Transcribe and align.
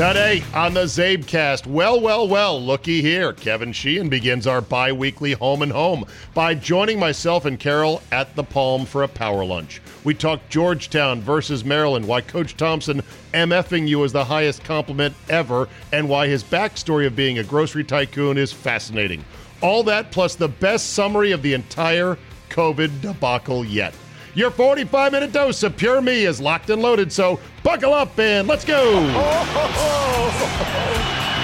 Today 0.00 0.42
on 0.54 0.72
the 0.72 0.84
Czabecast, 0.86 1.66
well, 1.66 2.00
well, 2.00 2.26
well, 2.26 2.58
looky 2.58 3.02
here. 3.02 3.34
Kevin 3.34 3.70
Sheehan 3.70 4.08
begins 4.08 4.46
our 4.46 4.62
bi 4.62 4.92
weekly 4.92 5.32
home 5.32 5.60
and 5.60 5.70
home 5.70 6.06
by 6.32 6.54
joining 6.54 6.98
myself 6.98 7.44
and 7.44 7.60
Carol 7.60 8.00
at 8.10 8.34
the 8.34 8.42
Palm 8.42 8.86
for 8.86 9.02
a 9.02 9.08
power 9.08 9.44
lunch. 9.44 9.82
We 10.02 10.14
talk 10.14 10.40
Georgetown 10.48 11.20
versus 11.20 11.66
Maryland, 11.66 12.08
why 12.08 12.22
Coach 12.22 12.56
Thompson 12.56 13.02
MFing 13.34 13.86
you 13.86 14.02
is 14.02 14.12
the 14.12 14.24
highest 14.24 14.64
compliment 14.64 15.14
ever, 15.28 15.68
and 15.92 16.08
why 16.08 16.28
his 16.28 16.42
backstory 16.42 17.06
of 17.06 17.14
being 17.14 17.38
a 17.38 17.44
grocery 17.44 17.84
tycoon 17.84 18.38
is 18.38 18.54
fascinating. 18.54 19.22
All 19.60 19.82
that 19.82 20.12
plus 20.12 20.34
the 20.34 20.48
best 20.48 20.94
summary 20.94 21.32
of 21.32 21.42
the 21.42 21.52
entire 21.52 22.16
COVID 22.48 23.02
debacle 23.02 23.66
yet. 23.66 23.92
Your 24.34 24.52
45 24.52 25.10
minute 25.10 25.32
dose 25.32 25.62
of 25.64 25.76
pure 25.76 26.00
me 26.00 26.24
is 26.24 26.40
locked 26.40 26.70
and 26.70 26.80
loaded, 26.80 27.10
so 27.12 27.40
buckle 27.64 27.92
up 27.92 28.16
and 28.18 28.46
let's 28.46 28.64
go. 28.64 29.00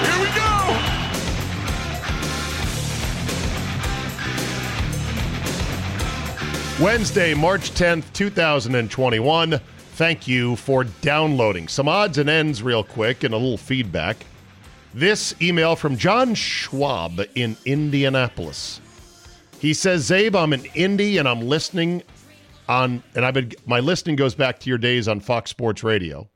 Here 0.03 0.20
we 0.20 0.29
go. 0.37 0.45
Wednesday, 6.85 7.35
March 7.35 7.73
10th, 7.73 8.13
2021. 8.13 9.58
Thank 9.95 10.29
you 10.29 10.55
for 10.57 10.85
downloading. 10.85 11.67
Some 11.67 11.89
odds 11.89 12.18
and 12.18 12.29
ends, 12.29 12.63
real 12.63 12.85
quick, 12.85 13.24
and 13.24 13.35
a 13.35 13.36
little 13.36 13.57
feedback. 13.57 14.18
This 14.95 15.35
email 15.42 15.74
from 15.74 15.97
John 15.97 16.35
Schwab 16.35 17.20
in 17.35 17.57
Indianapolis. 17.64 18.80
He 19.58 19.74
says, 19.74 20.08
Czabe, 20.08 20.41
I'm 20.41 20.53
in 20.53 20.67
Indy 20.74 21.18
and 21.18 21.27
I'm 21.27 21.41
listening 21.41 22.03
on, 22.69 23.03
and 23.15 23.25
I've 23.25 23.35
been, 23.35 23.53
my 23.67 23.81
listening 23.81 24.17
goes 24.17 24.35
back 24.35 24.59
to 24.61 24.69
your 24.69 24.79
days 24.79 25.09
on 25.09 25.21
Fox 25.21 25.51
Sports 25.51 25.83
Radio, 25.83 26.29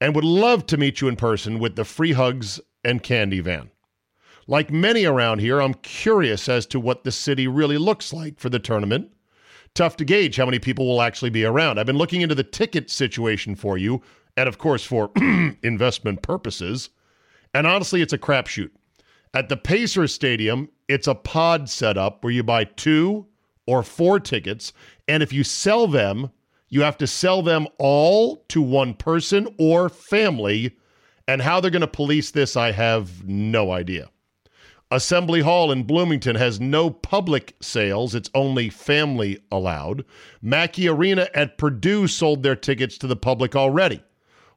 and 0.00 0.14
would 0.14 0.24
love 0.24 0.66
to 0.66 0.76
meet 0.76 1.00
you 1.00 1.08
in 1.08 1.16
person 1.16 1.58
with 1.58 1.76
the 1.76 1.84
free 1.84 2.12
hugs 2.12 2.60
and 2.84 3.02
candy 3.02 3.40
van. 3.40 3.70
Like 4.46 4.70
many 4.70 5.04
around 5.04 5.40
here, 5.40 5.60
I'm 5.60 5.74
curious 5.74 6.48
as 6.48 6.66
to 6.66 6.80
what 6.80 7.04
the 7.04 7.12
city 7.12 7.46
really 7.46 7.78
looks 7.78 8.12
like 8.12 8.40
for 8.40 8.48
the 8.48 8.58
tournament 8.58 9.12
tough 9.74 9.96
to 9.96 10.04
gauge 10.04 10.36
how 10.36 10.44
many 10.44 10.58
people 10.58 10.86
will 10.86 11.02
actually 11.02 11.30
be 11.30 11.44
around. 11.44 11.78
I've 11.78 11.86
been 11.86 11.98
looking 11.98 12.22
into 12.22 12.34
the 12.34 12.44
ticket 12.44 12.90
situation 12.90 13.54
for 13.54 13.78
you, 13.78 14.02
and 14.36 14.48
of 14.48 14.58
course, 14.58 14.84
for 14.84 15.10
investment 15.62 16.22
purposes. 16.22 16.90
And 17.54 17.66
honestly, 17.66 18.02
it's 18.02 18.12
a 18.12 18.18
crapshoot. 18.18 18.70
At 19.32 19.48
the 19.48 19.56
Pacers 19.56 20.12
Stadium, 20.12 20.68
it's 20.88 21.06
a 21.06 21.14
pod 21.14 21.68
setup 21.68 22.24
where 22.24 22.32
you 22.32 22.42
buy 22.42 22.64
two 22.64 23.26
or 23.70 23.84
four 23.84 24.18
tickets, 24.18 24.72
and 25.06 25.22
if 25.22 25.32
you 25.32 25.44
sell 25.44 25.86
them, 25.86 26.30
you 26.68 26.82
have 26.82 26.98
to 26.98 27.06
sell 27.06 27.40
them 27.40 27.68
all 27.78 28.44
to 28.48 28.60
one 28.60 28.94
person 28.94 29.46
or 29.58 29.88
family. 29.88 30.76
And 31.28 31.40
how 31.40 31.60
they're 31.60 31.70
going 31.70 31.80
to 31.80 31.86
police 31.86 32.32
this, 32.32 32.56
I 32.56 32.72
have 32.72 33.24
no 33.24 33.70
idea. 33.70 34.10
Assembly 34.90 35.40
Hall 35.40 35.70
in 35.70 35.84
Bloomington 35.84 36.34
has 36.34 36.58
no 36.58 36.90
public 36.90 37.54
sales, 37.60 38.12
it's 38.12 38.30
only 38.34 38.70
family 38.70 39.38
allowed. 39.52 40.04
Mackey 40.42 40.88
Arena 40.88 41.28
at 41.32 41.56
Purdue 41.56 42.08
sold 42.08 42.42
their 42.42 42.56
tickets 42.56 42.98
to 42.98 43.06
the 43.06 43.14
public 43.14 43.54
already. 43.54 44.02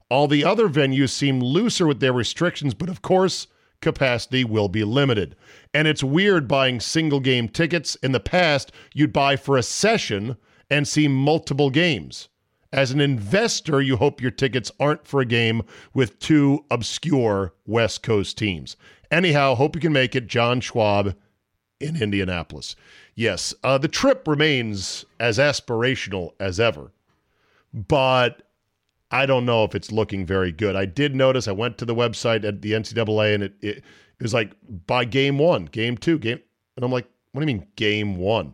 All 0.10 0.28
the 0.28 0.44
other 0.44 0.68
venues 0.68 1.12
seem 1.12 1.40
looser 1.40 1.86
with 1.86 2.00
their 2.00 2.14
restrictions, 2.14 2.74
but 2.74 2.90
of 2.90 3.04
course, 3.04 3.46
capacity 3.84 4.44
will 4.44 4.68
be 4.68 4.84
limited. 4.84 5.36
And 5.74 5.88
it's 5.88 6.04
weird 6.04 6.48
buying 6.48 6.80
single 6.80 7.20
game 7.20 7.48
tickets. 7.48 7.96
In 7.98 8.12
the 8.12 8.20
past, 8.20 8.72
you'd 8.94 9.14
buy 9.14 9.36
for 9.36 9.56
a 9.56 9.64
session 9.64 10.38
and 10.70 10.88
see 10.88 11.08
multiple 11.08 11.70
games. 11.70 12.30
As 12.72 12.90
an 12.90 13.00
investor, 13.00 13.80
you 13.82 13.98
hope 13.98 14.20
your 14.20 14.32
tickets 14.32 14.72
aren't 14.80 15.06
for 15.06 15.22
a 15.22 15.26
game 15.26 15.62
with 15.94 16.18
two 16.18 16.66
obscure 16.72 17.54
West 17.68 18.02
Coast 18.02 18.36
teams. 18.36 18.76
Anyhow, 19.12 19.54
hope 19.54 19.76
you 19.76 19.82
can 19.82 19.94
make 19.94 20.16
it. 20.16 20.26
John 20.26 20.60
Schwab 20.60 21.16
in 21.80 22.02
Indianapolis. 22.02 22.76
Yes, 23.14 23.54
uh, 23.64 23.78
the 23.78 23.88
trip 23.88 24.28
remains 24.28 25.06
as 25.20 25.38
aspirational 25.38 26.32
as 26.40 26.60
ever, 26.60 26.92
but 27.72 28.43
I 29.14 29.26
don't 29.26 29.46
know 29.46 29.64
if 29.64 29.76
it's 29.76 29.92
looking 29.92 30.26
very 30.26 30.52
good. 30.52 30.76
I 30.76 30.86
did 30.86 31.16
notice 31.16 31.48
I 31.48 31.54
went 31.54 31.78
to 31.78 31.86
the 31.86 31.96
website 31.96 32.44
at 32.44 32.62
the 32.62 32.74
NCAA 32.74 33.36
and 33.36 33.44
it, 33.44 33.54
it, 33.62 33.78
it 33.78 33.84
was 34.22 34.34
like 34.34 34.54
by 34.88 35.06
game 35.06 35.38
one, 35.38 35.66
game 35.66 35.98
two, 35.98 36.20
game. 36.20 36.40
And 36.76 36.84
I'm 36.84 36.92
like, 36.92 37.08
what 37.32 37.42
do 37.42 37.48
you 37.50 37.58
mean 37.58 37.68
game 37.76 38.18
one? 38.18 38.54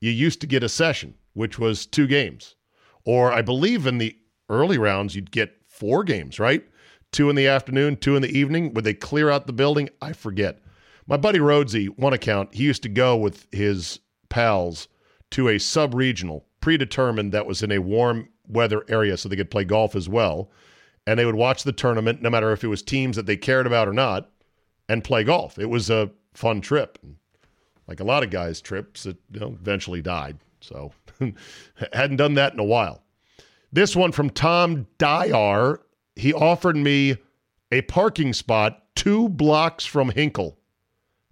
You 0.00 0.10
used 0.10 0.40
to 0.40 0.46
get 0.46 0.62
a 0.62 0.68
session, 0.68 1.14
which 1.32 1.58
was 1.58 1.86
two 1.86 2.06
games. 2.06 2.56
Or 3.04 3.32
I 3.32 3.42
believe 3.42 3.86
in 3.86 3.98
the 3.98 4.16
early 4.48 4.78
rounds, 4.78 5.14
you'd 5.14 5.30
get 5.30 5.56
four 5.66 6.04
games, 6.04 6.38
right? 6.38 6.64
two 7.12 7.30
in 7.30 7.36
the 7.36 7.46
afternoon, 7.46 7.96
two 7.96 8.16
in 8.16 8.22
the 8.22 8.38
evening. 8.38 8.74
Would 8.74 8.84
they 8.84 8.94
clear 8.94 9.30
out 9.30 9.46
the 9.46 9.52
building? 9.52 9.88
I 10.00 10.12
forget. 10.12 10.60
My 11.06 11.16
buddy 11.16 11.38
Rhodesy, 11.38 11.86
one 11.86 12.12
account, 12.12 12.54
he 12.54 12.64
used 12.64 12.82
to 12.82 12.88
go 12.88 13.16
with 13.16 13.46
his 13.50 14.00
pals 14.28 14.88
to 15.30 15.48
a 15.48 15.58
sub 15.58 15.94
regional, 15.94 16.46
predetermined 16.60 17.32
that 17.32 17.46
was 17.46 17.62
in 17.62 17.72
a 17.72 17.78
warm 17.78 18.28
weather 18.48 18.84
area 18.88 19.16
so 19.16 19.28
they 19.28 19.36
could 19.36 19.50
play 19.50 19.64
golf 19.64 19.94
as 19.94 20.08
well. 20.08 20.50
And 21.06 21.18
they 21.18 21.24
would 21.24 21.34
watch 21.34 21.62
the 21.62 21.72
tournament, 21.72 22.20
no 22.20 22.30
matter 22.30 22.52
if 22.52 22.62
it 22.62 22.68
was 22.68 22.82
teams 22.82 23.16
that 23.16 23.26
they 23.26 23.36
cared 23.36 23.66
about 23.66 23.88
or 23.88 23.92
not, 23.92 24.30
and 24.88 25.04
play 25.04 25.24
golf. 25.24 25.58
It 25.58 25.70
was 25.70 25.90
a 25.90 26.10
fun 26.34 26.60
trip. 26.60 26.98
Like 27.86 28.00
a 28.00 28.04
lot 28.04 28.22
of 28.22 28.30
guys' 28.30 28.60
trips, 28.60 29.06
it 29.06 29.16
you 29.32 29.40
know, 29.40 29.56
eventually 29.60 30.02
died. 30.02 30.38
So 30.60 30.92
hadn't 31.92 32.16
done 32.16 32.34
that 32.34 32.52
in 32.52 32.58
a 32.58 32.64
while. 32.64 33.02
This 33.72 33.96
one 33.96 34.12
from 34.12 34.30
Tom 34.30 34.86
Dyer 34.98 35.80
he 36.18 36.32
offered 36.34 36.76
me 36.76 37.16
a 37.70 37.82
parking 37.82 38.32
spot 38.32 38.82
two 38.96 39.28
blocks 39.28 39.86
from 39.86 40.10
Hinkle 40.10 40.58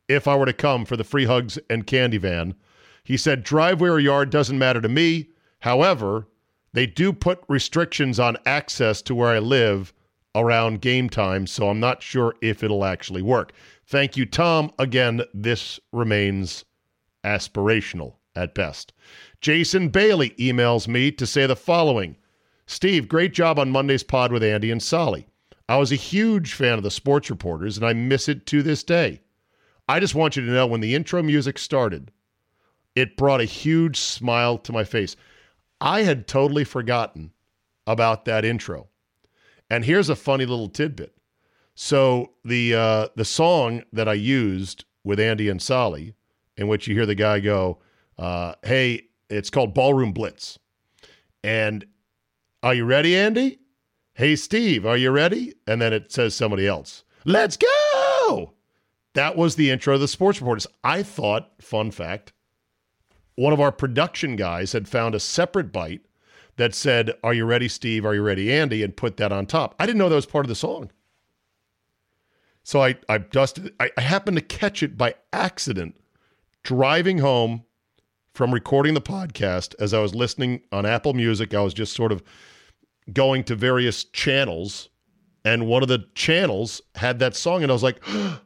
if 0.09 0.29
I 0.29 0.37
were 0.37 0.47
to 0.47 0.53
come 0.53 0.85
for 0.85 0.97
the 0.97 1.05
free 1.05 1.25
hugs 1.25 1.59
and 1.69 1.87
candy 1.87 2.19
van. 2.19 2.55
He 3.03 3.17
said, 3.17 3.43
driveway 3.43 3.89
or 3.89 3.99
yard 3.99 4.31
doesn't 4.31 4.59
matter 4.59 4.81
to 4.81 4.89
me. 4.89 5.31
However, 5.61 6.29
they 6.77 6.87
do 6.87 7.11
put 7.11 7.43
restrictions 7.49 8.21
on 8.21 8.37
access 8.45 9.01
to 9.01 9.15
where 9.15 9.31
I 9.31 9.39
live 9.39 9.95
around 10.35 10.83
game 10.83 11.09
time, 11.09 11.47
so 11.47 11.71
I'm 11.71 11.81
not 11.81 12.03
sure 12.03 12.35
if 12.43 12.63
it'll 12.63 12.85
actually 12.85 13.23
work. 13.23 13.53
Thank 13.87 14.15
you, 14.15 14.27
Tom. 14.27 14.71
Again, 14.79 15.23
this 15.33 15.81
remains 15.95 16.67
aspirational 17.25 18.17
at 18.35 18.55
best. 18.55 18.93
Jason 19.41 19.89
Bailey 19.89 20.35
emails 20.39 20.87
me 20.87 21.11
to 21.13 21.27
say 21.27 21.47
the 21.47 21.57
following 21.57 22.15
Steve, 22.67 23.09
great 23.09 23.33
job 23.33 23.59
on 23.59 23.71
Monday's 23.71 24.03
pod 24.03 24.31
with 24.31 24.43
Andy 24.43 24.71
and 24.71 24.83
Solly. 24.83 25.27
I 25.71 25.79
was 25.79 25.93
a 25.93 25.97
huge 25.97 26.53
fan 26.53 26.75
of 26.75 26.83
the 26.83 26.91
sports 26.91 27.31
reporters, 27.31 27.79
and 27.79 27.87
I 27.87 27.95
miss 27.95 28.29
it 28.29 28.45
to 28.49 28.63
this 28.63 28.83
day. 28.83 29.23
I 29.89 29.99
just 29.99 30.15
want 30.15 30.37
you 30.37 30.45
to 30.45 30.53
know 30.53 30.67
when 30.67 30.83
the 30.83 30.95
intro 30.95 31.23
music 31.23 31.57
started, 31.57 32.13
it 32.95 33.17
brought 33.17 33.41
a 33.41 33.45
huge 33.45 33.97
smile 33.97 34.59
to 34.59 34.73
my 34.73 34.85
face. 34.85 35.17
I 35.81 36.03
had 36.03 36.27
totally 36.27 36.65
forgotten 36.65 37.33
about 37.87 38.25
that 38.25 38.45
intro. 38.45 38.89
And 39.69 39.85
here's 39.85 40.09
a 40.09 40.17
funny 40.17 40.47
little 40.47 40.69
tidbit. 40.69 41.15
So 41.75 42.33
the 42.45 42.75
uh, 42.75 43.09
the 43.17 43.25
song 43.25 43.83
that 43.93 44.09
I 44.09 44.15
used 44.15 44.85
with 45.05 45.21
Andy 45.21 45.49
and 45.49 45.61
Solly, 45.61 46.15
in 46.57 46.69
which 46.69 46.89
you 46.89 46.95
hear 46.95 47.05
the 47.05 47.15
guy 47.15 47.41
go, 47.41 47.79
uh, 48.19 48.55
"Hey, 48.63 49.09
it's 49.29 49.51
called 49.51 49.75
Ballroom 49.75 50.13
Blitz," 50.13 50.59
and 51.45 51.85
are 52.63 52.75
you 52.75 52.85
ready, 52.87 53.15
Andy? 53.15 53.59
Hey, 54.15 54.37
Steve, 54.37 54.87
are 54.87 54.97
you 54.97 55.11
ready? 55.11 55.53
And 55.67 55.83
then 55.83 55.93
it 55.93 56.11
says 56.11 56.35
somebody 56.35 56.67
else. 56.67 57.05
Let's 57.27 57.59
go. 57.59 58.55
That 59.13 59.37
was 59.37 59.57
the 59.57 59.71
intro 59.71 59.95
of 59.95 60.01
the 60.01 60.09
sports 60.09 60.41
reporters. 60.41 60.67
I 60.83 61.03
thought, 61.03 61.51
fun 61.61 61.91
fact, 61.91 62.33
one 63.37 63.53
of 63.53 63.61
our 63.61 63.73
production 63.73 64.37
guys 64.37 64.73
had 64.73 64.89
found 64.89 65.15
a 65.15 65.21
separate 65.21 65.73
bite 65.73 66.03
that 66.57 66.75
said, 66.75 67.13
Are 67.23 67.35
you 67.35 67.45
ready, 67.45 67.69
Steve? 67.69 68.05
Are 68.05 68.15
you 68.15 68.23
ready, 68.23 68.53
Andy? 68.53 68.83
and 68.83 68.97
put 68.97 69.17
that 69.19 69.33
on 69.33 69.47
top. 69.47 69.75
I 69.79 69.87
didn't 69.87 69.99
know 69.99 70.09
that 70.09 70.15
was 70.15 70.27
part 70.27 70.45
of 70.45 70.49
the 70.49 70.55
song. 70.55 70.91
So 72.65 72.83
I, 72.83 72.97
I 73.09 73.19
dusted, 73.19 73.73
I, 73.79 73.91
I 73.97 74.01
happened 74.01 74.39
to 74.39 74.43
catch 74.43 74.83
it 74.83 74.99
by 74.99 75.15
accident 75.33 75.97
driving 76.65 77.19
home 77.19 77.63
from 78.35 78.53
recording 78.53 78.95
the 78.95 79.01
podcast 79.01 79.75
as 79.79 79.95
I 79.95 80.01
was 80.01 80.15
listening 80.15 80.63
on 80.73 80.85
Apple 80.85 81.15
Music. 81.15 81.55
I 81.55 81.63
was 81.63 81.73
just 81.73 81.95
sort 81.95 82.11
of 82.11 82.25
going 83.13 83.45
to 83.45 83.55
various 83.55 84.03
channels, 84.03 84.89
and 85.45 85.69
one 85.69 85.83
of 85.83 85.89
the 85.89 86.07
channels 86.15 86.83
had 86.97 87.21
that 87.21 87.37
song, 87.37 87.63
and 87.63 87.71
I 87.71 87.75
was 87.75 87.85
like, 87.85 88.03
oh, 88.09 88.41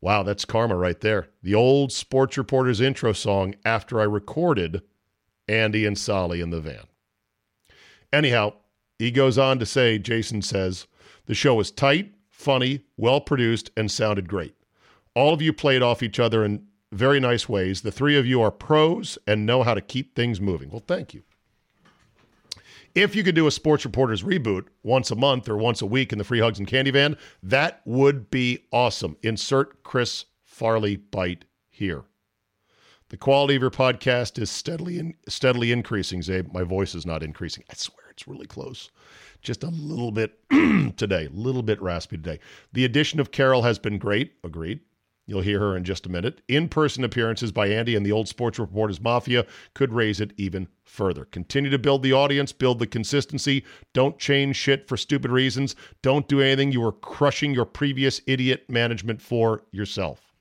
wow, 0.00 0.22
that's 0.22 0.44
karma 0.44 0.76
right 0.76 1.00
there. 1.00 1.28
The 1.42 1.54
old 1.54 1.92
Sports 1.92 2.38
Reporters 2.38 2.80
intro 2.80 3.12
song 3.12 3.54
after 3.64 4.00
I 4.00 4.04
recorded 4.04 4.82
Andy 5.48 5.84
and 5.84 5.98
Solly 5.98 6.40
in 6.40 6.50
the 6.50 6.60
van. 6.60 6.84
Anyhow, 8.12 8.54
he 8.98 9.10
goes 9.10 9.38
on 9.38 9.58
to 9.58 9.66
say, 9.66 9.98
Jason 9.98 10.42
says, 10.42 10.86
the 11.26 11.34
show 11.34 11.54
was 11.54 11.70
tight, 11.70 12.14
funny, 12.28 12.84
well 12.96 13.20
produced, 13.20 13.70
and 13.76 13.90
sounded 13.90 14.28
great. 14.28 14.54
All 15.14 15.32
of 15.32 15.42
you 15.42 15.52
played 15.52 15.82
off 15.82 16.02
each 16.02 16.18
other 16.18 16.44
in 16.44 16.66
very 16.92 17.20
nice 17.20 17.48
ways. 17.48 17.82
The 17.82 17.92
three 17.92 18.16
of 18.16 18.26
you 18.26 18.42
are 18.42 18.50
pros 18.50 19.18
and 19.26 19.46
know 19.46 19.62
how 19.62 19.74
to 19.74 19.80
keep 19.80 20.14
things 20.14 20.40
moving. 20.40 20.70
Well, 20.70 20.82
thank 20.86 21.14
you. 21.14 21.22
If 22.94 23.14
you 23.14 23.22
could 23.22 23.36
do 23.36 23.46
a 23.46 23.52
Sports 23.52 23.84
Reporters 23.84 24.24
reboot 24.24 24.64
once 24.82 25.12
a 25.12 25.14
month 25.14 25.48
or 25.48 25.56
once 25.56 25.80
a 25.80 25.86
week 25.86 26.12
in 26.12 26.18
the 26.18 26.24
Free 26.24 26.40
Hugs 26.40 26.58
and 26.58 26.66
Candy 26.66 26.90
Van, 26.90 27.16
that 27.42 27.82
would 27.84 28.30
be 28.30 28.66
awesome. 28.72 29.16
Insert 29.22 29.84
Chris 29.84 30.24
Farley 30.42 30.96
bite 30.96 31.44
here. 31.68 32.02
The 33.10 33.16
quality 33.16 33.54
of 33.54 33.62
your 33.62 33.70
podcast 33.70 34.40
is 34.40 34.50
steadily 34.50 34.98
in, 34.98 35.14
steadily 35.28 35.70
increasing, 35.70 36.20
Czabe. 36.20 36.52
My 36.52 36.64
voice 36.64 36.96
is 36.96 37.06
not 37.06 37.22
increasing. 37.22 37.62
I 37.70 37.74
swear 37.74 38.06
it's 38.10 38.26
really 38.26 38.46
close. 38.46 38.90
Just 39.40 39.62
a 39.62 39.68
little 39.68 40.10
bit 40.10 40.38
today, 40.96 41.26
a 41.26 41.30
little 41.30 41.62
bit 41.62 41.80
raspy 41.80 42.16
today. 42.16 42.40
The 42.72 42.84
addition 42.84 43.20
of 43.20 43.30
Carol 43.30 43.62
has 43.62 43.78
been 43.78 43.98
great. 43.98 44.34
Agreed. 44.42 44.80
You'll 45.30 45.42
hear 45.42 45.60
her 45.60 45.76
in 45.76 45.84
just 45.84 46.06
a 46.06 46.10
minute. 46.10 46.40
In 46.48 46.68
person 46.68 47.04
appearances 47.04 47.52
by 47.52 47.68
Andy 47.68 47.94
and 47.94 48.04
the 48.04 48.10
old 48.10 48.26
Sports 48.26 48.58
Reporters 48.58 49.00
Mafia 49.00 49.46
could 49.74 49.92
raise 49.92 50.20
it 50.20 50.32
even 50.36 50.66
further. 50.82 51.24
Continue 51.24 51.70
to 51.70 51.78
build 51.78 52.02
the 52.02 52.12
audience, 52.12 52.50
build 52.50 52.80
the 52.80 52.86
consistency. 52.88 53.64
Don't 53.92 54.18
change 54.18 54.56
shit 54.56 54.88
for 54.88 54.96
stupid 54.96 55.30
reasons. 55.30 55.76
Don't 56.02 56.26
do 56.26 56.40
anything 56.40 56.72
you 56.72 56.80
were 56.80 56.90
crushing 56.90 57.54
your 57.54 57.64
previous 57.64 58.20
idiot 58.26 58.64
management 58.68 59.22
for 59.22 59.62
yourself. 59.70 60.34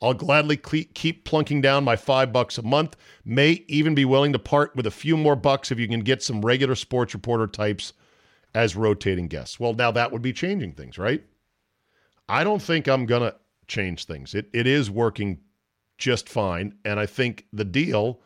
I'll 0.00 0.14
gladly 0.14 0.56
keep 0.56 1.24
plunking 1.24 1.60
down 1.60 1.82
my 1.82 1.96
five 1.96 2.32
bucks 2.32 2.56
a 2.56 2.62
month. 2.62 2.94
May 3.24 3.64
even 3.66 3.96
be 3.96 4.04
willing 4.04 4.32
to 4.32 4.38
part 4.38 4.76
with 4.76 4.86
a 4.86 4.92
few 4.92 5.16
more 5.16 5.34
bucks 5.34 5.72
if 5.72 5.80
you 5.80 5.88
can 5.88 6.02
get 6.02 6.22
some 6.22 6.40
regular 6.46 6.76
sports 6.76 7.14
reporter 7.14 7.48
types 7.48 7.94
as 8.54 8.76
rotating 8.76 9.26
guests. 9.26 9.58
Well, 9.58 9.74
now 9.74 9.90
that 9.90 10.12
would 10.12 10.22
be 10.22 10.32
changing 10.32 10.74
things, 10.74 10.98
right? 10.98 11.24
I 12.28 12.44
don't 12.44 12.62
think 12.62 12.86
I'm 12.86 13.06
going 13.06 13.22
to 13.22 13.34
change 13.70 14.04
things. 14.04 14.34
It 14.34 14.50
it 14.52 14.66
is 14.66 14.90
working 14.90 15.38
just 15.96 16.28
fine, 16.28 16.74
and 16.84 17.00
I 17.00 17.06
think 17.06 17.46
the 17.52 17.64
deal 17.64 18.20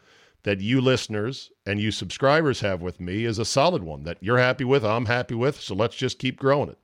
that 0.45 0.61
you 0.61 0.81
listeners 0.81 1.51
and 1.67 1.81
you 1.81 1.91
subscribers 1.91 2.61
have 2.61 2.83
with 2.83 3.01
me 3.01 3.25
is 3.25 3.39
a 3.39 3.45
solid 3.45 3.83
one 3.83 4.05
that 4.05 4.19
you're 4.21 4.39
happy 4.39 4.65
with, 4.65 4.85
I'm 4.85 5.07
happy 5.07 5.35
with, 5.35 5.61
so 5.61 5.75
let's 5.75 5.97
just 5.97 6.19
keep 6.19 6.39
growing 6.39 6.69
it. 6.69 6.79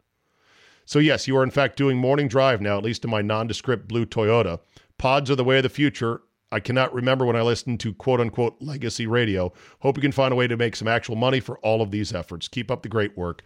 So 0.87 0.99
yes, 0.99 1.29
you 1.29 1.37
are 1.37 1.43
in 1.43 1.51
fact 1.51 1.77
doing 1.77 1.99
morning 1.99 2.27
drive 2.27 2.61
now, 2.61 2.79
at 2.79 2.85
least 2.85 3.05
in 3.05 3.11
my 3.11 3.23
nondescript 3.23 3.87
blue 3.87 4.07
Toyota. 4.07 4.61
Pods 4.99 5.31
are 5.31 5.37
the 5.37 5.45
way 5.45 5.59
of 5.59 5.63
the 5.63 5.69
future. 5.69 6.23
I 6.51 6.59
cannot 6.59 6.93
remember 6.93 7.25
when 7.25 7.37
I 7.37 7.43
listened 7.43 7.81
to 7.81 7.95
quote 7.95 8.21
unquote 8.21 8.57
legacy 8.61 9.07
radio. 9.07 9.53
Hope 9.81 9.97
you 9.97 10.03
can 10.03 10.11
find 10.11 10.33
a 10.33 10.37
way 10.37 10.49
to 10.49 10.57
make 10.57 10.75
some 10.75 10.89
actual 10.89 11.15
money 11.15 11.39
for 11.39 11.59
all 11.59 11.81
of 11.81 11.91
these 11.91 12.13
efforts. 12.13 12.49
Keep 12.49 12.71
up 12.71 12.83
the 12.83 12.89
great 12.89 13.17
work 13.17 13.43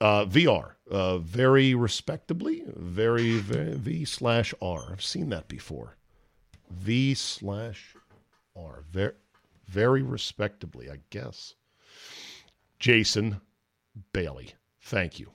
uh, 0.00 0.24
VR, 0.26 0.72
uh, 0.90 1.18
very 1.18 1.74
respectably, 1.74 2.62
very, 2.66 3.38
very 3.38 3.74
V 3.74 4.04
slash 4.04 4.54
R. 4.62 4.90
I've 4.92 5.02
seen 5.02 5.30
that 5.30 5.48
before. 5.48 5.96
V 6.70 7.14
slash 7.14 7.94
R, 8.56 8.84
very, 8.90 9.14
very 9.66 10.02
respectably, 10.02 10.90
I 10.90 10.98
guess. 11.10 11.54
Jason 12.78 13.40
Bailey, 14.12 14.52
thank 14.82 15.18
you. 15.18 15.30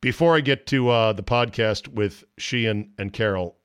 Before 0.00 0.36
I 0.36 0.40
get 0.40 0.66
to 0.68 0.90
uh, 0.90 1.12
the 1.12 1.22
podcast 1.22 1.88
with 1.88 2.24
Sheehan 2.36 2.92
and 2.98 3.12
Carol, 3.12 3.56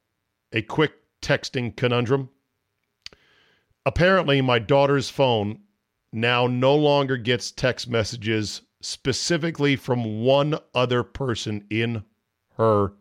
a 0.52 0.62
quick 0.62 0.94
texting 1.22 1.76
conundrum. 1.76 2.30
Apparently, 3.86 4.42
my 4.42 4.60
daughter's 4.60 5.10
phone 5.10 5.60
now 6.12 6.48
no 6.48 6.76
longer 6.76 7.18
gets 7.18 7.52
text 7.52 7.90
messages 7.90 8.62
specifically 8.84 9.76
from 9.76 10.22
one 10.22 10.60
other 10.76 11.04
person 11.04 11.66
in 11.70 12.04
her 12.58 12.94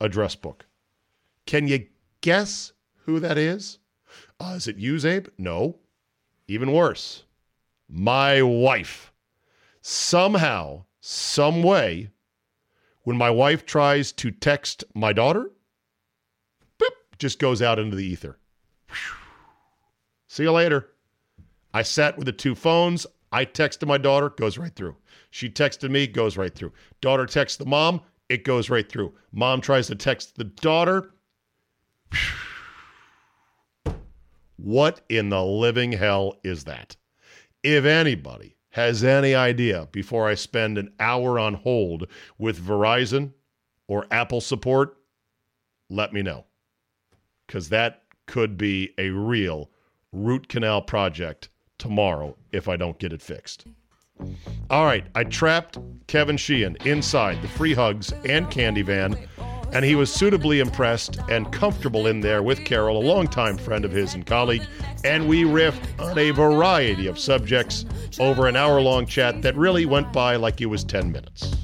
address 0.00 0.34
book. 0.34 0.66
Can 1.44 1.66
you 1.68 1.86
guess 2.20 2.72
who 3.04 3.18
that 3.20 3.36
is? 3.36 3.78
Uh, 4.38 4.54
is 4.56 4.68
it 4.68 4.76
you, 4.76 4.94
Czabe? 4.94 5.28
No. 5.38 5.78
Even 6.48 6.72
worse, 6.72 7.24
my 7.88 8.42
wife. 8.42 9.12
Somehow, 9.80 10.84
some 11.00 11.62
way, 11.62 12.10
when 13.02 13.16
my 13.16 13.30
wife 13.30 13.66
tries 13.66 14.12
to 14.12 14.30
text 14.30 14.84
my 14.94 15.12
daughter, 15.12 15.50
boop, 16.78 17.18
just 17.18 17.38
goes 17.38 17.62
out 17.62 17.78
into 17.78 17.96
the 17.96 18.04
ether. 18.04 18.38
See 20.28 20.44
you 20.44 20.52
later. 20.52 20.88
I 21.74 21.82
sat 21.82 22.16
with 22.16 22.26
the 22.26 22.32
two 22.32 22.54
phones. 22.54 23.06
I 23.32 23.46
texted 23.46 23.88
my 23.88 23.98
daughter, 23.98 24.28
goes 24.28 24.58
right 24.58 24.74
through. 24.74 24.96
She 25.30 25.48
texted 25.48 25.90
me, 25.90 26.06
goes 26.06 26.36
right 26.36 26.54
through. 26.54 26.72
Daughter 27.00 27.26
texts 27.26 27.56
the 27.56 27.64
mom, 27.64 28.02
it 28.28 28.44
goes 28.44 28.68
right 28.68 28.88
through. 28.88 29.14
Mom 29.32 29.60
tries 29.60 29.86
to 29.86 29.94
text 29.94 30.36
the 30.36 30.44
daughter. 30.44 31.14
What 34.56 35.00
in 35.08 35.28
the 35.28 35.42
living 35.42 35.90
hell 35.90 36.36
is 36.44 36.64
that? 36.64 36.94
If 37.64 37.84
anybody 37.84 38.56
has 38.70 39.02
any 39.02 39.34
idea 39.34 39.88
before 39.90 40.28
I 40.28 40.34
spend 40.34 40.78
an 40.78 40.92
hour 41.00 41.38
on 41.38 41.54
hold 41.54 42.06
with 42.38 42.64
Verizon 42.64 43.32
or 43.88 44.06
Apple 44.12 44.40
support, 44.40 44.96
let 45.90 46.12
me 46.12 46.22
know. 46.22 46.44
Because 47.46 47.70
that 47.70 48.04
could 48.26 48.56
be 48.56 48.94
a 48.98 49.10
real 49.10 49.68
root 50.12 50.48
canal 50.48 50.80
project 50.80 51.48
tomorrow 51.82 52.36
if 52.52 52.68
I 52.68 52.76
don't 52.76 52.96
get 53.00 53.12
it 53.12 53.20
fixed. 53.20 53.66
All 54.70 54.84
right, 54.84 55.04
I 55.16 55.24
trapped 55.24 55.78
Kevin 56.06 56.36
Sheehan 56.36 56.76
inside 56.84 57.42
the 57.42 57.48
free 57.48 57.74
hugs 57.74 58.12
and 58.24 58.48
candy 58.48 58.82
van, 58.82 59.16
and 59.72 59.84
he 59.84 59.96
was 59.96 60.12
suitably 60.12 60.60
impressed 60.60 61.18
and 61.28 61.50
comfortable 61.52 62.06
in 62.06 62.20
there 62.20 62.40
with 62.40 62.64
Carol, 62.64 62.98
a 62.98 63.04
longtime 63.04 63.58
friend 63.58 63.84
of 63.84 63.90
his 63.90 64.14
and 64.14 64.24
colleague, 64.24 64.62
and 65.02 65.28
we 65.28 65.42
riffed 65.42 65.82
on 65.98 66.16
a 66.16 66.30
variety 66.30 67.08
of 67.08 67.18
subjects 67.18 67.84
over 68.20 68.46
an 68.46 68.54
hour 68.54 68.80
long 68.80 69.06
chat 69.06 69.42
that 69.42 69.56
really 69.56 69.84
went 69.84 70.12
by 70.12 70.36
like 70.36 70.60
it 70.60 70.66
was 70.66 70.84
10 70.84 71.10
minutes. 71.10 71.56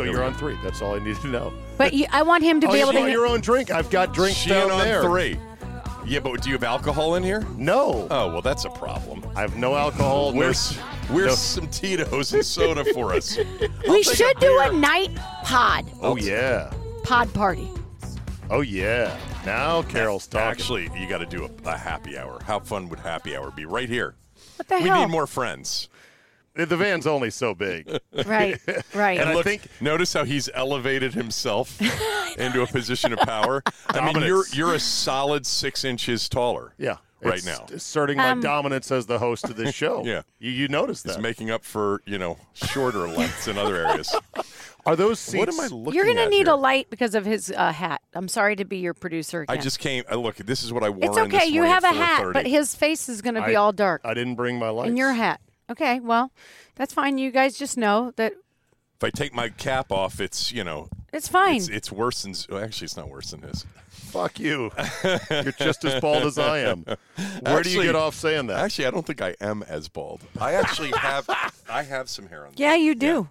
So 0.00 0.10
you're 0.10 0.24
on 0.24 0.32
three. 0.32 0.56
That's 0.62 0.80
all 0.80 0.94
I 0.94 0.98
need 0.98 1.16
to 1.16 1.26
know. 1.26 1.52
But 1.76 1.92
you, 1.92 2.06
I 2.10 2.22
want 2.22 2.42
him 2.42 2.58
to 2.62 2.68
oh, 2.68 2.72
be 2.72 2.80
able 2.80 2.92
to. 2.92 3.00
you 3.00 3.04
to. 3.06 3.10
your 3.12 3.26
own 3.26 3.40
drink. 3.40 3.70
I've 3.70 3.90
got 3.90 4.14
drinks 4.14 4.38
She 4.38 4.48
down 4.48 4.70
on 4.70 4.80
there. 4.80 5.02
three. 5.02 5.38
Yeah, 6.06 6.20
but 6.20 6.40
do 6.40 6.48
you 6.48 6.54
have 6.54 6.64
alcohol 6.64 7.16
in 7.16 7.22
here? 7.22 7.46
No, 7.58 8.08
Oh, 8.10 8.32
well, 8.32 8.40
that's 8.40 8.64
a 8.64 8.70
problem. 8.70 9.22
I 9.36 9.42
have 9.42 9.56
no 9.56 9.76
alcohol. 9.76 10.32
no- 10.32 10.38
Where's 10.38 10.74
where's 11.08 11.26
no- 11.26 11.34
some 11.34 11.68
Tito's 11.68 12.32
and 12.32 12.44
soda 12.44 12.82
for 12.94 13.12
us? 13.12 13.38
we 13.88 14.02
should 14.02 14.36
a 14.38 14.40
do 14.40 14.58
a 14.60 14.72
night 14.72 15.14
pod. 15.44 15.84
Oh 16.00 16.16
yeah. 16.16 16.72
Pod 17.04 17.32
party. 17.34 17.68
Oh 18.48 18.62
yeah. 18.62 19.18
Now 19.44 19.82
Carol's 19.82 20.26
talking. 20.26 20.48
Actually, 20.48 20.90
you 20.98 21.06
got 21.08 21.18
to 21.18 21.26
do 21.26 21.44
a, 21.44 21.68
a 21.68 21.76
happy 21.76 22.16
hour. 22.16 22.40
How 22.42 22.58
fun 22.58 22.88
would 22.88 23.00
happy 23.00 23.36
hour 23.36 23.50
be? 23.50 23.66
Right 23.66 23.88
here. 23.88 24.14
What 24.56 24.68
the 24.68 24.74
hell? 24.76 24.82
We 24.82 24.88
hell? 24.88 25.00
need 25.06 25.12
more 25.12 25.26
friends. 25.26 25.89
The 26.68 26.76
van's 26.76 27.06
only 27.06 27.30
so 27.30 27.54
big. 27.54 27.88
Right, 28.26 28.58
right. 28.94 29.18
And 29.20 29.28
I 29.30 29.34
Look, 29.34 29.44
think- 29.44 29.62
notice 29.80 30.12
how 30.12 30.24
he's 30.24 30.48
elevated 30.54 31.14
himself 31.14 31.80
into 32.38 32.62
a 32.62 32.66
position 32.66 33.12
of 33.12 33.18
power. 33.20 33.62
I 33.88 34.12
mean, 34.12 34.22
you're 34.24 34.44
you're 34.52 34.74
a 34.74 34.80
solid 34.80 35.46
six 35.46 35.84
inches 35.84 36.28
taller. 36.28 36.74
Yeah. 36.78 36.96
Right 37.22 37.34
It's 37.34 37.44
now. 37.44 37.66
Asserting 37.70 38.16
my 38.16 38.30
Um, 38.30 38.40
dominance 38.40 38.90
as 38.90 39.04
the 39.04 39.18
host 39.18 39.44
of 39.44 39.56
this 39.56 39.74
show. 39.82 40.02
Yeah. 40.06 40.22
You, 40.38 40.50
you 40.52 40.68
noticed 40.68 41.04
It's 41.04 41.16
that. 41.16 41.20
making 41.22 41.50
up 41.50 41.64
for 41.66 42.00
you 42.06 42.16
know 42.16 42.38
shorter 42.54 43.06
lengths 43.08 43.46
in 43.46 43.58
other 43.58 43.76
areas. 43.76 44.14
Are 44.86 44.96
those 44.96 45.18
seats? 45.20 45.38
what 45.38 45.48
am 45.50 45.60
I 45.60 45.66
looking? 45.66 45.92
You're 45.94 46.06
gonna 46.06 46.30
need 46.30 46.46
here? 46.46 46.54
a 46.54 46.56
light 46.56 46.88
because 46.88 47.14
of 47.14 47.26
his 47.26 47.52
uh, 47.54 47.72
hat. 47.72 48.00
I'm 48.14 48.26
sorry 48.28 48.56
to 48.56 48.64
be 48.64 48.78
your 48.78 48.94
producer 48.94 49.44
I 49.50 49.58
just 49.58 49.78
came. 49.80 50.04
Uh, 50.10 50.16
look, 50.16 50.36
this 50.36 50.62
is 50.62 50.72
what 50.72 50.82
I 50.82 50.88
wore. 50.88 51.04
it's 51.04 51.16
in 51.18 51.24
okay. 51.24 51.38
this 51.40 51.50
You 51.50 51.64
have 51.64 51.84
a 51.84 51.88
hat, 51.92 52.24
but 52.32 52.46
his 52.46 52.74
face 52.74 53.06
is 53.10 53.20
gonna 53.20 53.44
be 53.44 53.52
I- 53.54 53.60
all 53.60 53.72
dark. 53.72 54.00
I 54.02 54.14
didn't 54.14 54.36
bring 54.36 54.58
my 54.58 54.70
light. 54.70 54.88
in 54.88 54.96
your 54.96 55.12
hat. 55.12 55.42
Okay, 55.70 56.00
well, 56.00 56.32
that's 56.74 56.92
fine. 56.92 57.18
You 57.18 57.30
guys 57.30 57.56
just 57.56 57.76
know 57.76 58.12
that 58.16 58.32
if 58.96 59.04
I 59.04 59.10
take 59.10 59.32
my 59.32 59.48
cap 59.48 59.90
off, 59.92 60.20
it's 60.20 60.52
you 60.52 60.64
know, 60.64 60.88
it's 61.12 61.28
fine. 61.28 61.56
it's, 61.56 61.68
it's 61.68 61.92
worse 61.92 62.22
than. 62.22 62.34
well, 62.50 62.62
Actually, 62.62 62.86
it's 62.86 62.96
not 62.96 63.08
worse 63.08 63.30
than 63.30 63.42
his. 63.42 63.64
Fuck 63.88 64.40
you. 64.40 64.70
You're 65.30 65.52
just 65.52 65.84
as 65.84 66.00
bald 66.00 66.24
as 66.24 66.38
I 66.38 66.58
am. 66.58 66.84
Where 67.42 67.62
do 67.62 67.70
you 67.70 67.82
get 67.82 67.94
off 67.94 68.14
saying 68.14 68.48
that? 68.48 68.58
Actually, 68.58 68.86
I 68.86 68.90
don't 68.90 69.06
think 69.06 69.22
I 69.22 69.36
am 69.40 69.62
as 69.62 69.88
bald. 69.88 70.20
I 70.40 70.54
actually 70.54 70.90
have. 70.90 71.28
I 71.70 71.84
have 71.84 72.08
some 72.08 72.26
hair 72.26 72.46
on. 72.46 72.52
yeah, 72.56 72.74
you 72.74 72.94
do. 72.94 73.28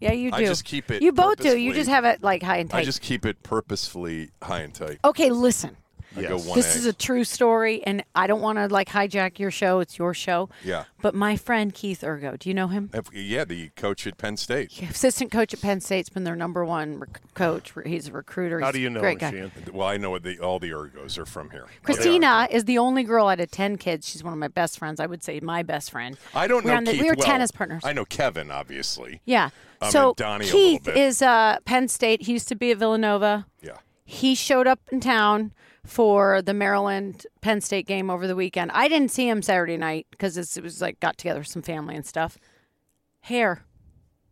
Yeah, 0.00 0.12
you 0.12 0.30
do. 0.32 0.36
I 0.36 0.44
just 0.44 0.64
keep 0.64 0.90
it 0.90 1.00
You 1.02 1.12
both 1.12 1.36
do. 1.36 1.56
You 1.56 1.72
just 1.74 1.88
have 1.90 2.04
it 2.04 2.22
like 2.22 2.42
high 2.42 2.56
and 2.56 2.68
tight. 2.70 2.78
I 2.78 2.84
just 2.84 3.02
keep 3.02 3.24
it 3.24 3.42
purposefully 3.42 4.30
high 4.42 4.60
and 4.60 4.74
tight. 4.74 4.98
okay, 5.04 5.30
listen. 5.30 5.76
I 6.16 6.22
go 6.22 6.38
one 6.38 6.56
This 6.56 6.72
egg. 6.74 6.80
is 6.80 6.86
a 6.86 6.92
true 6.92 7.24
story, 7.24 7.82
and 7.84 8.02
I 8.14 8.26
don't 8.26 8.40
want 8.40 8.58
to 8.58 8.66
like 8.68 8.88
hijack 8.88 9.38
your 9.38 9.50
show. 9.50 9.80
It's 9.80 9.98
your 9.98 10.14
show. 10.14 10.48
Yeah. 10.64 10.84
But 11.00 11.14
my 11.14 11.36
friend 11.36 11.72
Keith 11.74 12.02
Urgo, 12.02 12.38
do 12.38 12.48
you 12.48 12.54
know 12.54 12.68
him? 12.68 12.90
Yeah, 13.12 13.44
the 13.44 13.70
coach 13.76 14.06
at 14.06 14.18
Penn 14.18 14.36
State. 14.36 14.80
Assistant 14.82 15.30
coach 15.32 15.52
at 15.54 15.60
Penn 15.60 15.80
State's 15.80 16.08
been 16.08 16.24
their 16.24 16.36
number 16.36 16.64
one 16.64 16.98
rec- 17.00 17.20
coach. 17.34 17.72
He's 17.84 18.08
a 18.08 18.12
recruiter. 18.12 18.60
How 18.60 18.70
do 18.72 18.78
you 18.80 18.90
know, 18.90 19.00
Great 19.00 19.18
guy. 19.18 19.30
Sheehan? 19.30 19.52
Well, 19.72 19.88
I 19.88 19.96
know 19.96 20.18
the, 20.18 20.38
all 20.38 20.58
the 20.58 20.70
Urgos 20.70 21.18
are 21.18 21.26
from 21.26 21.50
here. 21.50 21.66
Christina 21.82 22.46
is 22.50 22.64
the 22.66 22.78
only 22.78 23.02
girl 23.02 23.28
out 23.28 23.40
of 23.40 23.50
ten 23.50 23.76
kids. 23.78 24.08
She's 24.08 24.22
one 24.22 24.32
of 24.32 24.38
my 24.38 24.48
best 24.48 24.78
friends. 24.78 25.00
I 25.00 25.06
would 25.06 25.22
say 25.24 25.40
my 25.40 25.62
best 25.62 25.90
friend. 25.90 26.16
I 26.34 26.46
don't 26.46 26.64
We're 26.64 26.70
know 26.72 26.76
on 26.78 26.84
the- 26.84 26.92
Keith 26.92 27.02
we 27.02 27.08
were 27.10 27.16
well. 27.18 27.26
tennis 27.26 27.50
partners. 27.50 27.82
I 27.84 27.92
know 27.92 28.04
Kevin, 28.04 28.50
obviously. 28.50 29.20
Yeah. 29.24 29.50
Um, 29.80 29.90
so 29.90 30.08
and 30.10 30.16
Donnie 30.16 30.44
a 30.44 30.46
little 30.46 30.60
Keith 30.60 30.84
bit. 30.84 30.96
is 30.96 31.22
uh, 31.22 31.58
Penn 31.64 31.88
State. 31.88 32.22
He 32.22 32.32
used 32.32 32.46
to 32.48 32.54
be 32.54 32.70
at 32.70 32.78
Villanova. 32.78 33.46
Yeah. 33.60 33.78
He 34.04 34.34
showed 34.36 34.66
up 34.68 34.78
in 34.92 35.00
town 35.00 35.52
for 35.86 36.42
the 36.42 36.54
Maryland 36.54 37.26
Penn 37.40 37.60
State 37.60 37.86
game 37.86 38.08
over 38.10 38.26
the 38.26 38.36
weekend. 38.36 38.70
I 38.72 38.88
didn't 38.88 39.10
see 39.10 39.28
him 39.28 39.42
Saturday 39.42 39.76
night 39.76 40.06
because 40.10 40.36
it 40.56 40.62
was 40.62 40.80
like 40.80 41.00
got 41.00 41.18
together 41.18 41.40
with 41.40 41.48
some 41.48 41.62
family 41.62 41.96
and 41.96 42.06
stuff. 42.06 42.38
Hair. 43.22 43.64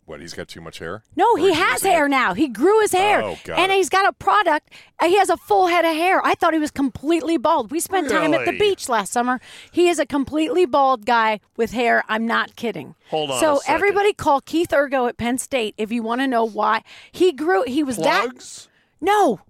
What? 0.06 0.20
He's 0.20 0.34
got 0.34 0.48
too 0.48 0.60
much 0.60 0.80
hair. 0.80 1.04
No, 1.14 1.24
Or 1.34 1.38
he 1.38 1.52
has 1.52 1.82
losing 1.82 1.90
it? 1.92 1.94
hair 1.94 2.08
now. 2.08 2.34
He 2.34 2.48
grew 2.48 2.80
his 2.80 2.90
hair. 2.90 3.22
Oh, 3.22 3.38
got 3.44 3.60
and 3.60 3.70
it. 3.70 3.76
he's 3.76 3.88
got 3.88 4.08
a 4.08 4.12
product. 4.12 4.72
uh, 4.98 5.06
He 5.06 5.16
has 5.18 5.30
a 5.30 5.36
full 5.36 5.68
head 5.68 5.84
of 5.84 5.94
hair. 5.94 6.20
I 6.26 6.34
thought 6.34 6.52
he 6.52 6.58
was 6.58 6.72
completely 6.72 7.36
bald. 7.36 7.70
We 7.70 7.78
spent 7.78 8.08
time 8.10 8.34
at 8.34 8.44
the 8.44 8.58
beach 8.58 8.88
last 8.88 9.12
summer. 9.12 9.40
He 9.70 9.88
is 9.88 10.00
a 10.00 10.06
completely 10.06 10.66
bald 10.66 11.06
guy 11.06 11.38
with 11.56 11.70
hair. 11.70 12.02
I'm 12.08 12.26
not 12.26 12.56
kidding. 12.56 12.96
Hold 13.10 13.30
on 13.30 13.38
So 13.40 13.58
second. 13.60 13.74
everybody 13.74 14.12
call 14.12 14.40
Keith 14.40 14.70
Urgo 14.70 15.08
at 15.08 15.16
Penn 15.16 15.38
State 15.38 15.74
if 15.78 15.92
you 15.92 16.02
want 16.02 16.20
to 16.22 16.26
know 16.26 16.44
why 16.44 16.82
he 17.12 17.30
grew. 17.30 17.62
He 17.64 17.84
was 17.84 17.96
that. 17.98 18.66
No, 19.00 19.40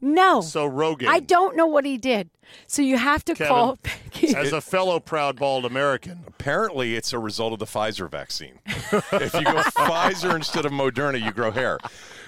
no. 0.00 0.40
So 0.40 0.66
Rogan, 0.66 1.08
I 1.08 1.20
don't 1.20 1.56
know 1.56 1.66
what 1.66 1.84
he 1.84 1.96
did. 1.96 2.30
So 2.66 2.82
you 2.82 2.96
have 2.98 3.24
to 3.26 3.34
Kevin, 3.34 3.48
call. 3.52 3.78
Keith. 4.10 4.36
as 4.36 4.52
a 4.52 4.60
fellow 4.60 5.00
proud 5.00 5.36
bald 5.36 5.64
American, 5.64 6.24
Apparently, 6.26 6.94
it's 6.94 7.12
a 7.12 7.18
result 7.18 7.52
of 7.52 7.58
the 7.58 7.66
Pfizer 7.66 8.08
vaccine. 8.08 8.58
if 8.66 9.34
you 9.34 9.42
go 9.44 9.54
Pfizer 9.76 10.34
instead 10.36 10.64
of 10.64 10.72
Moderna, 10.72 11.22
you 11.22 11.32
grow 11.32 11.50
hair. 11.50 11.78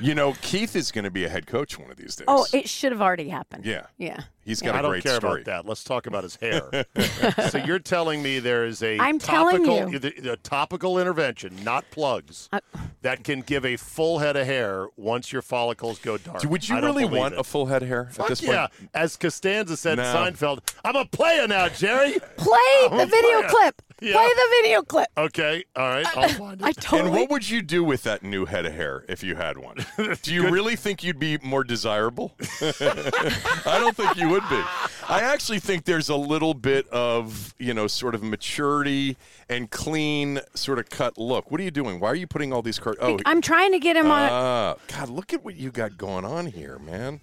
You 0.01 0.15
know, 0.15 0.35
Keith 0.43 0.75
is 0.75 0.91
going 0.91 1.05
to 1.05 1.11
be 1.11 1.25
a 1.25 1.29
head 1.29 1.47
coach 1.47 1.79
one 1.79 1.91
of 1.91 1.97
these 1.97 2.17
days. 2.17 2.25
oh, 2.27 2.47
it 2.53 2.69
should 2.69 2.91
have 2.93 3.01
already 3.03 3.29
happened. 3.29 3.65
yeah. 3.67 3.87
Yeah. 3.99 4.23
He's 4.43 4.63
got 4.63 4.75
I 4.75 4.79
a 4.79 4.83
don't 4.83 4.91
great 4.93 5.03
care 5.05 5.17
story. 5.17 5.43
about 5.43 5.65
that. 5.65 5.69
Let's 5.69 5.85
talk 5.85 6.07
about 6.07 6.25
his 6.25 6.35
hair. 6.37 6.87
so 7.51 7.59
you're 7.59 7.79
telling 7.79 8.23
me 8.23 8.39
there 8.41 8.65
is 8.65 8.83
a 8.83 8.99
I'm 8.99 9.19
telling 9.19 9.65
topical, 9.65 10.11
you. 10.25 10.33
a 10.33 10.37
topical 10.39 10.99
intervention, 10.99 11.63
not 11.63 11.85
plugs, 11.91 12.49
uh, 12.51 12.59
that 13.03 13.23
can 13.23 13.43
give 13.43 13.65
a 13.67 13.77
full 13.77 14.19
head 14.19 14.37
of 14.37 14.47
hair 14.47 14.87
once 14.97 15.31
your 15.31 15.43
follicles 15.43 15.99
go 15.99 16.17
dark. 16.19 16.43
Would 16.43 16.69
you 16.69 16.77
really 16.81 17.05
want 17.05 17.35
it. 17.35 17.41
a 17.41 17.45
full 17.45 17.67
head 17.67 17.83
of 17.83 17.89
hair 17.89 18.07
at 18.09 18.15
Fuck 18.15 18.29
this 18.29 18.43
yeah. 18.43 18.69
point? 18.69 18.91
As 18.95 19.17
Costanza 19.17 19.77
said 19.77 19.99
No. 19.99 20.10
Seinfeld, 20.15 20.61
I'm 20.85 20.97
a 20.97 21.05
player 21.05 21.47
now, 21.47 21.69
Jerry. 21.69 22.19
Play 22.37 22.89
the 22.91 23.07
video 23.07 23.41
yeah. 23.41 23.49
clip. 23.49 23.83
Yeah. 24.01 24.15
Play 24.15 24.29
the 24.29 24.63
video 24.63 24.83
clip. 24.83 25.09
Okay, 25.19 25.65
all 25.77 25.89
right, 25.89 26.17
I'll 26.17 26.29
find 26.31 26.61
it. 26.61 26.65
I 26.65 26.73
totally. 26.73 27.11
And 27.11 27.21
what 27.21 27.31
would 27.31 27.51
you 27.51 27.61
do 27.61 27.85
with 27.85 28.03
that 28.05 28.23
new 28.23 28.47
head 28.47 28.65
of 28.65 28.73
hair 28.73 29.05
if 29.09 29.23
you 29.23 29.35
had 29.35 29.59
one? 29.59 29.77
Do 30.23 30.33
you 30.33 30.51
really 30.51 30.75
think 30.75 31.05
you'd 31.05 31.19
be 31.19 31.37
more 31.43 31.65
desirable? 31.65 32.33
I 32.63 33.77
don't 33.79 33.95
think 33.95 34.17
you 34.17 34.31
would 34.31 34.49
be. 34.49 34.63
I 35.07 35.21
actually 35.21 35.59
think 35.59 35.85
there's 35.85 36.09
a 36.09 36.17
little 36.17 36.55
bit 36.55 36.89
of, 36.89 37.55
you 37.59 37.75
know, 37.75 37.87
sort 37.87 38.15
of 38.15 38.23
maturity 38.23 39.19
and 39.51 39.71
clean 39.71 40.41
sort 40.55 40.79
of 40.79 40.89
cut 40.89 41.19
look. 41.19 41.51
What 41.51 41.61
are 41.61 41.65
you 41.65 41.71
doing? 41.71 42.01
Why 42.01 42.09
are 42.09 42.15
you 42.15 42.27
putting 42.27 42.55
all 42.55 42.63
these 42.63 42.79
cards? 42.79 42.99
Oh, 43.03 43.19
I'm 43.27 43.43
trying 43.43 43.73
to 43.73 43.79
get 43.79 43.97
him 43.97 44.11
on. 44.11 44.31
ah, 44.31 44.75
God, 44.89 45.11
look 45.11 45.35
at 45.35 45.45
what 45.45 45.57
you 45.57 45.71
got 45.71 45.99
going 45.99 46.25
on 46.25 46.47
here, 46.47 46.79
man. 46.79 47.21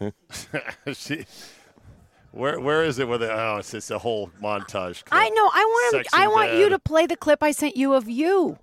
She- 0.94 1.26
where 2.30 2.60
where 2.60 2.84
is 2.84 2.98
it? 2.98 3.08
With 3.08 3.22
it? 3.22 3.30
Oh, 3.32 3.56
it's 3.56 3.70
just 3.70 3.90
a 3.90 3.98
whole 3.98 4.30
montage. 4.42 5.04
clip. 5.04 5.08
I 5.12 5.28
know. 5.30 5.50
I 5.52 5.64
want 5.64 5.94
him. 5.94 6.04
Sexy 6.04 6.22
I 6.22 6.26
want 6.28 6.52
you 6.54 6.68
to 6.68 6.78
play 6.78 7.06
the 7.06 7.16
clip 7.16 7.42
I 7.42 7.52
sent 7.52 7.76
you 7.76 7.94
of 7.94 8.08
you. 8.08 8.58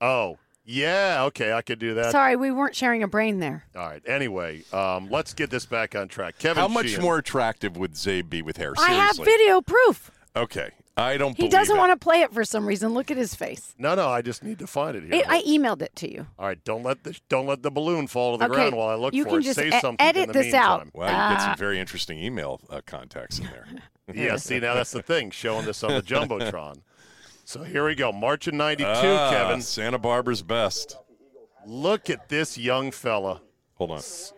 Oh, 0.00 0.38
yeah. 0.64 1.22
Okay, 1.24 1.52
I 1.52 1.62
could 1.62 1.78
do 1.78 1.94
that. 1.94 2.12
Sorry, 2.12 2.36
we 2.36 2.50
weren't 2.50 2.76
sharing 2.76 3.02
a 3.02 3.08
brain 3.08 3.38
there. 3.40 3.64
All 3.74 3.82
right. 3.88 4.02
Anyway, 4.06 4.62
um, 4.72 5.08
let's 5.10 5.32
get 5.32 5.48
this 5.50 5.64
back 5.64 5.96
on 5.96 6.08
track. 6.08 6.38
Kevin, 6.38 6.60
How 6.60 6.68
much 6.68 6.88
Sheehan. 6.88 7.02
more 7.02 7.18
attractive 7.18 7.76
would 7.76 7.94
Czabe 7.94 8.28
be 8.28 8.42
with 8.42 8.58
hair? 8.58 8.74
I 8.78 8.92
have 8.92 9.16
video 9.16 9.60
proof. 9.62 10.10
Okay. 10.36 10.70
I 10.96 11.16
don't 11.16 11.34
He 11.36 11.48
doesn't 11.48 11.74
it. 11.74 11.78
want 11.78 11.90
to 11.92 11.96
play 11.96 12.20
it 12.20 12.32
for 12.34 12.44
some 12.44 12.66
reason. 12.66 12.92
Look 12.92 13.10
at 13.10 13.16
his 13.16 13.34
face. 13.34 13.74
No, 13.78 13.94
no. 13.94 14.08
I 14.08 14.20
just 14.20 14.44
need 14.44 14.58
to 14.58 14.66
find 14.66 14.94
it 14.96 15.04
here. 15.04 15.14
It, 15.14 15.24
I 15.28 15.42
emailed 15.42 15.80
it 15.80 15.96
to 15.96 16.12
you. 16.12 16.26
All 16.38 16.46
right. 16.46 16.62
Don't 16.64 16.82
let 16.82 17.02
the 17.04 17.18
don't 17.30 17.46
let 17.46 17.62
the 17.62 17.70
balloon 17.70 18.06
fall 18.06 18.32
to 18.32 18.38
the 18.38 18.44
Okay, 18.44 18.54
ground 18.54 18.76
while 18.76 18.88
I 18.88 18.94
look 18.96 19.14
you 19.14 19.24
for 19.24 19.30
can 19.30 19.38
it. 19.38 19.42
just 19.44 19.58
Say 19.58 19.68
e- 19.68 19.80
something 19.80 20.06
edit 20.06 20.24
in 20.24 20.28
the 20.28 20.32
this 20.34 20.52
out. 20.54 20.80
meantime. 20.84 20.90
Wow, 20.94 21.06
you 21.06 21.10
get 21.34 21.40
Ah. 21.40 21.44
some 21.46 21.56
very 21.58 21.80
interesting 21.80 22.18
email 22.18 22.60
uh, 22.68 22.80
contacts 22.84 23.38
in 23.38 23.46
there. 23.46 23.66
Yeah. 24.12 24.36
See, 24.36 24.58
now 24.60 24.74
that's 24.74 24.90
the 24.90 25.00
thing. 25.00 25.30
Showing 25.30 25.64
this 25.64 25.82
on 25.82 25.92
the 25.92 26.02
jumbotron. 26.02 26.82
So 27.44 27.64
here 27.64 27.84
we 27.86 27.94
go. 27.96 28.12
March 28.12 28.46
of 28.46 28.54
'92, 28.54 28.88
Ah, 28.88 29.30
Kevin. 29.30 29.60
Santa 29.62 29.98
Barbara's 29.98 30.42
best. 30.42 30.96
Look 31.66 32.08
at 32.08 32.28
this 32.28 32.56
young 32.56 32.90
fella. 32.92 33.40
Hold 33.74 33.90
on. 33.92 34.00
Saints 34.00 34.32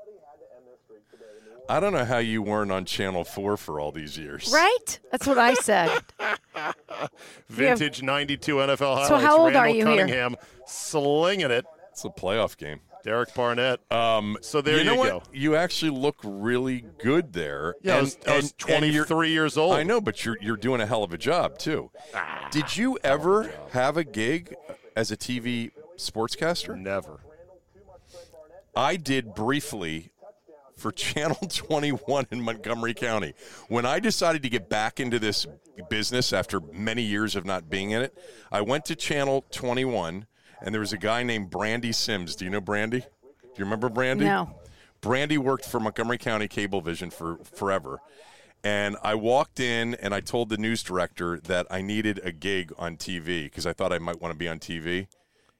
I 1.68 1.80
don't 1.80 1.92
know 1.92 2.04
how 2.04 2.18
you 2.18 2.40
weren't 2.42 2.72
on 2.72 2.84
Channel 2.84 3.24
4 3.24 3.56
for 3.56 3.78
all 3.80 3.92
these 3.92 4.16
years. 4.16 4.50
Right? 4.52 4.98
That's 5.10 5.26
what 5.26 5.38
I 5.38 5.54
said. 5.54 5.90
Vintage 7.48 8.02
'92 8.02 8.54
NFL 8.56 8.78
highlights. 8.78 9.08
So 9.08 9.16
how 9.16 9.38
old 9.38 9.54
Randall 9.54 9.62
are 9.62 9.68
you 9.68 9.86
here? 9.86 9.96
Cunningham 10.06 10.36
slinging 10.66 11.50
it. 11.50 11.64
It's 11.90 12.04
a 12.04 12.08
playoff 12.08 12.56
game. 12.56 12.80
Derek 13.04 13.32
Barnett. 13.34 13.80
Um, 13.92 14.36
So 14.40 14.60
there 14.60 14.78
you 14.78 14.84
know 14.84 14.92
you 14.94 14.98
what? 14.98 15.08
go. 15.08 15.22
You 15.32 15.56
actually 15.56 15.92
look 15.92 16.16
really 16.22 16.84
good 16.98 17.32
there. 17.32 17.74
Yeah, 17.80 17.94
I 17.94 17.96
And- 17.98 18.04
was, 18.06 18.18
I 18.26 18.36
was 18.36 18.54
and- 18.66 18.70
and 18.84 18.92
23 18.92 19.30
years 19.30 19.56
old. 19.56 19.74
I 19.74 19.82
know, 19.82 20.00
but 20.00 20.24
you're 20.24 20.36
you're 20.40 20.56
doing 20.56 20.80
a 20.80 20.86
hell 20.86 21.04
of 21.04 21.12
a 21.12 21.18
job 21.18 21.58
too. 21.58 21.90
Ah, 22.14 22.48
Did 22.50 22.76
you 22.76 22.98
ever 23.04 23.50
have 23.72 23.96
a 23.96 24.04
gig 24.04 24.54
as 24.96 25.10
a 25.10 25.16
TV 25.16 25.70
sportscaster? 25.96 26.76
Never. 26.78 27.20
I 28.76 28.96
did 28.96 29.34
briefly 29.34 30.10
for 30.78 30.92
Channel 30.92 31.36
21 31.48 32.26
in 32.30 32.40
Montgomery 32.40 32.94
County. 32.94 33.34
When 33.68 33.84
I 33.84 34.00
decided 34.00 34.42
to 34.42 34.48
get 34.48 34.68
back 34.68 35.00
into 35.00 35.18
this 35.18 35.46
business 35.90 36.32
after 36.32 36.60
many 36.60 37.02
years 37.02 37.36
of 37.36 37.44
not 37.44 37.68
being 37.68 37.90
in 37.90 38.02
it, 38.02 38.16
I 38.50 38.60
went 38.60 38.84
to 38.86 38.96
Channel 38.96 39.44
21 39.50 40.26
and 40.60 40.74
there 40.74 40.80
was 40.80 40.92
a 40.92 40.98
guy 40.98 41.22
named 41.22 41.50
Brandy 41.50 41.92
Sims. 41.92 42.34
Do 42.34 42.44
you 42.44 42.50
know 42.50 42.60
Brandy? 42.60 43.00
Do 43.00 43.06
you 43.56 43.64
remember 43.64 43.88
Brandy? 43.88 44.24
No. 44.24 44.58
Brandy 45.00 45.38
worked 45.38 45.64
for 45.64 45.78
Montgomery 45.78 46.18
County 46.18 46.48
Cablevision 46.48 47.12
for 47.12 47.38
forever. 47.44 48.00
And 48.64 48.96
I 49.04 49.14
walked 49.14 49.60
in 49.60 49.94
and 49.94 50.12
I 50.12 50.20
told 50.20 50.48
the 50.48 50.56
news 50.56 50.82
director 50.82 51.38
that 51.44 51.66
I 51.70 51.80
needed 51.80 52.20
a 52.24 52.32
gig 52.32 52.72
on 52.76 52.96
TV 52.96 53.44
because 53.44 53.66
I 53.66 53.72
thought 53.72 53.92
I 53.92 53.98
might 53.98 54.20
want 54.20 54.32
to 54.32 54.38
be 54.38 54.48
on 54.48 54.58
TV. 54.58 55.06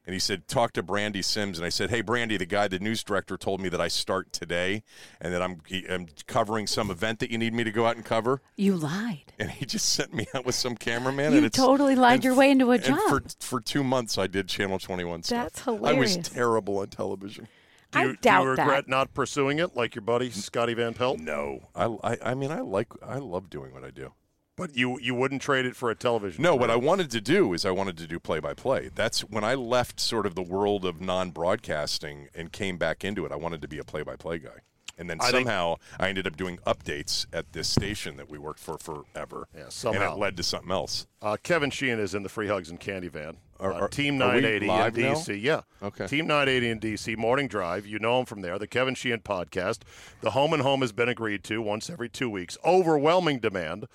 And 0.09 0.15
he 0.15 0.21
said, 0.21 0.49
talk 0.49 0.73
to 0.73 0.83
Brandy 0.83 1.21
Sims. 1.21 1.59
And 1.59 1.67
I 1.67 1.69
said, 1.69 1.91
hey, 1.91 2.01
Brandy, 2.01 2.39
the 2.39 2.47
guy, 2.47 2.67
the 2.67 2.79
news 2.79 3.05
director, 3.05 3.37
told 3.37 3.61
me 3.61 3.69
that 3.69 3.79
I 3.79 3.89
start 3.89 4.33
today 4.33 4.83
and 5.21 5.35
that 5.35 5.43
I'm, 5.43 5.61
he- 5.67 5.85
I'm 5.87 6.07
covering 6.27 6.67
some 6.67 6.91
event 6.91 7.19
that 7.19 7.31
you 7.31 7.37
need 7.37 7.53
me 7.53 7.63
to 7.63 7.71
go 7.71 7.85
out 7.85 7.97
and 7.97 8.03
cover. 8.07 8.41
You 8.57 8.75
lied. 8.75 9.35
And 9.39 9.51
he 9.51 9.67
just 9.67 9.87
sent 9.91 10.15
me 10.15 10.27
out 10.35 10.47
with 10.47 10.55
some 10.55 10.77
cameraman. 10.77 11.33
You 11.33 11.37
and 11.37 11.47
it's, 11.47 11.59
totally 11.59 11.95
lied 11.95 12.15
and 12.15 12.25
your 12.25 12.33
f- 12.33 12.39
way 12.39 12.51
into 12.51 12.71
a 12.71 12.77
and 12.77 12.85
job. 12.85 12.99
For, 13.11 13.23
for 13.39 13.61
two 13.61 13.85
months, 13.85 14.17
I 14.17 14.27
did 14.29 14.49
Channel 14.49 14.79
21 14.79 15.25
stuff. 15.25 15.43
That's 15.43 15.63
hilarious. 15.65 16.15
I 16.15 16.19
was 16.21 16.29
terrible 16.31 16.79
on 16.79 16.87
television. 16.87 17.47
Do 17.91 18.01
you, 18.01 18.09
I 18.09 18.15
doubt 18.23 18.45
do 18.45 18.49
you 18.49 18.57
that. 18.57 18.63
regret 18.63 18.89
not 18.89 19.13
pursuing 19.13 19.59
it 19.59 19.77
like 19.77 19.95
your 19.95 20.01
buddy 20.01 20.31
Scotty 20.31 20.73
Van 20.73 20.95
Pelt? 20.95 21.21
No, 21.21 21.69
I, 21.75 21.85
I, 22.03 22.19
I 22.31 22.35
mean, 22.35 22.51
I 22.51 22.61
like, 22.61 22.89
I 23.07 23.19
love 23.19 23.51
doing 23.51 23.75
what 23.75 23.85
I 23.85 23.91
do. 23.91 24.15
But 24.59 24.77
you 24.77 24.99
you 25.01 25.15
wouldn't 25.15 25.41
trade 25.41 25.65
it 25.65 25.75
for 25.77 25.91
a 25.91 25.95
television. 25.95 26.43
No, 26.43 26.55
what. 26.57 26.69
I 26.71 26.77
wanted 26.77 27.11
to 27.13 27.21
do 27.21 27.55
is 27.55 27.65
I 27.65 27.71
wanted 27.71 27.97
to 27.99 28.07
do 28.07 28.19
play 28.19 28.41
by 28.41 28.53
play. 28.55 28.91
That's 28.95 29.21
when 29.21 29.45
I 29.45 29.55
left 29.55 30.01
sort 30.01 30.27
of 30.27 30.35
the 30.35 30.43
world 30.43 30.85
of 30.85 31.01
non 31.01 31.31
broadcasting 31.31 32.29
and 32.35 32.53
came 32.53 32.77
back 32.77 33.05
into 33.05 33.25
it. 33.25 33.33
I 33.33 33.37
wanted 33.37 33.63
to 33.63 33.69
be 33.69 33.79
a 33.79 33.85
play 33.85 34.03
by 34.03 34.17
play 34.17 34.39
guy. 34.39 34.61
And 35.01 35.09
then 35.09 35.19
I 35.21 35.31
think- 35.31 35.47
somehow 35.47 35.77
I 36.01 36.09
ended 36.09 36.27
up 36.27 36.37
doing 36.37 36.59
updates 36.67 37.25
at 37.33 37.53
this 37.53 37.69
station 37.69 38.17
that 38.17 38.29
we 38.29 38.37
worked 38.37 38.59
for 38.59 38.77
forever. 38.79 39.47
Yeah, 39.55 39.63
And 39.65 39.73
somehow. 39.73 40.15
it 40.15 40.19
led 40.19 40.37
to 40.39 40.43
something 40.43 40.73
else. 40.73 41.07
Uh, 41.23 41.37
Kevin 41.41 41.71
Sheehan 41.71 42.01
is 42.01 42.17
in 42.17 42.25
the 42.25 42.29
Free 42.29 42.49
Hugs 42.49 42.69
and 42.69 42.81
Candy 42.81 43.07
Van. 43.07 43.37
Are- 43.61 43.73
Uh, 43.73 43.79
are- 43.83 43.89
Team 43.89 44.15
are 44.21 44.35
we 44.35 44.41
980 44.41 44.67
in 44.67 44.73
live 44.73 44.97
now? 44.97 45.15
DC. 45.15 45.37
Yeah. 45.41 45.61
Okay. 45.85 46.09
Team 46.09 46.27
980 46.27 46.69
in 46.71 46.81
DC, 46.81 47.15
Morning 47.17 47.47
Drive. 47.47 47.87
You 47.87 48.01
know 48.01 48.19
him 48.19 48.27
from 48.27 48.41
there. 48.41 48.59
The 48.59 48.67
Kevin 48.67 48.97
Sheehan 48.97 49.21
podcast. 49.21 49.83
The 50.21 50.31
Home 50.31 50.53
and 50.53 50.63
Home 50.63 50.81
has 50.81 50.91
been 50.91 51.09
agreed 51.09 51.45
to 51.45 51.63
once 51.63 51.89
every 51.89 52.09
two 52.09 52.29
weeks. 52.29 52.59
Overwhelming 52.65 53.39
demand. 53.39 53.87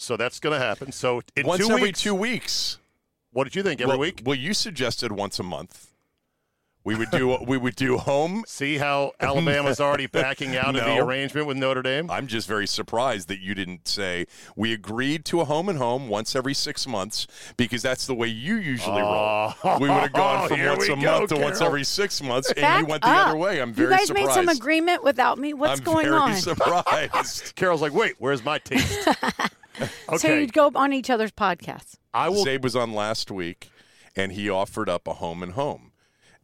So 0.00 0.16
that's 0.16 0.40
going 0.40 0.58
to 0.58 0.64
happen. 0.64 0.92
So 0.92 1.20
in 1.36 1.46
once 1.46 1.66
two 1.66 1.72
every 1.72 1.82
weeks, 1.82 2.00
two 2.00 2.14
weeks. 2.14 2.78
what 3.32 3.44
did 3.44 3.54
you 3.54 3.62
think? 3.62 3.82
Every 3.82 3.90
well, 3.90 3.98
week? 3.98 4.22
Well, 4.24 4.34
you 4.34 4.54
suggested 4.54 5.12
once 5.12 5.38
a 5.38 5.42
month. 5.42 5.88
We 6.82 6.94
would 6.94 7.10
do 7.10 7.36
we 7.46 7.58
would 7.58 7.76
do 7.76 7.98
home. 7.98 8.42
See 8.48 8.78
how 8.78 9.12
Alabama's 9.20 9.78
already 9.78 10.06
backing 10.06 10.56
out 10.56 10.74
of 10.74 10.82
the 10.82 10.96
arrangement 11.04 11.46
with 11.46 11.58
Notre 11.58 11.82
Dame? 11.82 12.10
I'm 12.10 12.26
just 12.26 12.48
very 12.48 12.66
surprised 12.66 13.28
that 13.28 13.40
you 13.40 13.54
didn't 13.54 13.86
say 13.86 14.24
we 14.56 14.72
agreed 14.72 15.26
to 15.26 15.42
a 15.42 15.44
home 15.44 15.68
and 15.68 15.76
home 15.76 16.08
once 16.08 16.34
every 16.34 16.54
six 16.54 16.86
months 16.86 17.26
because 17.58 17.82
that's 17.82 18.06
the 18.06 18.14
way 18.14 18.28
you 18.28 18.56
usually 18.56 19.02
roll. 19.02 19.52
Oh, 19.62 19.78
We 19.78 19.90
would 19.90 19.98
have 19.98 20.12
gone 20.14 20.48
from 20.48 20.64
once 20.64 20.84
a 20.84 20.96
go, 20.96 20.96
month 20.96 21.28
to 21.28 21.36
once 21.36 21.60
every 21.60 21.84
six 21.84 22.22
months, 22.22 22.50
and 22.52 22.62
Back 22.62 22.80
you 22.80 22.86
went 22.86 23.02
the 23.02 23.10
up. 23.10 23.28
other 23.28 23.36
way. 23.36 23.60
I'm 23.60 23.74
very 23.74 23.88
surprised. 23.88 24.08
You 24.08 24.14
guys 24.14 24.24
surprised. 24.24 24.36
made 24.38 24.52
some 24.52 24.56
agreement 24.56 25.04
without 25.04 25.38
me. 25.38 25.52
What's 25.52 25.80
I'm 25.80 25.84
going 25.84 26.06
very 26.06 26.16
on? 26.16 26.36
surprised. 26.36 27.54
Carol's 27.56 27.82
like, 27.82 27.92
wait, 27.92 28.14
where's 28.18 28.42
my 28.42 28.56
taste? 28.58 29.06
So 30.18 30.34
you'd 30.34 30.52
go 30.52 30.70
on 30.74 30.92
each 30.92 31.10
other's 31.10 31.32
podcasts. 31.32 31.96
I 32.12 32.28
will 32.28 32.44
Czabe 32.44 32.62
was 32.62 32.74
on 32.74 32.92
last 32.92 33.30
week, 33.30 33.70
and 34.16 34.32
he 34.32 34.50
offered 34.50 34.88
up 34.88 35.06
a 35.06 35.14
home 35.14 35.42
and 35.42 35.52
home. 35.52 35.92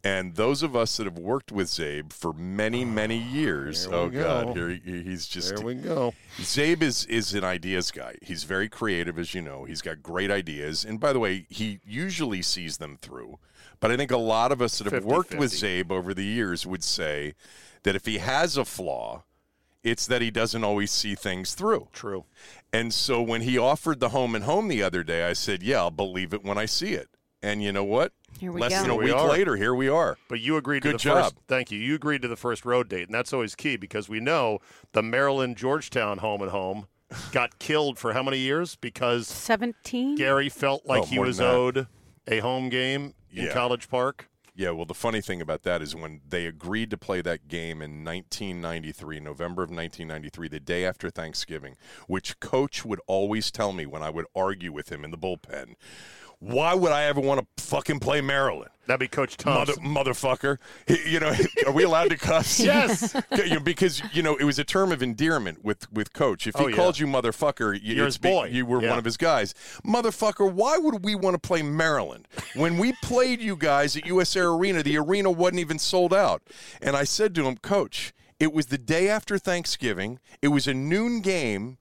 And 0.03 0.35
those 0.35 0.63
of 0.63 0.75
us 0.75 0.95
that 0.97 1.05
have 1.05 1.17
worked 1.17 1.51
with 1.51 1.67
Czabe 1.67 2.13
for 2.13 2.31
many, 2.31 2.85
many 2.85 3.17
years, 3.33 3.85
Here 3.85 3.91
we 3.91 3.97
oh 3.97 4.09
go. 4.09 4.23
God, 4.23 4.55
here 4.55 4.69
he, 4.69 5.01
he's 5.03 5.27
just 5.27 5.55
There 5.55 5.65
we 5.65 5.75
go. 5.75 6.13
Czabe 6.39 6.81
is 6.81 7.05
is 7.05 7.33
an 7.33 7.43
ideas 7.43 7.91
guy. 7.91 8.15
He's 8.21 8.43
very 8.43 8.69
creative, 8.69 9.19
as 9.19 9.33
you 9.33 9.41
know. 9.41 9.65
He's 9.65 9.81
got 9.81 10.01
great 10.01 10.31
ideas, 10.31 10.85
and 10.85 10.99
by 10.99 11.11
the 11.13 11.19
way, 11.19 11.45
he 11.49 11.79
usually 11.85 12.41
sees 12.41 12.77
them 12.77 12.97
through. 13.01 13.39
But 13.79 13.91
I 13.91 13.97
think 13.97 14.11
a 14.11 14.17
lot 14.17 14.51
of 14.51 14.61
us 14.61 14.79
that 14.79 14.91
have 14.91 15.05
worked 15.05 15.35
with 15.35 15.51
50-50. 15.51 15.83
Czabe 15.83 15.91
over 15.91 16.13
the 16.13 16.23
years 16.23 16.65
would 16.65 16.83
say 16.83 17.33
that 17.83 17.95
if 17.95 18.05
he 18.05 18.17
has 18.17 18.57
a 18.57 18.65
flaw, 18.65 19.23
it's 19.83 20.07
that 20.07 20.21
he 20.21 20.31
doesn't 20.31 20.63
always 20.63 20.91
see 20.91 21.15
things 21.15 21.53
through. 21.53 21.87
True. 21.93 22.25
And 22.73 22.93
so 22.93 23.21
when 23.21 23.41
he 23.41 23.57
offered 23.57 23.99
the 23.99 24.09
home 24.09 24.35
and 24.35 24.43
home 24.45 24.67
the 24.67 24.83
other 24.83 25.03
day, 25.03 25.25
I 25.27 25.33
said, 25.33 25.63
"Yeah, 25.63 25.77
I'll 25.79 25.91
believe 25.91 26.33
it 26.33 26.43
when 26.43 26.57
I 26.57 26.65
see 26.65 26.93
it." 26.93 27.07
And 27.41 27.61
you 27.63 27.71
know 27.71 27.83
what? 27.83 28.13
Here 28.39 28.51
we 28.51 28.59
Less 28.61 28.71
go. 28.73 28.81
than 28.81 28.89
a 28.89 28.95
we 28.95 29.05
week 29.05 29.15
are. 29.15 29.29
later, 29.29 29.55
here 29.55 29.73
we 29.75 29.87
are. 29.87 30.17
But 30.27 30.39
you 30.39 30.57
agreed 30.57 30.83
to 30.83 30.91
the 30.93 30.97
job. 30.97 31.23
first. 31.25 31.35
Thank 31.47 31.71
you. 31.71 31.79
You 31.79 31.95
agreed 31.95 32.21
to 32.23 32.27
the 32.27 32.35
first 32.35 32.65
road 32.65 32.89
date, 32.89 33.05
and 33.07 33.13
that's 33.13 33.31
always 33.31 33.55
key 33.55 33.77
because 33.77 34.09
we 34.09 34.19
know 34.19 34.59
the 34.93 35.01
Maryland 35.03 35.55
Georgetown 35.55 36.17
home 36.17 36.41
and 36.41 36.51
home 36.51 36.87
got 37.31 37.57
killed 37.59 37.97
for 37.97 38.13
how 38.13 38.23
many 38.23 38.39
years 38.39 38.75
because 38.75 39.27
17? 39.27 40.15
Gary 40.15 40.49
felt 40.49 40.85
like 40.85 41.03
Oh, 41.03 41.05
he 41.05 41.15
more 41.17 41.25
was 41.27 41.37
than 41.37 41.47
that. 41.47 41.53
owed 41.55 41.87
a 42.27 42.39
home 42.39 42.69
game 42.69 43.13
in 43.31 43.45
Yeah. 43.45 43.53
College 43.53 43.87
Park. 43.89 44.29
Yeah, 44.57 44.71
well, 44.71 44.87
the 44.87 44.95
funny 44.95 45.21
thing 45.21 45.39
about 45.39 45.61
that 45.63 45.83
is 45.83 45.95
when 45.95 46.21
they 46.27 46.47
agreed 46.47 46.89
to 46.89 46.97
play 46.97 47.21
that 47.21 47.47
game 47.47 47.79
in 47.79 48.03
1993, 48.03 49.19
November 49.19 49.61
of 49.61 49.69
1993, 49.69 50.47
the 50.47 50.59
day 50.59 50.83
after 50.83 51.11
Thanksgiving, 51.11 51.75
which 52.07 52.39
coach 52.39 52.83
would 52.83 52.99
always 53.05 53.51
tell 53.51 53.71
me 53.71 53.85
when 53.85 54.01
I 54.01 54.09
would 54.09 54.25
argue 54.35 54.73
with 54.73 54.91
him 54.91 55.05
in 55.05 55.11
the 55.11 55.17
bullpen, 55.17 55.75
why 56.39 56.73
would 56.73 56.91
I 56.91 57.03
ever 57.05 57.19
want 57.19 57.41
to 57.57 57.63
fucking 57.63 57.99
play 57.99 58.21
Maryland? 58.21 58.69
That'd 58.85 59.01
be 59.01 59.07
Coach 59.09 59.43
Mother, 59.45 59.73
motherfucker. 59.73 60.59
He- 60.87 61.11
you 61.11 61.19
know, 61.19 61.35
are 61.65 61.73
we 61.73 61.83
allowed 61.83 62.09
to 62.11 62.15
cuss? 62.17 62.57
Yes. 62.63 63.13
You 63.35 63.55
know, 63.55 63.59
because 63.59 64.01
you 64.13 64.21
know 64.23 64.37
it 64.37 64.45
was 64.45 64.57
a 64.59 64.63
term 64.63 64.91
of 64.93 65.03
endearment 65.03 65.65
with 65.65 65.91
with 65.91 66.13
coach. 66.13 66.47
If 66.47 66.55
he 66.55 66.63
Oh, 66.63 66.67
yeah. 66.67 66.75
called 66.77 66.97
you 66.97 67.05
motherfucker, 67.05 67.77
you, 67.81 67.95
You're 67.95 68.05
his 68.05 68.17
boy. 68.17 68.45
You 68.47 68.65
were 68.65 68.81
Yeah. 68.81 68.91
one 68.91 68.99
of 68.99 69.03
his 69.03 69.17
guys. 69.17 69.53
Motherfucker, 69.85 70.49
why 70.49 70.77
would 70.77 71.03
we 71.03 71.15
want 71.15 71.33
to 71.33 71.39
play 71.39 71.61
Maryland 71.63 72.27
when 72.55 72.77
we 72.77 72.93
played 73.03 73.41
you 73.41 73.57
guys 73.57 73.97
at 73.97 74.05
US 74.05 74.35
Air 74.37 74.49
Arena? 74.51 74.83
The 74.83 74.97
arena 74.97 75.31
wasn't 75.31 75.59
even 75.59 75.79
sold 75.79 76.13
out. 76.13 76.41
And 76.81 76.95
I 76.95 77.03
said 77.03 77.35
to 77.35 77.45
him, 77.45 77.57
Coach, 77.57 78.13
it 78.39 78.53
was 78.53 78.67
the 78.67 78.77
day 78.77 79.09
after 79.09 79.37
Thanksgiving. 79.37 80.19
It 80.41 80.49
was 80.49 80.65
a 80.67 80.73
noon 80.73 81.19
game. 81.21 81.77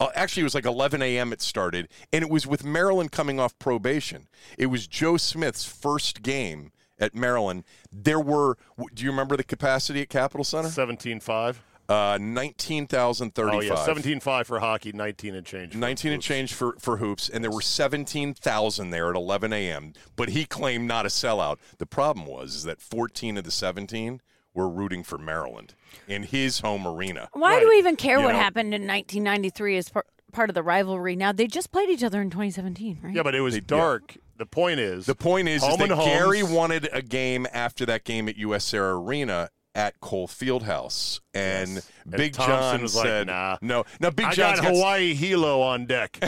Uh, 0.00 0.08
actually, 0.14 0.40
it 0.40 0.44
was 0.44 0.54
like 0.54 0.64
11 0.64 1.02
a.m. 1.02 1.32
It 1.32 1.42
started, 1.42 1.88
and 2.10 2.24
it 2.24 2.30
was 2.30 2.46
with 2.46 2.64
Maryland 2.64 3.12
coming 3.12 3.38
off 3.38 3.56
probation. 3.58 4.28
It 4.56 4.66
was 4.66 4.86
Joe 4.86 5.18
Smith's 5.18 5.64
first 5.66 6.22
game 6.22 6.72
at 6.98 7.14
Maryland. 7.14 7.64
There 7.92 8.18
were. 8.18 8.56
Do 8.94 9.04
you 9.04 9.10
remember 9.10 9.36
the 9.36 9.44
capacity 9.44 10.00
at 10.00 10.08
Capitol 10.08 10.42
Center? 10.44 10.68
17-5. 10.68 11.56
Uh, 11.90 12.16
19,035. 12.20 13.52
Oh, 13.52 13.60
yeah. 13.60 13.74
17-5 13.74 14.46
for 14.46 14.60
hockey, 14.60 14.92
19 14.92 15.34
and 15.34 15.44
change. 15.44 15.72
for 15.72 15.78
19 15.78 16.12
and 16.12 16.18
hoops. 16.18 16.26
change 16.26 16.54
for, 16.54 16.76
for 16.78 16.98
hoops, 16.98 17.28
and 17.28 17.42
there 17.42 17.50
were 17.50 17.60
17,000 17.60 18.90
there 18.90 19.10
at 19.10 19.16
11 19.16 19.52
a.m. 19.52 19.92
But 20.14 20.28
he 20.28 20.44
claimed 20.44 20.86
not 20.86 21.04
a 21.04 21.08
sellout. 21.08 21.56
The 21.78 21.86
problem 21.86 22.26
was 22.26 22.54
is 22.54 22.62
that 22.62 22.80
14 22.80 23.38
of 23.38 23.44
the 23.44 23.50
17 23.50 24.20
were 24.54 24.68
rooting 24.68 25.02
for 25.02 25.18
Maryland 25.18 25.74
in 26.08 26.24
his 26.24 26.60
home 26.60 26.86
arena. 26.86 27.28
Why 27.32 27.54
Right. 27.54 27.60
do 27.60 27.68
we 27.68 27.76
even 27.78 27.96
care 27.96 28.18
You 28.18 28.24
what 28.24 28.32
know- 28.32 28.38
happened 28.38 28.74
in 28.74 28.86
1993 28.86 29.76
as 29.76 29.88
par- 29.88 30.06
part 30.32 30.50
of 30.50 30.54
the 30.54 30.62
rivalry? 30.62 31.16
Now 31.16 31.32
they 31.32 31.46
just 31.46 31.70
played 31.72 31.88
each 31.90 32.02
other 32.04 32.20
in 32.20 32.30
2017, 32.30 32.98
right? 33.02 33.14
Yeah, 33.14 33.22
but 33.22 33.34
it 33.34 33.40
was 33.40 33.54
They- 33.54 33.60
dark. 33.60 34.16
The 34.38 34.46
point 34.46 34.80
is, 34.80 35.04
The 35.04 35.14
point 35.14 35.48
is, 35.48 35.62
is 35.62 35.76
that 35.76 35.90
and 35.90 36.00
Gary 36.00 36.42
wanted 36.42 36.88
a 36.92 37.02
game 37.02 37.46
after 37.52 37.84
that 37.86 38.04
game 38.04 38.26
at 38.28 38.36
US 38.38 38.72
Air 38.72 38.92
Arena 38.92 39.50
at 39.74 40.00
Cole 40.00 40.26
Fieldhouse, 40.26 41.20
and 41.34 41.74
Yes. 41.74 41.90
And 42.04 42.12
Big 42.16 42.32
Thompson 42.32 42.56
John 42.58 42.82
was 42.82 42.96
like, 42.96 43.06
said, 43.06 43.26
"Nah. 43.28 43.58
"No, 43.60 43.84
no." 44.00 44.10
Big 44.10 44.26
I 44.26 44.32
John's 44.32 44.60
got 44.60 44.72
Hawaii 44.72 45.14
Hilo 45.14 45.60
on 45.60 45.86
deck. 45.86 46.18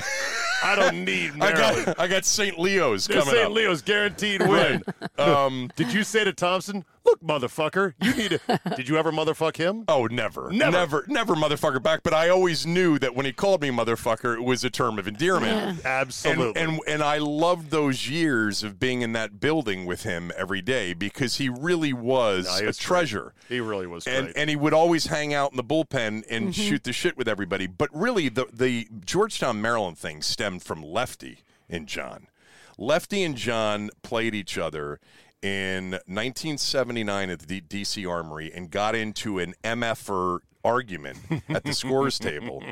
I 0.63 0.77
don't 0.77 1.05
need 1.05 1.33
I 1.41 1.53
Maryland. 1.53 1.87
got, 1.87 1.99
I 2.01 2.07
got 2.07 2.25
St. 2.25 2.57
Leo's 2.59 3.07
There's 3.07 3.25
coming 3.25 3.35
St. 3.41 3.51
Leo's 3.51 3.83
guaranteed 3.83 4.47
win. 4.47 4.83
Um, 5.19 5.71
Did 5.75 5.93
you 5.93 6.05
say 6.05 6.23
to 6.23 6.33
Thompson, 6.33 6.85
"Look, 7.05 7.21
motherfucker, 7.23 7.95
you 8.01 8.15
need 8.15 8.41
to"? 8.47 8.61
Did 8.77 8.89
you 8.89 8.97
ever 8.97 9.13
motherfuck 9.13 9.57
him? 9.57 9.85
Oh, 9.89 10.07
never. 10.07 10.51
Never. 10.51 10.73
Never, 10.73 11.05
never 11.09 11.35
motherfucker 11.35 11.83
back. 11.83 12.03
But 12.03 12.15
I 12.15 12.29
always 12.29 12.67
knew 12.67 12.99
that 12.99 13.15
when 13.15 13.27
he 13.27 13.33
called 13.33 13.63
me 13.63 13.71
motherfucker, 13.71 14.35
it 14.37 14.43
was 14.43 14.65
a 14.65 14.71
term 14.71 14.99
of 14.99 15.07
endearment. 15.09 15.53
And, 15.53 15.87
Absolutely. 15.87 16.61
and 16.61 16.81
and 16.87 17.03
I 17.03 17.19
loved 17.19 17.71
those 17.71 18.09
years 18.09 18.63
of 18.63 18.79
being 18.79 19.03
in 19.03 19.13
that 19.13 19.41
building 19.41 19.87
with 19.87 20.03
him 20.03 20.33
every 20.37 20.63
day 20.63 20.93
because 20.95 21.37
he 21.37 21.49
really 21.49 21.93
was 21.93 22.47
No, 22.47 22.55
he 22.57 22.63
a 22.65 22.67
was 22.67 22.79
great. 22.79 22.87
treasure. 22.87 23.35
he 23.49 23.61
really 23.61 23.87
was 23.87 24.05
great. 24.05 24.17
And 24.17 24.37
and 24.37 24.51
he 24.51 24.57
would 24.57 24.75
always 24.75 25.07
hang 25.07 25.35
out 25.35 25.51
in 25.51 25.57
the 25.57 25.65
bullpen 25.65 26.25
and 26.31 26.49
mm-hmm. 26.49 26.51
shoot 26.51 26.85
the 26.85 26.93
shit 26.93 27.17
with 27.17 27.29
everybody. 27.29 27.67
But 27.67 27.89
really, 27.93 28.29
the 28.29 28.47
the 28.53 28.89
Georgetown 29.05 29.61
Maryland 29.61 29.99
thing 29.99 30.23
stemmed 30.23 30.63
from 30.63 30.83
Lefty 30.83 31.41
and 31.69 31.87
John. 31.87 32.29
Lefty 32.79 33.23
and 33.23 33.37
John 33.37 33.91
played 34.03 34.35
each 34.35 34.57
other 34.59 34.99
in 35.43 35.91
1979 36.07 37.31
at 37.31 37.41
the 37.41 37.61
D- 37.61 37.83
DC 37.83 38.09
Armory 38.09 38.53
and 38.55 38.71
got 38.71 38.95
into 38.95 39.39
an 39.39 39.55
MFer 39.65 40.39
argument 40.65 41.19
at 41.49 41.65
the 41.65 41.73
scores 41.75 42.19
table. 42.21 42.63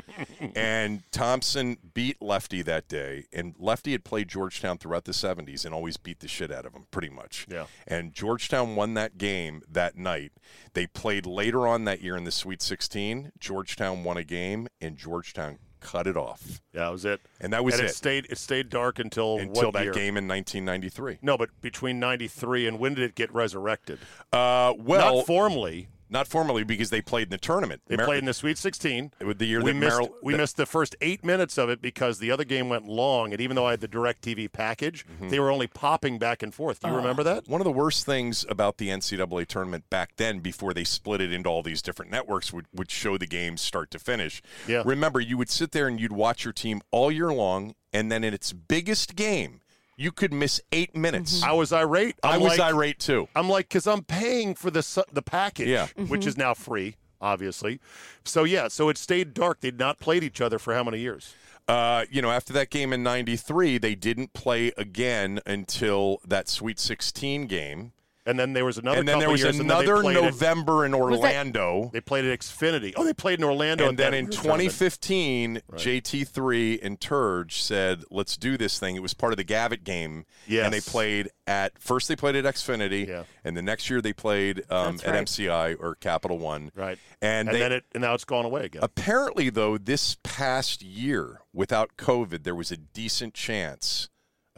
And 0.55 1.03
Thompson 1.11 1.77
beat 1.93 2.21
Lefty 2.21 2.61
that 2.61 2.87
day. 2.87 3.25
And 3.33 3.53
Lefty 3.59 3.91
had 3.91 4.03
played 4.03 4.29
Georgetown 4.29 4.77
throughout 4.77 5.03
the 5.05 5.11
70s 5.11 5.65
and 5.65 5.73
always 5.73 5.97
beat 5.97 6.19
the 6.21 6.27
shit 6.27 6.51
out 6.51 6.65
of 6.65 6.73
him, 6.73 6.85
pretty 6.91 7.09
much. 7.09 7.45
Yeah. 7.49 7.65
And 7.85 8.13
Georgetown 8.13 8.75
won 8.75 8.93
that 8.93 9.17
game 9.17 9.61
that 9.69 9.97
night. 9.97 10.31
They 10.73 10.87
played 10.87 11.25
later 11.25 11.67
on 11.67 11.83
that 11.85 12.01
year 12.01 12.15
in 12.15 12.23
the 12.23 12.31
Sweet 12.31 12.61
16. 12.61 13.33
Georgetown 13.39 14.03
won 14.05 14.15
a 14.17 14.23
game, 14.23 14.67
and 14.79 14.95
Georgetown 14.95 15.59
cut 15.81 16.07
it 16.07 16.15
off. 16.15 16.61
yeah, 16.73 16.81
that 16.85 16.91
was 16.91 17.03
it. 17.05 17.19
And 17.41 17.51
that 17.51 17.63
was 17.65 17.75
and 17.75 17.83
it. 17.83 17.89
it 17.91 17.93
stayed. 17.95 18.27
It 18.29 18.37
stayed 18.37 18.69
dark 18.69 18.99
until 18.99 19.37
Until 19.37 19.65
what 19.65 19.73
that 19.73 19.83
year? 19.83 19.91
game 19.93 20.15
in 20.17 20.27
1993. 20.27 21.17
No, 21.21 21.37
but 21.37 21.49
between 21.61 21.99
'93 21.99 22.67
and 22.67 22.79
when 22.79 22.93
did 22.93 23.03
it 23.03 23.15
get 23.15 23.33
resurrected? 23.33 23.99
Uh, 24.31 24.73
well, 24.77 25.17
Not 25.17 25.27
formally. 25.27 25.89
Not 26.11 26.27
formally 26.27 26.63
because 26.65 26.89
they 26.89 27.01
played 27.01 27.23
in 27.23 27.29
the 27.29 27.37
tournament. 27.37 27.81
They 27.87 27.95
Mar- 27.95 28.05
played 28.05 28.19
in 28.19 28.25
the 28.25 28.33
Sweet 28.33 28.57
16. 28.57 29.13
with 29.25 29.39
the 29.39 29.45
year 29.45 29.61
we 29.63 29.71
that 29.71 29.77
missed, 29.77 29.91
Maryland. 29.93 30.13
we 30.21 30.35
missed 30.35 30.57
the 30.57 30.65
first 30.65 30.95
eight 30.99 31.23
minutes 31.23 31.57
of 31.57 31.69
it 31.69 31.81
because 31.81 32.19
the 32.19 32.29
other 32.31 32.43
game 32.43 32.67
went 32.67 32.85
long, 32.85 33.31
and 33.31 33.39
even 33.41 33.55
though 33.55 33.65
I 33.65 33.71
had 33.71 33.79
the 33.81 33.87
DirecTV 33.87 34.51
package, 34.51 35.05
Mm-hmm. 35.07 35.29
they 35.29 35.39
were 35.39 35.49
only 35.49 35.67
popping 35.67 36.19
back 36.19 36.43
and 36.43 36.53
forth. 36.53 36.81
Do 36.81 36.89
you 36.89 36.95
remember 36.95 37.23
that? 37.23 37.47
One 37.47 37.61
of 37.61 37.65
the 37.65 37.71
worst 37.71 38.05
things 38.05 38.45
about 38.49 38.77
the 38.77 38.89
NCAA 38.89 39.47
tournament 39.47 39.89
back 39.89 40.11
then, 40.17 40.39
before 40.39 40.73
they 40.73 40.83
split 40.83 41.21
it 41.21 41.31
into 41.31 41.47
all 41.49 41.63
these 41.63 41.81
different 41.81 42.11
networks, 42.11 42.51
would, 42.51 42.65
would 42.73 42.91
show 42.91 43.17
the 43.17 43.25
games 43.25 43.61
start 43.61 43.89
to 43.91 43.99
finish. 43.99 44.41
Yeah. 44.67 44.83
Remember, 44.85 45.19
you 45.21 45.37
would 45.37 45.49
sit 45.49 45.71
there 45.71 45.87
and 45.87 45.99
you'd 45.99 46.11
watch 46.11 46.43
your 46.43 46.51
team 46.53 46.81
all 46.91 47.09
year 47.11 47.31
long, 47.31 47.73
and 47.93 48.11
then 48.11 48.23
in 48.25 48.33
its 48.33 48.51
biggest 48.53 49.15
game, 49.15 49.61
you 49.97 50.11
could 50.11 50.33
miss 50.33 50.59
eight 50.71 50.95
minutes. 50.95 51.43
I 51.43 51.51
was 51.51 51.71
irate. 51.71 52.15
I 52.23 52.35
I'm 52.35 52.41
was 52.41 52.57
like, 52.57 52.73
irate 52.73 52.99
too. 52.99 53.27
I'm 53.35 53.49
like, 53.49 53.67
because 53.69 53.87
I'm 53.87 54.03
paying 54.03 54.55
for 54.55 54.71
the 54.71 54.81
su- 54.83 55.03
the 55.11 55.21
package, 55.21 55.67
Yeah. 55.67 55.87
which 56.07 56.25
is 56.25 56.37
now 56.37 56.53
free, 56.53 56.95
obviously. 57.19 57.79
So 58.25 58.43
yeah, 58.43 58.67
so 58.67 58.89
it 58.89 58.97
stayed 58.97 59.33
dark. 59.33 59.59
They'd 59.61 59.77
not 59.79 59.99
played 59.99 60.23
each 60.23 60.41
other 60.41 60.57
for 60.59 60.73
how 60.73 60.83
many 60.83 60.99
years? 60.99 61.33
Uh, 61.67 62.05
you 62.09 62.21
know, 62.21 62.31
after 62.31 62.51
that 62.53 62.69
game 62.69 62.91
in 62.91 63.03
'93, 63.03 63.77
they 63.77 63.95
didn't 63.95 64.33
play 64.33 64.71
again 64.77 65.39
until 65.45 66.19
that 66.27 66.49
Sweet 66.49 66.79
16 66.79 67.45
game, 67.47 67.93
And 68.25 68.39
then 68.39 68.53
there 68.53 68.63
was 68.65 68.77
another. 68.77 68.99
and 68.99 69.07
then 69.07 69.17
there 69.17 69.31
was 69.31 69.41
years, 69.41 69.57
and 69.59 69.67
then 69.67 69.79
they 69.79 69.83
another 69.85 70.01
played 70.03 70.17
at- 70.17 70.23
November 70.23 70.85
in 70.85 70.93
Orlando. 70.93 71.89
They 71.91 72.01
played 72.01 72.23
at 72.25 72.39
Xfinity. 72.39 72.93
Oh, 72.95 73.03
they 73.03 73.13
played 73.13 73.39
in 73.39 73.43
Orlando. 73.45 73.87
and 73.87 73.99
at 73.99 74.03
then 74.03 74.13
in 74.13 74.25
tournament. 74.29 74.71
2015, 74.71 75.61
JT3 75.73 76.79
and 76.83 76.99
Turge 76.99 77.53
said, 77.53 78.03
"Let's 78.11 78.37
do 78.37 78.57
this 78.57 78.79
thing." 78.79 78.95
It 78.95 79.01
was 79.01 79.13
part 79.13 79.33
of 79.33 79.37
the 79.37 79.43
Gavitt 79.43 79.83
game, 79.83 80.25
and 80.49 80.71
they 80.73 80.81
played 80.81 81.29
at 81.47 81.79
first. 81.81 82.07
They 82.07 82.15
played 82.15 82.35
at 82.35 82.45
Xfinity, 82.45 83.07
Yeah. 83.07 83.23
and 83.43 83.57
the 83.57 83.61
next 83.61 83.89
year 83.89 84.01
they 84.01 84.13
played 84.13 84.59
um, 84.69 84.97
That's 84.97 85.03
at. 85.03 85.15
MCI 85.15 85.75
or 85.79 85.95
Capital 85.95 86.37
One. 86.37 86.71
right? 86.75 86.97
and, 87.21 87.47
And 87.49 87.55
they, 87.55 87.59
then 87.59 87.71
it, 87.71 87.85
and 87.93 88.01
now 88.01 88.13
it's 88.13 88.25
gone 88.25 88.45
away 88.45 88.65
again. 88.65 88.81
apparently 88.83 89.49
though 89.49 89.77
this 89.77 90.17
past 90.23 90.81
year 90.83 91.41
without 91.53 91.97
COVID, 91.97 92.43
there 92.43 92.55
was 92.55 92.71
a 92.71 92.77
decent 92.77 93.33
chance 93.33 94.09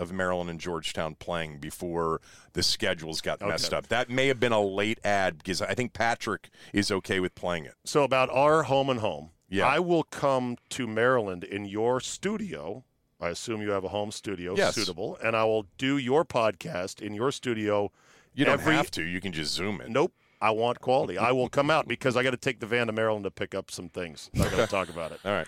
of 0.03 0.11
Maryland 0.13 0.49
and 0.51 0.59
Georgetown 0.59 1.15
playing 1.15 1.57
before 1.57 2.21
the 2.53 2.61
schedules 2.61 3.21
got 3.21 3.41
messed 3.41 3.73
up. 3.73 3.87
That 3.87 4.09
may 4.09 4.27
have 4.27 4.39
been 4.39 4.51
a 4.51 4.61
late 4.61 4.99
ad 5.03 5.39
because 5.39 5.61
I 5.61 5.73
think 5.73 5.93
Patrick 5.93 6.49
is 6.71 6.91
okay 6.91 7.19
with 7.19 7.33
playing 7.33 7.65
it. 7.65 7.73
So 7.85 8.03
about 8.03 8.29
our 8.29 8.63
home 8.63 8.89
and 8.89 8.99
home. 8.99 9.31
Yeah. 9.49 9.67
I 9.67 9.79
will 9.79 10.03
come 10.03 10.57
to 10.69 10.87
Maryland 10.87 11.43
in 11.43 11.65
your 11.65 11.99
studio. 11.99 12.83
I 13.21 13.29
assume 13.29 13.61
you 13.61 13.71
have 13.71 13.83
a 13.83 13.89
home 13.89 14.11
studio 14.11 14.55
Yes. 14.55 14.75
suitable, 14.75 15.17
and 15.23 15.35
I 15.35 15.43
will 15.45 15.67
do 15.77 15.97
your 15.97 16.25
podcast 16.25 17.01
in 17.01 17.13
your 17.13 17.31
studio. 17.31 17.91
You 18.33 18.45
don't 18.45 18.59
every, 18.59 18.73
have 18.75 18.91
to. 18.91 19.03
You 19.03 19.21
can 19.21 19.31
just 19.31 19.53
zoom 19.53 19.79
in. 19.81 19.93
Nope. 19.93 20.11
I 20.41 20.51
want 20.51 20.81
quality. 20.81 21.17
I 21.17 21.31
will 21.31 21.47
come 21.47 21.69
out 21.69 21.87
because 21.87 22.17
I 22.17 22.23
got 22.23 22.31
to 22.31 22.37
take 22.37 22.59
the 22.59 22.65
van 22.65 22.87
to 22.87 22.93
Maryland 22.93 23.23
to 23.23 23.31
pick 23.31 23.55
up 23.55 23.71
some 23.71 23.87
things. 23.89 24.29
I 24.35 24.39
got 24.39 24.55
to 24.57 24.67
talk 24.67 24.89
about 24.89 25.11
it. 25.13 25.19
All 25.23 25.31
right. 25.31 25.47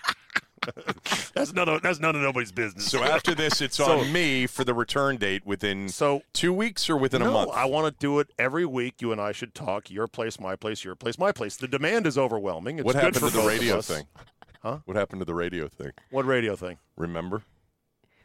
That's 1.34 1.52
none 1.52 1.68
of 1.68 1.82
that's 1.82 2.00
none 2.00 2.16
of 2.16 2.22
nobody's 2.22 2.52
business. 2.52 2.90
So 2.90 3.02
after 3.02 3.34
this, 3.34 3.60
it's 3.60 3.76
So- 3.76 4.00
on 4.00 4.12
me 4.12 4.46
for 4.46 4.64
the 4.64 4.72
return 4.74 5.16
date 5.16 5.44
within 5.46 5.88
So 5.88 6.22
two 6.32 6.52
weeks 6.52 6.88
or 6.88 6.96
within 6.96 7.20
no, 7.22 7.28
a 7.28 7.32
month. 7.32 7.50
I 7.54 7.66
want 7.66 7.86
to 7.92 7.98
do 7.98 8.18
it 8.20 8.28
every 8.38 8.64
week. 8.64 9.02
You 9.02 9.12
and 9.12 9.20
I 9.20 9.32
should 9.32 9.54
talk. 9.54 9.90
Your 9.90 10.06
place, 10.06 10.40
my 10.40 10.56
place, 10.56 10.82
your 10.84 10.94
place, 10.94 11.18
my 11.18 11.32
place. 11.32 11.56
The 11.56 11.68
demand 11.68 12.06
is 12.06 12.16
overwhelming. 12.16 12.78
It's 12.78 12.86
what 12.86 12.94
good 12.94 13.02
happened 13.02 13.20
for 13.24 13.30
to 13.30 13.36
the 13.42 13.46
radio 13.46 13.80
thing? 13.82 14.04
Huh? 14.62 14.78
What 14.86 14.96
happened 14.96 15.20
to 15.20 15.24
the 15.26 15.34
radio 15.34 15.68
thing? 15.68 15.90
What 16.10 16.24
radio 16.24 16.56
thing? 16.56 16.78
Remember? 16.96 17.42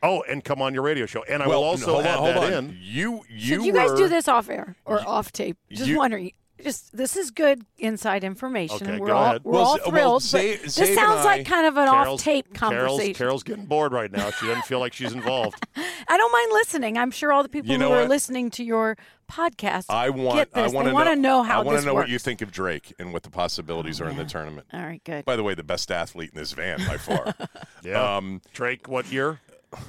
Oh, 0.04 0.24
and 0.28 0.44
come 0.44 0.62
on 0.62 0.74
your 0.74 0.82
radio 0.84 1.06
show. 1.06 1.24
And 1.24 1.44
I 1.44 1.48
well, 1.48 1.60
will 1.62 1.68
also 1.68 1.94
hold 1.94 2.06
add 2.06 2.18
on, 2.18 2.24
hold 2.24 2.36
that 2.38 2.54
on. 2.54 2.66
in. 2.70 2.78
You, 2.82 3.24
you 3.30 3.40
Should 3.58 3.66
you 3.66 3.74
guys 3.74 3.92
do 3.94 4.08
this 4.08 4.28
off 4.28 4.50
air 4.50 4.76
or 4.86 5.00
off 5.08 5.32
tape? 5.32 5.58
Just 5.70 5.88
you- 5.90 5.98
wondering. 5.98 6.32
Just 6.64 6.96
this 6.96 7.16
is 7.16 7.32
good 7.32 7.64
inside 7.78 8.24
information. 8.24 8.88
Okay, 8.88 9.00
we're 9.00 9.08
go 9.08 9.14
all 9.16 9.26
ahead. 9.30 9.44
we're 9.44 9.52
Well, 9.54 9.62
all 9.64 9.76
Z- 9.78 9.82
well, 9.86 9.92
thrilled. 9.92 10.22
Czabe- 10.24 10.52
but 10.58 10.64
this 10.64 10.80
and 10.80 10.96
sounds 10.96 11.20
I- 11.22 11.24
like 11.38 11.46
kind 11.46 11.66
of 11.68 11.78
an 11.78 11.88
Carol's- 11.88 12.20
off-tape 12.22 12.54
conversation. 12.54 13.14
Carol's 13.16 13.44
getting 13.44 13.66
bored 13.66 13.92
right 13.94 14.12
now. 14.12 14.30
She 14.32 14.48
doesn't 14.48 14.66
feel 14.66 14.80
like 14.80 14.94
she's 14.94 15.14
involved. 15.14 15.56
I 16.08 16.18
don't 16.18 16.32
mind 16.32 16.52
listening. 16.54 16.98
I'm 16.98 17.12
sure 17.12 17.32
all 17.32 17.44
the 17.44 17.50
people 17.50 17.72
You 17.72 17.78
know 17.78 17.90
who 17.90 17.96
are 17.96 18.08
listening 18.08 18.50
to 18.52 18.64
your 18.64 18.98
podcast 19.32 19.86
I 19.90 20.10
want. 20.10 20.36
get 20.38 20.54
this. 20.54 20.72
I 20.72 20.76
want 20.76 20.88
to 20.90 20.94
want 20.94 21.08
to 21.10 21.16
know 21.16 21.42
how 21.44 21.62
I 21.62 21.64
want 21.64 21.80
to 21.80 21.86
know 21.86 21.94
works. 21.94 22.06
what 22.08 22.10
you 22.10 22.20
think 22.20 22.42
of 22.42 22.52
Drake 22.52 22.94
and 23.00 23.14
what 23.14 23.24
the 23.24 23.30
possibilities 23.30 24.02
are 24.02 24.10
in 24.10 24.18
the 24.18 24.26
tournament. 24.26 24.68
All 24.74 24.82
right, 24.82 25.02
good. 25.06 25.24
By 25.26 25.36
the 25.38 25.44
way, 25.44 25.54
the 25.54 25.64
best 25.64 25.90
athlete 25.92 26.32
in 26.34 26.38
this 26.38 26.52
van 26.52 26.80
by 26.86 26.98
far. 26.98 27.34
Yeah. 27.84 28.18
um, 28.18 28.42
Drake, 28.54 28.88
what 28.88 29.12
year? 29.12 29.40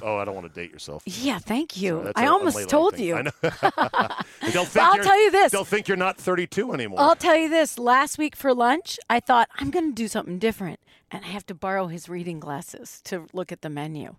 Oh, 0.03 0.17
I 0.17 0.25
don't 0.25 0.35
want 0.35 0.53
to 0.53 0.61
date 0.61 0.71
yourself. 0.71 1.03
Yeah, 1.07 1.39
thank 1.39 1.77
you. 1.77 2.03
That's 2.05 2.19
I 2.19 2.25
a- 2.25 2.29
a 2.29 2.33
almost 2.33 2.57
late 2.57 2.69
told 2.69 2.99
you. 2.99 3.17
I 3.17 3.23
know. 3.23 3.31
they'll 3.43 4.65
think 4.65 4.77
I'll 4.77 5.03
tell 5.03 5.21
you 5.21 5.31
this. 5.31 5.53
They'll 5.53 5.65
think 5.65 5.89
you're 5.89 5.97
not 5.97 6.19
32 6.19 6.73
anymore. 6.73 7.01
I'll 7.01 7.17
tell 7.17 7.37
you 7.37 7.49
this. 7.49 7.79
Last 7.79 8.19
week 8.19 8.37
for 8.37 8.55
lunch, 8.55 8.99
I 9.11 9.21
thought 9.21 9.49
I'm 9.57 9.71
going 9.71 9.91
to 9.91 9.95
do 9.95 10.09
something 10.09 10.39
different, 10.39 10.81
and 11.11 11.25
I 11.25 11.29
have 11.29 11.47
to 11.47 11.55
borrow 11.55 11.89
his 11.89 12.09
reading 12.09 12.39
glasses 12.41 13.01
to 13.05 13.27
look 13.33 13.51
at 13.51 13.63
the 13.63 13.71
menu, 13.71 14.15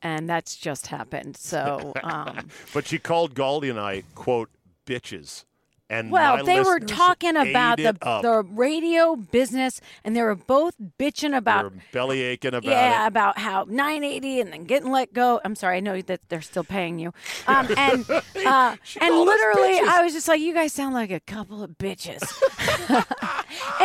and 0.00 0.28
that's 0.28 0.56
just 0.56 0.86
happened. 0.88 1.36
So, 1.36 1.92
um, 2.02 2.48
but 2.72 2.86
she 2.86 2.98
called 2.98 3.34
Galdi 3.34 3.70
and 3.70 3.78
I, 3.78 4.04
quote, 4.14 4.50
bitches. 4.86 5.44
And 5.92 6.10
well, 6.10 6.38
my 6.38 6.42
they 6.42 6.60
were 6.62 6.80
talking 6.80 7.36
about 7.36 7.76
the 7.76 7.94
up. 8.00 8.22
the 8.22 8.42
radio 8.42 9.14
business, 9.14 9.78
and 10.02 10.16
they 10.16 10.22
were 10.22 10.34
both 10.34 10.74
bitching 10.98 11.36
about 11.36 11.64
were 11.64 11.72
belly 11.92 12.22
aching 12.22 12.54
about 12.54 12.64
yeah, 12.70 13.04
it. 13.04 13.08
about 13.08 13.36
how 13.36 13.66
980 13.68 14.40
and 14.40 14.52
then 14.54 14.64
getting 14.64 14.90
let 14.90 15.12
go. 15.12 15.38
I'm 15.44 15.54
sorry, 15.54 15.76
I 15.76 15.80
know 15.80 16.00
that 16.00 16.20
they're 16.30 16.40
still 16.40 16.64
paying 16.64 16.98
you. 16.98 17.12
Um, 17.46 17.68
and 17.76 18.08
uh, 18.10 18.76
and 19.02 19.14
literally. 19.14 19.80
I 19.86 20.00
was 20.02 20.14
just 20.14 20.28
like, 20.28 20.40
you 20.40 20.54
guys 20.54 20.72
sound 20.72 20.94
like 20.94 21.10
a 21.10 21.20
couple 21.20 21.62
of 21.62 21.72
bitches. 21.72 22.22
and 22.88 23.04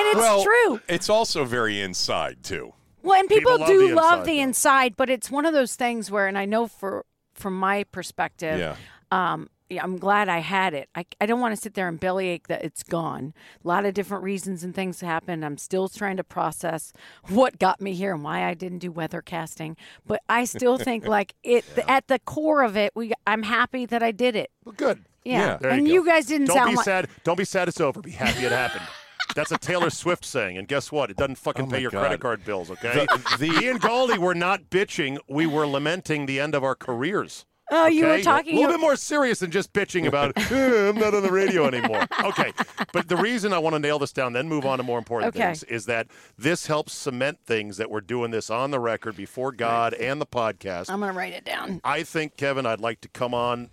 it's 0.07 0.15
well, 0.15 0.43
true. 0.43 0.79
It's 0.87 1.09
also 1.09 1.43
very 1.43 1.81
inside 1.81 2.41
too. 2.41 2.71
Well, 3.03 3.19
and 3.19 3.27
people, 3.27 3.57
People 3.57 3.59
love 3.59 3.67
do 3.67 3.87
the 3.89 3.95
love 3.95 4.19
inside, 4.19 4.25
the 4.25 4.39
inside, 4.39 4.95
but 4.95 5.09
it's 5.09 5.29
one 5.29 5.45
of 5.45 5.53
those 5.53 5.75
things 5.75 6.09
where, 6.09 6.27
and 6.27 6.37
I 6.37 6.45
know 6.45 6.67
for 6.67 7.05
from 7.33 7.59
my 7.59 7.83
perspective, 7.83 8.59
Yeah. 8.59 8.75
um, 9.11 9.49
yeah, 9.69 9.83
I'm 9.83 9.97
glad 9.97 10.29
I 10.29 10.39
had 10.39 10.73
it. 10.73 10.89
I, 10.95 11.05
I 11.19 11.25
don't 11.25 11.39
want 11.41 11.55
to 11.55 11.61
sit 11.61 11.73
there 11.73 11.87
and 11.87 11.99
bellyache 11.99 12.47
that 12.47 12.63
it's 12.63 12.83
gone. 12.83 13.33
A 13.63 13.67
lot 13.67 13.85
of 13.85 13.93
different 13.93 14.23
reasons 14.23 14.63
and 14.63 14.73
things 14.73 15.01
happened. 15.01 15.43
I'm 15.43 15.57
still 15.57 15.89
trying 15.89 16.17
to 16.17 16.23
process 16.23 16.93
what 17.27 17.59
got 17.59 17.81
me 17.81 17.93
here 17.93 18.13
and 18.13 18.23
why 18.23 18.45
I 18.45 18.53
didn't 18.53 18.79
do 18.79 18.91
weather 18.91 19.21
casting. 19.21 19.75
But 20.05 20.21
I 20.29 20.45
still 20.45 20.77
think 20.77 21.05
like 21.07 21.33
it 21.43 21.65
at 21.87 22.07
the 22.07 22.19
core 22.19 22.63
of 22.63 22.77
it, 22.77 22.91
we 22.95 23.11
I'm 23.25 23.43
happy 23.43 23.85
that 23.87 24.01
I 24.01 24.11
did 24.11 24.35
it. 24.35 24.51
Well, 24.63 24.75
good. 24.77 25.03
Yeah, 25.25 25.39
Yeah. 25.39 25.57
There 25.57 25.71
and 25.71 25.87
you, 25.87 25.95
you, 25.95 26.05
guys 26.05 26.27
didn't 26.27 26.47
Don't 26.47 26.57
sound 26.57 26.69
be 26.71 26.75
like 26.77 26.85
sad. 26.85 27.09
Don't 27.25 27.37
be 27.37 27.43
sad 27.45 27.67
it's 27.67 27.81
over. 27.81 28.01
Be 28.01 28.11
happy 28.11 28.45
it 28.45 28.51
happened. 28.51 28.85
That's 29.35 29.51
a 29.51 29.57
Taylor 29.57 29.89
Swift 29.89 30.23
saying, 30.23 30.57
and 30.57 30.67
guess 30.69 30.89
what? 30.91 31.11
It 31.11 31.17
doesn't 31.17 31.35
fucking 31.37 31.65
Oh 31.65 31.69
pay 31.69 31.81
your 31.81 31.91
God. 31.91 31.99
credit 31.99 32.21
card 32.21 32.45
bills. 32.45 32.71
Okay. 32.71 32.93
The- 33.05 33.37
the- 33.37 33.47
Me 33.59 33.67
and 33.67 33.81
Galdi 33.81 34.17
were 34.17 34.33
not 34.33 34.69
bitching. 34.69 35.17
We 35.27 35.45
were 35.45 35.67
lamenting 35.67 36.25
the 36.27 36.39
end 36.39 36.55
of 36.55 36.63
our 36.63 36.75
careers. 36.75 37.45
Oh, 37.69 37.85
you 37.87 38.05
were 38.05 38.21
talking- 38.21 38.53
a 38.55 38.59
little 38.61 38.71
bit 38.73 38.79
more 38.79 38.95
serious 38.95 39.39
than 39.39 39.51
just 39.51 39.73
bitching 39.73 40.07
about 40.07 40.31
"Eh, 40.51 40.89
I'm 40.89 40.95
not 40.95 41.13
on 41.13 41.21
the 41.23 41.31
radio 41.31 41.67
anymore. 41.67 42.05
Okay, 42.23 42.53
but 42.93 43.07
the 43.09 43.17
reason 43.17 43.51
I 43.51 43.57
want 43.57 43.73
to 43.75 43.79
nail 43.79 43.99
this 43.99 44.13
down, 44.13 44.33
then 44.33 44.47
move 44.47 44.65
on 44.65 44.77
to 44.77 44.83
more 44.83 44.97
important 44.97 45.35
Okay. 45.35 45.45
things, 45.47 45.63
is 45.63 45.85
that 45.87 46.07
this 46.37 46.67
helps 46.67 46.93
cement 46.93 47.39
things 47.45 47.77
that 47.77 47.89
we're 47.91 48.01
doing 48.01 48.31
this 48.31 48.49
on 48.49 48.71
the 48.71 48.79
record 48.79 49.17
before 49.17 49.51
God 49.51 49.93
and 49.95 50.21
the 50.21 50.25
podcast. 50.25 50.89
I'm 50.89 51.01
gonna 51.01 51.11
write 51.13 51.33
it 51.33 51.43
down. 51.43 51.81
I 51.83 52.03
think, 52.03 52.37
Kevin, 52.37 52.65
I'd 52.65 52.79
like 52.79 53.01
to 53.01 53.09
come 53.09 53.33
on 53.33 53.69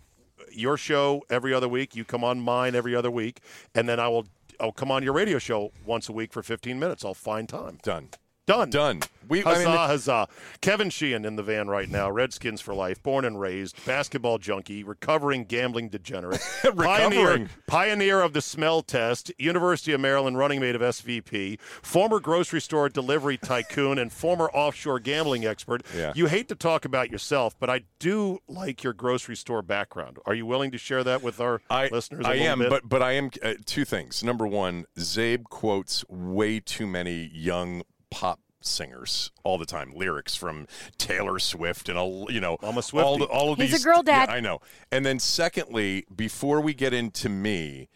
your 0.53 0.77
show 0.77 1.23
every 1.31 1.55
other 1.55 1.69
week. 1.69 1.95
You 1.95 2.05
come 2.05 2.25
on 2.25 2.41
mine 2.41 2.75
every 2.75 2.95
other 2.97 3.11
week, 3.11 3.41
and 3.75 3.89
then 3.89 4.01
I 4.01 4.09
will. 4.09 4.27
I'll 4.61 4.73
come 4.73 4.91
on 4.91 5.03
your 5.03 5.13
radio 5.13 5.39
show 5.39 5.73
once 5.85 6.09
a 6.09 6.13
week 6.13 6.33
for 6.33 6.43
15 6.43 6.79
minutes. 6.79 7.05
I'll 7.05 7.13
find 7.15 7.49
time. 7.49 7.79
Done. 7.83 8.09
Done. 8.47 8.69
Done. 8.71 9.01
We. 9.27 9.41
Huzzah, 9.41 9.61
I 9.61 9.65
mean, 9.65 9.77
huzzah. 9.77 10.29
Kevin 10.61 10.91
Sheehan 10.91 11.25
in 11.25 11.37
the 11.37 11.43
van 11.43 11.69
right 11.69 11.89
now, 11.89 12.11
Redskins 12.11 12.61
for 12.61 12.75
life, 12.75 13.03
born 13.03 13.25
and 13.25 13.41
raised, 13.41 13.83
basketball 13.87 14.37
junkie, 14.37 14.85
recovering 14.85 15.45
gambling 15.45 15.89
degenerate, 15.89 16.43
pioneer, 16.63 16.75
Recovering. 17.21 17.49
pioneer 17.67 18.21
of 18.21 18.35
the 18.35 18.43
smell 18.43 18.83
test, 18.83 19.33
University 19.39 19.93
of 19.93 20.01
Maryland 20.03 20.37
running 20.37 20.61
mate 20.61 20.75
of 20.75 20.83
SVP, 20.83 21.59
former 21.61 22.21
grocery 22.21 22.61
store 22.61 22.91
delivery 22.91 23.39
tycoon, 23.39 23.99
and 23.99 24.13
former 24.13 24.51
offshore 24.51 25.01
gambling 25.01 25.47
expert. 25.47 25.83
Yeah. 25.97 26.13
You 26.15 26.27
hate 26.27 26.49
to 26.49 26.55
talk 26.55 26.85
about 26.85 27.11
yourself, 27.11 27.59
but 27.59 27.71
I 27.71 27.85
do 27.99 28.41
like 28.47 28.83
your 28.85 28.93
grocery 28.93 29.37
store 29.37 29.63
background. 29.63 30.19
Are 30.27 30.35
you 30.35 30.45
willing 30.45 30.71
to 30.73 30.79
share 30.79 31.03
that 31.03 31.23
with 31.23 31.41
our 31.41 31.63
I, 31.71 31.89
listeners? 31.89 32.27
I 32.27 32.35
am, 32.35 32.59
bit? 32.59 32.69
but 32.69 32.89
but 32.91 33.01
I 33.03 33.13
am 33.13 33.31
uh, 33.43 33.55
two 33.65 33.87
things. 33.87 34.23
Number 34.23 34.47
one, 34.47 34.85
Czabe 34.99 35.45
quotes 35.45 36.05
way 36.11 36.61
too 36.61 36.87
many 36.87 37.31
young 37.33 37.83
pop 38.15 38.39
singers 38.61 39.31
all 39.43 39.59
the 39.59 39.67
time. 39.67 39.93
Lyrics 39.95 40.35
from 40.37 40.67
Taylor 40.99 41.39
Swift 41.39 41.89
and 41.89 41.99
all 41.99 42.29
you 42.31 42.41
know 42.41 42.57
I'm 42.63 42.77
a 42.79 42.83
all 42.95 43.19
the, 43.19 43.27
Swiftie. 43.27 43.31
all 43.31 43.53
of 43.53 43.59
He's 43.59 43.71
a 43.71 43.73
these. 43.73 43.85
girl 43.85 44.03
dad. 44.03 44.29
Yeah, 44.29 44.37
I 44.37 44.41
know. 44.41 44.61
And 44.93 45.05
then 45.05 45.19
secondly, 45.19 46.07
before 46.15 46.61
we 46.61 46.73
get 46.75 46.95
into 46.95 47.29
me, 47.29 47.89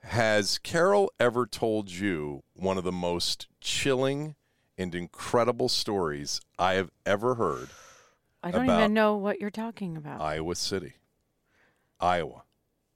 has 0.00 0.58
Carol 0.58 1.10
ever 1.18 1.46
told 1.46 1.90
you 1.90 2.42
one 2.54 2.76
of 2.78 2.84
the 2.84 2.92
most 2.92 3.48
chilling 3.60 4.34
and 4.76 4.94
incredible 4.94 5.68
stories 5.68 6.40
I 6.58 6.74
have 6.74 6.90
ever 7.06 7.36
heard? 7.36 7.68
I 8.42 8.50
don't 8.50 8.68
even 8.68 8.92
know 8.94 9.16
what 9.16 9.40
you're 9.40 9.50
talking 9.50 9.96
about. 9.96 10.20
Iowa 10.20 10.54
City, 10.56 10.94
Iowa, 12.00 12.42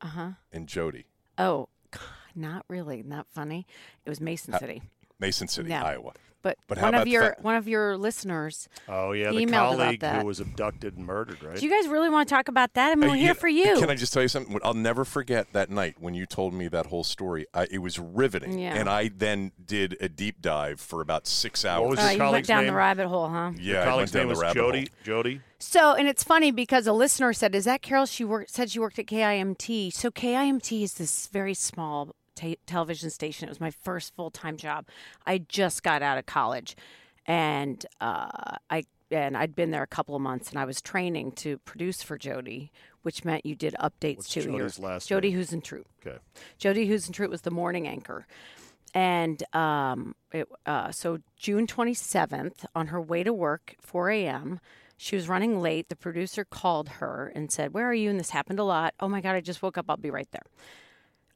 Uh 0.01 0.07
huh. 0.09 0.31
and 0.53 0.67
Jodi. 0.67 1.07
Oh 1.39 1.69
God, 1.91 2.01
not 2.35 2.65
really. 2.69 3.03
Not 3.03 3.27
funny. 3.33 3.67
It 4.05 4.09
was 4.11 4.21
Mason 4.21 4.55
City. 4.59 4.83
Mason 5.19 5.49
City, 5.49 5.69
No. 5.71 5.77
Iowa. 5.83 6.13
But, 6.43 6.59
But 6.69 6.81
one 6.81 6.95
of 6.95 7.09
your 7.09 7.23
fa- 7.35 7.37
one 7.43 7.57
of 7.57 7.67
your 7.67 7.97
listeners. 7.97 8.69
Oh 8.89 9.11
yeah, 9.13 9.31
the 9.33 9.39
Emailed 9.39 9.49
about 9.49 9.79
colleague 9.79 10.01
that. 10.01 10.21
who 10.21 10.27
was 10.29 10.39
abducted 10.39 10.97
and 10.97 11.05
murdered, 11.05 11.43
right? 11.43 11.57
Do 11.59 11.67
you 11.67 11.73
guys 11.73 11.89
really 11.89 12.09
want 12.09 12.29
to 12.29 12.35
talk 12.35 12.47
about 12.47 12.75
that? 12.75 12.93
I 12.93 12.95
mean, 12.95 13.11
we're 13.11 13.17
you 13.17 13.23
here 13.25 13.35
for 13.35 13.49
you. 13.49 13.77
Can 13.81 13.91
I 13.91 13.97
just 13.97 14.13
tell 14.13 14.23
you 14.23 14.29
something? 14.29 14.57
I'll 14.63 14.73
never 14.75 15.05
forget 15.05 15.53
that 15.55 15.71
night 15.71 15.97
when 15.99 16.15
you 16.15 16.25
told 16.25 16.55
me 16.55 16.69
that 16.69 16.87
whole 16.87 17.03
story. 17.03 17.47
I, 17.53 17.67
it 17.69 17.79
was 17.79 17.99
riveting, 17.99 18.61
Yeah. 18.61 18.75
and 18.77 18.89
I 18.89 19.09
then 19.09 19.51
did 19.65 19.97
a 20.01 20.09
deep 20.09 20.41
dive 20.41 20.81
for 20.81 21.01
about 21.01 21.27
six 21.27 21.65
hours. 21.65 21.91
was 21.91 21.99
Uh, 21.99 22.03
your 22.03 22.13
you 22.13 22.19
went 22.19 22.29
colleague's 22.31 22.49
down 22.49 22.67
the 22.67 22.73
rabbit 22.75 23.09
hole, 23.09 23.29
huh? 23.29 23.51
yeah, 23.57 23.73
Your 23.73 23.81
I 23.81 23.85
colleague's 23.87 24.13
went 24.13 24.13
down 24.13 24.29
name 24.29 24.35
the 24.37 24.45
was 24.45 24.55
Jodi. 24.55 24.79
hole. 24.79 24.87
Jodi. 25.03 25.41
So, 25.59 25.95
and 25.95 26.07
it's 26.07 26.23
funny 26.23 26.53
because 26.53 26.87
a 26.87 26.93
listener 26.93 27.33
said, 27.33 27.55
"Is 27.57 27.65
that 27.65 27.83
Carol? 27.83 28.07
She 28.07 28.25
worked 28.25 28.51
said 28.51 28.71
she 28.71 28.79
worked 28.79 28.99
at 29.01 29.07
KIMT." 29.07 29.93
So 29.93 30.11
KIMT 30.13 30.83
is 30.83 30.95
this 30.95 31.27
very 31.29 31.55
small 31.55 32.15
ta 32.37 32.55
television 32.67 33.11
station. 33.11 33.49
It 33.49 33.51
was 33.51 33.61
my 33.61 33.71
first 33.73 34.15
full 34.15 34.31
time 34.31 34.57
job. 34.57 34.87
I 35.27 35.39
just 35.39 35.83
got 35.83 36.03
out 36.03 36.19
of 36.19 36.27
college, 36.27 36.77
and 37.27 37.85
uh, 38.01 38.57
I 38.71 38.85
and 39.11 39.37
I'd 39.37 39.55
been 39.55 39.71
there 39.71 39.83
a 39.83 39.89
couple 39.89 40.15
of 40.15 40.23
months, 40.23 40.51
and 40.51 40.59
I 40.59 40.65
was 40.65 40.81
training 40.81 41.33
to 41.33 41.59
produce 41.59 42.03
for 42.03 42.19
Jodi, 42.19 42.71
which 43.03 43.25
meant 43.25 43.47
you 43.47 43.55
did 43.55 43.75
updates 43.75 44.17
What's 44.19 44.29
to 44.31 44.43
your 44.43 44.53
Jodi's 44.53 44.79
last 44.79 45.09
Jodi 45.09 45.31
name? 45.31 45.41
Huisentruit. 45.41 45.85
Okay. 46.05 46.19
Jodi 46.59 46.89
Huisentruit 46.89 47.31
was 47.31 47.43
the 47.43 47.51
morning 47.51 47.87
anchor. 47.87 48.27
And 48.95 49.43
um, 49.55 50.15
it, 50.33 50.49
uh, 50.65 50.91
so 50.91 51.19
June 51.37 51.67
27th, 51.67 52.65
on 52.75 52.87
her 52.87 53.01
way 53.01 53.23
to 53.23 53.33
work, 53.33 53.75
4 53.81 54.11
a.m., 54.11 54.61
she 54.97 55.17
was 55.17 55.29
running 55.29 55.61
late. 55.61 55.91
The 55.91 55.97
producer 55.97 56.45
called 56.45 56.89
her 56.89 57.31
and 57.35 57.53
said, 57.53 57.75
Where 57.75 57.87
are 57.87 57.95
you? 57.95 58.09
And 58.09 58.19
this 58.19 58.31
happened 58.31 58.59
a 58.59 58.65
lot. 58.65 58.95
Oh 58.99 59.09
my 59.09 59.21
God, 59.21 59.35
I 59.35 59.43
just 59.43 59.63
woke 59.63 59.77
up. 59.77 59.87
I'll 59.91 59.99
be 59.99 60.11
right 60.11 60.31
there. 60.31 60.45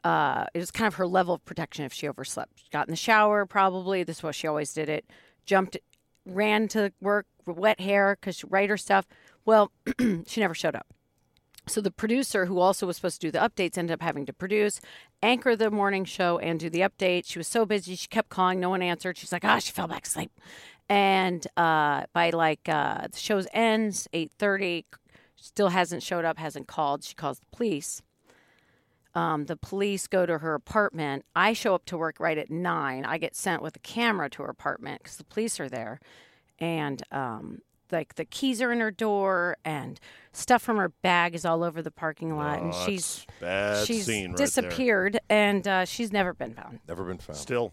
Uh, 0.03 0.47
it 0.55 0.59
was 0.59 0.71
kind 0.71 0.89
of 0.89 0.95
her 0.95 1.07
level 1.07 1.35
of 1.35 1.45
protection 1.45 1.85
if 1.85 1.93
she 1.93 2.09
overslept. 2.09 2.53
She 2.57 2.71
got 2.71 2.89
in 2.89 2.93
the 2.93 2.97
shower, 2.97 3.47
probably. 3.47 4.03
This 4.03 4.19
is 4.19 4.23
what 4.23 4.35
she 4.35 4.47
always 4.47 4.73
did 4.73 4.89
it. 4.89 5.05
Jumped, 5.45 5.77
ran 6.27 6.69
to 6.69 6.93
work, 7.01 7.27
wet 7.47 7.81
hair 7.81 8.17
because 8.19 8.37
she 8.37 8.47
write 8.49 8.71
her 8.71 8.77
stuff. 8.77 9.07
Well, 9.45 9.73
she 10.27 10.41
never 10.41 10.55
showed 10.55 10.75
up. 10.75 10.87
So 11.67 11.81
the 11.81 11.91
producer, 11.91 12.47
who 12.47 12.59
also 12.59 12.87
was 12.87 12.97
supposed 12.97 13.21
to 13.21 13.29
do 13.29 13.31
the 13.31 13.39
updates, 13.39 13.79
ended 13.79 13.95
up 13.95 14.03
having 14.03 14.27
to 14.27 14.33
produce, 14.33 14.81
anchor 15.23 15.55
the 15.55 15.71
morning 15.71 16.05
show, 16.05 16.39
and 16.39 16.59
do 16.59 16.71
the 16.71 16.81
update. 16.81 17.27
She 17.27 17.39
was 17.39 17.47
so 17.47 17.65
busy, 17.67 17.95
she 17.95 18.09
kept 18.09 18.29
calling, 18.29 18.59
no 18.59 18.71
one 18.71 18.83
answered. 18.83 19.19
She's 19.19 19.33
like, 19.33 19.45
ah, 19.45 19.59
she 19.59 19.73
fell 19.73 19.87
back 19.87 20.07
asleep. 20.07 20.33
And 20.89 21.47
uh, 21.57 22.05
by 22.13 22.31
like 22.31 22.69
uh, 22.69 23.07
the 23.13 23.19
show's 23.19 23.47
ends, 23.53 24.09
eight 24.13 24.33
thirty, 24.39 24.87
still 25.37 25.69
hasn't 25.69 26.03
showed 26.03 26.25
up, 26.25 26.39
hasn't 26.39 26.67
called. 26.67 27.05
She 27.05 27.15
calls 27.15 27.39
the 27.39 27.47
police. 27.53 28.03
Um, 29.15 29.47
the 29.47 29.57
police 29.57 30.07
go 30.07 30.25
to 30.25 30.39
her 30.39 30.55
apartment. 30.55 31.25
I 31.35 31.53
show 31.53 31.75
up 31.75 31.85
to 31.87 31.99
work 31.99 32.21
right 32.21 32.39
at 32.39 32.49
nine. 32.51 33.05
I 33.05 33.19
get 33.19 33.35
sent 33.35 33.61
with 33.63 33.75
a 33.77 33.81
camera 33.81 34.31
to 34.31 34.43
her 34.45 34.49
apartment 34.51 35.03
because 35.03 35.17
the 35.17 35.25
police 35.25 35.59
are 35.59 35.69
there, 35.69 35.99
and 36.61 37.03
um, 37.11 37.63
like 37.91 38.15
the 38.15 38.25
keys 38.25 38.63
are 38.63 38.71
in 38.71 38.79
her 38.81 38.93
door, 38.93 39.57
and 39.65 39.99
stuff 40.33 40.63
from 40.63 40.77
her 40.77 40.91
bag 40.91 41.35
is 41.35 41.45
all 41.45 41.65
over 41.65 41.83
the 41.83 41.91
parking 41.91 42.37
lot, 42.37 42.61
and 42.63 42.73
Oh, 42.73 42.85
she's 42.87 43.27
bad 43.41 43.85
she's 43.87 44.07
scene 44.07 44.31
right 44.31 44.37
there. 44.37 44.47
disappeared, 44.47 45.19
and 45.29 45.67
uh, 45.67 45.85
she's 45.85 46.13
never 46.13 46.33
been 46.33 46.55
found. 46.55 46.79
Never 46.87 47.03
been 47.05 47.19
found. 47.19 47.37
Still, 47.37 47.73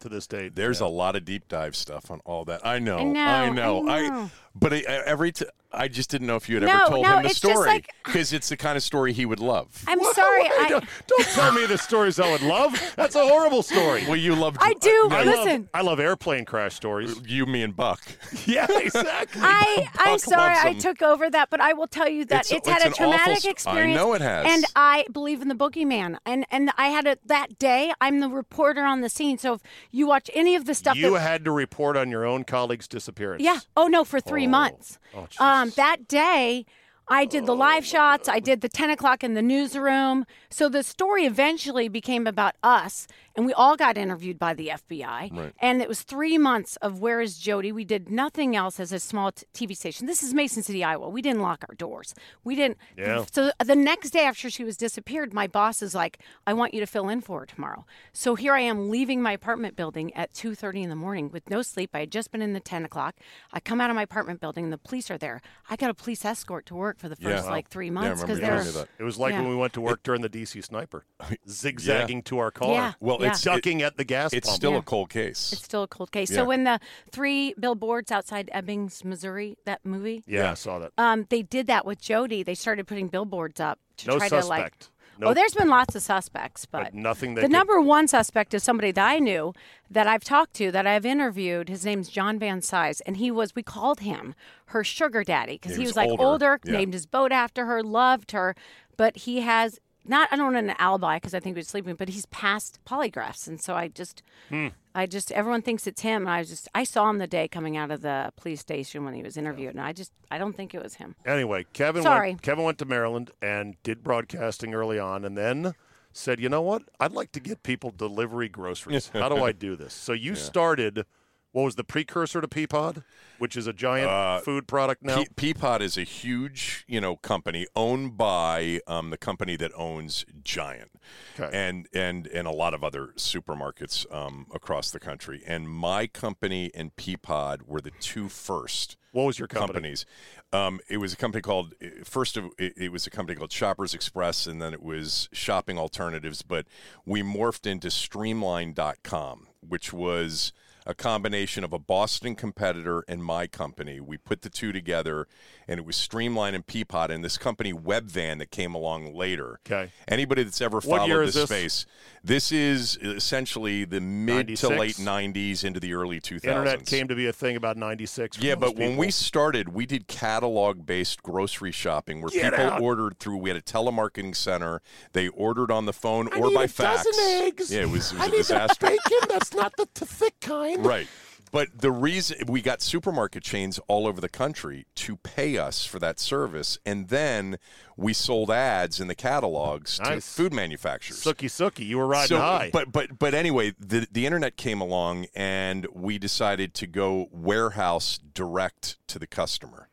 to 0.00 0.08
this 0.08 0.26
day, 0.26 0.48
There's 0.48 0.80
yeah. 0.80 0.86
a 0.86 0.88
lot 0.88 1.14
of 1.14 1.24
deep 1.24 1.46
dive 1.46 1.76
stuff 1.76 2.10
on 2.10 2.18
all 2.24 2.44
that. 2.46 2.66
I 2.66 2.80
know. 2.80 2.98
I 2.98 3.50
know, 3.50 3.88
I 3.88 4.00
know. 4.08 4.08
know. 4.24 4.30
But 4.54 4.72
I, 4.72 4.78
every 5.06 5.32
t- 5.32 5.46
I 5.74 5.88
just 5.88 6.10
didn't 6.10 6.26
know 6.26 6.36
if 6.36 6.50
you 6.50 6.56
had 6.56 6.64
No, 6.64 6.82
ever 6.82 6.90
told 6.90 7.06
no, 7.06 7.16
him 7.16 7.22
the 7.22 7.30
it's 7.30 7.40
just 7.40 7.52
story 7.54 7.66
like- 7.68 7.88
because 8.04 8.32
it's 8.34 8.50
the 8.50 8.58
kind 8.58 8.76
of 8.76 8.82
story 8.82 9.14
he 9.14 9.24
would 9.24 9.40
love. 9.40 9.82
I'm 9.88 10.02
sorry. 10.12 10.42
Wait, 10.42 10.52
I, 10.52 10.68
don't, 10.68 10.84
don't 11.06 11.26
tell 11.28 11.50
me 11.52 11.64
the 11.64 11.78
stories 11.78 12.20
I 12.20 12.30
would 12.30 12.42
love. 12.42 12.92
That's 12.96 13.14
a 13.14 13.26
horrible 13.26 13.62
story. 13.62 14.04
well, 14.06 14.16
you 14.16 14.34
loved. 14.34 14.58
I 14.60 14.74
do. 14.74 15.08
I 15.10 15.24
Listen. 15.24 15.60
love, 15.62 15.68
I 15.72 15.80
love 15.80 15.98
airplane 16.00 16.44
crash 16.44 16.74
stories. 16.74 17.18
You, 17.26 17.46
me, 17.46 17.62
and 17.62 17.74
Buck. 17.74 18.02
yeah, 18.46 18.66
exactly. 18.70 19.40
I, 19.42 19.88
I'm 19.96 20.18
sorry 20.18 20.54
I 20.58 20.74
took 20.74 21.00
over 21.00 21.30
that, 21.30 21.48
but 21.48 21.62
I 21.62 21.72
will 21.72 21.86
tell 21.86 22.08
you 22.08 22.26
that 22.26 22.44
It's- 22.46 22.58
it's, 22.58 22.68
had 22.68 22.86
it's 22.86 22.98
a 22.98 23.02
traumatic 23.02 23.38
st- 23.38 23.46
I 23.46 23.50
experience. 23.50 23.96
know 23.96 24.12
it 24.12 24.20
has. 24.20 24.44
And 24.46 24.64
I 24.76 25.06
believe 25.10 25.40
in 25.40 25.48
the 25.48 25.54
boogeyman. 25.54 26.18
And 26.26 26.44
and 26.50 26.70
I 26.76 26.88
had 26.88 27.06
it 27.06 27.20
that 27.28 27.58
day. 27.58 27.92
I'm 28.00 28.20
the 28.20 28.28
reporter 28.28 28.82
on 28.84 29.00
the 29.00 29.08
scene. 29.08 29.38
So 29.38 29.54
if 29.54 29.62
you 29.90 30.06
watch 30.06 30.30
any 30.34 30.54
of 30.54 30.66
the 30.66 30.74
stuff 30.74 30.96
you 30.98 31.12
that 31.12 31.20
had 31.20 31.44
to 31.46 31.50
report 31.50 31.96
on 31.96 32.10
your 32.10 32.26
own 32.26 32.44
colleague's 32.44 32.86
disappearance. 32.88 33.42
yeah. 33.42 33.60
Oh 33.74 33.86
no, 33.86 34.04
for 34.04 34.20
three 34.20 34.41
Oh. 34.46 34.50
months. 34.50 34.98
Oh, 35.14 35.26
um, 35.38 35.70
that 35.76 36.08
day, 36.08 36.64
I 37.08 37.24
did 37.24 37.46
the 37.46 37.54
live 37.54 37.84
shots. 37.84 38.28
I 38.28 38.38
did 38.38 38.60
the 38.60 38.68
ten 38.68 38.90
o'clock 38.90 39.22
in 39.24 39.34
the 39.34 39.42
newsroom. 39.42 40.24
So 40.52 40.68
the 40.68 40.82
story 40.82 41.24
eventually 41.24 41.88
became 41.88 42.26
about 42.26 42.54
us, 42.62 43.06
and 43.34 43.46
we 43.46 43.54
all 43.54 43.74
got 43.76 43.96
interviewed 43.96 44.38
by 44.38 44.52
the 44.52 44.68
FBI. 44.68 45.32
Right. 45.36 45.52
And 45.58 45.80
it 45.80 45.88
was 45.88 46.02
three 46.02 46.36
months 46.36 46.76
of 46.76 47.00
Where 47.00 47.20
Is 47.22 47.38
Jodi? 47.38 47.72
We 47.72 47.84
did 47.84 48.10
nothing 48.10 48.54
else 48.54 48.78
as 48.78 48.92
a 48.92 49.00
small 49.00 49.32
t- 49.32 49.46
TV 49.54 49.74
station. 49.74 50.06
This 50.06 50.22
is 50.22 50.34
Mason 50.34 50.62
City, 50.62 50.84
Iowa. 50.84 51.08
We 51.08 51.22
didn't 51.22 51.40
lock 51.40 51.64
our 51.68 51.74
doors. 51.74 52.14
We 52.44 52.54
didn't. 52.54 52.76
Yeah. 52.98 53.24
So 53.32 53.50
the 53.64 53.74
next 53.74 54.10
day 54.10 54.24
after 54.26 54.50
she 54.50 54.62
was 54.62 54.76
disappeared, 54.76 55.32
my 55.32 55.46
boss 55.46 55.80
is 55.80 55.94
like, 55.94 56.18
"I 56.46 56.52
want 56.52 56.74
you 56.74 56.80
to 56.80 56.86
fill 56.86 57.08
in 57.08 57.22
for 57.22 57.40
her 57.40 57.46
tomorrow." 57.46 57.86
So 58.12 58.34
here 58.34 58.52
I 58.52 58.60
am 58.60 58.90
leaving 58.90 59.22
my 59.22 59.32
apartment 59.32 59.74
building 59.74 60.12
at 60.14 60.34
two 60.34 60.54
thirty 60.54 60.82
in 60.82 60.90
the 60.90 60.96
morning 60.96 61.30
with 61.30 61.48
no 61.48 61.62
sleep. 61.62 61.90
I 61.94 62.00
had 62.00 62.12
just 62.12 62.30
been 62.30 62.42
in 62.42 62.52
the 62.52 62.60
ten 62.60 62.84
o'clock. 62.84 63.16
I 63.52 63.60
come 63.60 63.80
out 63.80 63.88
of 63.88 63.96
my 63.96 64.02
apartment 64.02 64.40
building 64.40 64.64
and 64.64 64.72
the 64.72 64.78
police 64.78 65.10
are 65.10 65.18
there. 65.18 65.40
I 65.70 65.76
got 65.76 65.88
a 65.88 65.94
police 65.94 66.24
escort 66.26 66.66
to 66.66 66.74
work 66.74 66.98
for 66.98 67.08
the 67.08 67.16
first 67.16 67.44
Yeah. 67.46 67.50
like 67.50 67.68
three 67.70 67.86
Yeah, 67.86 67.92
months 67.92 68.20
because 68.20 68.38
you 68.38 68.44
they're 68.44 68.56
telling 68.58 68.66
me 68.66 68.72
that. 68.80 68.88
It 68.98 69.04
was 69.04 69.18
like 69.18 69.32
Yeah. 69.32 69.40
when 69.40 69.48
we 69.50 69.56
went 69.56 69.72
to 69.72 69.80
work 69.80 70.02
during 70.02 70.20
the 70.20 70.28
DC 70.42 70.64
sniper, 70.64 71.04
zigzagging 71.48 72.22
to 72.24 72.38
our 72.38 72.50
car. 72.50 72.72
Yeah. 72.72 72.92
Well, 73.00 73.18
Yeah. 73.20 73.28
it's 73.30 73.42
ducking 73.42 73.82
at 73.82 73.96
the 73.96 74.04
gas 74.04 74.32
it's 74.32 74.48
pump. 74.48 74.56
still 74.56 74.72
Yeah. 74.72 74.78
a 74.78 74.82
cold 74.82 75.10
case. 75.10 75.52
it's 75.52 75.64
still 75.64 75.82
a 75.84 75.88
cold 75.88 76.10
case. 76.12 76.30
Yeah. 76.30 76.38
So 76.38 76.44
when 76.44 76.64
the 76.64 76.80
three 77.10 77.54
billboards 77.58 78.10
outside 78.10 78.50
Ebbings, 78.54 79.04
Missouri, 79.04 79.56
that 79.64 79.84
movie, 79.84 80.22
yeah, 80.26 80.42
Yeah. 80.44 80.50
I 80.52 80.54
saw 80.54 80.78
that. 80.78 80.92
um, 80.98 81.26
they 81.30 81.42
did 81.42 81.66
that 81.68 81.84
with 81.86 82.00
Jodi. 82.00 82.42
They 82.42 82.54
started 82.54 82.86
putting 82.86 83.08
billboards 83.08 83.60
up 83.60 83.78
to 83.98 84.08
No 84.08 84.18
try 84.18 84.28
to 84.28 84.34
like. 84.36 84.42
suspect. 84.42 84.88
Oh, 85.24 85.34
there's 85.34 85.54
been 85.54 85.68
lots 85.68 85.94
of 85.94 86.02
suspects, 86.02 86.66
but, 86.66 86.84
but 86.84 86.94
nothing 86.94 87.34
that 87.34 87.42
the 87.42 87.46
could- 87.46 87.52
number 87.52 87.80
one 87.80 88.08
suspect 88.08 88.54
is 88.54 88.64
somebody 88.64 88.90
that 88.90 89.06
I 89.06 89.20
knew 89.20 89.52
that 89.88 90.08
I've 90.08 90.24
talked 90.24 90.54
to 90.54 90.72
that 90.72 90.84
I've 90.84 91.06
interviewed. 91.06 91.68
His 91.68 91.84
name's 91.84 92.08
John 92.08 92.40
Vansice, 92.40 93.00
and 93.06 93.18
he 93.18 93.30
was 93.30 93.54
we 93.54 93.62
called 93.62 94.00
him 94.00 94.34
her 94.66 94.82
sugar 94.82 95.22
daddy 95.22 95.52
because 95.60 95.72
he 95.76 95.82
he 95.82 95.86
was, 95.86 95.90
was 95.90 95.96
like 95.96 96.18
older. 96.18 96.58
Yeah. 96.64 96.72
named 96.72 96.94
his 96.94 97.06
boat 97.06 97.30
after 97.30 97.66
her, 97.66 97.84
loved 97.84 98.32
her, 98.32 98.56
but 98.96 99.18
he 99.18 99.42
has 99.42 99.78
not 100.04 100.28
I 100.32 100.36
don't 100.36 100.52
want 100.52 100.56
an 100.68 100.74
alibi 100.78 101.16
because 101.16 101.34
I 101.34 101.40
think 101.40 101.56
he 101.56 101.60
was 101.60 101.68
sleeping, 101.68 101.94
but 101.94 102.08
he's 102.08 102.26
passed 102.26 102.78
polygraphs, 102.84 103.46
and 103.46 103.60
so 103.62 103.74
I 103.74 103.88
just. 103.88 104.22
Hmm. 104.48 104.68
I 104.94 105.06
just 105.06 105.32
everyone 105.32 105.62
thinks 105.62 105.86
it's 105.86 106.02
him, 106.02 106.22
and 106.22 106.30
I 106.30 106.40
was 106.40 106.50
just 106.50 106.68
I 106.74 106.84
saw 106.84 107.08
him 107.08 107.16
the 107.16 107.26
day 107.26 107.48
coming 107.48 107.78
out 107.78 107.90
of 107.90 108.02
the 108.02 108.30
police 108.36 108.60
station 108.60 109.06
when 109.06 109.14
he 109.14 109.22
was 109.22 109.38
interviewed, 109.38 109.70
and 109.70 109.80
I 109.80 109.94
just 109.94 110.12
I 110.30 110.36
don't 110.36 110.54
think 110.54 110.74
it 110.74 110.82
was 110.82 110.96
him. 110.96 111.14
Anyway, 111.24 111.64
Kevin 111.72 112.02
Sorry. 112.02 112.32
went 112.32 112.42
Kevin 112.42 112.64
went 112.64 112.78
to 112.78 112.84
Maryland 112.84 113.30
and 113.40 113.76
did 113.82 114.02
broadcasting 114.02 114.74
early 114.74 114.98
on 114.98 115.24
and 115.24 115.34
then 115.36 115.72
said, 116.12 116.40
"You 116.40 116.50
know 116.50 116.60
what? 116.60 116.82
I'd 117.00 117.12
like 117.12 117.32
to 117.32 117.40
get 117.40 117.62
people 117.62 117.90
delivery 117.90 118.50
groceries. 118.50 119.10
How 119.14 119.30
do 119.30 119.42
I 119.42 119.52
do 119.66 119.76
this?" 119.76 119.94
So 119.94 120.12
you 120.12 120.34
started 120.34 121.06
what 121.52 121.62
was 121.64 121.74
the 121.76 121.84
precursor 121.84 122.40
to 122.40 122.48
Peapod, 122.48 123.04
which 123.38 123.56
is 123.56 123.66
a 123.66 123.72
giant 123.72 124.08
Uh, 124.10 124.40
food 124.40 124.66
product 124.66 125.02
now? 125.02 125.22
Pe- 125.36 125.52
Peapod 125.52 125.80
is 125.80 125.96
a 125.96 126.02
huge, 126.02 126.84
you 126.88 127.00
know, 127.00 127.16
company 127.16 127.66
owned 127.76 128.16
by 128.16 128.80
um, 128.86 129.10
the 129.10 129.18
company 129.18 129.56
that 129.56 129.70
owns 129.74 130.24
Giant, 130.42 130.90
Okay. 131.38 131.50
and 131.56 131.88
and 131.94 132.26
and 132.26 132.46
a 132.48 132.52
lot 132.52 132.74
of 132.74 132.82
other 132.82 133.08
supermarkets 133.16 134.10
um, 134.12 134.46
across 134.54 134.90
the 134.90 135.00
country. 135.00 135.42
And 135.46 135.68
my 135.68 136.06
company 136.06 136.70
and 136.74 136.94
Peapod 136.96 137.62
were 137.66 137.80
the 137.80 137.92
two 138.00 138.28
first 138.28 138.96
what 139.12 139.24
was 139.24 139.38
your 139.38 139.46
company? 139.46 139.74
companies. 139.74 140.06
Um, 140.54 140.80
it 140.88 140.96
was 140.96 141.12
a 141.12 141.16
company 141.16 141.42
called 141.42 141.74
first 142.04 142.36
of 142.38 142.46
it, 142.58 142.72
it 142.78 142.92
was 142.92 143.06
a 143.06 143.10
company 143.10 143.36
called 143.36 143.52
Shoppers 143.52 143.92
Express, 143.94 144.46
and 144.46 144.60
then 144.60 144.72
it 144.72 144.82
was 144.82 145.28
Shopping 145.32 145.78
Alternatives. 145.78 146.40
But 146.42 146.66
we 147.04 147.22
morphed 147.22 147.66
into 147.70 147.90
Streamline.com, 147.90 149.48
which 149.66 149.92
was 149.92 150.52
a 150.86 150.94
combination 150.94 151.64
of 151.64 151.72
a 151.72 151.78
Boston 151.78 152.34
competitor 152.34 153.04
and 153.08 153.22
my 153.24 153.46
company. 153.46 154.00
We 154.00 154.16
put 154.16 154.42
the 154.42 154.50
two 154.50 154.72
together, 154.72 155.26
and 155.68 155.78
it 155.78 155.86
was 155.86 155.96
Streamline 155.96 156.54
and 156.54 156.66
Peapod, 156.66 157.10
and 157.10 157.24
this 157.24 157.38
company 157.38 157.72
Webvan 157.72 158.38
that 158.38 158.50
came 158.50 158.74
along 158.74 159.14
later. 159.14 159.60
Okay. 159.66 159.92
Anybody 160.08 160.42
that's 160.42 160.60
ever 160.60 160.80
followed 160.80 161.26
this 161.26 161.34
this? 161.34 161.48
space, 161.48 161.86
this 162.24 162.52
is 162.52 162.96
essentially 162.96 163.84
the 163.84 164.00
mid 164.00 164.48
96? 164.48 164.60
to 164.60 164.68
late 164.68 164.96
'90s 164.96 165.64
into 165.64 165.78
the 165.80 165.94
early 165.94 166.20
2000s. 166.20 166.44
Internet 166.44 166.86
came 166.86 167.08
to 167.08 167.14
be 167.14 167.26
a 167.26 167.32
thing 167.32 167.56
about 167.56 167.76
96. 167.76 168.38
Yeah, 168.38 168.54
but 168.54 168.76
when 168.76 168.96
we 168.96 169.10
started, 169.10 169.68
we 169.68 169.86
did 169.86 170.08
catalog 170.08 170.84
based 170.86 171.22
grocery 171.22 171.72
shopping 171.72 172.20
where 172.20 172.30
Get 172.30 172.52
people 172.54 172.70
out. 172.70 172.80
ordered 172.80 173.18
through. 173.18 173.36
We 173.38 173.50
had 173.50 173.56
a 173.56 173.62
telemarketing 173.62 174.34
center. 174.34 174.80
They 175.12 175.28
ordered 175.28 175.70
on 175.70 175.86
the 175.86 175.92
phone 175.92 176.28
I 176.32 176.38
or 176.38 176.50
by 176.50 176.66
fax. 176.66 177.06
Yeah, 177.16 177.46
it 177.46 177.58
was, 177.58 177.70
it 177.72 177.88
was 177.88 178.12
I 178.14 178.26
a 178.26 178.28
need 178.28 178.36
disaster. 178.38 178.86
bacon. 178.86 179.28
That's 179.28 179.54
not 179.54 179.76
the 179.76 179.86
thick 179.86 180.40
kind. 180.40 180.71
Right. 180.78 181.06
But 181.50 181.68
the 181.82 181.90
reason 181.90 182.38
we 182.48 182.62
got 182.62 182.80
supermarket 182.80 183.42
chains 183.42 183.78
all 183.86 184.06
over 184.06 184.22
the 184.22 184.28
country 184.30 184.86
to 184.94 185.18
pay 185.18 185.58
us 185.58 185.84
for 185.84 185.98
that 185.98 186.18
service, 186.18 186.78
and 186.86 187.08
then 187.10 187.58
we 187.94 188.14
sold 188.14 188.50
ads 188.50 189.00
in 189.00 189.06
the 189.08 189.14
catalogs 189.14 190.00
Nice. 190.00 190.24
to 190.24 190.30
food 190.32 190.54
manufacturers. 190.54 191.22
Sookie 191.22 191.50
Sookie, 191.50 191.84
you 191.86 191.98
were 191.98 192.06
riding 192.06 192.28
So, 192.28 192.38
high. 192.38 192.70
but 192.72 192.90
but 192.90 193.18
but 193.18 193.34
anyway, 193.34 193.74
the 193.78 194.06
the 194.10 194.24
internet 194.24 194.56
came 194.56 194.80
along, 194.80 195.26
and 195.34 195.86
we 195.92 196.16
decided 196.18 196.72
to 196.72 196.86
go 196.86 197.28
warehouse 197.30 198.18
direct 198.32 198.96
to 199.08 199.18
the 199.18 199.26
customer, 199.26 199.90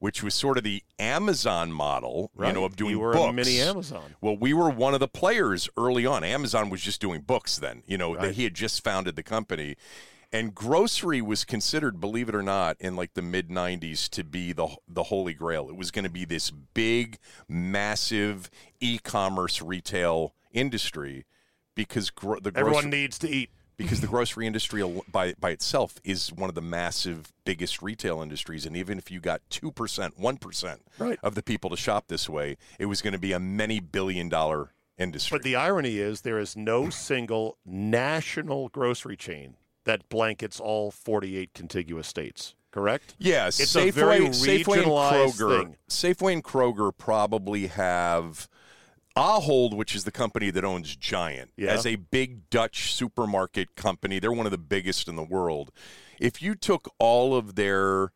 which 0.00 0.22
was 0.22 0.34
sort 0.34 0.58
of 0.58 0.64
the 0.64 0.82
Amazon 0.98 1.70
model, 1.70 2.30
you 2.38 2.52
know, 2.52 2.64
of 2.64 2.74
doing 2.74 2.90
You 2.92 2.98
were 3.00 3.12
a 3.12 3.14
books. 3.16 3.34
mini 3.34 3.60
Amazon. 3.60 4.16
Well, 4.20 4.36
we 4.36 4.52
were 4.54 4.70
one 4.70 4.94
of 4.94 5.00
the 5.00 5.06
players 5.08 5.68
early 5.76 6.04
on. 6.06 6.24
Amazon 6.24 6.70
was 6.70 6.80
just 6.80 7.00
doing 7.00 7.20
books 7.20 7.56
then. 7.58 7.82
You 7.86 7.98
know, 7.98 8.16
Right. 8.16 8.32
he 8.34 8.44
had 8.44 8.54
just 8.54 8.82
founded 8.82 9.14
the 9.14 9.22
company. 9.22 9.76
And 10.32 10.54
grocery 10.54 11.20
was 11.20 11.44
considered, 11.44 12.00
believe 12.00 12.28
it 12.28 12.34
or 12.34 12.42
not, 12.42 12.76
in 12.80 12.96
like 12.96 13.12
the 13.14 13.20
mid 13.22 13.48
'90s 13.50 14.08
to 14.10 14.24
be 14.24 14.52
the 14.52 14.68
the 14.88 15.04
holy 15.04 15.34
grail. 15.34 15.68
It 15.68 15.76
was 15.76 15.90
going 15.90 16.04
to 16.04 16.10
be 16.10 16.24
this 16.24 16.50
big, 16.50 17.18
massive 17.48 18.48
e-commerce 18.80 19.60
retail 19.60 20.34
industry 20.52 21.26
because 21.74 22.10
gro- 22.10 22.40
the 22.40 22.52
grocery, 22.52 22.60
Everyone 22.76 22.90
needs 22.90 23.18
to 23.18 23.28
eat. 23.28 23.50
Because 23.84 24.00
the 24.00 24.06
grocery 24.06 24.46
industry 24.46 24.82
by 25.10 25.34
by 25.40 25.50
itself 25.50 25.94
is 26.04 26.32
one 26.32 26.48
of 26.48 26.54
the 26.54 26.60
massive 26.62 27.32
biggest 27.44 27.82
retail 27.82 28.20
industries 28.22 28.66
and 28.66 28.76
even 28.76 28.98
if 28.98 29.10
you 29.10 29.20
got 29.20 29.40
2% 29.50 29.72
1% 29.72 30.78
Right. 30.98 31.18
of 31.22 31.34
the 31.34 31.42
people 31.42 31.70
to 31.70 31.76
shop 31.76 32.04
this 32.08 32.28
way 32.28 32.56
it 32.78 32.86
was 32.86 33.02
going 33.02 33.12
to 33.14 33.18
be 33.18 33.32
a 33.32 33.40
many 33.40 33.80
billion 33.80 34.28
dollar 34.28 34.70
industry 34.98 35.36
But 35.38 35.44
the 35.44 35.56
irony 35.56 35.98
is, 35.98 36.20
there 36.20 36.38
is 36.38 36.56
no 36.56 36.90
single 36.90 37.56
national 37.64 38.68
grocery 38.68 39.16
chain 39.16 39.54
that 39.84 40.08
blankets 40.10 40.60
all 40.60 40.90
48 40.90 41.54
contiguous 41.54 42.06
states. 42.06 42.54
Correct? 42.70 43.14
yeah 43.18 43.46
It's 43.48 43.60
a 43.60 43.64
Safeway, 43.64 43.92
very 43.92 44.20
Safeway 44.28 44.82
and 44.82 44.86
Kroger 44.86 45.60
thing. 45.62 45.76
Safeway 45.88 46.32
and 46.34 46.44
Kroger 46.44 46.92
probably 46.96 47.66
have 47.68 48.48
Ahold, 49.16 49.74
which 49.74 49.94
is 49.94 50.04
the 50.04 50.12
company 50.12 50.50
that 50.50 50.64
owns 50.64 50.94
Giant, 50.96 51.50
Yeah. 51.56 51.70
as 51.72 51.84
a 51.86 51.96
big 51.96 52.48
Dutch 52.50 52.92
supermarket 52.92 53.74
company, 53.74 54.18
they're 54.18 54.32
one 54.32 54.46
of 54.46 54.52
the 54.52 54.58
biggest 54.58 55.08
in 55.08 55.16
the 55.16 55.22
world. 55.24 55.72
If 56.18 56.40
you 56.40 56.54
took 56.54 56.88
all 56.98 57.34
of 57.34 57.54
their 57.56 58.12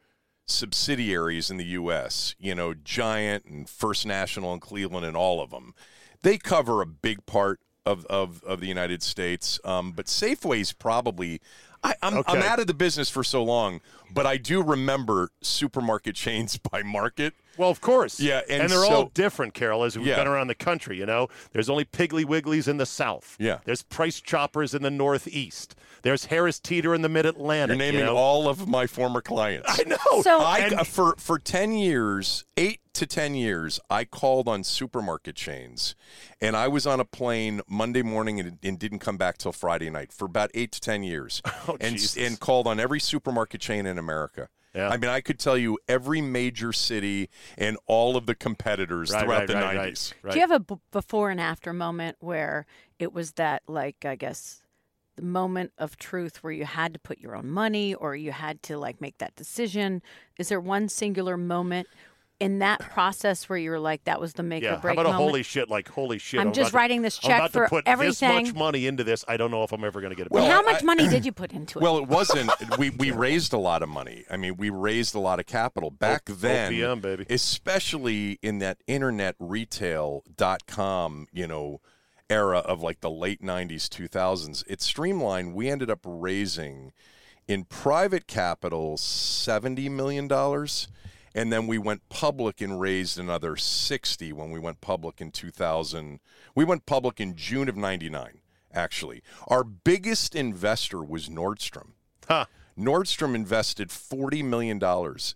subsidiaries 0.46 1.50
in 1.50 1.57
the 1.57 1.64
U.S., 1.64 2.35
you 2.38 2.54
know, 2.54 2.74
Giant 2.74 3.44
and 3.46 3.68
First 3.68 4.07
National 4.07 4.52
and 4.52 4.61
Cleveland 4.62 5.07
and 5.07 5.16
all 5.16 5.40
of 5.42 5.50
them, 5.50 5.74
they 6.22 6.38
cover 6.38 6.80
a 6.80 6.87
big 6.87 7.26
part 7.26 7.61
of, 7.85 8.04
of, 8.07 8.42
of 8.44 8.61
the 8.61 8.66
United 8.66 9.02
States. 9.02 9.59
Um, 9.64 9.92
but 9.92 10.07
Safeway's 10.07 10.72
probably. 10.72 11.40
I, 11.83 11.94
I'm, 12.02 12.14
I'm 12.14 12.20
Okay. 12.38 12.46
out 12.46 12.61
of 12.61 12.66
the 12.66 12.72
business 12.74 13.11
for 13.11 13.22
so 13.22 13.42
long, 13.44 13.80
but 14.11 14.24
I 14.26 14.38
do 14.38 14.62
remember 14.62 15.30
supermarket 15.42 16.14
chains 16.24 16.57
by 16.57 16.83
market. 16.83 17.35
Well, 17.57 17.71
of 17.71 17.81
course. 17.81 18.21
Yeah, 18.21 18.40
and 18.49 18.69
they're 18.69 18.85
all 18.85 19.07
different, 19.14 19.55
Carol, 19.55 19.85
as 19.85 19.97
we've 19.97 20.07
Yeah. 20.07 20.17
been 20.17 20.27
around 20.27 20.49
the 20.49 20.55
country. 20.55 20.99
You 20.99 21.07
know, 21.07 21.29
there's 21.53 21.71
only 21.71 21.85
Piggly 21.85 22.25
Wigglies 22.25 22.69
in 22.69 22.77
the 22.79 22.87
South. 22.87 23.37
Yeah. 23.38 23.59
There's 23.64 23.83
Price 23.83 24.21
Choppers 24.21 24.75
in 24.75 24.83
the 24.83 24.90
Northeast. 24.90 25.75
There's 26.03 26.27
Harris 26.27 26.59
Teeter 26.61 26.95
in 26.95 27.03
the 27.03 27.09
Mid 27.09 27.25
Atlantic. 27.27 27.79
You're 27.79 27.87
naming 27.87 28.01
you 28.01 28.07
know? 28.07 28.17
all 28.17 28.49
of 28.49 28.69
my 28.69 28.87
former 28.87 29.21
clients. 29.23 29.69
I 29.81 29.85
know. 29.85 30.23
So- 30.23 30.40
I 30.40 30.59
And- 30.59 30.75
uh, 30.75 30.85
for 30.85 31.14
for 31.17 31.38
ten 31.38 31.73
years, 31.73 32.45
eight 32.57 32.81
to 32.95 33.07
ten 33.07 33.35
years, 33.35 33.81
I 33.88 34.05
called 34.05 34.47
on 34.47 34.62
supermarket 34.64 35.35
chains, 35.35 35.95
and 36.40 36.57
I 36.57 36.69
was 36.69 36.87
on 36.87 37.01
a 37.01 37.05
plane 37.05 37.61
Monday 37.67 38.03
morning 38.03 38.38
and, 38.38 38.59
and 38.62 38.79
didn't 38.79 38.99
come 38.99 39.17
back 39.17 39.38
till 39.38 39.53
Friday 39.53 39.88
night 39.90 40.12
for 40.12 40.27
about 40.27 40.51
eight 40.55 40.73
to 40.73 40.81
ten 40.81 41.03
years, 41.03 41.40
Oh, 41.69 41.77
and 41.81 41.95
Jesus. 41.97 42.17
and 42.17 42.38
called 42.38 42.67
on 42.67 42.79
every 42.79 43.01
supermarket 43.01 43.61
chain 43.62 43.87
in 43.87 43.97
America. 43.99 44.49
Yeah. 44.74 44.88
I 44.88 44.96
mean, 44.96 45.10
I 45.10 45.20
could 45.20 45.38
tell 45.38 45.56
you 45.56 45.78
every 45.88 46.20
major 46.20 46.72
city 46.72 47.30
and 47.56 47.76
all 47.87 48.16
of 48.16 48.26
the 48.26 48.34
competitors 48.34 49.12
right, 49.12 49.22
throughout 49.22 49.38
right, 49.40 49.48
the 49.48 49.54
right, 49.54 49.76
90s. 49.92 50.14
Right, 50.22 50.32
Do 50.32 50.38
you 50.38 50.46
have 50.48 50.50
a 50.50 50.60
b- 50.60 50.80
before 50.90 51.30
and 51.30 51.40
after 51.40 51.72
moment 51.72 52.16
where 52.20 52.66
it 52.98 53.12
was 53.12 53.32
that, 53.32 53.62
like, 53.68 54.04
I 54.04 54.16
guess, 54.16 54.62
the 55.16 55.22
moment 55.22 55.72
of 55.78 55.96
truth 55.96 56.42
where 56.42 56.52
you 56.52 56.64
had 56.64 56.92
to 56.92 56.98
put 56.98 57.20
your 57.20 57.37
own 57.37 57.48
money 57.48 57.94
or 57.94 58.16
you 58.16 58.32
had 58.32 58.62
to, 58.64 58.76
like, 58.76 59.00
make 59.00 59.18
that 59.18 59.37
decision? 59.37 60.02
Is 60.38 60.48
there 60.48 60.60
one 60.60 60.88
singular 60.88 61.37
moment 61.37 61.87
in 62.40 62.59
that 62.59 62.81
process 62.81 63.49
where 63.49 63.57
you 63.59 63.70
were 63.70 63.79
like, 63.79 64.05
that 64.05 64.20
was 64.20 64.33
the 64.33 64.42
make 64.42 64.62
yeah. 64.62 64.70
or 64.73 64.75
How 64.77 64.81
break 64.83 64.99
about 64.99 65.07
a 65.07 65.12
holy 65.12 65.42
shit? 65.42 65.70
Like 65.70 65.88
holy 65.88 66.18
shit! 66.18 66.40
I'm 66.40 66.49
just 66.53 66.70
about 66.70 66.70
to- 66.70 66.77
writing 66.77 67.03
this 67.03 67.18
I'm 67.23 67.29
check 67.29 67.38
about 67.38 67.53
for 67.53 67.62
to 67.64 67.68
put 67.70 67.85
everything. 67.87 68.29
this 68.37 68.49
much 68.49 68.55
money 68.57 68.87
into 68.87 69.05
this. 69.05 69.25
I 69.29 69.37
don't 69.37 69.51
know 69.51 69.62
if 69.62 69.73
I'm 69.73 69.85
ever 69.85 70.01
going 70.01 70.11
to 70.11 70.16
get 70.16 70.27
it 70.27 70.33
Well, 70.33 70.42
and 70.44 70.51
back. 70.51 70.64
how 70.64 70.73
much 70.73 70.83
I- 70.83 70.85
money 70.87 71.09
did 71.09 71.25
you 71.25 71.33
put 71.33 71.53
into 71.53 71.79
it? 71.79 71.83
Well, 71.83 71.99
it 71.99 72.09
wasn't. 72.09 72.51
we 72.79 72.90
we 72.90 73.11
raised 73.12 73.53
a 73.53 73.59
lot 73.59 73.83
of 73.83 73.88
money. 73.88 74.25
I 74.31 74.37
mean, 74.37 74.57
we 74.57 74.68
raised 74.70 75.14
a 75.14 75.20
lot 75.20 75.38
of 75.38 75.47
capital 75.47 75.90
back 75.90 76.25
O- 76.29 76.33
then. 76.35 76.73
OPM, 76.73 77.01
baby. 77.01 77.27
especially 77.31 78.38
in 78.42 78.59
that 78.59 78.79
internet 78.87 79.37
retail 79.38 80.23
dot 80.37 80.66
com, 80.66 81.27
you 81.33 81.47
know, 81.47 81.81
era 82.29 82.59
of 82.59 82.83
like 82.83 83.01
the 83.01 83.11
late 83.11 83.42
'90s, 83.42 83.88
2000s. 83.88 84.64
It 84.66 84.83
streamlined. 84.83 85.55
We 85.55 85.68
ended 85.68 85.88
up 85.90 86.01
raising 86.05 86.92
in 87.47 87.64
private 87.64 88.27
capital 88.27 88.97
seventy 88.97 89.88
million 89.88 90.27
dollars. 90.29 90.88
And 91.35 91.53
then 91.53 91.66
we 91.66 91.79
went 91.79 92.09
public 92.09 92.61
and 92.61 92.81
raised 92.81 93.18
another 93.18 93.57
60 93.57 94.33
when 94.33 94.51
we 94.51 94.61
went 94.61 94.81
public 94.81 95.20
in 95.20 95.33
2000. 95.33 96.20
We 96.55 96.64
went 96.64 96.87
public 96.87 97.20
in 97.20 97.35
June 97.35 97.68
of 97.68 97.77
99, 97.77 98.40
actually. 98.73 99.23
Our 99.49 99.64
biggest 99.64 100.35
investor 100.35 101.03
was 101.03 101.29
Nordstrom. 101.29 101.92
Huh. 102.29 102.47
Nordstrom 102.78 103.34
invested 103.34 103.88
$40 103.88 104.44
million 104.44 104.80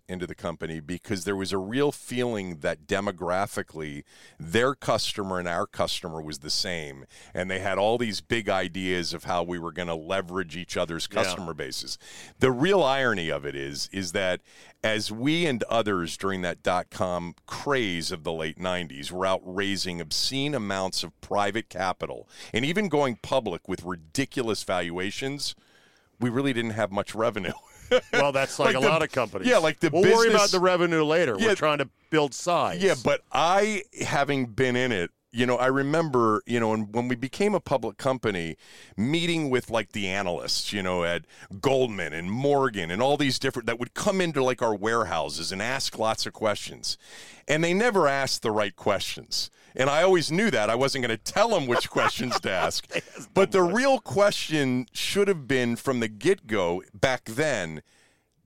into 0.09 0.27
the 0.27 0.35
company 0.35 0.81
because 0.81 1.25
there 1.25 1.37
was 1.37 1.53
a 1.53 1.59
real 1.59 1.93
feeling 1.93 2.59
that 2.61 2.87
demographically 2.87 4.03
their 4.41 4.75
customer 4.75 5.39
and 5.39 5.47
our 5.47 5.67
customer 5.67 6.21
was 6.21 6.41
the 6.41 6.51
same. 6.51 7.05
And 7.33 7.49
they 7.51 7.61
had 7.61 7.79
all 7.79 7.97
these 7.97 8.21
big 8.21 8.49
ideas 8.49 9.15
of 9.15 9.25
how 9.25 9.45
we 9.45 9.59
were 9.59 9.71
going 9.73 9.89
to 9.89 9.95
leverage 9.95 10.57
each 10.57 10.77
other's 10.77 11.09
Yeah. 11.11 11.23
customer 11.23 11.55
bases. 11.55 11.97
The 12.41 12.51
real 12.51 12.83
irony 12.83 13.29
of 13.29 13.45
it 13.45 13.55
is, 13.55 13.89
is 13.93 14.13
that 14.13 14.41
as 14.83 15.13
we 15.13 15.47
and 15.47 15.63
others 15.65 16.17
during 16.17 16.43
that 16.43 16.63
dot 16.63 16.91
com 16.91 17.35
craze 17.47 18.11
of 18.11 18.25
the 18.25 18.33
late 18.33 18.59
90s 18.59 19.11
were 19.13 19.27
out 19.27 19.43
raising 19.45 20.01
obscene 20.01 20.55
amounts 20.55 21.03
of 21.03 21.19
private 21.21 21.69
capital 21.69 22.29
and 22.53 22.65
even 22.65 22.89
going 22.89 23.17
public 23.23 23.69
with 23.69 23.85
ridiculous 23.85 24.63
valuations, 24.65 25.55
we 26.21 26.31
really 26.31 26.53
didn't 26.53 26.73
have 26.73 26.91
much 26.91 27.15
revenue. 27.15 27.53
Well, 28.13 28.33
that's 28.33 28.59
like, 28.59 28.75
Like 28.75 28.77
a 28.77 28.81
the- 28.87 28.93
lot 28.93 29.03
of 29.03 29.11
companies. 29.11 29.49
yeah, 29.49 29.57
like 29.57 29.81
the 29.81 29.89
We'll 29.91 30.03
worry 30.03 30.29
about 30.29 30.51
the 30.51 30.61
revenue 30.61 31.03
later. 31.05 31.37
Yeah. 31.39 31.47
We're 31.47 31.55
trying 31.55 31.79
to 31.79 31.89
build 32.11 32.35
size. 32.35 32.83
Yeah, 32.83 32.95
but 33.03 33.23
I, 33.33 33.83
having 34.05 34.45
been 34.45 34.77
in 34.77 34.93
it, 34.93 35.11
you 35.31 35.45
know, 35.45 35.57
I 35.57 35.67
remember, 35.67 36.43
you 36.47 36.59
know, 36.59 36.73
and 36.73 36.93
when 36.95 37.09
we 37.09 37.15
became 37.15 37.55
a 37.55 37.61
public 37.61 37.99
company, 37.99 38.57
meeting 38.97 39.51
with 39.51 39.71
like 39.71 39.93
the 39.93 40.09
analysts, 40.09 40.73
you 40.73 40.83
know, 40.83 41.05
at 41.05 41.25
Goldman 41.61 42.13
and 42.15 42.31
Morgan 42.31 42.91
and 42.91 43.03
all 43.03 43.17
these 43.17 43.39
different 43.39 43.67
that 43.67 43.79
would 43.79 43.95
come 43.95 44.21
into 44.21 44.43
like 44.43 44.63
our 44.63 44.75
warehouses 44.75 45.53
and 45.53 45.61
ask 45.61 45.99
lots 45.99 46.25
of 46.25 46.33
questions. 46.33 46.97
And 47.47 47.63
they 47.63 47.75
never 47.75 48.09
asked 48.09 48.43
the 48.43 48.51
right 48.51 48.75
questions. 48.75 49.51
And 49.77 49.91
I 49.91 50.03
always 50.03 50.33
knew 50.33 50.51
that. 50.51 50.71
I 50.71 50.75
wasn't 50.75 51.07
going 51.07 51.17
to 51.17 51.33
tell 51.33 51.51
them 51.51 51.67
which 51.67 51.91
questions 51.91 52.41
to 52.41 52.51
ask. 52.67 52.91
But 53.35 53.53
the 53.53 53.63
real 53.63 54.01
question 54.01 54.87
should 54.93 55.29
have 55.29 55.47
been 55.47 55.77
from 55.77 56.01
the 56.01 56.09
get 56.09 56.47
go 56.47 56.83
back 56.95 57.25
then 57.27 57.83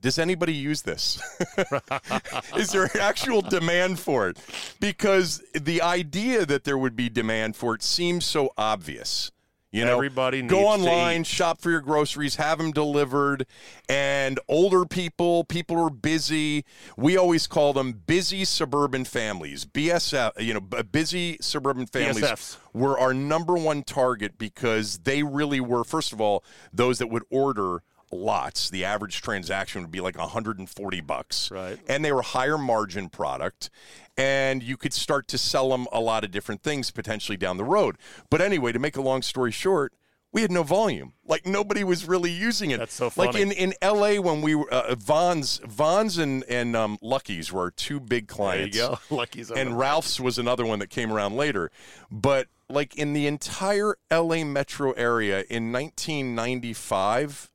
does 0.03 0.19
anybody 0.19 0.53
use 0.53 0.83
this? 0.83 1.23
Is 2.57 2.73
there 2.73 2.91
actual 3.01 3.41
demand 3.41 3.99
for 4.01 4.29
it? 4.29 4.39
Because 4.81 5.43
the 5.55 5.81
idea 5.81 6.45
that 6.45 6.65
there 6.65 6.77
would 6.77 6.97
be 6.97 7.09
demand 7.09 7.57
for 7.57 7.75
it 7.75 7.83
seems 7.83 8.27
so 8.27 8.53
obvious. 8.59 9.31
You 9.71 9.87
know, 9.87 9.95
Everybody 9.95 10.43
go 10.43 10.67
online, 10.67 11.25
shop 11.25 11.63
for 11.63 11.71
your 11.71 11.81
groceries, 11.81 12.37
have 12.37 12.59
them 12.59 12.73
delivered, 12.73 13.47
and 13.89 14.39
older 14.47 14.85
people, 14.85 15.45
people 15.45 15.77
who 15.77 15.87
are 15.87 15.91
busy. 15.91 16.67
We 16.99 17.17
always 17.17 17.47
call 17.47 17.73
them 17.73 18.03
busy 18.07 18.45
suburban 18.45 19.07
families. 19.07 19.65
BSF, 19.65 20.33
you 20.39 20.53
know, 20.53 20.61
busy 20.61 21.39
suburban 21.41 21.87
families 21.87 22.23
BSFs. 22.23 22.57
were 22.75 22.99
our 22.99 23.15
number 23.15 23.55
one 23.55 23.83
target 23.83 24.37
because 24.37 24.99
they 24.99 25.23
really 25.23 25.61
were. 25.61 25.85
First 25.85 26.13
of 26.13 26.21
all, 26.21 26.45
those 26.71 26.99
that 26.99 27.07
would 27.07 27.25
order 27.31 27.83
lots. 28.13 28.71
The 28.71 28.85
average 28.85 29.23
transaction 29.23 29.83
would 29.83 29.91
be 29.91 30.01
like 30.01 30.17
140 30.17 31.01
bucks. 31.01 31.51
Right. 31.51 31.79
And 31.89 32.05
they 32.05 32.13
were 32.13 32.23
higher 32.23 32.59
margin 32.59 33.09
product 33.09 33.71
and 34.17 34.63
you 34.63 34.77
could 34.77 34.93
start 34.93 35.27
to 35.29 35.39
sell 35.39 35.71
them 35.71 35.87
a 35.91 36.01
lot 36.01 36.25
of 36.25 36.31
different 36.31 36.63
things 36.63 36.91
potentially 36.91 37.37
down 37.37 37.57
the 37.57 37.65
road. 37.65 37.97
But 38.31 38.41
anyway, 38.41 38.73
to 38.73 38.79
make 38.79 38.97
a 38.97 39.03
long 39.03 39.23
story 39.23 39.51
short, 39.51 39.95
we 40.33 40.43
had 40.43 40.51
no 40.51 40.63
volume. 40.63 41.13
Like 41.27 41.47
nobody 41.47 41.85
was 41.85 42.07
really 42.07 42.31
using 42.31 42.71
it. 42.71 42.79
That's 42.79 42.95
so 42.95 43.11
funny. 43.11 43.33
Like 43.33 43.37
in, 43.41 43.53
in 43.53 43.75
LA 43.83 44.21
when 44.21 44.43
we 44.43 44.55
were 44.55 44.73
uh, 44.73 44.95
Vons 44.95 45.61
Vons 45.67 46.19
and 46.19 46.43
and 46.45 46.75
um, 46.75 46.99
Lucky's 47.03 47.53
were 47.53 47.63
our 47.63 47.71
two 47.71 48.01
big 48.01 48.29
there 48.29 48.67
you 48.67 48.71
clients 48.73 48.79
go. 48.79 48.99
Lucky's 49.15 49.51
and 49.51 49.79
Ralph's 49.79 50.19
was 50.19 50.39
another 50.39 50.65
one 50.65 50.79
that 50.79 50.89
came 50.89 51.13
around 51.13 51.37
later. 51.37 51.71
But 52.11 52.49
like 52.69 52.97
in 52.97 53.13
the 53.13 53.27
entire 53.27 53.97
LA 54.11 54.45
metro 54.45 54.93
area 54.93 55.45
in 55.51 55.71
1995, 55.71 57.51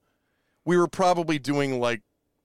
we 0.67 0.77
were 0.77 0.87
probably 0.87 1.39
doing 1.39 1.79
like 1.79 2.01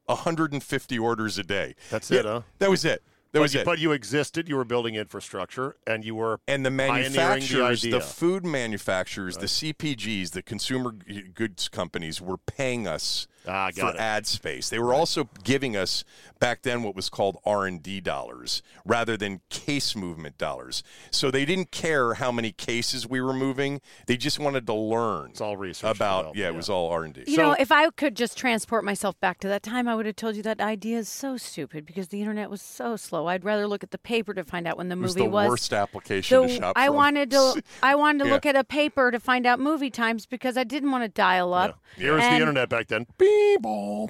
150 0.06 0.98
orders 0.98 1.38
a 1.38 1.42
day. 1.42 1.74
That's 1.90 2.10
Yeah, 2.10 2.20
it, 2.20 2.24
huh? 2.24 2.42
That 2.60 2.70
was 2.70 2.84
it. 2.84 3.02
That 3.32 3.38
but 3.38 3.42
was 3.42 3.54
you, 3.54 3.60
it. 3.60 3.64
But 3.66 3.78
you 3.80 3.92
existed. 3.92 4.48
You 4.48 4.56
were 4.56 4.64
building 4.64 4.94
infrastructure, 4.94 5.76
and 5.86 6.04
you 6.04 6.14
were 6.14 6.38
and 6.46 6.64
the 6.64 6.70
manufacturers, 6.70 7.82
the, 7.82 7.92
the, 7.92 8.00
food 8.00 8.44
manufacturers, 8.44 9.38
the 9.38 9.46
CPGs, 9.46 10.30
the 10.30 10.42
consumer 10.42 10.92
goods 10.92 11.68
companies 11.68 12.20
were 12.20 12.36
paying 12.36 12.86
us 12.86 13.26
Ah, 13.46 13.70
for 13.74 13.90
it. 13.90 13.96
ad 13.96 14.26
space. 14.26 14.68
They 14.68 14.78
were 14.78 14.94
also 14.94 15.28
giving 15.44 15.76
us 15.76 16.04
back 16.38 16.62
then 16.62 16.82
what 16.82 16.94
was 16.96 17.08
called 17.08 17.38
R&D 17.46 18.00
dollars 18.00 18.62
rather 18.84 19.16
than 19.16 19.40
case 19.48 19.94
movement 19.94 20.38
dollars. 20.38 20.82
So 21.10 21.30
they 21.30 21.44
didn't 21.44 21.70
care 21.70 22.14
how 22.14 22.32
many 22.32 22.50
cases 22.52 23.06
we 23.06 23.20
were 23.20 23.32
moving. 23.32 23.80
They 24.06 24.16
just 24.16 24.38
wanted 24.40 24.66
to 24.66 24.74
learn 24.74 25.30
It's 25.30 25.40
all 25.40 25.56
research 25.56 25.84
about 25.96 26.18
development, 26.22 26.36
yeah, 26.36 26.48
it 26.48 26.54
was 26.54 26.68
all 26.68 26.90
R&D. 26.90 27.24
You 27.28 27.36
So- 27.36 27.42
know, 27.42 27.56
if 27.58 27.70
I 27.70 27.88
could 27.90 28.16
just 28.16 28.36
transport 28.36 28.84
myself 28.84 29.18
back 29.20 29.38
to 29.40 29.48
that 29.48 29.62
time, 29.62 29.86
I 29.88 29.94
would 29.94 30.06
have 30.06 30.16
told 30.16 30.34
you 30.36 30.42
that 30.42 30.60
idea 30.60 30.98
is 30.98 31.08
so 31.08 31.36
stupid 31.36 31.86
because 31.86 32.08
the 32.08 32.20
internet 32.20 32.50
was 32.50 32.60
so 32.62 32.96
slow. 32.96 33.26
I'd 33.28 33.44
rather 33.44 33.66
look 33.68 33.82
at 33.84 33.90
the 33.92 33.98
paper 33.98 34.34
to 34.34 34.42
find 34.44 34.66
out 34.66 34.76
when 34.76 34.88
the 34.88 34.96
It 34.96 35.00
was 35.00 35.14
movie 35.16 35.26
the 35.28 35.30
was. 35.32 35.48
worst 35.48 35.72
application 35.72 36.28
So 36.36 36.46
to 36.46 36.54
shop 36.56 36.72
I 36.76 36.86
from. 36.86 36.96
wanted 36.96 37.30
to 37.30 37.62
I 37.82 37.94
wanted 37.94 38.20
to 38.20 38.26
Yeah. 38.26 38.32
look 38.34 38.46
at 38.46 38.56
a 38.56 38.64
paper 38.64 39.10
to 39.10 39.20
find 39.20 39.46
out 39.46 39.60
movie 39.60 39.90
times 39.90 40.26
because 40.26 40.56
I 40.56 40.64
didn't 40.64 40.90
want 40.90 41.04
to 41.04 41.08
dial 41.08 41.54
up. 41.54 41.78
Here 41.96 42.14
was 42.14 42.22
the 42.24 42.32
internet 42.34 42.68
back 42.68 42.88
then. 42.88 43.06
Beep, 43.18 43.28
boom. 43.28 43.31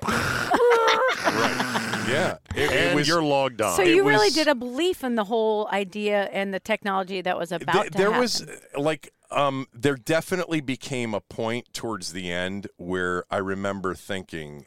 Right. 0.02 2.04
Yeah. 2.08 2.36
It, 2.54 2.70
it 2.70 2.94
was 2.94 3.08
you're 3.08 3.22
logged 3.22 3.60
on. 3.60 3.76
So 3.76 3.82
It 3.82 3.94
you 3.94 4.06
really 4.06 4.30
did 4.30 4.48
a 4.48 4.54
belief 4.54 5.04
in 5.04 5.14
the 5.14 5.24
whole 5.24 5.68
idea 5.72 6.24
and 6.32 6.52
the 6.52 6.60
technology 6.60 7.20
that 7.22 7.38
was 7.38 7.52
about 7.52 7.72
Th- 7.72 7.92
to 7.92 7.98
there 7.98 8.06
happen. 8.08 8.20
was 8.20 8.46
like 8.76 9.12
um 9.30 9.66
there 9.72 9.96
definitely 9.96 10.60
became 10.60 11.14
a 11.14 11.20
point 11.20 11.72
towards 11.72 12.12
the 12.12 12.30
end 12.30 12.66
where 12.76 13.24
I 13.30 13.38
remember 13.38 13.94
thinking 13.94 14.66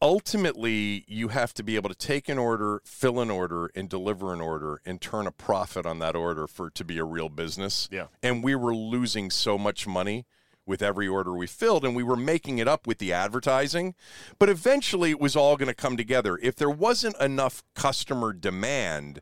ultimately 0.00 1.04
you 1.06 1.28
have 1.28 1.54
to 1.54 1.62
be 1.62 1.76
able 1.76 1.88
to 1.88 1.94
take 1.94 2.28
an 2.28 2.38
order, 2.38 2.82
fill 2.84 3.20
an 3.20 3.30
order 3.30 3.70
and 3.74 3.88
deliver 3.88 4.32
an 4.32 4.40
order 4.40 4.80
and 4.84 5.00
turn 5.00 5.26
a 5.26 5.32
profit 5.32 5.86
on 5.86 5.98
that 6.00 6.16
order 6.16 6.46
for 6.46 6.68
it 6.68 6.74
to 6.74 6.84
be 6.84 6.98
a 6.98 7.04
real 7.04 7.28
business. 7.28 7.88
Yeah. 7.90 8.06
And 8.22 8.42
we 8.42 8.54
were 8.56 8.74
losing 8.74 9.30
so 9.30 9.56
much 9.56 9.86
money 9.86 10.26
with 10.66 10.82
every 10.82 11.08
order 11.08 11.32
we 11.32 11.46
filled 11.46 11.84
and 11.84 11.96
we 11.96 12.02
were 12.02 12.16
making 12.16 12.58
it 12.58 12.68
up 12.68 12.86
with 12.86 12.98
the 12.98 13.12
advertising. 13.12 13.94
But 14.38 14.48
eventually 14.48 15.10
it 15.10 15.20
was 15.20 15.36
all 15.36 15.56
going 15.56 15.68
to 15.68 15.74
come 15.74 15.96
together. 15.96 16.38
If 16.42 16.56
there 16.56 16.70
wasn't 16.70 17.18
enough 17.20 17.62
customer 17.74 18.32
demand 18.32 19.20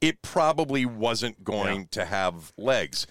it 0.00 0.22
probably 0.22 0.84
wasn't 0.84 1.42
going 1.44 1.88
to 1.88 2.04
have 2.04 2.52
legs. 2.56 3.06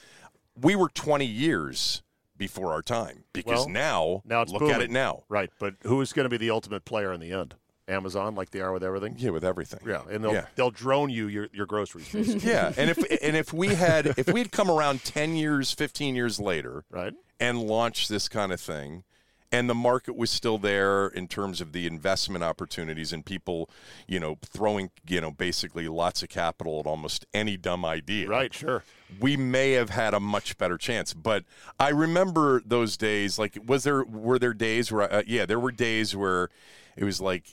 We 0.60 0.76
were 0.76 0.90
20 0.90 1.26
years 1.26 2.04
before 2.38 2.72
our 2.72 2.82
time 2.82 3.24
because 3.34 3.66
Well, 3.66 3.70
now, 3.70 4.22
now 4.26 4.42
it's 4.42 4.52
look 4.52 4.60
booming. 4.62 4.76
at 4.76 4.82
it 4.82 4.92
now. 4.92 5.24
Right, 5.30 5.50
but 5.60 5.76
who 5.84 6.02
is 6.02 6.14
going 6.14 6.26
to 6.26 6.30
be 6.30 6.38
the 6.38 6.52
ultimate 6.52 6.86
player 6.86 7.12
in 7.12 7.20
the 7.20 7.32
end? 7.32 7.56
Amazon, 7.88 8.36
like 8.36 8.50
they 8.52 8.62
are 8.62 8.72
with 8.74 8.84
everything. 8.84 9.16
yeah 9.18 9.30
with 9.30 9.44
everything 9.44 9.80
Yeah, 9.86 10.02
and 10.10 10.24
they'll 10.24 10.34
yeah. 10.34 10.46
they'll 10.56 10.72
drone 10.72 11.10
you 11.10 11.28
your 11.28 11.48
your 11.54 11.66
groceries, 11.66 12.14
yeah 12.44 12.74
and 12.78 12.90
if 12.90 12.98
and 13.24 13.36
if 13.36 13.54
we 13.54 13.70
had 13.76 14.08
if 14.18 14.28
we 14.28 14.40
had 14.40 14.52
come 14.52 14.70
around 14.72 15.04
10 15.04 15.36
years 15.36 15.72
15 15.72 16.16
years 16.16 16.40
later 16.40 16.84
right? 16.90 17.14
and 17.40 17.62
launched 17.62 18.10
this 18.10 18.28
kind 18.28 18.52
of 18.52 18.60
thing 18.60 19.04
and 19.52 19.70
the 19.70 19.76
market 19.76 20.16
was 20.18 20.32
still 20.32 20.58
there 20.58 21.08
in 21.08 21.28
terms 21.28 21.62
of 21.62 21.72
the 21.72 21.86
investment 21.86 22.44
opportunities 22.44 23.14
and 23.14 23.24
people 23.26 23.70
you 24.08 24.20
know 24.20 24.38
throwing 24.44 24.90
you 25.08 25.22
know 25.22 25.30
basically 25.32 25.88
lots 25.88 26.24
of 26.24 26.30
capital 26.30 26.80
at 26.80 26.88
almost 26.88 27.26
any 27.36 27.56
dumb 27.56 27.86
idea 27.86 28.28
Right, 28.28 28.52
sure. 28.54 28.84
we 29.20 29.38
may 29.38 29.74
have 29.74 29.92
had 29.92 30.14
a 30.16 30.20
much 30.20 30.58
better 30.58 30.78
chance 30.80 31.14
but 31.14 31.44
i 31.80 31.90
remember 31.90 32.62
those 32.66 32.98
days 32.98 33.38
like 33.38 33.58
was 33.66 33.84
there 33.84 34.04
were 34.04 34.40
there 34.40 34.56
days 34.56 34.92
where 34.92 35.14
uh, 35.14 35.22
yeah 35.28 35.46
there 35.46 35.60
were 35.60 35.72
days 35.72 36.16
where 36.16 36.50
it 36.98 37.04
was 37.04 37.22
like 37.22 37.44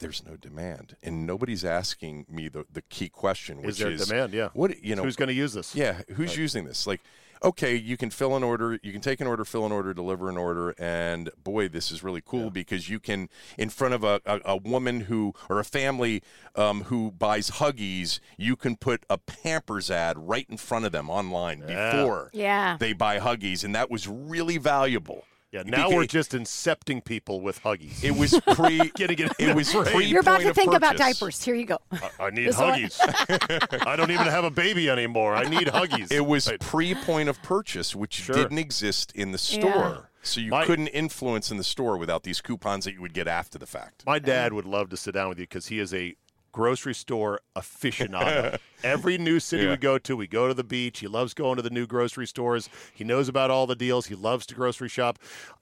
there's 0.00 0.24
no 0.26 0.36
demand 0.36 0.96
and 1.02 1.26
nobody's 1.26 1.64
asking 1.64 2.26
me 2.28 2.48
the, 2.48 2.64
the 2.72 2.82
key 2.82 3.08
question 3.08 3.58
which 3.58 3.68
Is 3.70 3.78
there 3.78 3.90
is 3.90 4.06
demand? 4.06 4.32
Yeah. 4.32 4.48
what 4.54 4.82
you 4.82 4.96
know 4.96 5.04
Who's 5.04 5.16
going 5.16 5.28
to 5.28 5.34
use 5.34 5.52
this? 5.54 5.74
yeah, 5.74 6.02
who's 6.16 6.36
using 6.36 6.64
this? 6.64 6.86
Like, 6.86 7.00
okay, 7.42 7.74
you 7.74 7.96
can 7.96 8.10
fill 8.10 8.36
an 8.36 8.42
order, 8.42 8.78
you 8.82 8.92
can 8.92 9.00
take 9.00 9.18
an 9.20 9.26
order, 9.26 9.46
fill 9.46 9.64
an 9.64 9.72
order, 9.72 9.94
deliver 9.94 10.28
an 10.28 10.36
order, 10.36 10.74
and 10.78 11.30
boy, 11.42 11.68
this 11.68 11.90
is 11.90 12.02
really 12.02 12.22
cool 12.22 12.50
because 12.50 12.90
you 12.90 13.00
can, 13.00 13.30
in 13.56 13.70
front 13.70 13.94
of 13.94 14.04
a, 14.04 14.20
a, 14.26 14.40
a 14.44 14.56
woman 14.58 15.00
who 15.02 15.32
or 15.48 15.58
a 15.58 15.64
family 15.64 16.22
um, 16.54 16.84
who 16.84 17.10
buys 17.12 17.50
Huggies, 17.52 18.20
you 18.36 18.56
can 18.56 18.76
put 18.76 19.04
a 19.08 19.16
Pampers 19.16 19.90
ad 19.90 20.18
right 20.18 20.44
in 20.50 20.58
front 20.58 20.84
of 20.84 20.92
them 20.92 21.08
online 21.08 21.64
Yeah. 21.66 21.92
before 21.96 22.30
Yeah. 22.34 22.76
they 22.78 22.92
buy 22.92 23.18
Huggies, 23.18 23.64
and 23.64 23.74
that 23.74 23.90
was 23.90 24.06
really 24.06 24.58
valuable. 24.58 25.24
Yeah. 25.52 25.62
Now 25.66 25.88
Beca- 25.88 25.94
we're 25.96 26.06
just 26.06 26.30
incepting 26.32 27.04
people 27.04 27.40
with 27.40 27.60
huggies. 27.62 28.04
It 28.04 28.12
was 28.16 28.38
pre. 28.54 28.78
Getting 28.94 29.18
it 29.18 29.32
in 29.40 29.50
it 29.50 29.56
was 29.56 29.72
pre. 29.72 30.04
You're 30.06 30.20
about 30.20 30.40
to 30.42 30.50
of 30.50 30.54
think 30.54 30.72
about 30.74 30.96
diapers. 30.96 31.42
Here 31.42 31.56
you 31.56 31.66
go. 31.66 31.78
I 32.20 32.30
need 32.30 32.46
This 32.46 32.56
one- 32.58 32.78
huggies. 32.80 33.86
I 33.86 33.96
don't 33.96 34.10
even 34.12 34.26
have 34.26 34.44
a 34.44 34.50
baby 34.50 34.88
anymore. 34.88 35.34
I 35.34 35.44
need 35.48 35.66
huggies. 35.68 36.12
It 36.12 36.24
was 36.26 36.48
Right. 36.48 36.60
pre 36.60 36.94
point 36.94 37.28
of 37.28 37.42
purchase, 37.42 37.96
which 37.96 38.14
Sure. 38.14 38.34
didn't 38.36 38.58
exist 38.58 39.10
in 39.14 39.32
the 39.32 39.38
store. 39.38 40.10
So 40.22 40.40
you 40.40 40.50
My- 40.50 40.66
couldn't 40.66 40.88
influence 40.88 41.50
in 41.50 41.56
the 41.56 41.64
store 41.64 41.96
without 41.96 42.22
these 42.22 42.40
coupons 42.40 42.84
that 42.84 42.92
you 42.94 43.00
would 43.00 43.14
get 43.14 43.26
after 43.26 43.58
the 43.58 43.66
fact. 43.66 44.04
My 44.06 44.18
dad 44.18 44.52
would 44.52 44.66
love 44.66 44.90
to 44.90 44.96
sit 44.96 45.14
down 45.14 45.30
with 45.30 45.38
you 45.38 45.44
because 45.44 45.66
he 45.66 45.78
is 45.80 45.92
a 45.94 46.14
grocery 46.52 46.94
store 46.94 47.40
aficionado. 47.56 48.58
Every 48.84 49.18
new 49.18 49.40
city 49.40 49.64
Yeah. 49.64 49.70
we 49.70 49.76
go 49.76 49.98
to, 49.98 50.16
we 50.16 50.26
go 50.26 50.48
to 50.48 50.54
the 50.54 50.64
beach. 50.64 51.00
He 51.00 51.06
loves 51.06 51.34
going 51.34 51.56
to 51.56 51.62
the 51.62 51.70
new 51.70 51.86
grocery 51.86 52.26
stores. 52.26 52.68
He 52.94 53.04
knows 53.04 53.28
about 53.28 53.50
all 53.50 53.66
the 53.66 53.76
deals. 53.76 54.06
He 54.06 54.14
loves 54.14 54.46
to 54.46 54.54
grocery 54.54 54.88
shop. 54.88 55.18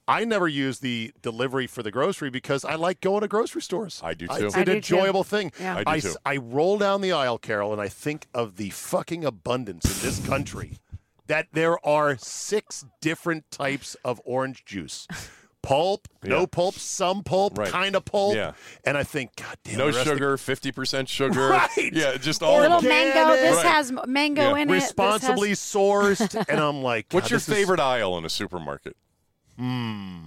I 0.06 0.24
never 0.24 0.48
use 0.48 0.78
the 0.78 1.12
delivery 1.20 1.66
for 1.66 1.82
the 1.82 1.90
grocery 1.90 2.30
because 2.30 2.64
I 2.64 2.76
like 2.76 3.00
going 3.00 3.20
to 3.22 3.28
grocery 3.28 3.60
stores. 3.62 4.00
I 4.04 4.14
do 4.14 4.26
too. 4.28 4.32
It's 4.46 4.54
too. 4.54 4.60
an 4.60 4.62
I 4.62 4.64
do 4.64 4.70
too. 4.72 4.76
enjoyable 4.96 5.24
thing. 5.24 5.52
Yeah. 5.60 5.76
I 5.78 5.84
do 5.84 5.90
I, 5.90 6.00
too. 6.00 6.08
s- 6.08 6.16
I 6.24 6.36
roll 6.36 6.78
down 6.78 7.00
the 7.00 7.12
aisle, 7.12 7.38
Carol, 7.38 7.72
and 7.72 7.80
I 7.82 7.88
think 7.88 8.26
of 8.32 8.56
the 8.56 8.70
fucking 8.70 9.24
abundance 9.24 9.84
in 9.84 10.06
this 10.08 10.24
country 10.26 10.78
that 11.26 11.48
there 11.52 11.84
are 11.86 12.16
six 12.16 12.86
different 13.02 13.50
types 13.50 13.96
of 14.04 14.18
orange 14.24 14.64
juice. 14.64 15.06
Pulp, 15.68 16.08
no 16.22 16.46
pulp, 16.46 16.76
some 16.76 17.22
pulp, 17.22 17.58
Right. 17.58 17.70
kind 17.70 17.94
of 17.94 18.04
pulp. 18.06 18.34
Yeah. 18.34 18.52
And 18.84 18.96
I 18.96 19.02
think, 19.04 19.36
God 19.36 19.54
damn 19.64 19.76
No 19.76 19.86
the 19.90 19.92
rest 19.98 20.06
of- 20.08 20.14
sugar, 20.14 20.36
fifty 20.38 20.72
percent 20.72 21.10
sugar. 21.10 21.48
Right. 21.50 21.90
Yeah, 21.92 22.16
just 22.16 22.42
all. 22.42 22.58
A 22.58 22.62
little 22.62 22.76
of 22.78 22.82
them. 22.82 22.88
mango. 22.90 23.34
This 23.36 23.56
Right. 23.56 23.66
has 23.66 23.92
mango 24.06 24.42
Yeah. 24.54 24.62
in 24.62 24.70
it. 24.70 24.72
This 24.72 24.82
has- 24.84 24.90
responsibly 24.90 25.50
sourced. 25.52 26.44
And 26.48 26.58
I'm 26.58 26.82
like, 26.82 27.06
What's 27.10 27.28
your 27.30 27.36
this 27.38 27.48
is 27.50 27.54
favorite 27.54 27.80
aisle 27.80 28.16
in 28.16 28.24
a 28.24 28.30
supermarket? 28.30 28.96
Hmm. 29.58 30.20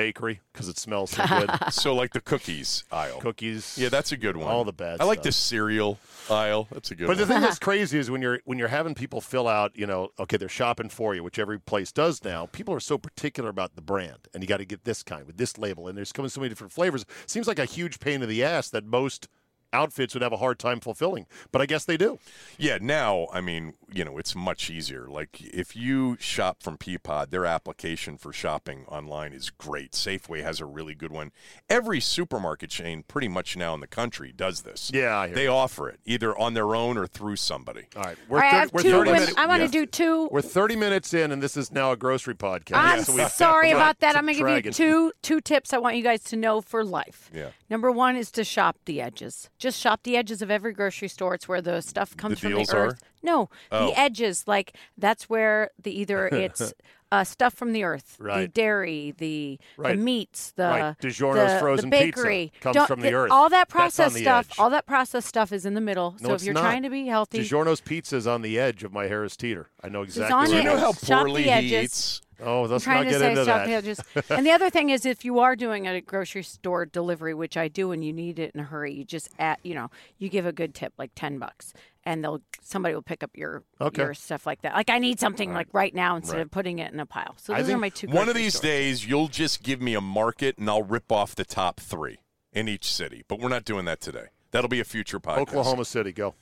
Bakery? 0.00 0.40
Because 0.52 0.68
it 0.68 0.78
smells 0.78 1.10
so 1.10 1.26
good. 1.26 1.50
so 1.70 1.94
like 1.94 2.12
the 2.12 2.20
cookies 2.20 2.84
aisle. 2.90 3.20
Cookies. 3.20 3.76
Yeah, 3.76 3.90
that's 3.90 4.12
a 4.12 4.16
good 4.16 4.36
one. 4.36 4.48
All 4.48 4.64
the 4.64 4.72
bad 4.72 5.00
I 5.00 5.04
like 5.04 5.16
stuff. 5.16 5.24
the 5.24 5.32
cereal 5.32 5.98
aisle. 6.30 6.68
That's 6.72 6.90
a 6.90 6.94
good 6.94 7.08
one. 7.08 7.16
But 7.16 7.26
the 7.26 7.32
thing 7.32 7.42
that's 7.42 7.58
crazy 7.68 7.98
is 7.98 8.10
when 8.10 8.22
you're 8.22 8.40
when 8.44 8.58
you're 8.58 8.68
having 8.68 8.94
people 8.94 9.20
fill 9.20 9.46
out, 9.46 9.76
you 9.76 9.86
know, 9.86 10.08
okay, 10.18 10.36
they're 10.36 10.48
shopping 10.48 10.88
for 10.88 11.14
you, 11.14 11.22
which 11.22 11.38
every 11.38 11.60
place 11.60 11.92
does 11.92 12.24
now. 12.24 12.46
People 12.46 12.74
are 12.74 12.80
so 12.80 12.96
particular 12.96 13.50
about 13.50 13.76
the 13.76 13.82
brand, 13.82 14.28
and 14.32 14.42
you 14.42 14.48
got 14.48 14.58
to 14.58 14.64
get 14.64 14.84
this 14.84 15.02
kind 15.02 15.26
with 15.26 15.36
this 15.36 15.58
label, 15.58 15.86
and 15.86 15.96
there's 15.96 16.12
coming 16.12 16.30
so 16.30 16.40
many 16.40 16.48
different 16.48 16.72
flavors. 16.72 17.04
Seems 17.26 17.46
like 17.46 17.58
a 17.58 17.64
huge 17.64 18.00
pain 18.00 18.22
in 18.22 18.28
the 18.28 18.42
ass 18.42 18.70
that 18.70 18.84
most 18.84 19.28
outfits 19.72 20.14
would 20.14 20.22
have 20.22 20.32
a 20.32 20.36
hard 20.38 20.58
time 20.58 20.80
fulfilling, 20.80 21.26
but 21.52 21.60
I 21.62 21.66
guess 21.66 21.84
they 21.84 21.96
do. 21.96 22.18
Yeah, 22.58 22.78
now 22.80 23.28
I 23.32 23.40
mean, 23.40 23.74
you 23.92 24.04
know, 24.04 24.18
it's 24.18 24.34
much 24.34 24.70
easier. 24.70 25.06
Like 25.08 25.40
if 25.40 25.74
you 25.76 26.16
shop 26.20 26.62
from 26.62 26.76
Peapod, 26.78 27.30
their 27.30 27.44
application 27.46 28.16
for 28.16 28.32
shopping 28.32 28.84
online 28.88 29.32
is 29.32 29.50
great. 29.50 29.92
Safeway 29.92 30.42
has 30.42 30.60
a 30.60 30.64
really 30.64 30.94
good 30.94 31.12
one. 31.12 31.32
Every 31.68 32.00
supermarket 32.00 32.70
chain, 32.70 33.04
pretty 33.06 33.28
much 33.28 33.56
now 33.56 33.74
in 33.74 33.80
the 33.80 33.86
country, 33.86 34.32
does 34.32 34.62
this. 34.62 34.90
Yeah, 34.92 35.16
I 35.16 35.26
hear 35.28 35.34
they 35.36 35.42
you. 35.44 35.50
offer 35.50 35.88
it 35.88 36.00
either 36.04 36.36
on 36.38 36.54
their 36.54 36.74
own 36.74 36.96
or 36.98 37.06
through 37.06 37.36
somebody. 37.36 37.86
All 37.96 38.02
right, 38.02 38.16
All 38.30 38.36
right, 38.36 38.46
I 38.46 38.50
thir- 38.50 38.56
have 38.58 38.72
we're 38.72 38.82
two. 38.82 38.90
30 38.90 38.98
women- 38.98 39.12
minutes. 39.22 39.38
I 39.38 39.46
want 39.46 39.60
to 39.60 39.66
yeah. 39.66 39.70
do 39.72 39.86
two. 39.86 40.28
We're 40.30 40.42
30 40.42 40.76
minutes 40.76 41.14
in, 41.14 41.30
and 41.32 41.42
this 41.42 41.56
is 41.56 41.70
now 41.72 41.92
a 41.92 41.96
grocery 41.96 42.34
podcast. 42.34 42.74
I'm 42.76 43.02
So 43.04 43.28
sorry 43.28 43.70
about 43.70 44.00
that. 44.00 44.08
it's 44.10 44.16
a 44.16 44.18
I'm 44.18 44.24
going 44.26 44.36
to 44.38 44.62
give 44.62 44.66
you 44.66 44.72
two 44.72 45.12
two 45.22 45.40
tips 45.40 45.72
I 45.72 45.78
want 45.78 45.96
you 45.96 46.02
guys 46.02 46.22
to 46.24 46.36
know 46.36 46.60
for 46.60 46.84
life. 46.84 47.30
Yeah. 47.34 47.50
Number 47.70 47.90
one 47.92 48.16
is 48.16 48.30
to 48.32 48.42
shop 48.44 48.76
the 48.84 49.00
edges. 49.00 49.48
Just 49.58 49.78
shop 49.80 50.00
the 50.02 50.16
edges 50.16 50.42
of 50.42 50.50
every 50.50 50.72
grocery 50.72 51.08
store. 51.08 51.34
It's 51.34 51.46
where 51.48 51.62
the 51.62 51.80
stuff 51.80 52.16
comes 52.16 52.40
from 52.40 52.50
deals 52.52 52.68
the 52.68 52.76
earth. 52.76 52.94
are? 52.94 53.06
No, 53.22 53.48
Oh. 53.70 53.86
the 53.86 53.98
edges. 53.98 54.44
Like 54.46 54.74
that's 54.98 55.30
where 55.30 55.70
the 55.80 55.98
either 55.98 56.26
it's 56.32 56.74
uh, 57.12 57.24
stuff 57.24 57.54
from 57.54 57.72
the 57.72 57.82
earth, 57.82 58.16
the 58.18 58.24
Right. 58.24 58.54
dairy, 58.54 59.14
the 59.18 59.58
Right. 59.76 59.96
the 59.96 60.02
meats, 60.02 60.52
the 60.56 60.62
Right. 60.64 60.98
DiGiorno's 61.00 61.52
the, 61.54 61.58
frozen 61.58 61.90
the 61.90 61.96
pizza 61.98 62.16
bakery 62.22 62.52
comes 62.60 62.74
Don't- 62.74 62.86
from 62.86 63.00
the 63.00 63.12
earth. 63.14 63.30
All 63.32 63.48
that 63.48 63.68
processed 63.68 64.16
stuff. 64.16 64.48
edge. 64.52 64.58
All 64.60 64.70
that 64.70 64.86
processed 64.86 65.26
stuff 65.28 65.52
is 65.52 65.66
in 65.66 65.74
the 65.74 65.80
middle. 65.80 66.16
No, 66.20 66.28
so 66.28 66.34
it's 66.34 66.42
if 66.42 66.46
you're 66.46 66.54
not. 66.54 66.60
trying 66.62 66.82
to 66.84 66.90
be 66.90 67.06
healthy, 67.06 67.40
DiGiorno's 67.40 67.80
pizza 67.80 68.16
is 68.16 68.26
on 68.28 68.42
the 68.42 68.58
edge 68.60 68.84
of 68.84 68.92
my 68.92 69.06
Harris 69.08 69.36
Teeter. 69.36 69.68
I 69.82 69.88
know 69.88 70.02
exactly. 70.02 70.34
on 70.34 70.46
Do 70.46 70.56
you 70.56 70.62
know 70.62 70.76
how 70.76 70.92
Shop 70.92 71.00
the 71.00 71.06
poorly 71.16 71.42
he 71.44 71.50
edges. 71.50 71.72
eats? 71.84 72.20
Oh, 72.42 72.62
let's 72.62 72.84
trying 72.84 72.98
not 72.98 73.04
to 73.04 73.10
get 73.10 73.18
say 73.20 73.30
into 73.30 73.42
stop- 73.44 73.66
that. 73.66 73.68
yeah, 73.70 73.80
just- 73.80 74.02
and 74.30 74.46
the 74.46 74.50
other 74.52 74.70
thing 74.70 74.90
is, 74.90 75.04
if 75.06 75.24
you 75.24 75.38
are 75.40 75.54
doing 75.56 75.86
a 75.86 76.00
grocery 76.00 76.42
store 76.42 76.86
delivery, 76.86 77.34
which 77.34 77.56
I 77.56 77.68
do, 77.68 77.92
and 77.92 78.04
you 78.04 78.12
need 78.12 78.38
it 78.38 78.52
in 78.54 78.60
a 78.60 78.64
hurry, 78.64 78.92
you 78.92 79.04
just 79.04 79.28
add, 79.38 79.58
you 79.62 79.74
know, 79.74 79.90
you 80.18 80.28
give 80.28 80.46
a 80.46 80.52
good 80.52 80.74
tip, 80.74 80.92
like 80.98 81.10
ten 81.14 81.38
bucks, 81.38 81.72
and 82.04 82.24
they'll 82.24 82.40
somebody 82.62 82.94
will 82.94 83.02
pick 83.02 83.22
up 83.22 83.30
your 83.36 83.62
Okay. 83.80 84.02
your 84.02 84.14
stuff 84.14 84.46
like 84.46 84.62
that. 84.62 84.74
Like 84.74 84.90
I 84.90 84.98
need 84.98 85.20
something 85.20 85.52
like 85.52 85.68
right 85.72 85.94
now 85.94 86.16
instead 86.16 86.36
Right. 86.36 86.42
of 86.42 86.50
putting 86.50 86.78
it 86.78 86.92
in 86.92 87.00
a 87.00 87.06
pile. 87.06 87.34
So 87.38 87.54
I 87.54 87.62
those 87.62 87.70
are 87.74 87.78
my 87.78 87.88
two. 87.90 88.08
One 88.08 88.28
of 88.28 88.34
these 88.34 88.54
stores. 88.54 88.62
days, 88.70 89.06
you'll 89.06 89.28
just 89.28 89.62
give 89.62 89.80
me 89.82 89.94
a 89.94 90.00
market 90.00 90.56
and 90.58 90.68
I'll 90.70 90.82
rip 90.82 91.10
off 91.12 91.34
the 91.34 91.44
top 91.44 91.78
three 91.80 92.18
in 92.52 92.68
each 92.68 92.90
city. 92.90 93.22
But 93.28 93.38
we're 93.40 93.48
not 93.48 93.64
doing 93.64 93.84
that 93.84 94.00
today. 94.00 94.26
That'll 94.52 94.68
be 94.68 94.80
a 94.80 94.84
future 94.84 95.20
podcast. 95.20 95.38
Oklahoma 95.38 95.84
City, 95.84 96.12
go. 96.12 96.34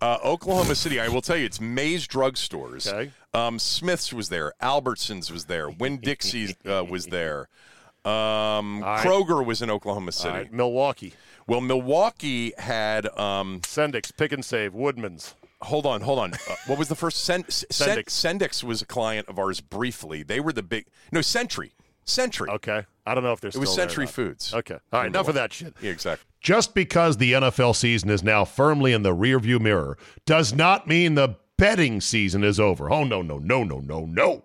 Uh, 0.00 0.18
Oklahoma 0.24 0.74
City, 0.74 1.00
I 1.00 1.08
will 1.08 1.22
tell 1.22 1.36
you, 1.36 1.46
it's 1.46 1.60
Mays 1.60 2.06
Drugstores. 2.06 2.86
Okay. 2.92 3.10
Um, 3.34 3.58
Smith's 3.58 4.12
was 4.12 4.28
there. 4.28 4.52
Albertsons 4.62 5.30
was 5.30 5.46
there. 5.46 5.68
Winn 5.68 5.96
Dixie 6.02 6.54
uh, 6.64 6.84
was 6.88 7.06
there. 7.06 7.48
Um, 8.04 8.82
right. 8.82 9.04
Kroger 9.04 9.44
was 9.44 9.62
in 9.62 9.70
Oklahoma 9.70 10.12
City. 10.12 10.32
right, 10.32 10.52
Milwaukee, 10.52 11.14
Well, 11.48 11.60
Milwaukee 11.60 12.52
had. 12.56 13.06
Um, 13.18 13.60
Sendik's, 13.62 14.12
Pick 14.12 14.30
and 14.30 14.44
Save, 14.44 14.74
Woodman's. 14.74 15.34
hold 15.62 15.86
on, 15.86 16.02
hold 16.02 16.20
on. 16.20 16.34
Uh, 16.34 16.54
what 16.68 16.78
was 16.78 16.86
the 16.88 16.94
first? 16.94 17.24
Sen- 17.24 17.48
Sen- 17.50 17.96
Sendik's. 17.96 18.14
Sendik's 18.14 18.62
was 18.62 18.80
a 18.80 18.86
client 18.86 19.26
of 19.28 19.40
ours 19.40 19.60
briefly. 19.60 20.22
They 20.22 20.38
were 20.38 20.52
the 20.52 20.62
big. 20.62 20.86
No, 21.10 21.20
Century. 21.20 21.72
Century. 22.04 22.48
Okay. 22.48 22.84
I 23.06 23.14
don't 23.14 23.22
know 23.22 23.32
if 23.32 23.40
they're 23.40 23.48
It 23.48 23.56
was 23.56 23.74
there 23.76 23.88
Century. 23.88 24.06
Foods. 24.06 24.52
Okay. 24.52 24.78
All 24.92 25.00
right, 25.00 25.06
enough 25.06 25.28
of 25.28 25.34
that 25.34 25.52
shit. 25.52 25.74
Yeah, 25.80 25.92
exactly. 25.92 26.26
Just 26.40 26.74
because 26.74 27.16
the 27.16 27.32
NFL 27.32 27.76
season 27.76 28.10
is 28.10 28.22
now 28.22 28.44
firmly 28.44 28.92
in 28.92 29.02
the 29.02 29.14
rearview 29.14 29.60
mirror 29.60 29.96
does 30.24 30.52
not 30.52 30.88
mean 30.88 31.14
the 31.14 31.36
betting 31.56 32.00
season 32.00 32.42
is 32.44 32.58
over. 32.60 32.90
Oh, 32.90 33.04
no, 33.04 33.22
no, 33.22 33.38
no, 33.38 33.64
no, 33.64 33.78
no, 33.78 34.04
no. 34.04 34.44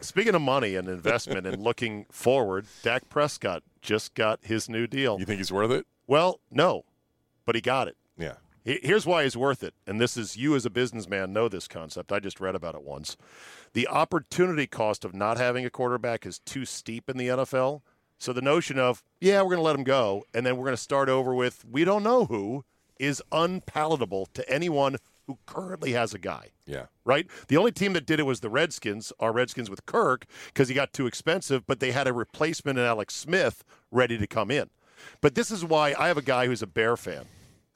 Speaking 0.00 0.34
of 0.34 0.42
money 0.42 0.76
and 0.76 0.88
investment 0.88 1.46
and 1.46 1.62
looking 1.62 2.06
forward, 2.12 2.66
Dak 2.82 3.08
Prescott 3.08 3.62
just 3.82 4.14
got 4.14 4.40
his 4.42 4.68
new 4.68 4.86
deal. 4.86 5.18
You 5.18 5.24
think 5.24 5.38
he's 5.38 5.52
worth 5.52 5.70
it? 5.70 5.86
Well, 6.06 6.40
no, 6.50 6.84
but 7.44 7.54
he 7.54 7.60
got 7.60 7.88
it. 7.88 7.96
Yeah. 8.16 8.34
Here's 8.64 9.06
why 9.06 9.22
he's 9.22 9.36
worth 9.36 9.62
it. 9.62 9.72
And 9.86 9.98
this 9.98 10.16
is 10.16 10.36
you 10.36 10.54
as 10.54 10.66
a 10.66 10.70
businessman 10.70 11.32
know 11.32 11.48
this 11.48 11.66
concept. 11.66 12.12
I 12.12 12.20
just 12.20 12.38
read 12.38 12.54
about 12.54 12.74
it 12.74 12.82
once. 12.82 13.16
The 13.72 13.88
opportunity 13.88 14.66
cost 14.66 15.06
of 15.06 15.14
not 15.14 15.38
having 15.38 15.64
a 15.64 15.70
quarterback 15.70 16.26
is 16.26 16.38
too 16.40 16.66
steep 16.66 17.08
in 17.08 17.16
the 17.16 17.28
NFL. 17.28 17.80
So 18.18 18.32
the 18.34 18.42
notion 18.42 18.78
of, 18.78 19.02
yeah, 19.20 19.40
we're 19.40 19.50
going 19.50 19.58
to 19.58 19.62
let 19.62 19.76
him 19.76 19.84
go 19.84 20.24
and 20.34 20.44
then 20.44 20.56
we're 20.56 20.64
going 20.64 20.76
to 20.76 20.82
start 20.82 21.08
over 21.08 21.32
with 21.32 21.64
we 21.64 21.84
don't 21.84 22.02
know 22.02 22.26
who 22.26 22.64
is 22.98 23.22
unpalatable 23.32 24.26
to 24.34 24.48
anyone 24.50 24.96
who 25.28 25.38
currently 25.46 25.92
has 25.92 26.12
a 26.14 26.18
guy 26.18 26.48
Yeah. 26.66 26.86
right? 27.04 27.26
The 27.46 27.56
only 27.56 27.70
team 27.70 27.92
that 27.92 28.06
did 28.06 28.18
it 28.18 28.24
was 28.24 28.40
the 28.40 28.48
Redskins, 28.50 29.12
our 29.20 29.30
Redskins 29.30 29.70
with 29.70 29.86
Kirk, 29.86 30.24
because 30.46 30.68
he 30.68 30.74
got 30.74 30.92
too 30.92 31.06
expensive, 31.06 31.64
but 31.66 31.78
they 31.78 31.92
had 31.92 32.08
a 32.08 32.12
replacement 32.12 32.78
in 32.78 32.84
Alex 32.84 33.14
Smith 33.14 33.62
ready 33.92 34.18
to 34.18 34.26
come 34.26 34.50
in. 34.50 34.70
But 35.20 35.36
this 35.36 35.50
is 35.52 35.64
why 35.64 35.94
I 35.96 36.08
have 36.08 36.16
a 36.18 36.22
guy 36.22 36.46
who's 36.46 36.62
a 36.62 36.66
Bear 36.66 36.96
fan, 36.96 37.26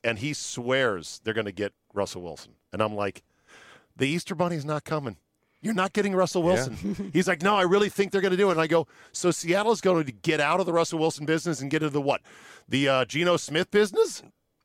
and 0.02 0.18
he 0.18 0.32
swears 0.32 1.20
they're 1.22 1.34
going 1.34 1.44
to 1.44 1.52
get 1.52 1.72
Russell 1.94 2.22
Wilson. 2.22 2.54
And 2.72 2.82
I'm 2.82 2.96
like, 2.96 3.22
the 3.96 4.08
Easter 4.08 4.34
Bunny's 4.34 4.64
not 4.64 4.84
coming. 4.84 5.18
You're 5.60 5.74
not 5.74 5.92
getting 5.92 6.14
Russell 6.14 6.42
Wilson. 6.42 7.10
He's 7.12 7.28
like, 7.28 7.40
no, 7.42 7.54
I 7.54 7.62
really 7.62 7.88
think 7.88 8.10
they're 8.10 8.20
going 8.22 8.32
to 8.32 8.36
do 8.36 8.48
it. 8.48 8.52
And 8.52 8.60
I 8.60 8.66
go, 8.66 8.88
so 9.12 9.30
Seattle's 9.30 9.80
going 9.80 10.04
to 10.06 10.10
get 10.10 10.40
out 10.40 10.58
of 10.58 10.66
the 10.66 10.72
Russell 10.72 10.98
Wilson 10.98 11.24
business 11.24 11.60
and 11.60 11.70
get 11.70 11.82
into 11.84 11.92
the 11.92 12.00
what? 12.00 12.20
The 12.68 12.88
uh, 12.88 13.04
Geno 13.04 13.36
Smith 13.36 13.70
business? 13.70 14.24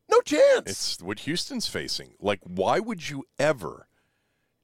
No 0.10 0.22
chance. 0.22 0.70
It's 0.70 1.02
what 1.02 1.20
Houston's 1.20 1.68
facing. 1.68 2.14
Like, 2.20 2.40
why 2.44 2.80
would 2.80 3.10
you 3.10 3.26
ever 3.38 3.87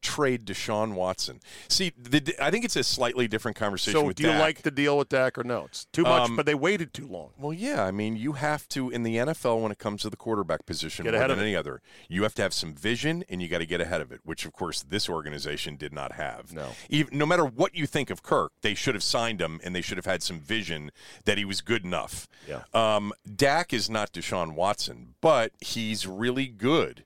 trade 0.04 0.46
Deshaun 0.46 0.94
Watson? 0.94 1.40
See, 1.68 1.92
the, 1.98 2.36
I 2.40 2.52
think 2.52 2.66
it's 2.66 2.76
a 2.76 2.84
slightly 2.84 3.28
different 3.28 3.58
conversation 3.58 4.00
so 4.00 4.12
do 4.12 4.24
you 4.24 4.30
like 4.30 4.62
the 4.62 4.70
deal 4.72 4.98
with 4.98 5.10
Dak 5.10 5.38
or 5.38 5.44
no? 5.44 5.66
It's 5.66 5.86
too 5.86 6.04
much, 6.04 6.30
Um, 6.30 6.36
but 6.36 6.46
they 6.46 6.54
waited 6.54 6.94
too 6.94 7.08
long. 7.08 7.32
Well, 7.38 7.54
yeah. 7.54 7.84
I 7.84 7.92
mean, 7.92 8.16
you 8.16 8.34
have 8.34 8.68
to 8.70 8.90
in 8.90 9.04
the 9.04 9.16
NFL 9.16 9.62
when 9.62 9.72
it 9.72 9.80
comes 9.80 10.02
to 10.04 10.10
the 10.10 10.18
quarterback 10.18 10.66
position 10.66 11.04
Get 11.06 11.12
more 11.12 11.18
ahead 11.20 11.30
than 11.32 11.40
of 11.40 11.44
it. 11.44 11.48
any 11.48 11.56
other. 11.56 11.82
You 12.08 12.24
have 12.24 12.36
to 12.36 12.42
have 12.42 12.54
some 12.54 12.74
vision, 12.76 13.24
and 13.30 13.42
you 13.42 13.48
got 13.48 13.60
to 13.60 13.66
get 13.66 13.82
ahead 13.82 14.02
of 14.02 14.12
it. 14.12 14.20
Which, 14.24 14.46
of 14.46 14.54
course, 14.54 14.84
this 14.84 15.10
organization 15.10 15.76
did 15.78 15.94
not 15.94 16.12
have. 16.14 16.54
No. 16.54 16.70
Even, 16.90 17.18
no 17.18 17.26
matter 17.26 17.46
what 17.46 17.74
you 17.74 17.88
think 17.88 18.10
of 18.10 18.22
Kirk, 18.22 18.52
they 18.62 18.74
should 18.74 18.94
have 18.96 19.04
signed 19.04 19.42
him, 19.42 19.60
and 19.64 19.76
they 19.76 19.82
should 19.82 19.98
have 19.98 20.06
had 20.06 20.22
some 20.22 20.40
vision 20.40 20.92
that 21.26 21.38
he 21.38 21.46
was 21.46 21.62
good 21.62 21.84
enough. 21.86 22.28
Yeah. 22.48 22.64
Um, 22.74 23.14
Dak 23.36 23.74
is 23.74 23.90
not 23.90 24.12
Deshaun 24.12 24.54
Watson, 24.54 25.16
but 25.22 25.54
he's 25.62 26.06
really 26.06 26.48
good. 26.48 27.06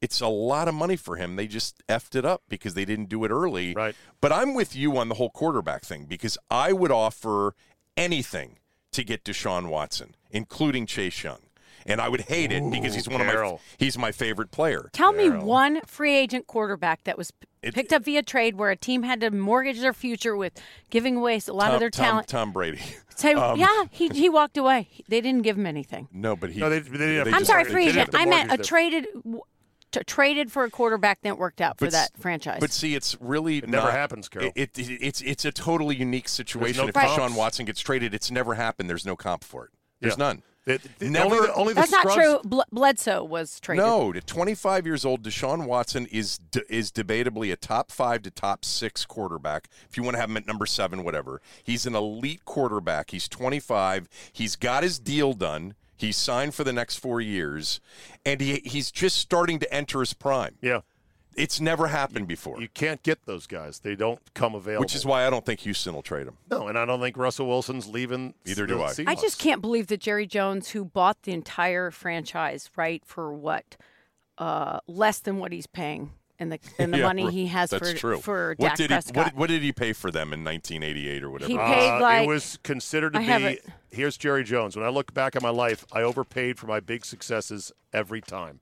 It's 0.00 0.20
a 0.20 0.28
lot 0.28 0.68
of 0.68 0.74
money 0.74 0.96
for 0.96 1.16
him. 1.16 1.36
They 1.36 1.46
just 1.48 1.82
effed 1.88 2.14
it 2.14 2.24
up 2.24 2.42
because 2.48 2.74
they 2.74 2.84
didn't 2.84 3.08
do 3.08 3.24
it 3.24 3.30
early. 3.30 3.74
Right. 3.74 3.94
But 4.20 4.32
I'm 4.32 4.54
with 4.54 4.76
you 4.76 4.96
on 4.96 5.08
the 5.08 5.16
whole 5.16 5.30
quarterback 5.30 5.82
thing 5.84 6.04
because 6.08 6.38
I 6.50 6.72
would 6.72 6.92
offer 6.92 7.54
anything 7.96 8.58
to 8.92 9.02
get 9.04 9.24
Deshaun 9.24 9.68
Watson, 9.68 10.14
including 10.30 10.86
Chase 10.86 11.22
Young. 11.24 11.38
And 11.86 12.00
I 12.02 12.08
would 12.08 12.22
hate 12.22 12.52
it 12.52 12.70
because 12.70 12.94
he's 12.94 13.08
one 13.08 13.22
of 13.22 13.26
my 13.26 13.56
he's 13.78 13.96
my 13.96 14.12
favorite 14.12 14.50
player. 14.50 14.90
Tell 14.92 15.12
me 15.12 15.30
one 15.30 15.80
free 15.86 16.14
agent 16.16 16.46
quarterback 16.46 17.04
that 17.04 17.16
was 17.16 17.30
p- 17.30 17.46
It- 17.62 17.74
picked 17.74 17.94
up 17.94 18.04
via 18.04 18.22
trade 18.22 18.56
where 18.56 18.70
a 18.70 18.76
team 18.76 19.04
had 19.04 19.20
to 19.22 19.30
mortgage 19.30 19.80
their 19.80 19.94
future 19.94 20.36
with 20.36 20.52
giving 20.90 21.16
away 21.16 21.40
a 21.48 21.52
lot 21.52 21.66
Tom, 21.66 21.74
of 21.74 21.80
their 21.80 21.88
talent. 21.88 22.28
Tom 22.28 22.52
Brady. 22.52 22.80
Say, 23.16 23.32
Um, 23.32 23.58
yeah, 23.58 23.84
he, 23.90 24.08
he 24.08 24.28
walked 24.28 24.58
away. 24.58 24.88
They 25.08 25.22
didn't 25.22 25.42
give 25.42 25.56
him 25.56 25.66
anything. 25.66 26.08
No, 26.12 26.36
but 26.36 26.50
he. 26.50 26.60
No, 26.60 26.68
they- 26.68 26.80
they 26.80 26.90
didn't 26.98 27.16
have 27.16 27.24
they 27.24 27.32
I'm 27.32 27.44
sorry, 27.46 27.64
free 27.64 27.88
agent. 27.88 28.10
I 28.14 28.26
meant 28.26 28.52
a 28.52 28.56
their- 28.58 28.64
traded 28.64 29.06
w- 29.14 29.40
t- 29.90 30.00
traded 30.06 30.50
for 30.52 30.64
a 30.64 30.70
quarterback 30.70 31.20
that 31.22 31.38
worked 31.38 31.60
out 31.60 31.78
for 31.78 31.86
But 31.86 31.92
that 31.92 32.10
franchise. 32.18 32.58
But 32.60 32.70
see, 32.72 32.94
it's 32.94 33.16
really 33.20 33.58
It 33.58 33.68
never 33.68 33.86
not- 33.86 33.92
happens, 33.94 34.28
Carol. 34.28 34.52
It, 34.54 34.78
it, 34.78 34.88
it's 35.02 35.20
it's 35.20 35.44
a 35.44 35.52
totally 35.52 35.96
unique 35.96 36.28
situation. 36.28 36.82
no 36.82 36.88
if 36.88 36.94
comps. 36.94 37.12
Deshaun 37.12 37.36
Watson 37.36 37.64
gets 37.66 37.80
traded, 37.80 38.14
it's 38.14 38.30
never 38.30 38.54
happened. 38.54 38.88
There's 38.88 39.06
no 39.06 39.16
comp 39.16 39.44
for 39.44 39.64
it. 39.66 39.70
There's 40.00 40.14
Yeah. 40.14 40.24
none. 40.24 40.42
The- 40.64 40.80
the- 40.98 41.08
Never- 41.08 41.24
only 41.34 41.46
the, 41.46 41.54
only 41.54 41.72
the 41.72 41.80
That's 41.80 41.92
not 41.92 42.12
true. 42.12 42.40
Bl- 42.44 42.60
Bledsoe 42.70 43.24
was 43.24 43.58
traded. 43.58 43.86
No, 43.86 44.12
to 44.12 44.20
25 44.20 44.84
years 44.84 45.02
old, 45.02 45.22
Deshaun 45.22 45.66
Watson 45.66 46.04
is 46.12 46.36
de- 46.36 46.60
is 46.70 46.92
debatably 46.92 47.50
a 47.50 47.56
top 47.56 47.90
five 47.90 48.20
to 48.24 48.30
top 48.30 48.66
six 48.66 49.06
quarterback. 49.06 49.68
If 49.88 49.96
you 49.96 50.02
want 50.02 50.16
to 50.16 50.20
have 50.20 50.28
him 50.28 50.36
at 50.36 50.46
number 50.46 50.66
seven, 50.66 51.04
whatever. 51.04 51.40
He's 51.64 51.86
an 51.86 51.94
elite 51.94 52.44
quarterback. 52.44 53.12
He's 53.12 53.28
25. 53.28 54.10
He's 54.30 54.56
got 54.56 54.82
his 54.82 54.98
deal 54.98 55.32
done. 55.32 55.74
He's 55.98 56.16
signed 56.16 56.54
for 56.54 56.64
the 56.64 56.72
next 56.72 56.96
four 56.96 57.20
years, 57.20 57.80
and 58.24 58.40
he 58.40 58.62
he's 58.64 58.90
just 58.90 59.16
starting 59.18 59.58
to 59.58 59.74
enter 59.74 60.00
his 60.00 60.14
prime. 60.14 60.56
Yeah. 60.62 60.80
It's 61.36 61.60
never 61.60 61.86
happened 61.86 62.26
before, 62.26 62.60
You 62.60 62.68
can't 62.68 63.00
get 63.04 63.24
those 63.24 63.46
guys. 63.46 63.78
They 63.78 63.94
don't 63.94 64.18
come 64.34 64.56
available. 64.56 64.80
which 64.82 64.96
is 64.96 65.06
why 65.06 65.24
I 65.24 65.30
don't 65.30 65.46
think 65.46 65.60
Houston 65.60 65.94
will 65.94 66.02
trade 66.02 66.26
him. 66.26 66.36
no, 66.50 66.66
and 66.66 66.76
I 66.76 66.84
don't 66.84 67.00
think 67.00 67.16
Russell 67.16 67.46
Wilson's 67.46 67.86
leaving. 67.86 68.34
Neither 68.44 68.66
the 68.66 68.74
do 68.74 68.82
I. 68.82 68.92
I 69.06 69.14
just 69.14 69.38
can't 69.38 69.60
believe 69.60 69.86
that 69.86 70.00
Jerry 70.00 70.26
Jones, 70.26 70.70
who 70.70 70.84
bought 70.84 71.22
the 71.22 71.32
entire 71.32 71.92
franchise, 71.92 72.68
right, 72.74 73.04
for 73.04 73.32
what, 73.32 73.76
uh, 74.38 74.80
less 74.88 75.20
than 75.20 75.38
what 75.38 75.52
he's 75.52 75.68
paying 75.68 76.10
and 76.38 76.52
the 76.52 76.58
and 76.78 76.92
the 76.92 76.98
Yeah, 76.98 77.04
money 77.04 77.30
he 77.30 77.46
has 77.46 77.70
That's 77.70 77.92
for 77.92 77.96
true. 77.96 78.18
for 78.18 78.54
what 78.58 78.68
Dak 78.68 78.76
did 78.76 78.88
Prescott. 78.90 79.14
he 79.14 79.20
what, 79.20 79.34
what 79.36 79.48
did 79.48 79.62
he 79.62 79.72
pay 79.72 79.92
for 79.92 80.10
them 80.10 80.32
in 80.32 80.44
1988 80.44 81.22
or 81.24 81.30
whatever? 81.30 81.48
He 81.50 81.54
it 81.56 81.58
was? 81.58 81.74
paid 81.74 81.90
Uh, 81.90 82.00
like- 82.00 82.24
it 82.24 82.28
was 82.28 82.58
considered 82.62 83.12
to 83.14 83.18
I 83.20 83.38
be. 83.38 83.60
Here's 83.90 84.16
Jerry 84.16 84.44
Jones. 84.44 84.76
When 84.76 84.84
I 84.84 84.90
look 84.90 85.14
back 85.14 85.34
at 85.36 85.42
my 85.42 85.50
life, 85.50 85.84
I 85.92 86.02
overpaid 86.02 86.58
for 86.58 86.66
my 86.66 86.80
big 86.80 87.04
successes 87.04 87.72
every 87.92 88.20
time. 88.20 88.60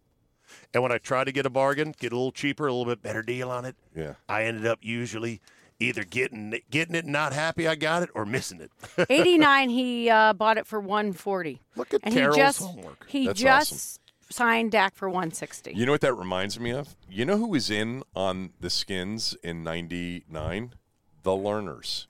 And 0.72 0.82
when 0.82 0.92
I 0.92 0.98
tried 0.98 1.24
to 1.24 1.32
get 1.32 1.44
a 1.46 1.50
bargain, 1.50 1.94
get 1.98 2.12
a 2.12 2.16
little 2.16 2.30
cheaper, 2.32 2.66
a 2.66 2.72
little 2.72 2.86
bit 2.86 3.02
better 3.02 3.22
deal 3.22 3.50
on 3.50 3.64
it, 3.64 3.74
Yeah. 3.94 4.14
I 4.28 4.44
ended 4.44 4.66
up 4.66 4.78
usually 4.82 5.40
either 5.80 6.04
getting 6.04 6.52
it, 6.54 6.70
getting 6.70 6.94
it, 6.94 7.04
and 7.04 7.12
not 7.12 7.32
happy 7.32 7.66
I 7.68 7.74
got 7.74 8.02
it, 8.02 8.10
or 8.14 8.24
missing 8.24 8.60
it. 8.60 8.70
89 9.10 9.68
he 9.70 10.08
uh, 10.08 10.32
bought 10.32 10.56
it 10.58 10.66
for 10.66 10.78
140 10.80 11.60
Look 11.74 11.92
at 11.92 12.00
and 12.04 12.14
Carol's 12.14 12.36
he 12.36 12.40
just 12.42 12.60
homework. 12.60 13.04
he 13.08 13.26
That's 13.26 13.40
just 13.40 13.72
awesome. 13.72 14.02
Signed 14.30 14.72
Dak 14.72 14.94
for 14.94 15.08
160 15.08 15.72
You 15.74 15.86
know 15.86 15.92
what 15.92 16.00
that 16.00 16.14
reminds 16.14 16.58
me 16.58 16.70
of? 16.70 16.96
You 17.08 17.24
know 17.24 17.36
who 17.38 17.48
was 17.48 17.70
in 17.70 18.02
on 18.14 18.50
the 18.60 18.70
Skins 18.70 19.36
in 19.42 19.62
'99? 19.62 20.74
The 21.22 21.30
Lerners. 21.30 22.06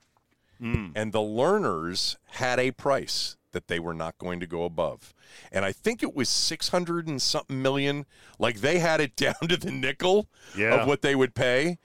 Hmm. 0.58 0.88
And 0.94 1.12
the 1.12 1.18
Lerners 1.20 2.16
had 2.32 2.58
a 2.58 2.70
price 2.70 3.36
that 3.52 3.68
they 3.68 3.78
were 3.78 3.94
not 3.94 4.16
going 4.18 4.40
to 4.40 4.46
go 4.46 4.64
above. 4.64 5.14
And 5.52 5.64
I 5.64 5.72
think 5.72 6.02
it 6.02 6.14
was 6.14 6.28
600 6.28 7.06
and 7.06 7.20
something 7.20 7.60
million. 7.62 8.04
Like 8.38 8.60
they 8.60 8.78
had 8.78 9.00
it 9.00 9.16
down 9.16 9.34
to 9.48 9.56
the 9.56 9.70
nickel 9.72 10.28
Yeah. 10.56 10.74
of 10.82 10.86
what 10.88 11.02
they 11.02 11.14
would 11.14 11.34
pay. 11.34 11.78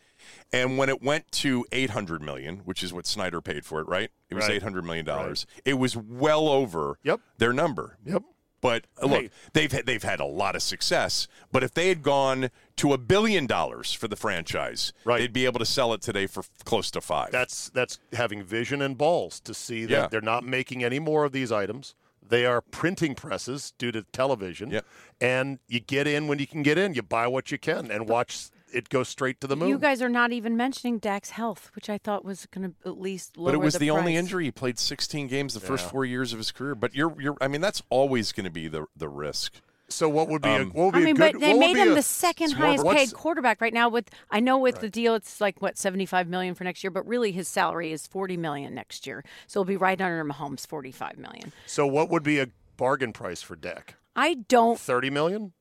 And 0.54 0.78
when 0.78 0.90
it 0.90 1.02
went 1.02 1.32
to 1.34 1.66
800 1.72 2.22
million, 2.22 2.58
which 2.60 2.84
is 2.84 2.92
what 2.94 3.06
Snyder 3.08 3.42
paid 3.42 3.66
for 3.66 3.80
it, 3.82 3.88
right? 3.88 4.10
It 4.30 4.36
was 4.36 4.46
Right. 4.46 4.56
800 4.56 4.84
million 4.86 5.06
dollars. 5.06 5.46
It 5.66 5.76
was 5.76 5.96
well 5.98 6.48
over 6.50 6.98
Yep. 7.04 7.22
their 7.38 7.54
number. 7.54 7.98
Yep. 8.06 8.24
But 8.62 8.86
uh, 9.02 9.08
look, 9.08 9.22
Hey. 9.24 9.30
they've 9.54 9.72
had, 9.72 9.86
they've 9.88 10.04
had 10.04 10.20
a 10.20 10.26
lot 10.26 10.56
of 10.56 10.62
success. 10.62 11.28
But 11.52 11.64
if 11.64 11.74
they 11.74 11.90
had 11.90 12.04
gone 12.04 12.50
to 12.78 12.94
a 12.94 12.98
billion 12.98 13.48
dollars 13.48 13.92
for 13.92 14.08
the 14.08 14.16
franchise, 14.16 14.94
Right. 15.04 15.18
they'd 15.20 15.34
be 15.34 15.46
able 15.46 15.60
to 15.60 15.66
sell 15.66 15.94
it 15.94 16.02
today 16.02 16.28
for 16.28 16.44
close 16.64 16.90
to 16.92 17.02
five. 17.02 17.32
That's 17.32 17.70
that's 17.70 18.00
having 18.14 18.44
vision 18.44 18.82
and 18.82 18.98
balls 18.98 19.40
to 19.42 19.54
see 19.54 19.86
that 19.86 19.92
Yeah. 19.92 20.08
they're 20.08 20.22
not 20.22 20.44
making 20.46 20.84
any 20.84 21.00
more 21.00 21.26
of 21.26 21.32
these 21.32 21.52
items. 21.52 21.96
They 22.28 22.46
are 22.46 22.62
printing 22.62 23.14
presses 23.16 23.74
due 23.78 23.92
to 23.92 24.04
television. 24.14 24.70
Yep. 24.70 24.86
And 25.20 25.60
you 25.68 25.80
get 25.82 26.08
in 26.08 26.28
when 26.28 26.40
you 26.40 26.48
can 26.48 26.62
get 26.64 26.78
in. 26.78 26.94
You 26.94 27.02
buy 27.02 27.28
what 27.28 27.52
you 27.52 27.58
can 27.58 27.92
and 27.92 28.08
watch 28.08 28.50
it 28.74 28.90
goes 28.90 29.10
straight 29.10 29.40
to 29.42 29.48
the 29.48 29.56
moon. 29.56 29.70
you 29.70 29.78
guys 29.78 30.02
are 30.02 30.10
not 30.10 30.32
even 30.32 30.56
mentioning 30.58 30.98
Dak's 31.00 31.32
health 31.32 31.72
which 31.74 31.90
I 31.90 31.98
thought 31.98 32.24
was 32.24 32.46
going 32.48 32.70
to 32.70 32.90
at 32.90 33.00
least 33.00 33.38
lower 33.38 33.48
but 33.48 33.56
it 33.56 33.58
was 33.60 33.74
the, 33.74 33.80
the, 33.80 33.90
only 33.92 34.16
injury. 34.16 34.46
He 34.46 34.52
played 34.52 34.80
16 34.80 35.28
games 35.28 35.54
the 35.54 35.60
first 35.60 35.90
four 35.90 36.06
years 36.06 36.34
of 36.34 36.40
his 36.40 36.52
career. 36.52 36.76
But 36.76 36.96
you're 36.96 37.20
you're. 37.22 37.38
I 37.42 37.48
mean, 37.48 37.62
that's 37.62 37.82
always 37.90 38.32
going 38.32 38.46
to 38.46 38.52
be 38.52 38.68
the 38.68 38.86
the 38.96 39.10
risk. 39.10 39.62
so 39.90 40.08
what 40.08 40.30
would 40.30 40.42
be 40.42 40.50
a, 40.50 40.62
Um, 40.62 40.72
what 40.72 40.94
would 40.94 40.96
I 40.96 41.00
mean, 41.00 41.16
a 41.16 41.20
good 41.20 41.34
but 41.34 41.42
they 41.42 41.54
made 41.58 41.78
him 41.78 41.92
a- 41.92 41.96
the 41.96 42.02
second 42.02 42.52
it's 42.52 42.56
more 42.56 42.68
highest 42.68 42.86
paid 42.86 43.14
quarterback 43.14 43.60
right 43.62 43.74
now. 43.74 43.90
With 43.90 44.10
I 44.30 44.40
know 44.40 44.58
with 44.58 44.80
the 44.80 44.90
deal, 44.90 45.16
it's 45.16 45.42
like 45.42 45.62
what 45.62 45.78
seventy 45.78 46.06
five 46.06 46.28
million 46.28 46.56
for 46.56 46.64
next 46.64 46.84
year, 46.84 46.92
but 46.92 47.06
really 47.08 47.32
his 47.32 47.48
salary 47.48 47.92
is 47.92 48.08
forty 48.08 48.38
million 48.38 48.74
next 48.74 49.06
year, 49.06 49.24
so 49.48 49.60
it'll 49.62 49.68
be 49.68 49.78
right 49.78 50.00
under 50.00 50.24
Mahomes 50.24 50.66
forty 50.66 50.92
five 50.92 51.18
million. 51.18 51.52
So 51.66 51.86
what 51.86 52.10
would 52.10 52.24
be 52.24 52.40
a 52.40 52.48
bargain 52.78 53.14
price 53.14 53.42
for 53.42 53.56
Dak? 53.56 53.96
I 54.16 54.34
don't. 54.34 54.78
30 54.80 55.10
million? 55.10 55.54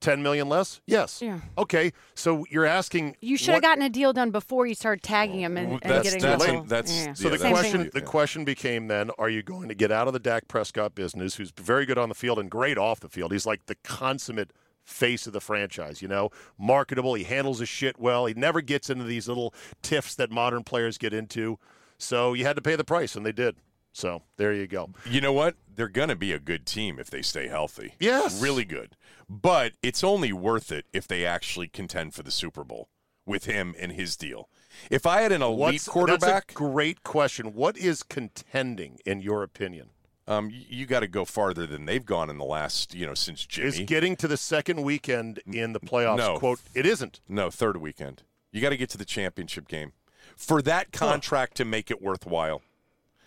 10 0.00 0.22
million 0.22 0.48
less? 0.48 0.80
Yes. 0.86 1.20
Yeah. 1.20 1.40
Okay. 1.56 1.92
So 2.14 2.44
you're 2.50 2.64
asking 2.64 3.16
You 3.20 3.36
should 3.36 3.48
have 3.48 3.54
what- 3.56 3.62
gotten 3.62 3.82
a 3.82 3.88
deal 3.88 4.12
done 4.12 4.30
before 4.30 4.66
you 4.66 4.74
started 4.74 5.02
tagging 5.02 5.40
him 5.40 5.56
and, 5.56 5.68
Well, 5.70 5.78
and 5.82 5.90
that's- 5.90 6.04
getting 6.14 6.20
that's- 6.22 6.48
a 6.48 6.68
that's- 6.68 7.06
yeah. 7.06 7.12
So 7.14 7.24
Yeah, 7.24 7.30
the 7.30 7.38
that's- 7.38 7.60
question 7.60 7.90
the 7.92 8.00
question 8.02 8.44
became 8.44 8.86
then, 8.88 9.10
are 9.18 9.28
you 9.28 9.42
going 9.42 9.68
to 9.68 9.74
get 9.74 9.90
out 9.90 10.06
of 10.06 10.12
the 10.12 10.18
Dak 10.20 10.46
Prescott 10.48 10.94
business, 10.94 11.34
who's 11.36 11.50
very 11.56 11.84
good 11.86 11.98
on 11.98 12.08
the 12.08 12.14
field 12.14 12.38
and 12.38 12.50
great 12.50 12.78
off 12.78 13.00
the 13.00 13.08
field? 13.08 13.32
He's 13.32 13.46
like 13.46 13.66
the 13.66 13.74
consummate 13.82 14.52
face 14.84 15.26
of 15.26 15.32
the 15.32 15.40
franchise, 15.40 16.00
you 16.00 16.08
know, 16.08 16.30
marketable. 16.58 17.14
He 17.14 17.24
handles 17.24 17.58
his 17.58 17.68
shit 17.68 17.98
well. 17.98 18.26
He 18.26 18.34
never 18.34 18.60
gets 18.62 18.88
into 18.88 19.04
these 19.04 19.28
little 19.28 19.52
tiffs 19.82 20.14
that 20.14 20.30
modern 20.30 20.64
players 20.64 20.96
get 20.96 21.12
into. 21.12 21.58
So 21.98 22.32
you 22.32 22.44
had 22.44 22.56
to 22.56 22.62
pay 22.62 22.76
the 22.76 22.84
price, 22.84 23.14
and 23.16 23.26
they 23.26 23.32
did. 23.32 23.56
So 23.98 24.22
there 24.36 24.52
you 24.52 24.68
go. 24.68 24.90
You 25.04 25.20
know 25.20 25.32
what? 25.32 25.56
They're 25.74 25.88
going 25.88 26.08
to 26.08 26.14
be 26.14 26.32
a 26.32 26.38
good 26.38 26.66
team 26.66 27.00
if 27.00 27.10
they 27.10 27.20
stay 27.20 27.48
healthy. 27.48 27.94
Yes. 27.98 28.40
Really 28.40 28.64
good. 28.64 28.94
But 29.28 29.72
it's 29.82 30.04
only 30.04 30.32
worth 30.32 30.70
it 30.70 30.86
if 30.92 31.08
they 31.08 31.26
actually 31.26 31.66
contend 31.66 32.14
for 32.14 32.22
the 32.22 32.30
Super 32.30 32.62
Bowl 32.62 32.88
with 33.26 33.46
him 33.46 33.74
and 33.76 33.90
his 33.90 34.16
deal. 34.16 34.48
If 34.88 35.04
I 35.04 35.22
had 35.22 35.32
an 35.32 35.42
elite 35.42 35.58
What's, 35.58 35.88
quarterback, 35.88 36.20
That's 36.46 36.52
a 36.52 36.54
great 36.54 37.02
question. 37.02 37.54
What 37.54 37.76
is 37.76 38.04
contending, 38.04 38.98
in 39.04 39.20
your 39.20 39.42
opinion? 39.42 39.88
um, 40.28 40.48
y- 40.48 40.64
you 40.68 40.86
got 40.86 41.00
to 41.00 41.08
go 41.08 41.24
farther 41.24 41.66
than 41.66 41.86
they've 41.86 42.06
gone 42.06 42.30
in 42.30 42.38
the 42.38 42.44
last, 42.44 42.94
you 42.94 43.04
know, 43.04 43.14
since 43.14 43.44
Jimmy. 43.46 43.66
Is 43.66 43.78
getting 43.80 44.14
to 44.16 44.28
the 44.28 44.36
second 44.36 44.82
weekend 44.82 45.40
in 45.44 45.72
the 45.72 45.80
playoffs, 45.80 46.18
No. 46.18 46.38
quote, 46.38 46.60
it 46.72 46.86
isn't. 46.86 47.18
no, 47.28 47.50
third 47.50 47.78
weekend. 47.78 48.22
You 48.52 48.60
got 48.60 48.68
to 48.70 48.76
get 48.76 48.90
to 48.90 48.98
the 48.98 49.04
championship 49.04 49.66
game 49.66 49.92
for 50.36 50.62
that 50.62 50.92
contract 50.92 51.56
to 51.56 51.64
make 51.64 51.90
it 51.90 52.00
worthwhile. 52.00 52.62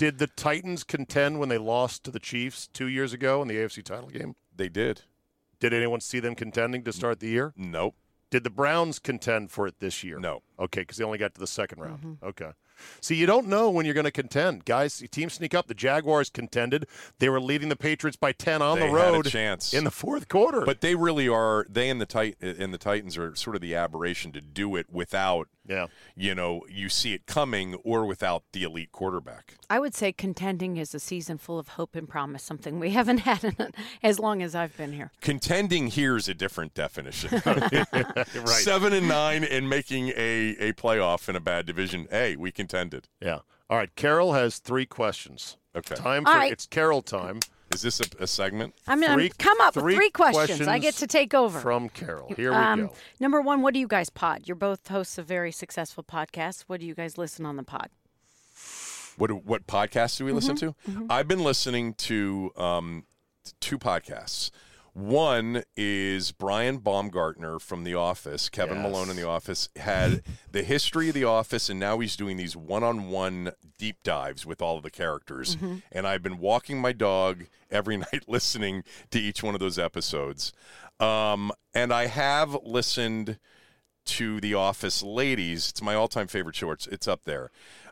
Did 0.02 0.18
the 0.18 0.26
Titans 0.26 0.84
contend 0.84 1.39
when 1.39 1.49
they 1.49 1.60
lost 1.60 2.04
to 2.06 2.10
the 2.10 2.18
Chiefs 2.18 2.66
two 2.66 2.88
years 2.88 3.14
ago 3.14 3.43
in 3.43 3.47
the 3.47 3.54
AFC 3.54 3.84
title 3.84 4.10
game? 4.10 4.36
They 4.56 4.68
did. 4.68 5.04
Did 5.60 5.76
anyone 5.76 6.02
see 6.02 6.20
them 6.20 6.34
contending 6.34 6.84
to 6.86 6.91
start 6.91 7.20
the 7.20 7.28
year? 7.28 7.54
Nope. 7.56 7.93
Did 8.32 8.43
the 8.43 8.49
Browns 8.49 8.97
contend 8.97 9.52
for 9.52 9.68
it 9.68 9.80
this 9.80 10.04
year? 10.04 10.18
No. 10.18 10.41
Okay, 10.60 10.82
because 10.82 10.97
they 10.97 11.04
only 11.04 11.20
got 11.20 11.36
to 11.36 11.39
the 11.39 11.45
second 11.45 11.82
round. 11.82 11.99
Mm-hmm. 11.99 12.26
Okay. 12.26 12.49
See, 13.02 13.16
you 13.16 13.26
don't 13.26 13.48
know 13.48 13.70
when 13.70 13.86
you're 13.86 13.94
going 13.94 14.06
to 14.06 14.12
contend. 14.12 14.66
Guys, 14.66 15.04
teams 15.12 15.34
sneak 15.34 15.54
up. 15.54 15.68
The 15.68 15.74
Jaguars 15.74 16.30
contended. 16.30 16.88
They 17.20 17.30
were 17.30 17.42
leading 17.42 17.70
the 17.70 17.76
Patriots 17.76 18.18
by 18.18 18.32
10 18.32 18.62
on 18.62 18.80
They 18.80 18.88
the 18.88 18.92
had 18.98 19.10
a 19.10 19.12
road 19.14 19.26
chance. 19.28 19.74
in 19.74 19.84
the 19.84 19.92
fourth 19.92 20.28
quarter. 20.28 20.62
But 20.66 20.82
they 20.82 20.96
really 20.96 21.28
are. 21.28 21.66
They 21.70 21.90
and 21.90 22.00
the 22.02 22.06
tit 22.06 22.38
and 22.42 22.74
the 22.74 22.78
Titans 22.78 23.18
are 23.18 23.36
sort 23.36 23.56
of 23.56 23.62
the 23.62 23.76
aberration 23.76 24.32
to 24.34 24.42
do 24.42 24.76
it 24.76 24.88
without, 24.92 25.48
yeah. 25.68 25.88
you 26.16 26.36
know, 26.36 26.62
you 26.70 26.90
see 26.90 27.14
it 27.14 27.26
coming 27.26 27.76
or 27.84 28.06
without 28.06 28.44
the 28.54 28.64
elite 28.64 28.92
quarterback. 28.92 29.56
I 29.70 29.80
would 29.80 29.96
say 29.96 30.12
contending 30.12 30.78
is 30.78 30.94
a 30.94 31.00
season 31.00 31.38
full 31.38 31.58
of 31.60 31.70
hope 31.70 31.96
and 31.96 32.08
promise, 32.08 32.44
something 32.44 32.80
we 32.80 32.90
haven't 33.00 33.20
had 33.20 33.44
in, 33.44 33.56
as 34.04 34.20
long 34.20 34.42
as 34.42 34.54
I've 34.56 34.76
been 34.78 34.94
here. 34.94 35.12
Contending 35.22 35.88
here 35.88 36.18
is 36.18 36.28
a 36.28 36.34
different 36.34 36.74
definition. 36.74 37.42
Right. 38.42 38.48
Seven 38.48 38.94
and 38.94 39.08
nine 39.08 39.44
and 39.44 39.70
making 39.70 40.10
a, 40.10 40.56
a 40.60 40.74
playoff 40.74 41.30
in 41.30 41.36
a 41.36 41.40
bad 41.40 41.66
division. 41.66 42.08
Hey, 42.10 42.36
we 42.36 42.52
contended. 42.72 43.07
Yeah. 43.22 43.39
All 43.69 43.78
right. 43.78 43.93
Carol 43.95 44.34
has 44.34 44.57
three 44.59 44.86
questions. 44.86 45.57
Okay. 45.76 45.95
Time 45.95 46.24
for 46.24 46.30
All 46.32 46.36
right. 46.38 46.51
it's 46.51 46.65
Carol 46.65 47.01
time. 47.01 47.39
Is 47.74 47.82
this 47.84 48.01
a, 48.01 48.24
a 48.24 48.28
segment? 48.28 48.74
I'm 48.86 48.99
going 48.99 49.13
Three- 49.13 49.30
to 49.30 49.36
come 49.38 49.61
up 49.61 49.76
with 49.78 49.86
three 49.86 49.95
three 49.95 50.09
questions. 50.09 50.67
I 50.67 50.78
get 50.78 50.95
to 50.95 51.07
take 51.07 51.34
over. 51.34 51.57
From 51.61 51.88
Carol. 51.88 52.34
Here 52.36 52.51
we 52.51 52.55
um, 52.57 52.88
go. 52.88 52.93
Number 53.22 53.39
one, 53.39 53.61
what 53.61 53.74
do 53.74 53.80
you 53.80 53.88
guys 53.88 54.09
pod? 54.09 54.41
You're 54.45 54.55
both 54.57 54.86
hosts 54.89 55.17
of 55.17 55.26
very 55.26 55.53
successful 55.53 56.03
podcasts. 56.03 56.65
What 56.67 56.82
do 56.82 56.86
you 56.86 56.93
guys 56.95 57.17
listen 57.17 57.45
on 57.45 57.55
the 57.55 57.63
pod? 57.63 57.89
What 59.17 59.28
do- 59.28 59.36
what 59.36 59.67
podcasts 59.67 60.17
do 60.17 60.26
we 60.26 60.34
listen 60.34 60.57
Mm-hmm. 60.57 61.07
to? 61.07 61.13
I've 61.13 61.30
been 61.30 61.43
listening 61.45 61.93
to 61.95 62.51
um, 62.57 63.05
t- 63.45 63.51
two 63.61 63.80
podcasts. 63.80 64.51
One 64.94 65.64
is 65.78 66.34
Brian 66.34 66.80
Baumgartner 66.80 67.60
from 67.60 67.86
The 67.86 67.96
Office. 67.96 68.50
Kevin 68.50 68.78
Yes. 68.78 68.84
Malone 68.84 69.10
in 69.10 69.16
The 69.16 69.28
Office 69.28 69.70
had 69.78 70.22
the 70.52 70.64
history 70.64 71.08
of 71.08 71.14
The 71.16 71.24
Office, 71.24 71.70
and 71.70 71.80
now 71.80 72.00
he's 72.00 72.18
doing 72.18 72.36
these 72.36 72.56
one-on-one 72.58 73.52
deep 73.78 74.04
dives 74.04 74.46
with 74.46 74.62
all 74.62 74.78
of 74.78 74.84
the 74.84 74.92
characters. 74.92 75.56
Mm-hmm. 75.56 75.78
And 75.94 76.06
I've 76.06 76.22
been 76.22 76.39
walking 76.39 76.82
my 76.82 76.92
dog 76.92 77.46
every 77.70 77.98
night 78.12 78.26
listening 78.28 78.84
to 79.12 79.20
each 79.20 79.42
one 79.42 79.54
of 79.54 79.62
those 79.62 79.80
episodes. 79.80 80.52
Um, 81.00 81.52
and 81.74 81.94
I 81.94 82.08
have 82.08 82.58
listened 82.64 83.39
to 84.04 84.42
The 84.42 84.56
Office 84.56 85.02
Ladies. 85.02 85.70
It's 85.70 85.82
my 85.82 85.96
all-time 85.96 86.28
favorite 86.28 86.56
show. 86.56 86.72
It's, 86.72 86.88
it's 86.88 87.08
up 87.08 87.24
there. 87.24 87.50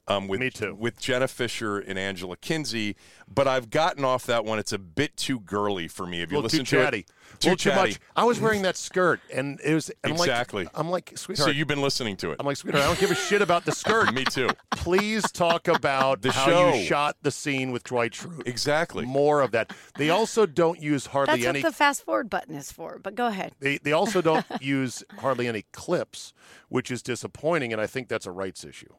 Um, 0.10 0.28
with, 0.28 0.40
Me 0.40 0.50
too. 0.50 0.74
With 0.74 1.00
Jenna 1.00 1.28
Fischer 1.28 1.78
and 1.78 2.00
Angela 2.00 2.36
Kinsey, 2.36 2.96
but 3.32 3.48
I've 3.48 3.70
gotten 3.70 4.04
off 4.04 4.26
that 4.26 4.44
one. 4.44 4.58
It's 4.58 4.74
a 4.74 4.80
bit 4.80 5.16
too 5.16 5.40
girly 5.40 5.88
for 5.88 6.08
me. 6.08 6.22
Have 6.22 6.30
A 6.30 6.32
you 6.32 6.38
little 6.38 6.50
too 6.50 6.58
listened 6.64 6.68
to 6.70 6.84
chatty. 6.84 7.00
it? 7.02 7.06
A 7.36 7.38
Too 7.38 7.50
little 7.52 7.72
too 7.72 7.76
much. 7.80 8.00
I 8.16 8.24
was 8.24 8.40
wearing 8.40 8.64
that 8.64 8.76
skirt, 8.76 9.20
and 9.32 9.60
it 9.64 9.74
was 9.76 9.90
and 10.04 10.14
I'm 10.14 10.20
Exactly. 10.20 10.64
Like, 10.64 10.80
I'm 10.80 10.90
like, 10.90 11.12
sweetheart. 11.16 11.46
So 11.50 11.52
you've 11.52 11.68
been 11.68 11.84
listening 11.84 12.18
to 12.18 12.32
it. 12.32 12.38
I'm 12.40 12.46
like, 12.48 12.58
sweetheart. 12.58 12.84
I 12.84 12.88
don't 12.88 13.00
give 13.00 13.12
a 13.12 13.16
shit 13.16 13.44
about 13.44 13.66
the 13.66 13.72
skirt. 13.84 14.12
me 14.14 14.26
too. 14.26 14.50
Please 14.72 15.32
talk 15.32 15.68
about 15.68 16.24
The 16.24 16.32
how 16.32 16.46
show. 16.48 16.74
you 16.74 16.84
shot 16.86 17.18
the 17.22 17.30
scene 17.30 17.72
with 17.72 17.84
Dwight 17.84 18.14
Schrute. 18.14 18.48
Exactly. 18.48 19.06
More 19.06 19.42
of 19.42 19.52
that. 19.52 19.72
They 19.96 20.10
also 20.10 20.48
don't 20.48 20.82
use 20.82 21.06
hardly 21.06 21.36
That's 21.42 21.46
any. 21.50 21.62
what 21.62 21.70
the 21.70 21.76
fast 21.76 22.04
forward 22.04 22.32
button 22.32 22.56
is 22.56 22.72
for. 22.72 22.98
But 22.98 23.14
go 23.14 23.28
ahead. 23.28 23.54
They, 23.60 23.78
they 23.78 23.92
also 23.92 24.22
don't 24.24 24.46
use 24.60 25.04
hardly 25.20 25.48
any 25.48 25.66
clips, 25.72 26.34
which 26.68 26.90
is 26.90 27.04
disappointing, 27.04 27.72
and 27.74 27.80
I 27.80 27.86
think 27.86 28.08
that's 28.08 28.26
a 28.26 28.32
rights 28.32 28.64
issue. 28.64 28.92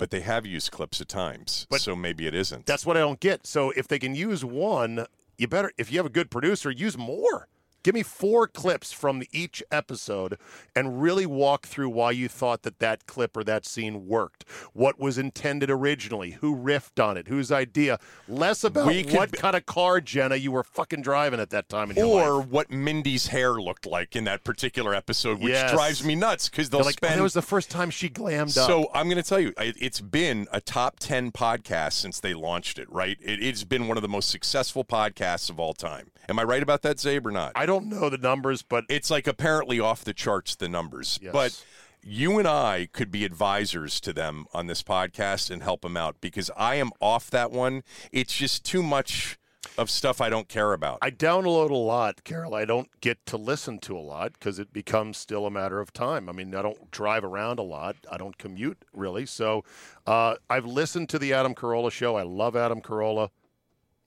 But 0.00 0.10
they 0.10 0.20
have 0.20 0.46
used 0.46 0.70
clips 0.70 1.02
at 1.02 1.08
times, 1.08 1.66
But 1.68 1.82
so 1.82 1.94
maybe 1.94 2.26
it 2.26 2.34
isn't. 2.34 2.64
That's 2.64 2.86
what 2.86 2.96
I 2.96 3.00
don't 3.00 3.20
get. 3.20 3.46
So 3.46 3.70
if 3.72 3.86
they 3.86 3.98
can 3.98 4.14
use 4.14 4.42
one, 4.42 5.04
you 5.36 5.46
better. 5.46 5.72
If 5.76 5.92
you 5.92 5.98
have 5.98 6.06
a 6.06 6.10
good 6.10 6.30
producer, 6.30 6.70
use 6.70 6.96
more. 6.96 7.48
Give 7.82 7.94
me 7.94 8.02
four 8.02 8.46
clips 8.46 8.92
from 8.92 9.22
each 9.32 9.62
episode 9.70 10.38
and 10.76 11.00
really 11.00 11.24
walk 11.26 11.66
through 11.66 11.88
why 11.90 12.10
you 12.10 12.28
thought 12.28 12.62
that 12.62 12.78
that 12.80 13.06
clip 13.06 13.36
or 13.36 13.44
that 13.44 13.64
scene 13.64 14.06
worked. 14.06 14.44
What 14.74 14.98
was 14.98 15.16
intended 15.16 15.70
originally? 15.70 16.32
Who 16.32 16.54
riffed 16.56 17.02
on 17.02 17.16
it? 17.16 17.28
Whose 17.28 17.50
idea? 17.50 17.98
Less 18.28 18.64
about 18.64 18.86
We 18.86 19.04
what 19.04 19.32
kind 19.32 19.56
of 19.56 19.64
car, 19.66 20.00
Jenna, 20.00 20.36
you 20.36 20.52
were 20.52 20.62
fucking 20.62 21.02
driving 21.02 21.40
at 21.40 21.50
that 21.50 21.68
time 21.70 21.90
in 21.90 21.96
your 21.96 22.06
or 22.06 22.36
life. 22.40 22.48
what 22.48 22.70
Mindy's 22.70 23.28
hair 23.28 23.52
looked 23.52 23.86
like 23.86 24.14
in 24.14 24.24
that 24.24 24.44
particular 24.44 24.94
episode, 24.94 25.38
which 25.40 25.52
Yes. 25.52 25.72
drives 25.72 26.04
me 26.04 26.14
nuts 26.14 26.48
because 26.48 26.68
they'll 26.70 26.80
like, 26.80 26.98
oh, 27.02 27.06
spend. 27.06 27.18
that 27.18 27.22
was 27.22 27.32
the 27.32 27.42
first 27.42 27.70
time 27.70 27.90
she 27.90 28.08
glammed 28.10 28.56
up. 28.58 28.66
so 28.66 28.90
I'm 28.92 29.06
going 29.08 29.22
to 29.22 29.28
tell 29.28 29.40
you, 29.40 29.54
it- 29.58 29.76
it's 29.80 30.00
been 30.00 30.46
a 30.52 30.60
top 30.60 30.98
ten 30.98 31.32
podcast 31.32 31.94
since 31.94 32.20
they 32.20 32.34
launched 32.34 32.78
it. 32.78 32.90
Right? 32.92 33.16
It, 33.22 33.42
it's 33.42 33.64
been 33.64 33.88
one 33.88 33.96
of 33.96 34.02
the 34.02 34.08
most 34.08 34.28
successful 34.30 34.84
podcasts 34.84 35.48
of 35.48 35.58
all 35.58 35.72
time. 35.74 36.10
Am 36.28 36.38
I 36.38 36.44
right 36.44 36.62
about 36.62 36.82
that, 36.82 36.98
Czabe, 36.98 37.26
or 37.26 37.30
not? 37.32 37.52
I 37.56 37.66
don't 37.70 37.86
know 37.86 38.08
the 38.10 38.18
numbers, 38.18 38.62
but 38.62 38.84
it's 38.88 39.10
like 39.10 39.26
apparently 39.26 39.78
off 39.80 40.04
the 40.04 40.12
charts 40.14 40.54
the 40.56 40.68
numbers 40.68 41.18
Yes. 41.22 41.32
but 41.32 41.64
you 42.02 42.38
and 42.38 42.48
i 42.48 42.88
could 42.92 43.10
be 43.10 43.24
advisors 43.26 44.00
to 44.00 44.12
them 44.12 44.46
on 44.54 44.66
this 44.66 44.82
podcast 44.82 45.50
and 45.50 45.62
help 45.62 45.82
them 45.82 45.96
out 45.98 46.16
because 46.22 46.50
i 46.56 46.74
am 46.76 46.90
off 47.00 47.28
that 47.30 47.50
one 47.50 47.82
it's 48.10 48.34
just 48.34 48.64
too 48.64 48.82
much 48.82 49.38
of 49.76 49.90
stuff 49.90 50.18
i 50.20 50.30
don't 50.30 50.48
care 50.48 50.72
about 50.72 50.98
I 51.02 51.10
download 51.10 51.68
a 51.70 51.74
lot, 51.76 52.24
Carol. 52.24 52.54
I 52.54 52.64
don't 52.64 52.88
get 53.02 53.18
to 53.26 53.36
listen 53.36 53.78
to 53.80 53.96
a 53.96 54.00
lot 54.00 54.32
because 54.32 54.58
it 54.58 54.72
becomes 54.72 55.18
still 55.18 55.44
a 55.46 55.50
matter 55.50 55.78
of 55.78 55.92
time. 55.92 56.28
I 56.28 56.32
mean, 56.32 56.54
I 56.54 56.62
don't 56.62 56.90
drive 56.90 57.22
around 57.24 57.58
a 57.58 57.62
lot. 57.62 57.96
I 58.10 58.16
don't 58.16 58.36
commute 58.38 58.78
really. 58.94 59.26
So 59.26 59.62
uh, 60.06 60.36
I've 60.48 60.64
listened 60.66 61.08
to 61.10 61.18
the 61.18 61.32
Adam 61.34 61.54
Carolla 61.54 61.90
show. 61.92 62.16
I 62.16 62.22
love 62.22 62.56
Adam 62.56 62.80
Carolla. 62.80 63.28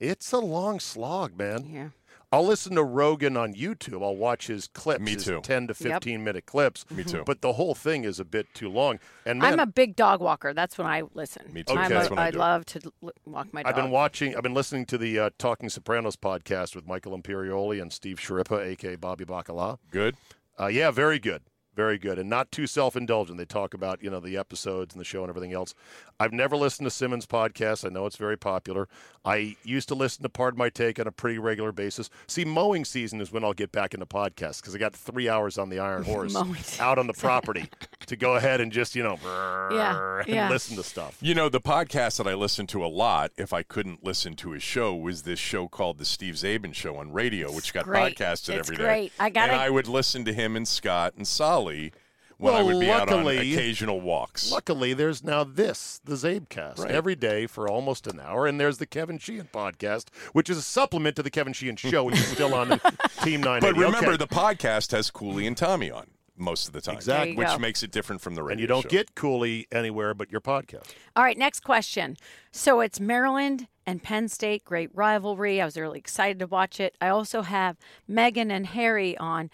It's 0.00 0.32
a 0.32 0.38
long 0.38 0.80
slog, 0.80 1.38
man. 1.38 1.66
Yeah. 1.72 1.88
I'll 2.34 2.44
listen 2.46 2.74
to 2.74 2.82
Rogan 2.82 3.36
on 3.36 3.54
YouTube. 3.54 4.02
I'll 4.02 4.16
watch 4.16 4.48
his 4.48 4.66
clips, 4.68 5.00
Me 5.02 5.12
his 5.12 5.24
too. 5.24 5.40
10 5.42 5.68
to 5.68 5.74
Yep. 5.78 5.92
15 6.02 6.24
minute 6.24 6.46
clips. 6.46 6.84
Me 6.90 7.04
too. 7.04 7.22
But 7.24 7.40
the 7.40 7.52
whole 7.54 7.74
thing 7.74 8.04
is 8.04 8.18
a 8.20 8.24
bit 8.24 8.46
too 8.54 8.68
long. 8.68 8.98
And 9.24 9.38
man, 9.38 9.54
I'm 9.54 9.60
a 9.60 9.66
big 9.66 9.96
dog 9.96 10.20
walker. 10.20 10.52
That's 10.52 10.76
when 10.76 10.86
I 10.86 11.02
listen. 11.14 11.52
Me 11.52 11.62
too. 11.62 11.72
I'm 11.74 11.86
Okay. 11.86 11.94
a- 11.94 11.98
That's 11.98 12.10
when 12.10 12.18
I 12.18 12.26
I 12.26 12.30
do 12.30 12.36
it. 12.36 12.40
love 12.40 12.64
to 12.66 12.80
l- 13.02 13.12
walk 13.24 13.52
my 13.54 13.62
dog. 13.62 13.70
I've 13.70 13.76
been 13.76 13.90
watching. 13.90 14.36
I've 14.36 14.42
been 14.42 14.54
listening 14.54 14.84
to 14.86 14.98
the 14.98 15.18
uh, 15.18 15.30
Talking 15.38 15.68
Sopranos 15.68 16.16
podcast 16.16 16.74
with 16.74 16.86
Michael 16.86 17.16
Imperioli 17.16 17.80
and 17.80 17.92
Steve 17.92 18.18
Schirripa, 18.18 18.60
aka 18.64 18.96
Bobby 18.96 19.24
Bacala. 19.24 19.78
good 19.90 20.16
Uh, 20.58 20.66
yeah, 20.66 20.90
very 20.90 21.18
good, 21.18 21.42
very 21.74 21.98
good, 21.98 22.18
and 22.18 22.28
not 22.30 22.50
too 22.52 22.66
self-indulgent. 22.66 23.38
They 23.38 23.44
talk 23.44 23.74
about 23.74 24.02
you 24.02 24.10
know 24.10 24.20
the 24.20 24.36
episodes 24.36 24.94
and 24.94 25.00
the 25.00 25.04
show 25.04 25.22
and 25.22 25.28
everything 25.30 25.52
else. 25.52 25.74
I've 26.20 26.32
never 26.32 26.56
listened 26.56 26.86
to 26.86 26.90
Simmons' 26.90 27.26
podcast. 27.26 27.84
I 27.84 27.88
know 27.92 28.06
it's 28.06 28.16
very 28.16 28.38
popular. 28.38 28.88
I 29.24 29.56
used 29.64 29.88
to 29.88 29.94
listen 29.94 30.22
to 30.22 30.28
Pardon 30.28 30.58
My 30.58 30.68
Take 30.68 31.00
on 31.00 31.06
a 31.06 31.12
pretty 31.12 31.38
regular 31.38 31.72
basis. 31.72 32.08
See, 32.26 32.44
mowing 32.44 32.84
season 32.84 33.20
is 33.20 33.32
when 33.32 33.42
I'll 33.42 33.52
get 33.54 33.72
back 33.72 33.94
into 33.94 34.06
podcasts 34.06 34.60
because 34.60 34.74
I 34.74 34.78
got 34.78 34.94
three 34.94 35.28
hours 35.28 35.58
on 35.58 35.70
the 35.70 35.78
Iron 35.80 36.04
Horse 36.14 36.36
out 36.78 36.98
on 36.98 37.06
the 37.06 37.12
property 37.14 37.68
to 38.06 38.16
go 38.16 38.36
ahead 38.36 38.60
and 38.60 38.70
just 38.70 38.94
you 38.94 39.02
know 39.02 39.18
Yeah, 39.72 40.18
and 40.20 40.28
yeah. 40.28 40.48
listen 40.50 40.76
to 40.76 40.82
stuff. 40.82 41.16
you 41.20 41.34
know 41.34 41.48
the 41.48 41.60
podcast 41.60 42.18
that 42.18 42.26
i 42.28 42.34
listened 42.34 42.68
to 42.70 42.84
a 42.84 42.86
lot 42.86 43.30
if 43.38 43.52
i 43.52 43.62
couldn't 43.62 44.04
listen 44.04 44.36
to 44.36 44.50
his 44.50 44.62
show 44.62 44.94
was 44.94 45.22
this 45.22 45.38
show 45.38 45.68
called 45.68 45.98
the 45.98 46.04
Steve 46.04 46.34
Czaban 46.34 46.74
show 46.74 46.96
on 46.96 47.12
radio 47.12 47.50
which 47.50 47.72
got 47.72 47.84
great. 47.84 48.16
podcasted 48.16 48.50
It's 48.50 48.68
every 48.68 48.76
day 48.76 48.82
great. 48.84 49.12
I 49.18 49.30
gotta- 49.30 49.52
and 49.52 49.60
i 49.60 49.70
would 49.70 49.88
listen 49.88 50.24
to 50.26 50.32
him 50.34 50.54
and 50.54 50.68
scott 50.68 51.14
and 51.16 51.26
solly 51.64 51.92
when 52.36 52.52
i 52.52 52.62
Well, 52.62 52.66
would 52.74 52.80
be 52.80 52.90
out 52.90 53.08
on 53.12 53.24
luckily- 53.24 53.54
occasional 53.54 54.00
walks 54.00 54.50
Luckily, 54.50 54.92
there's 54.92 55.22
now 55.22 55.44
this, 55.44 56.00
the 56.04 56.14
Czabecast, 56.16 56.78
Right. 56.80 56.90
every 56.90 57.14
day 57.14 57.46
for 57.46 57.68
almost 57.68 58.06
an 58.08 58.18
hour. 58.20 58.46
And 58.48 58.58
there's 58.60 58.78
the 58.78 58.86
Kevin 58.86 59.18
Sheehan 59.18 59.48
podcast, 59.52 60.06
which 60.32 60.50
is 60.50 60.58
a 60.58 60.62
supplement 60.62 61.14
to 61.16 61.22
the 61.22 61.30
Kevin 61.30 61.52
Sheehan 61.52 61.76
show, 61.76 62.02
which 62.04 62.16
is 62.16 62.26
still 62.26 62.52
on 62.54 62.68
Team 63.22 63.40
980. 63.40 63.60
But 63.60 63.76
remember, 63.76 64.08
Okay. 64.10 64.16
the 64.16 64.26
podcast 64.26 64.90
has 64.90 65.10
Cooley 65.12 65.46
and 65.46 65.56
Tommy 65.56 65.90
on 65.92 66.08
most 66.36 66.66
of 66.66 66.72
the 66.72 66.80
time. 66.80 66.96
Exactly. 66.96 67.36
Which 67.36 67.46
go. 67.46 67.58
makes 67.58 67.84
it 67.84 67.92
different 67.92 68.20
from 68.20 68.34
the 68.34 68.42
radio 68.42 68.52
and 68.54 68.60
you 68.60 68.66
don't 68.66 68.82
show. 68.82 68.88
get 68.88 69.14
Cooley 69.14 69.68
anywhere 69.70 70.12
but 70.12 70.32
your 70.32 70.40
podcast. 70.40 70.88
All 71.14 71.22
right, 71.22 71.38
next 71.38 71.60
question. 71.60 72.16
So 72.50 72.80
it's 72.80 72.98
Maryland 72.98 73.68
and 73.86 74.02
Penn 74.02 74.28
State, 74.28 74.64
great 74.64 74.90
rivalry. 74.94 75.60
I 75.60 75.64
was 75.66 75.76
really 75.76 75.98
excited 76.00 76.38
to 76.40 76.46
watch 76.48 76.80
it. 76.80 76.96
I 77.00 77.08
also 77.08 77.42
have 77.42 77.76
Meghan 78.10 78.50
and 78.50 78.66
Harry 78.66 79.16
on. 79.18 79.50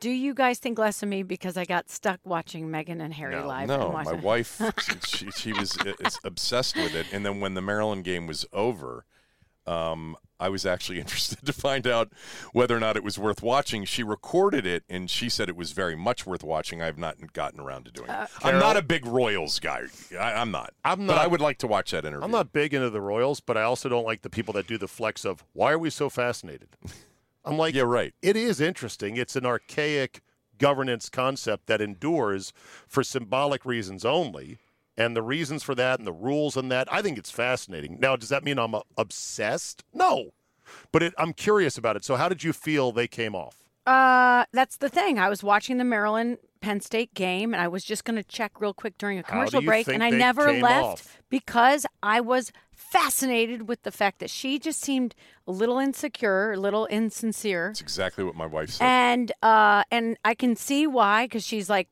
Do 0.00 0.10
you 0.10 0.34
guys 0.34 0.58
think 0.58 0.78
less 0.78 1.02
of 1.02 1.08
me 1.08 1.22
because 1.22 1.56
I 1.56 1.64
got 1.64 1.88
stuck 1.88 2.20
watching 2.24 2.68
Meghan 2.68 3.02
and 3.02 3.14
Harry 3.14 3.36
No, 3.36 3.46
live? 3.46 3.68
No, 3.68 3.90
my 3.90 4.12
wife, 4.22 4.60
she, 5.06 5.30
she 5.30 5.52
was 5.52 5.78
uh, 5.78 5.92
obsessed 6.24 6.76
with 6.76 6.94
it. 6.94 7.06
And 7.12 7.24
then 7.24 7.40
when 7.40 7.54
the 7.54 7.62
Maryland 7.62 8.04
game 8.04 8.26
was 8.26 8.44
over, 8.52 9.04
um, 9.66 10.16
I 10.38 10.48
was 10.48 10.66
actually 10.66 11.00
interested 11.00 11.44
to 11.46 11.52
find 11.52 11.86
out 11.86 12.12
whether 12.52 12.76
or 12.76 12.80
not 12.80 12.96
it 12.96 13.04
was 13.04 13.18
worth 13.18 13.42
watching. 13.42 13.84
She 13.84 14.02
recorded 14.02 14.66
it, 14.66 14.84
and 14.88 15.08
she 15.08 15.28
said 15.28 15.48
it 15.48 15.56
was 15.56 15.72
very 15.72 15.96
much 15.96 16.26
worth 16.26 16.44
watching. 16.44 16.82
I 16.82 16.86
have 16.86 16.98
not 16.98 17.32
gotten 17.32 17.60
around 17.60 17.86
to 17.86 17.90
doing 17.90 18.10
it. 18.10 18.28
I'm 18.42 18.58
not 18.58 18.76
a 18.76 18.82
big 18.82 19.06
Royals 19.06 19.58
guy. 19.58 19.84
I, 20.18 20.34
I'm 20.34 20.50
not. 20.50 20.74
I'm 20.84 21.06
not. 21.06 21.14
But 21.14 21.22
I 21.22 21.26
would 21.26 21.40
like 21.40 21.58
to 21.58 21.66
watch 21.66 21.92
that 21.92 22.04
interview. 22.04 22.24
I'm 22.24 22.30
not 22.30 22.52
big 22.52 22.74
into 22.74 22.90
the 22.90 23.00
Royals, 23.00 23.40
but 23.40 23.56
I 23.56 23.62
also 23.62 23.88
don't 23.88 24.04
like 24.04 24.22
the 24.22 24.30
people 24.30 24.52
that 24.54 24.66
do 24.66 24.76
the 24.76 24.88
flex 24.88 25.24
of 25.24 25.44
why 25.52 25.72
are 25.72 25.78
we 25.78 25.90
so 25.90 26.10
fascinated? 26.10 26.68
I'm 27.44 27.58
like, 27.58 27.74
Yeah, 27.74 27.82
right. 27.82 28.14
It 28.22 28.36
is 28.36 28.60
interesting. 28.60 29.16
It's 29.16 29.36
an 29.36 29.46
archaic 29.46 30.20
governance 30.58 31.08
concept 31.08 31.66
that 31.66 31.80
endures 31.80 32.52
for 32.86 33.02
symbolic 33.02 33.64
reasons 33.64 34.04
only. 34.04 34.58
And 34.96 35.16
the 35.16 35.22
reasons 35.22 35.62
for 35.62 35.74
that 35.74 35.98
and 35.98 36.06
the 36.06 36.12
rules 36.12 36.56
and 36.56 36.70
that, 36.70 36.92
I 36.92 37.02
think 37.02 37.18
it's 37.18 37.30
fascinating. 37.30 37.98
Now, 38.00 38.14
does 38.14 38.28
that 38.28 38.44
mean 38.44 38.58
I'm 38.58 38.74
uh, 38.76 38.80
obsessed? 38.96 39.82
No. 39.92 40.30
But 40.92 41.02
it, 41.02 41.14
I'm 41.18 41.32
curious 41.32 41.76
about 41.76 41.96
it. 41.96 42.04
So, 42.04 42.16
how 42.16 42.28
did 42.28 42.44
you 42.44 42.52
feel 42.52 42.92
they 42.92 43.08
came 43.08 43.34
off? 43.34 43.56
Uh, 43.86 44.44
that's 44.52 44.78
the 44.78 44.88
thing. 44.88 45.18
I 45.18 45.28
was 45.28 45.42
watching 45.42 45.76
the 45.78 45.84
Maryland 45.84 46.38
Penn 46.60 46.80
State 46.80 47.12
game, 47.12 47.52
and 47.52 47.62
I 47.62 47.68
was 47.68 47.84
just 47.84 48.04
going 48.04 48.16
to 48.16 48.22
check 48.22 48.60
real 48.60 48.72
quick 48.72 48.96
during 48.96 49.18
a 49.18 49.22
commercial 49.22 49.60
break, 49.60 49.88
and 49.88 50.02
I 50.02 50.08
never 50.10 50.52
left 50.52 50.84
off? 50.84 51.22
because 51.28 51.84
I 52.02 52.20
was 52.20 52.50
fascinated 52.76 53.68
with 53.68 53.82
the 53.82 53.90
fact 53.90 54.18
that 54.20 54.30
she 54.30 54.58
just 54.58 54.80
seemed 54.80 55.14
a 55.46 55.52
little 55.52 55.78
insecure, 55.78 56.52
a 56.52 56.56
little 56.56 56.86
insincere. 56.86 57.68
That's 57.68 57.80
exactly 57.80 58.24
what 58.24 58.34
my 58.34 58.46
wife 58.46 58.70
said. 58.70 58.84
and 58.86 59.32
uh 59.42 59.82
and 59.90 60.16
i 60.24 60.34
can 60.34 60.56
see 60.56 60.86
why 60.86 61.26
because 61.26 61.44
she's 61.44 61.68
like 61.70 61.88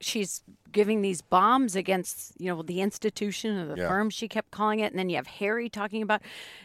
she's 0.00 0.42
giving 0.72 1.02
these 1.02 1.20
bombs 1.20 1.74
against 1.76 2.32
you 2.40 2.46
know 2.46 2.62
the 2.62 2.80
institution 2.80 3.58
or 3.58 3.66
the 3.74 3.80
Yeah. 3.80 3.88
firm 3.88 4.08
she 4.08 4.28
kept 4.28 4.50
calling 4.50 4.80
it 4.80 4.92
and 4.92 4.98
then 4.98 5.08
you 5.10 5.16
have 5.16 5.26
harry 5.26 5.68
talking 5.68 6.00
about 6.00 6.22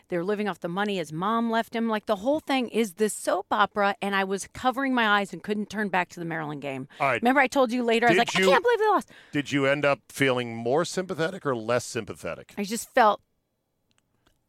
they're 0.09 0.23
living 0.23 0.47
off 0.47 0.59
the 0.59 0.67
money 0.69 0.97
his 0.97 1.11
mom 1.11 1.49
left 1.49 1.75
him 1.75 1.89
like 1.89 2.05
the 2.05 2.17
whole 2.17 2.39
thing 2.39 2.69
is 2.69 2.93
this 2.93 3.13
soap 3.13 3.47
opera 3.51 3.95
and 4.01 4.15
i 4.15 4.23
was 4.23 4.47
covering 4.53 4.93
my 4.93 5.07
eyes 5.19 5.33
and 5.33 5.41
couldn't 5.43 5.69
turn 5.69 5.89
back 5.89 6.07
to 6.09 6.19
the 6.19 6.25
maryland 6.25 6.61
game 6.61 6.87
All 6.99 7.07
right. 7.07 7.21
remember 7.21 7.41
i 7.41 7.47
told 7.47 7.71
you 7.71 7.83
later 7.83 8.05
i 8.07 8.11
was 8.11 8.19
like 8.19 8.37
you- 8.37 8.45
i 8.47 8.51
can't 8.51 8.63
believe 8.63 8.79
they 8.79 8.87
lost 8.87 9.09
Did 9.31 9.51
you 9.51 9.65
end 9.65 9.83
up 9.85 9.99
feeling 10.09 10.55
more 10.55 10.85
sympathetic 10.85 11.45
or 11.45 11.55
less 11.55 11.83
sympathetic? 11.83 12.53
i 12.57 12.63
just 12.63 12.89
felt 12.93 13.21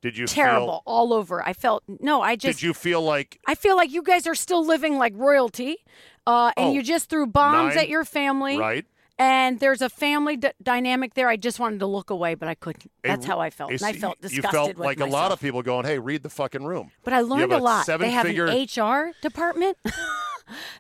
Did 0.07 0.19
you 0.19 0.27
terrible 0.27 0.83
all 0.87 1.13
over 1.13 1.43
i 1.47 1.53
felt 1.53 1.83
no 2.01 2.21
i 2.23 2.31
Feel, 2.31 2.37
just 2.37 2.59
did 2.61 2.67
you 2.67 2.75
feel 2.75 3.03
like 3.03 3.39
I 3.47 3.55
feel 3.55 3.77
like 3.77 3.91
you 3.93 4.03
guys 4.03 4.27
are 4.27 4.35
still 4.37 4.65
living 4.65 4.99
like 4.99 5.13
royalty, 5.17 5.79
uh, 6.27 6.53
and 6.57 6.67
Oh, 6.69 6.73
you 6.73 6.83
just 6.83 7.09
threw 7.11 7.27
bombs 7.27 7.75
nine- 7.75 7.85
at 7.85 7.89
your 7.89 8.05
family. 8.05 8.57
right? 8.59 8.87
And 9.19 9.61
there's 9.61 9.81
a 9.81 9.89
family 9.89 10.37
d- 10.37 10.51
dynamic 10.63 11.15
there. 11.15 11.27
I 11.27 11.37
just 11.37 11.59
wanted 11.59 11.81
to 11.81 11.87
look 11.87 12.11
away, 12.11 12.35
but 12.35 12.49
I 12.49 12.55
couldn't. 12.55 12.85
a- 13.03 13.09
That's 13.09 13.25
how 13.25 13.41
I 13.41 13.49
felt. 13.49 13.71
And 13.73 13.83
I 13.83 13.91
you- 13.91 13.99
felt 14.01 14.19
You 14.21 14.29
disgusted 14.29 14.51
felt 14.53 14.69
with 14.77 14.85
like 14.85 15.01
a 15.01 15.07
lot 15.07 15.33
of 15.33 15.41
people 15.41 15.63
going, 15.63 15.87
"Hey, 15.87 15.99
read 15.99 16.23
the 16.23 16.29
fucking 16.29 16.65
room." 16.65 16.91
But 17.03 17.15
I 17.15 17.21
learned 17.23 17.51
have 17.53 17.61
a 17.61 17.65
lot. 17.65 17.87
They 17.87 18.11
have 18.11 18.27
seven-figure- 18.27 18.47
an 18.47 18.57
HR 18.59 19.13
department. 19.23 19.79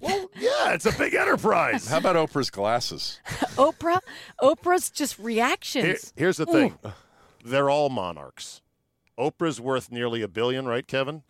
Well, 0.00 0.30
yeah, 0.38 0.74
it's 0.74 0.86
a 0.86 0.92
big 0.92 1.14
enterprise. 1.14 1.88
How 1.88 1.98
about 1.98 2.14
Oprah's 2.14 2.50
glasses? 2.50 3.18
Oprah, 3.56 3.98
Oprah's 4.40 4.90
just 4.90 5.16
Here- 5.16 5.26
reactions. 5.26 6.12
here's 6.14 6.36
the 6.36 6.46
thing: 6.46 6.78
they're 7.44 7.68
all 7.68 7.88
monarchs. 7.88 8.60
Oprah's 9.18 9.60
worth 9.60 9.90
nearly 9.90 10.22
a 10.22 10.28
billion, 10.28 10.66
right, 10.66 10.86
Kevin? 10.86 11.22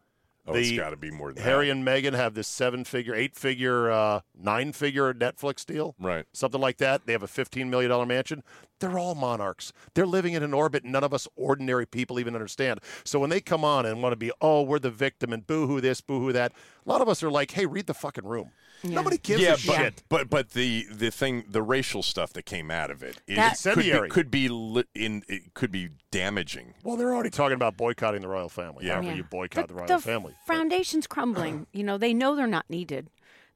Oh, 0.49 0.55
it's 0.55 0.69
The 0.69 0.77
got 0.77 0.91
to 0.91 0.97
be 0.97 1.11
more 1.11 1.29
than 1.33 1.37
that. 1.37 1.43
Harry 1.43 1.67
that. 1.67 1.73
and 1.73 1.85
Meghan 1.85 2.15
have 2.15 2.35
this 2.35 2.47
seven-figure, 2.47 3.13
eight-figure, 3.15 3.91
uh, 3.91 4.21
nine-figure 4.41 5.13
Netflix 5.15 5.67
deal. 5.67 5.97
Right. 5.99 6.25
something 6.33 6.61
like 6.61 6.77
that. 6.79 7.05
They 7.07 7.13
have 7.13 7.25
a 7.25 7.27
$15 7.29 7.69
million 7.69 8.07
mansion. 8.07 8.45
They're 8.79 8.97
all 8.97 9.17
monarchs. 9.17 9.73
They're 9.95 10.07
living 10.07 10.35
in 10.35 10.45
an 10.45 10.55
orbit 10.55 10.85
none 10.85 11.03
of 11.03 11.13
us 11.13 11.27
ordinary 11.35 11.85
people 11.87 12.21
even 12.21 12.35
understand. 12.37 12.79
So 13.05 13.19
when 13.19 13.31
they 13.31 13.41
come 13.41 13.65
on 13.65 13.87
and 13.87 14.03
want 14.03 14.13
to 14.13 14.17
be, 14.17 14.31
oh, 14.41 14.63
we're 14.63 14.79
the 14.79 14.91
victim 14.91 15.33
and 15.33 15.45
boo 15.45 15.67
hoo 15.67 15.81
this, 15.81 16.01
boo 16.01 16.21
hoo 16.21 16.33
that, 16.33 16.53
a 16.85 16.89
lot 16.89 17.01
of 17.01 17.09
us 17.09 17.25
are 17.25 17.31
like, 17.31 17.51
hey, 17.51 17.67
read 17.67 17.87
the 17.87 17.95
fucking 17.95 18.25
room. 18.25 18.51
Nobody 18.85 19.19
gives 19.19 19.43
yeah, 19.43 19.55
a 19.55 19.67
but, 19.67 19.77
shit. 19.77 20.03
but 20.09 20.31
but 20.31 20.51
the 20.51 20.87
the 20.91 21.11
thing, 21.11 21.45
the 21.49 21.63
racial 21.63 22.03
stuff 22.03 22.33
that 22.35 22.45
came 22.45 22.71
out 22.71 22.91
of 22.91 23.03
it, 23.03 23.21
is, 23.27 23.37
That- 23.37 23.59
could 23.75 23.83
be 23.83 24.09
could 24.09 24.31
be 24.31 24.49
li- 24.49 24.85
in 24.95 25.23
it 25.29 25.55
could 25.55 25.73
be 25.73 25.91
damaging. 26.11 26.75
Well, 26.83 26.97
they're 26.97 27.15
already 27.15 27.31
talking 27.31 27.55
about 27.55 27.77
boycotting 27.77 28.21
the 28.23 28.29
royal 28.29 28.49
family. 28.49 28.87
Yeah. 28.87 28.95
However 28.95 29.15
you 29.15 29.25
boycott 29.25 29.69
the, 29.69 29.75
royal 29.75 29.87
the 29.87 29.99
family. 29.99 30.35
But- 30.47 30.55
foundation's 30.55 31.07
crumbling. 31.07 31.67
you 31.73 31.85
know, 31.85 31.99
they 31.99 32.15
know 32.15 32.37
they're 32.37 32.47
not 32.47 32.67
needed. 32.69 33.09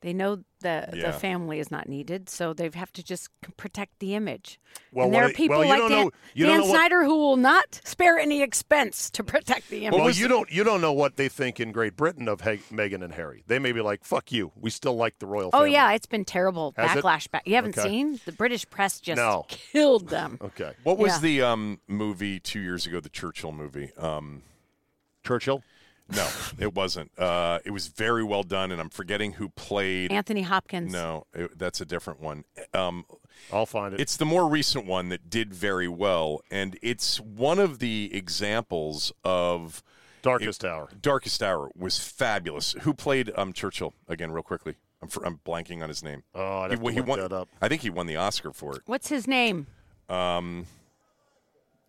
They 0.03 0.15
know 0.15 0.37
the 0.61 0.89
Yeah. 0.95 1.11
the 1.11 1.13
family 1.13 1.59
is 1.59 1.71
not 1.71 1.87
needed, 1.89 2.31
so 2.31 2.55
they 2.55 2.71
have 2.75 2.91
to 2.95 3.03
just 3.03 3.29
protect 3.59 3.99
the 3.99 4.15
image. 4.15 4.59
Well, 4.93 5.07
and 5.07 5.15
there 5.15 5.25
are 5.27 5.31
people 5.31 5.59
well, 5.59 5.69
like 5.69 5.79
Dan, 5.79 5.91
know- 5.91 6.11
Dan 6.35 6.47
don't 6.49 6.61
what- 6.69 6.71
Snyder 6.71 7.05
who 7.05 7.19
will 7.19 7.37
not 7.37 7.81
spare 7.85 8.19
any 8.19 8.41
expense 8.43 9.11
to 9.11 9.23
protect 9.23 9.69
the 9.69 9.85
image. 9.85 9.99
Well, 10.01 10.11
you 10.11 10.27
don't 10.27 10.51
you 10.51 10.65
don't 10.65 10.81
know 10.81 10.93
what 10.95 11.17
they 11.17 11.29
think 11.29 11.61
in 11.61 11.71
Great 11.73 11.97
Britain 11.97 12.29
of 12.29 12.41
Ha- 12.43 12.63
Meghan 12.73 13.05
and 13.05 13.13
Harry. 13.15 13.45
They 13.47 13.59
may 13.59 13.73
be 13.73 13.83
like, 13.83 14.05
"Fuck 14.05 14.33
you. 14.33 14.53
We 14.57 14.71
still 14.71 14.97
like 14.97 15.19
the 15.19 15.27
royal 15.27 15.51
oh 15.53 15.65
yeah, 15.65 15.93
it's 15.93 16.07
been 16.07 16.25
terrible 16.25 16.73
Has 16.79 16.97
it? 16.97 17.05
backlash. 17.05 17.31
Back. 17.31 17.43
You 17.47 17.55
haven't 17.57 17.77
Okay. 17.79 17.89
seen 17.89 18.21
the 18.25 18.33
British 18.33 18.69
press 18.71 19.01
just 19.01 19.19
No. 19.19 19.45
killed 19.49 20.09
them. 20.09 20.39
Okay. 20.43 20.73
What 20.83 20.97
was 20.99 21.13
Yeah. 21.13 21.19
the 21.21 21.43
um, 21.43 21.81
movie 21.87 22.41
two 22.41 22.61
years 22.61 22.87
ago? 22.87 23.01
The 23.01 23.09
Churchill 23.11 23.53
movie. 23.53 23.93
Um, 23.99 24.43
Churchill. 25.27 25.63
No, 26.15 26.29
it 26.59 26.75
wasn't. 26.75 27.11
Uh, 27.19 27.59
it 27.65 27.71
was 27.71 27.89
very 27.89 28.23
well 28.23 28.43
done, 28.43 28.73
and 28.73 28.81
I'm 28.81 28.91
forgetting 28.91 29.33
who 29.33 29.49
played. 29.49 30.13
Anthony 30.13 30.43
Hopkins. 30.43 30.93
No, 30.93 31.27
it, 31.35 31.59
that's 31.59 31.81
a 31.81 31.85
different 31.85 32.21
one. 32.21 32.45
Um, 32.75 33.05
I'll 33.53 33.67
find 33.67 33.95
it. 33.95 34.01
It's 34.01 34.17
the 34.17 34.25
more 34.25 34.49
recent 34.49 34.87
one 34.87 35.09
that 35.09 35.31
did 35.31 35.55
very 35.55 35.89
well, 35.89 36.41
and 36.51 36.79
it's 36.83 37.21
one 37.21 37.59
of 37.59 37.79
the 37.79 38.11
examples 38.13 39.13
of 39.25 39.83
Darkest 40.23 40.65
Hour. 40.65 40.89
Darkest 41.01 41.43
Hour 41.43 41.71
was 41.77 41.99
fabulous. 41.99 42.73
Who 42.83 42.95
played 42.95 43.31
um, 43.37 43.53
Churchill 43.53 43.95
again, 44.09 44.31
real 44.33 44.43
quickly? 44.43 44.77
I'm, 45.03 45.09
fr- 45.09 45.25
I'm 45.25 45.41
blanking 45.47 45.83
on 45.83 45.89
his 45.89 46.03
name. 46.03 46.25
Oh, 46.35 46.61
I'd 46.61 46.73
he, 46.73 46.93
he 46.93 47.01
won, 47.01 47.19
that 47.21 47.33
up. 47.33 47.49
I 47.61 47.69
think 47.69 47.83
he 47.83 47.91
won 47.91 48.07
the 48.07 48.17
Oscar 48.17 48.53
for 48.53 48.77
it. 48.77 48.83
What's 48.87 49.09
his 49.09 49.27
name? 49.27 49.67
Um, 50.09 50.67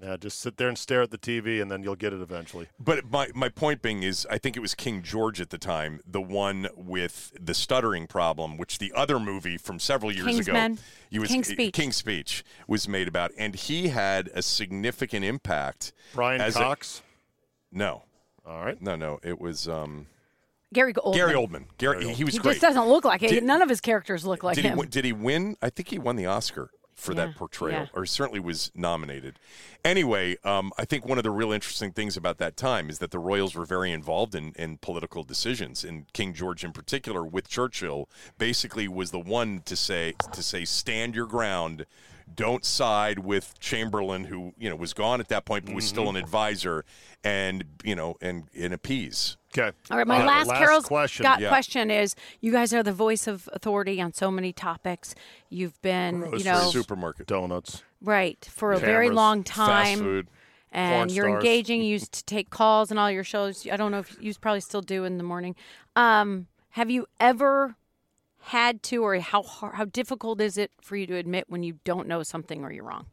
Yeah, 0.01 0.17
just 0.17 0.39
sit 0.39 0.57
there 0.57 0.67
and 0.67 0.75
stare 0.77 1.03
at 1.03 1.11
the 1.11 1.17
TV, 1.19 1.61
and 1.61 1.69
then 1.69 1.83
you'll 1.83 1.95
get 1.95 2.11
it 2.11 2.21
eventually. 2.21 2.67
But 2.79 3.11
my, 3.11 3.27
my 3.35 3.49
point 3.49 3.83
being 3.83 4.01
is, 4.01 4.25
I 4.31 4.39
think 4.39 4.57
it 4.57 4.59
was 4.59 4.73
King 4.73 5.03
George 5.03 5.39
at 5.39 5.51
the 5.51 5.59
time, 5.59 6.01
the 6.07 6.19
one 6.21 6.67
with 6.75 7.31
the 7.39 7.53
stuttering 7.53 8.07
problem, 8.07 8.57
which 8.57 8.79
the 8.79 8.91
other 8.95 9.19
movie 9.19 9.57
from 9.57 9.77
several 9.79 10.11
years 10.11 10.25
Kingsman? 10.25 10.71
ago, 10.73 10.81
he 11.11 11.19
was 11.19 11.29
King's 11.29 11.49
Speech. 11.49 11.73
King's 11.75 11.97
Speech 11.97 12.43
was 12.67 12.87
made 12.87 13.07
about, 13.07 13.31
and 13.37 13.53
he 13.53 13.89
had 13.89 14.31
a 14.33 14.41
significant 14.41 15.23
impact. 15.23 15.93
Brian 16.15 16.41
as 16.41 16.55
a- 16.55 16.59
Cox. 16.59 17.03
no, 17.71 18.01
All 18.43 18.65
right. 18.65 18.81
no, 18.81 18.95
no, 18.95 19.19
it 19.21 19.39
was 19.39 19.67
um, 19.67 20.07
Gary 20.73 20.93
Oldman. 20.95 21.13
Gary 21.13 21.33
Oldman. 21.35 21.65
Gary, 21.77 22.11
he 22.13 22.23
was 22.23 22.33
He 22.33 22.39
great. 22.39 22.53
just 22.53 22.61
doesn't 22.61 22.87
look 22.87 23.05
like 23.05 23.21
it. 23.21 23.29
Did- 23.29 23.43
None 23.43 23.61
of 23.61 23.69
his 23.69 23.81
characters 23.81 24.25
look 24.25 24.43
like 24.43 24.55
did 24.55 24.65
him. 24.65 24.79
he 24.79 24.85
did 24.87 25.05
he 25.05 25.13
win? 25.13 25.57
I 25.61 25.69
think 25.69 25.89
he 25.89 25.99
won 25.99 26.15
the 26.15 26.25
Oscar 26.25 26.71
for 27.01 27.13
Yeah, 27.13 27.25
that 27.25 27.35
portrayal, 27.35 27.81
yeah. 27.81 27.87
or 27.93 28.05
certainly 28.05 28.39
was 28.39 28.71
nominated. 28.75 29.39
Anyway, 29.83 30.37
um, 30.43 30.71
I 30.77 30.85
think 30.85 31.05
one 31.05 31.17
of 31.17 31.23
the 31.23 31.31
real 31.31 31.51
interesting 31.51 31.91
things 31.91 32.15
about 32.15 32.37
that 32.37 32.55
time 32.55 32.89
is 32.89 32.99
that 32.99 33.09
the 33.09 33.17
Royals 33.17 33.55
were 33.55 33.65
very 33.65 33.91
involved 33.91 34.35
in, 34.35 34.53
in 34.55 34.77
political 34.77 35.23
decisions, 35.23 35.83
and 35.83 36.11
King 36.13 36.33
George 36.33 36.63
in 36.63 36.71
particular, 36.71 37.25
with 37.25 37.49
Churchill, 37.49 38.07
basically 38.37 38.87
was 38.87 39.09
the 39.09 39.19
one 39.19 39.61
to 39.65 39.75
say 39.75 40.13
to 40.31 40.43
say 40.43 40.63
stand 40.63 41.15
your 41.15 41.25
ground. 41.25 41.85
Don't 42.35 42.63
side 42.65 43.19
with 43.19 43.59
Chamberlain, 43.59 44.25
who 44.25 44.53
you 44.57 44.69
know 44.69 44.75
was 44.75 44.93
gone 44.93 45.19
at 45.19 45.27
that 45.29 45.45
point, 45.45 45.65
but 45.65 45.75
was 45.75 45.87
still 45.87 46.09
an 46.09 46.15
advisor, 46.15 46.85
and 47.23 47.63
you 47.83 47.95
know, 47.95 48.15
and 48.21 48.43
and 48.57 48.73
appease. 48.73 49.37
Okay. 49.57 49.75
All 49.89 49.97
right, 49.97 50.07
my 50.07 50.21
Uh, 50.21 50.25
last, 50.25 50.49
Carol's 50.51 50.85
question. 50.85 51.23
got 51.23 51.39
Yeah. 51.41 51.49
question 51.49 51.91
is: 51.91 52.15
You 52.39 52.51
guys 52.51 52.73
are 52.73 52.83
the 52.83 52.93
voice 52.93 53.27
of 53.27 53.49
authority 53.53 53.99
on 54.01 54.13
so 54.13 54.31
many 54.31 54.53
topics. 54.53 55.13
You've 55.49 55.81
been, 55.81 56.31
you 56.37 56.43
know, 56.45 56.69
Supermarket, 56.69 57.27
Donuts. 57.27 57.83
right 58.01 58.43
for 58.49 58.71
a 58.71 58.79
very 58.79 59.07
Cameras, 59.07 59.15
long 59.15 59.43
fast 59.43 59.55
time, 59.55 59.99
food. 59.99 60.27
and 60.71 60.95
porn 60.95 61.09
you're 61.09 61.25
stars. 61.29 61.43
engaging. 61.43 61.81
You 61.81 61.89
used 61.89 62.13
to 62.13 62.23
take 62.23 62.49
calls 62.49 62.91
and 62.91 62.99
all 62.99 63.11
your 63.11 63.25
shows. 63.25 63.67
I 63.69 63.75
don't 63.75 63.91
know 63.91 63.99
if 63.99 64.15
you 64.21 64.33
probably 64.35 64.61
still 64.61 64.81
do 64.81 65.03
in 65.03 65.17
the 65.17 65.23
morning. 65.23 65.55
Um, 65.97 66.47
have 66.75 66.89
you 66.89 67.07
ever 67.19 67.75
had 68.41 68.83
to, 68.83 69.03
or 69.03 69.19
how 69.19 69.43
hard, 69.43 69.75
how 69.75 69.85
difficult 69.85 70.41
is 70.41 70.57
it 70.57 70.71
for 70.81 70.95
you 70.95 71.07
to 71.07 71.15
admit 71.15 71.45
when 71.47 71.63
you 71.63 71.79
don't 71.83 72.07
know 72.07 72.23
something 72.23 72.63
or 72.63 72.71
you're 72.71 72.83
wrong? 72.83 73.07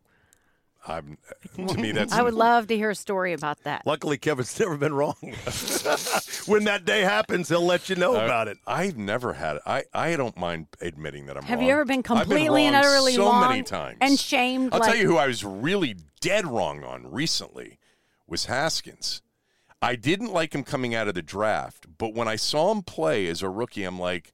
I'm, 0.87 1.19
to 1.57 1.77
me, 1.77 1.93
that's 1.93 2.13
I 2.13 2.23
would 2.23 2.35
love 2.35 2.69
to 2.69 2.77
hear 2.77 2.91
a 2.91 2.95
story 2.95 3.33
about 3.33 3.63
that. 3.65 3.83
Luckily, 3.85 4.17
Kevin's 4.17 4.59
never 4.59 4.77
been 4.77 4.95
wrong. 4.95 5.17
when 6.47 6.65
that 6.65 6.85
day 6.85 7.01
happens, 7.03 7.49
he'll 7.49 7.65
let 7.65 7.89
you 7.91 7.97
know 7.97 8.17
uh, 8.17 8.25
about 8.25 8.49
it. 8.49 8.59
I've 8.67 8.97
never 8.97 9.35
had 9.35 9.57
it. 9.57 9.63
I, 9.67 9.85
I 9.93 10.17
don't 10.17 10.37
mind 10.37 10.69
admitting 10.81 11.27
that 11.27 11.37
I'm 11.37 11.43
Have 11.43 11.59
wrong. 11.59 11.67
you 11.67 11.73
ever 11.73 11.85
been 11.85 11.99
I've 11.99 12.05
completely 12.05 12.65
and 12.65 12.75
wrong 12.75 12.85
utterly 12.85 13.15
so 13.15 13.27
wrong 13.27 13.49
many 13.49 13.63
times 13.63 13.99
and 14.01 14.19
shamed? 14.19 14.73
I'll 14.73 14.81
like, 14.81 14.93
tell 14.93 14.99
you 14.99 15.07
who 15.07 15.17
I 15.17 15.27
was 15.27 15.45
really 15.45 15.97
dead 16.21 16.47
wrong 16.47 16.85
on 16.85 17.11
recently 17.11 17.79
was 18.27 18.47
Haskins. 18.47 19.21
I 19.83 19.95
didn't 19.95 20.33
like 20.33 20.55
him 20.55 20.65
coming 20.65 20.95
out 20.95 21.09
of 21.09 21.15
the 21.15 21.23
draft, 21.23 21.87
but 21.99 22.15
when 22.15 22.29
I 22.29 22.37
saw 22.37 22.73
him 22.73 22.83
play 22.83 23.27
as 23.29 23.43
a 23.43 23.49
rookie, 23.49 23.85
I'm 23.85 23.99
like, 23.99 24.33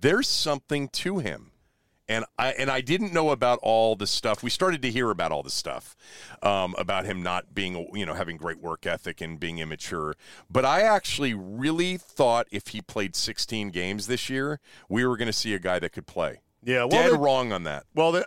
there's 0.00 0.28
something 0.28 0.88
to 0.88 1.18
him. 1.18 1.52
And 2.08 2.24
I 2.38 2.52
and 2.52 2.70
I 2.70 2.82
didn't 2.82 3.12
know 3.12 3.30
about 3.30 3.58
all 3.62 3.96
the 3.96 4.06
stuff. 4.06 4.40
We 4.44 4.48
started 4.50 4.80
to 4.82 4.90
hear 4.92 5.10
about 5.10 5.32
all 5.32 5.42
the 5.42 5.50
stuff 5.50 5.96
um, 6.40 6.76
about 6.78 7.04
him 7.04 7.20
not 7.20 7.52
being, 7.52 7.90
you 7.94 8.06
know, 8.06 8.14
having 8.14 8.36
great 8.36 8.60
work 8.60 8.86
ethic 8.86 9.20
and 9.20 9.40
being 9.40 9.58
immature. 9.58 10.14
But 10.48 10.64
I 10.64 10.82
actually 10.82 11.34
really 11.34 11.96
thought 11.96 12.46
if 12.52 12.68
he 12.68 12.80
played 12.80 13.16
16 13.16 13.70
games 13.70 14.06
this 14.06 14.30
year, 14.30 14.60
we 14.88 15.04
were 15.04 15.16
going 15.16 15.26
to 15.26 15.32
see 15.32 15.52
a 15.52 15.58
guy 15.58 15.80
that 15.80 15.90
could 15.92 16.06
play. 16.06 16.42
Yeah, 16.62 16.84
well, 16.84 17.10
Dead 17.10 17.20
wrong 17.20 17.52
on 17.52 17.64
that. 17.64 17.86
Well, 17.92 18.22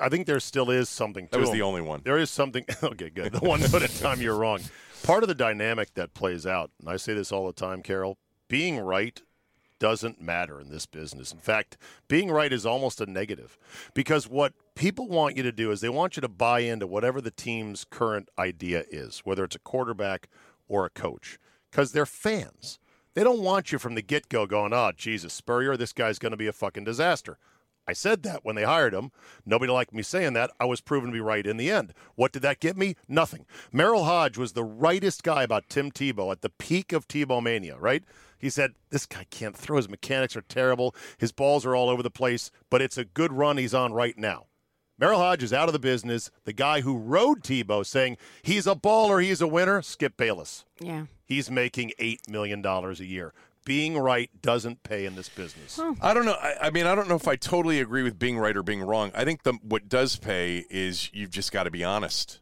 I 0.00 0.08
think 0.08 0.26
there 0.26 0.38
still 0.38 0.70
is 0.70 0.88
something 0.88 1.26
to 1.26 1.30
That 1.32 1.40
was 1.40 1.48
him. 1.50 1.56
the 1.56 1.62
only 1.62 1.80
one. 1.80 2.02
There 2.04 2.18
is 2.18 2.30
something. 2.30 2.64
Okay, 2.84 3.10
good. 3.10 3.32
The 3.32 3.40
one 3.40 3.60
foot 3.60 3.82
at 3.82 3.90
a 3.92 4.00
time 4.00 4.20
you're 4.20 4.36
wrong. 4.36 4.60
Part 5.02 5.24
of 5.24 5.28
the 5.28 5.34
dynamic 5.34 5.94
that 5.94 6.14
plays 6.14 6.46
out, 6.46 6.70
and 6.80 6.88
I 6.88 6.96
say 6.98 7.14
this 7.14 7.32
all 7.32 7.46
the 7.46 7.52
time, 7.52 7.82
Carol, 7.82 8.16
being 8.48 8.78
right 8.78 9.20
doesn't 9.78 10.20
matter 10.20 10.60
in 10.60 10.70
this 10.70 10.86
business. 10.86 11.32
In 11.32 11.38
fact, 11.38 11.76
being 12.08 12.30
right 12.30 12.52
is 12.52 12.66
almost 12.66 13.00
a 13.00 13.06
negative 13.06 13.58
because 13.92 14.28
what 14.28 14.52
people 14.74 15.08
want 15.08 15.36
you 15.36 15.42
to 15.42 15.52
do 15.52 15.70
is 15.70 15.80
they 15.80 15.88
want 15.88 16.16
you 16.16 16.20
to 16.20 16.28
buy 16.28 16.60
into 16.60 16.86
whatever 16.86 17.20
the 17.20 17.30
team's 17.30 17.84
current 17.88 18.28
idea 18.38 18.84
is, 18.90 19.20
whether 19.20 19.44
it's 19.44 19.56
a 19.56 19.60
quarterback 19.60 20.28
or 20.68 20.84
a 20.84 20.90
coach, 20.90 21.38
because 21.70 21.92
they're 21.92 22.06
fans. 22.06 22.78
They 23.14 23.22
don't 23.22 23.42
want 23.42 23.70
you 23.70 23.78
from 23.78 23.94
the 23.94 24.02
get 24.02 24.28
go 24.28 24.46
going, 24.46 24.72
oh, 24.72 24.90
Jesus, 24.96 25.32
Spurrier, 25.32 25.76
this 25.76 25.92
guy's 25.92 26.18
going 26.18 26.32
to 26.32 26.36
be 26.36 26.48
a 26.48 26.52
fucking 26.52 26.84
disaster. 26.84 27.38
I 27.86 27.92
said 27.92 28.22
that 28.22 28.44
when 28.44 28.56
they 28.56 28.64
hired 28.64 28.94
him. 28.94 29.12
Nobody 29.44 29.70
liked 29.70 29.92
me 29.92 30.02
saying 30.02 30.32
that. 30.32 30.50
I 30.58 30.64
was 30.64 30.80
proven 30.80 31.10
to 31.10 31.12
be 31.12 31.20
right 31.20 31.46
in 31.46 31.58
the 31.58 31.70
end. 31.70 31.92
What 32.14 32.32
did 32.32 32.42
that 32.42 32.60
get 32.60 32.76
me? 32.76 32.96
Nothing. 33.08 33.44
Merril 33.72 34.06
Hoge 34.06 34.38
was 34.38 34.52
the 34.52 34.64
rightest 34.64 35.22
guy 35.22 35.42
about 35.42 35.68
Tim 35.68 35.90
Tebow 35.90 36.32
at 36.32 36.40
the 36.40 36.48
peak 36.48 36.92
of 36.92 37.06
Tebow 37.06 37.42
mania, 37.42 37.76
right? 37.76 38.02
He 38.44 38.50
said, 38.50 38.74
This 38.90 39.06
guy 39.06 39.24
can't 39.30 39.56
throw. 39.56 39.78
His 39.78 39.88
mechanics 39.88 40.36
are 40.36 40.42
terrible. 40.42 40.94
His 41.16 41.32
balls 41.32 41.64
are 41.64 41.74
all 41.74 41.88
over 41.88 42.02
the 42.02 42.10
place, 42.10 42.50
but 42.68 42.82
it's 42.82 42.98
a 42.98 43.04
good 43.06 43.32
run 43.32 43.56
he's 43.56 43.72
on 43.72 43.94
right 43.94 44.18
now. 44.18 44.48
Merril 45.00 45.16
Hoge 45.16 45.42
is 45.42 45.54
out 45.54 45.70
of 45.70 45.72
the 45.72 45.78
business. 45.78 46.30
The 46.44 46.52
guy 46.52 46.82
who 46.82 46.98
rode 46.98 47.42
Tebow 47.42 47.86
saying 47.86 48.18
he's 48.42 48.66
a 48.66 48.74
baller, 48.74 49.22
he's 49.22 49.40
a 49.40 49.46
winner, 49.46 49.80
Skip 49.80 50.18
Bayless. 50.18 50.66
Yeah. 50.78 51.06
He's 51.24 51.50
making 51.50 51.92
$8 51.98 52.28
million 52.28 52.62
a 52.66 52.92
year. 53.02 53.32
Being 53.64 53.96
right 53.96 54.28
doesn't 54.42 54.82
pay 54.82 55.06
in 55.06 55.14
this 55.16 55.30
business. 55.30 55.80
I 56.02 56.12
don't 56.12 56.26
know. 56.26 56.34
I, 56.34 56.66
I 56.66 56.70
mean, 56.70 56.84
I 56.84 56.94
don't 56.94 57.08
know 57.08 57.16
if 57.16 57.26
I 57.26 57.36
totally 57.36 57.80
agree 57.80 58.02
with 58.02 58.18
being 58.18 58.36
right 58.36 58.54
or 58.54 58.62
being 58.62 58.82
wrong. 58.82 59.10
I 59.14 59.24
think 59.24 59.44
the 59.44 59.54
what 59.62 59.88
does 59.88 60.16
pay 60.16 60.66
is 60.68 61.08
you've 61.14 61.30
just 61.30 61.50
got 61.50 61.62
to 61.62 61.70
be 61.70 61.82
honest. 61.82 62.40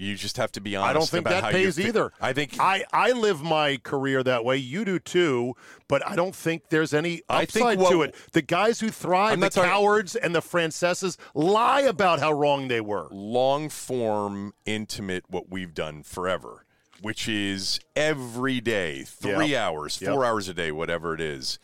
You 0.00 0.14
just 0.14 0.38
have 0.38 0.50
to 0.52 0.62
be 0.62 0.76
honest. 0.76 0.88
I 0.90 0.92
don't 0.94 1.08
think 1.08 1.26
about 1.26 1.42
that 1.42 1.52
pays 1.52 1.76
fe- 1.76 1.88
either. 1.88 2.10
I 2.22 2.32
think 2.32 2.58
I, 2.58 2.84
I 2.90 3.12
live 3.12 3.42
my 3.42 3.76
career 3.76 4.22
that 4.22 4.46
way. 4.46 4.56
You 4.56 4.86
do 4.86 4.98
too, 4.98 5.54
but 5.88 6.06
I 6.08 6.16
don't 6.16 6.34
think 6.34 6.70
there's 6.70 6.94
any 6.94 7.20
I 7.28 7.44
think 7.44 7.64
upside 7.66 7.78
what- 7.78 7.90
to 7.90 8.02
it. 8.02 8.14
The 8.32 8.40
guys 8.40 8.80
who 8.80 8.88
thrive, 8.88 9.38
the 9.40 9.50
talking- 9.50 9.70
Cowherds 9.70 10.16
and 10.16 10.34
the 10.34 10.40
Francesas, 10.40 11.18
lie 11.34 11.82
about 11.82 12.18
how 12.18 12.32
wrong 12.32 12.68
they 12.68 12.80
were. 12.80 13.08
long 13.10 13.68
form, 13.68 14.54
intimate, 14.64 15.24
what 15.28 15.50
we've 15.50 15.74
done 15.74 16.02
forever, 16.02 16.64
which 17.02 17.28
is 17.28 17.78
every 17.94 18.60
day, 18.60 19.02
three 19.04 19.48
Yep. 19.48 19.60
hours, 19.60 20.00
Yep. 20.00 20.10
four 20.12 20.24
hours 20.24 20.48
a 20.48 20.54
day, 20.54 20.72
whatever 20.72 21.12
it 21.14 21.20
is. 21.20 21.58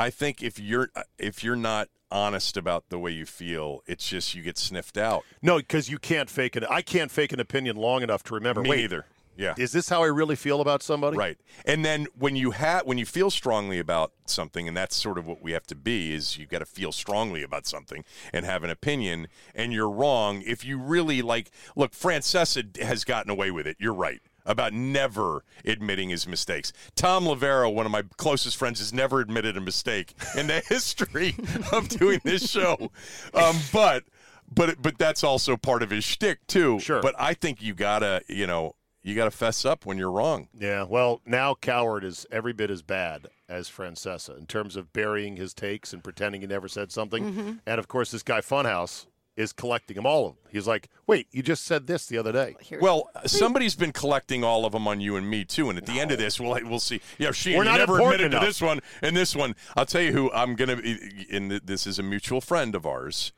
I 0.00 0.08
think 0.08 0.42
if 0.42 0.58
you're 0.58 0.88
uh, 0.96 1.02
if 1.18 1.44
you're 1.44 1.56
not 1.56 1.88
honest 2.10 2.56
about 2.56 2.88
the 2.88 2.98
way 2.98 3.10
you 3.10 3.26
feel, 3.26 3.82
it's 3.86 4.08
just 4.08 4.34
you 4.34 4.42
get 4.42 4.56
sniffed 4.56 4.96
out. 4.96 5.24
No, 5.42 5.58
because 5.58 5.90
you 5.90 5.98
can't 5.98 6.30
fake 6.30 6.56
it. 6.56 6.64
I 6.70 6.80
can't 6.80 7.10
fake 7.10 7.32
an 7.32 7.40
opinion 7.40 7.76
long 7.76 8.02
enough 8.02 8.22
to 8.24 8.34
remember. 8.34 8.62
Me 8.62 8.70
wait, 8.70 8.80
neither. 8.80 9.04
Yeah. 9.36 9.54
Is 9.58 9.72
this 9.72 9.90
how 9.90 10.02
I 10.02 10.06
really 10.06 10.36
feel 10.36 10.60
about 10.60 10.82
somebody? 10.82 11.16
Right. 11.16 11.38
And 11.66 11.84
then 11.84 12.06
when 12.18 12.34
you 12.34 12.52
have 12.52 12.86
when 12.86 12.96
you 12.96 13.04
feel 13.04 13.30
strongly 13.30 13.78
about 13.78 14.12
something, 14.24 14.66
and 14.66 14.74
that's 14.74 14.96
sort 14.96 15.18
of 15.18 15.26
what 15.26 15.42
we 15.42 15.52
have 15.52 15.66
to 15.66 15.74
be, 15.74 16.14
is 16.14 16.38
you've 16.38 16.48
got 16.48 16.60
to 16.60 16.66
feel 16.66 16.92
strongly 16.92 17.42
about 17.42 17.66
something 17.66 18.02
and 18.32 18.46
have 18.46 18.64
an 18.64 18.70
opinion. 18.70 19.28
And 19.54 19.70
you're 19.70 19.90
wrong 19.90 20.42
if 20.46 20.64
you 20.64 20.78
really 20.78 21.20
like. 21.20 21.50
Look, 21.76 21.92
Francesa 21.92 22.74
has 22.82 23.04
gotten 23.04 23.30
away 23.30 23.50
with 23.50 23.66
it. 23.66 23.76
You're 23.78 23.94
right 23.94 24.20
about 24.50 24.72
never 24.72 25.44
admitting 25.64 26.10
his 26.10 26.26
mistakes. 26.26 26.72
Thom 26.96 27.24
Loverro, 27.24 27.72
one 27.72 27.86
of 27.86 27.92
my 27.92 28.02
closest 28.16 28.56
friends, 28.56 28.80
has 28.80 28.92
never 28.92 29.20
admitted 29.20 29.56
a 29.56 29.60
mistake 29.60 30.14
in 30.36 30.48
the 30.48 30.60
history 30.68 31.36
of 31.72 31.88
doing 31.88 32.20
this 32.24 32.50
show. 32.50 32.90
Um, 33.32 33.56
but 33.72 34.04
but 34.52 34.82
but 34.82 34.98
that's 34.98 35.22
also 35.22 35.56
part 35.56 35.82
of 35.82 35.90
his 35.90 36.04
shtick 36.04 36.46
too. 36.46 36.80
Sure. 36.80 37.00
But 37.00 37.14
I 37.18 37.34
think 37.34 37.62
you 37.62 37.74
gotta, 37.74 38.22
you 38.28 38.46
know, 38.46 38.74
you 39.02 39.14
got 39.14 39.24
to 39.24 39.30
fess 39.30 39.64
up 39.64 39.86
when 39.86 39.96
you're 39.96 40.10
wrong. 40.10 40.48
Yeah, 40.52 40.84
well, 40.84 41.22
now 41.24 41.54
Cowherd 41.54 42.04
is 42.04 42.26
every 42.30 42.52
bit 42.52 42.70
as 42.70 42.82
bad 42.82 43.28
as 43.48 43.68
Francesa 43.68 44.36
in 44.36 44.46
terms 44.46 44.76
of 44.76 44.92
burying 44.92 45.36
his 45.36 45.54
takes 45.54 45.92
and 45.92 46.04
pretending 46.04 46.42
he 46.42 46.46
never 46.46 46.68
said 46.68 46.92
something. 46.92 47.32
Mm-hmm. 47.32 47.52
And 47.66 47.78
of 47.78 47.88
course, 47.88 48.10
this 48.10 48.22
guy 48.22 48.40
Funhouse 48.40 49.06
is 49.40 49.52
collecting 49.52 49.96
them 49.96 50.06
all 50.06 50.26
of 50.26 50.34
them. 50.34 50.44
He's 50.52 50.66
like, 50.66 50.88
"Wait, 51.06 51.26
you 51.32 51.42
just 51.42 51.64
said 51.64 51.86
this 51.86 52.06
the 52.06 52.18
other 52.18 52.32
day." 52.32 52.54
Here- 52.60 52.80
Well, 52.80 53.08
somebody's 53.26 53.74
been 53.74 53.92
collecting 53.92 54.44
all 54.44 54.64
of 54.64 54.72
them 54.72 54.86
on 54.86 55.00
you 55.00 55.16
and 55.16 55.28
me 55.28 55.44
too, 55.44 55.68
and 55.70 55.78
at 55.78 55.86
the 55.86 55.98
end 56.00 56.12
of 56.12 56.18
this, 56.18 56.38
we'll 56.38 56.58
we'll 56.68 56.80
see. 56.80 57.00
Yeah, 57.18 57.32
she 57.32 57.50
We're 57.56 57.64
you 57.64 57.70
not 57.70 57.78
never 57.78 57.98
admitted 58.00 58.26
enough. 58.32 58.42
to 58.42 58.46
this 58.46 58.60
one 58.60 58.80
and 59.02 59.16
this 59.16 59.34
one. 59.34 59.54
I'll 59.76 59.86
tell 59.86 60.02
you 60.02 60.12
who 60.12 60.30
I'm 60.32 60.54
gonna. 60.54 60.76
be 60.76 61.26
And 61.32 61.50
this 61.50 61.86
is 61.86 61.98
a 61.98 62.02
mutual 62.02 62.40
friend 62.40 62.74
of 62.74 62.84
ours. 62.86 63.32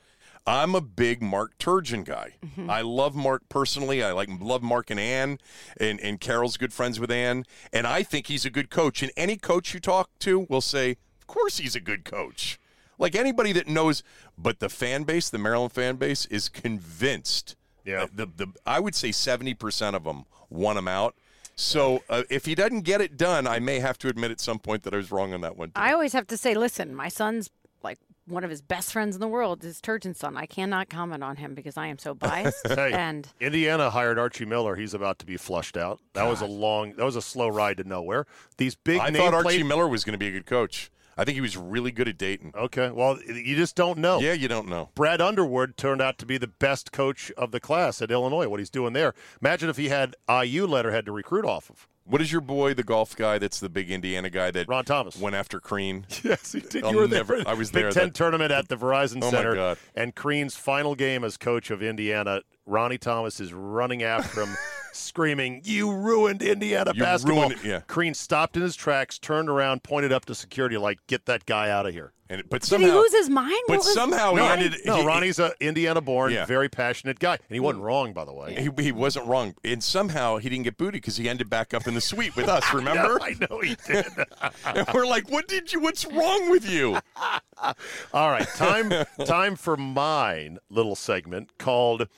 I'm 0.44 0.74
a 0.74 0.80
big 0.80 1.22
Mark 1.22 1.56
Turgeon 1.58 2.04
guy. 2.04 2.34
Mm-hmm. 2.44 2.68
I 2.68 2.80
love 2.80 3.14
Mark 3.14 3.48
personally. 3.48 4.02
I 4.02 4.10
like 4.10 4.28
love 4.40 4.60
Mark 4.60 4.90
and 4.90 4.98
Ann, 4.98 5.38
and 5.78 6.00
and 6.00 6.18
Carol's 6.20 6.56
good 6.56 6.72
friends 6.72 6.98
with 6.98 7.12
Ann, 7.12 7.44
and 7.72 7.86
I 7.86 8.02
think 8.02 8.26
he's 8.26 8.44
a 8.44 8.50
good 8.50 8.68
coach. 8.68 9.02
And 9.04 9.12
any 9.16 9.36
coach 9.36 9.72
you 9.72 9.78
talk 9.78 10.10
to 10.20 10.40
will 10.50 10.60
say, 10.60 10.96
of 11.20 11.26
course 11.28 11.58
he's 11.58 11.76
a 11.76 11.80
good 11.80 12.04
coach. 12.04 12.58
Like 13.02 13.16
anybody 13.16 13.50
that 13.52 13.66
knows, 13.66 14.02
but 14.38 14.60
the 14.60 14.68
fan 14.68 15.02
base, 15.02 15.28
the 15.28 15.36
Maryland 15.36 15.72
fan 15.72 15.96
base, 15.96 16.24
is 16.26 16.48
convinced. 16.48 17.56
Yeah. 17.84 18.06
The 18.14 18.26
the 18.26 18.46
I 18.64 18.78
would 18.78 18.94
say 18.94 19.10
seventy 19.10 19.54
percent 19.54 19.96
of 19.96 20.04
them 20.04 20.24
want 20.48 20.78
him 20.78 20.86
out. 20.88 21.16
So 21.56 22.02
uh, 22.08 22.22
if 22.30 22.46
he 22.46 22.54
doesn't 22.54 22.82
get 22.82 23.00
it 23.00 23.16
done, 23.16 23.46
I 23.46 23.58
may 23.58 23.80
have 23.80 23.98
to 23.98 24.08
admit 24.08 24.30
at 24.30 24.40
some 24.40 24.58
point 24.58 24.84
that 24.84 24.94
I 24.94 24.96
was 24.96 25.10
wrong 25.10 25.34
on 25.34 25.40
that 25.42 25.56
one. 25.56 25.68
Too. 25.68 25.72
I 25.76 25.92
always 25.92 26.12
have 26.14 26.26
to 26.28 26.36
say, 26.36 26.54
listen, 26.54 26.94
my 26.94 27.08
son's 27.08 27.50
like 27.82 27.98
one 28.26 28.44
of 28.44 28.50
his 28.50 28.62
best 28.62 28.92
friends 28.92 29.16
in 29.16 29.20
the 29.20 29.26
world 29.28 29.64
is 29.64 29.80
Turgeon's 29.80 30.18
son. 30.18 30.36
I 30.36 30.46
cannot 30.46 30.88
comment 30.88 31.24
on 31.24 31.36
him 31.36 31.54
because 31.54 31.76
I 31.76 31.88
am 31.88 31.98
so 31.98 32.14
biased. 32.28 32.66
Hey, 32.68 32.92
and 32.92 33.26
Indiana 33.40 33.90
hired 33.90 34.16
Archie 34.18 34.44
Miller. 34.46 34.76
He's 34.76 34.94
about 34.94 35.18
to 35.18 35.26
be 35.26 35.36
flushed 35.36 35.76
out. 35.76 36.00
That 36.14 36.28
was 36.28 36.40
a 36.40 36.46
long, 36.46 36.94
that 36.94 37.04
was 37.04 37.16
a 37.16 37.22
slow 37.22 37.48
ride 37.48 37.78
to 37.78 37.84
nowhere. 37.84 38.26
These 38.58 38.76
big 38.76 39.00
I 39.00 39.10
name 39.10 39.20
thought 39.22 39.34
Archie 39.34 39.58
plate- 39.58 39.66
Miller 39.66 39.88
was 39.88 40.04
going 40.04 40.14
to 40.14 40.18
be 40.18 40.28
a 40.28 40.32
good 40.32 40.46
coach. 40.46 40.90
I 41.16 41.24
think 41.24 41.34
he 41.34 41.40
was 41.40 41.56
really 41.56 41.90
good 41.92 42.08
at 42.08 42.16
Dayton. 42.18 42.52
Okay, 42.54 42.90
well, 42.90 43.18
you 43.22 43.54
just 43.56 43.76
don't 43.76 43.98
know. 43.98 44.20
Yeah, 44.20 44.32
you 44.32 44.48
don't 44.48 44.68
know. 44.68 44.88
Brad 44.94 45.20
Underwood 45.20 45.76
turned 45.76 46.00
out 46.00 46.16
to 46.18 46.26
be 46.26 46.38
the 46.38 46.46
best 46.46 46.90
coach 46.92 47.30
of 47.36 47.50
the 47.52 47.60
class 47.60 48.00
at 48.00 48.10
Illinois. 48.10 48.48
What 48.48 48.60
he's 48.60 48.70
doing 48.70 48.92
there. 48.94 49.14
Imagine 49.40 49.68
if 49.68 49.76
he 49.76 49.88
had 49.90 50.16
IU 50.28 50.66
letterhead 50.66 51.04
to 51.06 51.12
recruit 51.12 51.44
off 51.44 51.68
of. 51.70 51.86
What 52.04 52.20
is 52.20 52.32
your 52.32 52.40
boy, 52.40 52.74
the 52.74 52.82
golf 52.82 53.14
guy? 53.14 53.38
That's 53.38 53.60
the 53.60 53.68
big 53.68 53.88
Indiana 53.90 54.28
guy 54.28 54.50
that 54.50 54.66
Ron 54.68 54.84
Thomas. 54.84 55.16
went 55.16 55.36
after 55.36 55.60
Crean. 55.60 56.04
Yes, 56.24 56.52
he 56.52 56.60
did. 56.60 56.82
I'll 56.82 56.90
you 56.90 56.96
were 56.96 57.06
there. 57.06 57.20
never- 57.20 57.42
for 57.42 57.48
I 57.48 57.54
was 57.54 57.70
Big 57.70 57.82
there 57.84 57.90
Ten 57.92 58.06
that- 58.08 58.14
tournament 58.14 58.50
at 58.50 58.68
the 58.68 58.76
Verizon 58.76 59.18
Oh, 59.22 59.30
my 59.30 59.36
Center. 59.36 59.54
God. 59.54 59.78
And 59.94 60.14
Crean's 60.14 60.56
final 60.56 60.94
game 60.96 61.22
as 61.22 61.36
coach 61.36 61.70
of 61.70 61.80
Indiana, 61.82 62.40
Ronnie 62.66 62.98
Thomas 62.98 63.38
is 63.38 63.52
running 63.52 64.02
after 64.02 64.42
him, 64.42 64.56
screaming, 64.92 65.62
"You 65.64 65.92
ruined 65.92 66.42
Indiana 66.42 66.92
You 66.94 67.00
basketball!" 67.02 67.48
ruined 67.48 67.64
yeah. 67.64 67.80
Crean 67.86 68.14
stopped 68.14 68.56
in 68.56 68.62
his 68.62 68.76
tracks, 68.76 69.18
turned 69.18 69.48
around, 69.48 69.82
pointed 69.82 70.12
up 70.12 70.24
to 70.26 70.34
security, 70.34 70.76
like, 70.76 70.98
"Get 71.06 71.26
that 71.26 71.46
guy 71.46 71.70
out 71.70 71.86
of 71.86 71.92
here." 71.92 72.12
And 72.30 72.42
but 72.48 72.62
did 72.62 72.68
somehow, 72.68 72.86
he 72.88 72.92
lose 72.94 73.12
his 73.12 73.28
mind? 73.28 73.52
but 73.66 73.74
What 73.78 73.84
was- 73.84 73.92
somehow 73.92 74.32
no, 74.32 74.44
he 74.46 74.48
ended. 74.64 74.80
no, 74.86 75.00
he- 75.00 75.06
Ronnie's 75.06 75.38
a 75.38 75.52
Indiana-born, 75.60 76.32
Yeah. 76.32 76.46
very 76.46 76.70
passionate 76.70 77.18
guy, 77.18 77.34
and 77.34 77.40
he 77.50 77.60
wasn't 77.60 77.84
wrong, 77.84 78.14
by 78.14 78.24
the 78.24 78.32
way. 78.32 78.54
He, 78.54 78.82
he 78.82 78.90
wasn't 78.90 79.26
wrong, 79.26 79.54
and 79.62 79.84
somehow 79.84 80.38
he 80.38 80.48
didn't 80.48 80.64
get 80.64 80.78
booted 80.78 81.02
because 81.02 81.18
he 81.18 81.28
ended 81.28 81.50
back 81.50 81.74
up 81.74 81.86
in 81.86 81.92
the 81.92 82.00
suite 82.00 82.34
with 82.34 82.48
us. 82.48 82.64
Remember? 82.72 83.20
I 83.20 83.34
know 83.38 83.60
he 83.60 83.76
did. 83.86 84.06
and 84.64 84.86
we're 84.94 85.04
like, 85.06 85.30
"What 85.30 85.46
did 85.46 85.74
you? 85.74 85.80
What's 85.80 86.06
wrong 86.06 86.50
with 86.50 86.66
you?" 86.66 86.98
All 88.14 88.30
right, 88.30 88.48
time 88.56 88.92
time 89.26 89.54
for 89.56 89.76
mine 89.76 90.58
little 90.70 90.96
segment 90.96 91.50
called 91.58 92.08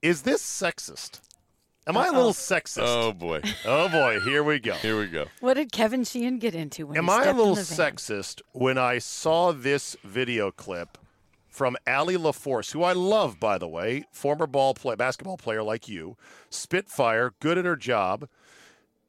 "Is 0.00 0.22
this 0.22 0.42
sexist?" 0.42 1.20
Am 1.86 1.96
I 1.96 2.06
a 2.06 2.12
little 2.12 2.32
sexist? 2.32 2.82
Oh 2.84 3.12
boy, 3.12 3.40
Oh 3.64 3.88
boy, 3.88 4.20
here 4.20 4.44
we 4.44 4.60
go. 4.60 4.74
here 4.74 4.98
we 4.98 5.08
go. 5.08 5.26
What 5.40 5.54
did 5.54 5.72
Kevin 5.72 6.04
Sheehan 6.04 6.38
get 6.38 6.54
into 6.54 6.86
when 6.86 6.96
Am 6.96 7.06
he 7.06 7.10
I 7.10 7.24
a 7.24 7.32
little 7.34 7.50
in 7.50 7.54
the 7.56 7.62
van? 7.74 7.92
sexist 7.94 8.40
when 8.52 8.78
I 8.78 8.98
saw 8.98 9.52
this 9.52 9.96
video 10.04 10.52
clip 10.52 10.96
from 11.48 11.76
Allie 11.86 12.16
LaForce, 12.16 12.72
who 12.72 12.82
I 12.84 12.92
love, 12.92 13.40
by 13.40 13.58
the 13.58 13.68
way, 13.68 14.04
former 14.12 14.46
ball 14.46 14.74
play, 14.74 14.94
basketball 14.94 15.36
player 15.36 15.62
like 15.62 15.88
you, 15.88 16.16
Spitfire, 16.50 17.34
good 17.40 17.58
at 17.58 17.64
her 17.64 17.76
job, 17.76 18.28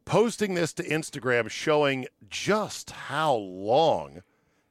posting 0.06 0.56
this 0.56 0.74
to 0.74 0.84
Instagram 0.84 1.50
showing 1.50 2.08
just 2.30 2.90
how 2.92 3.34
long 3.36 4.24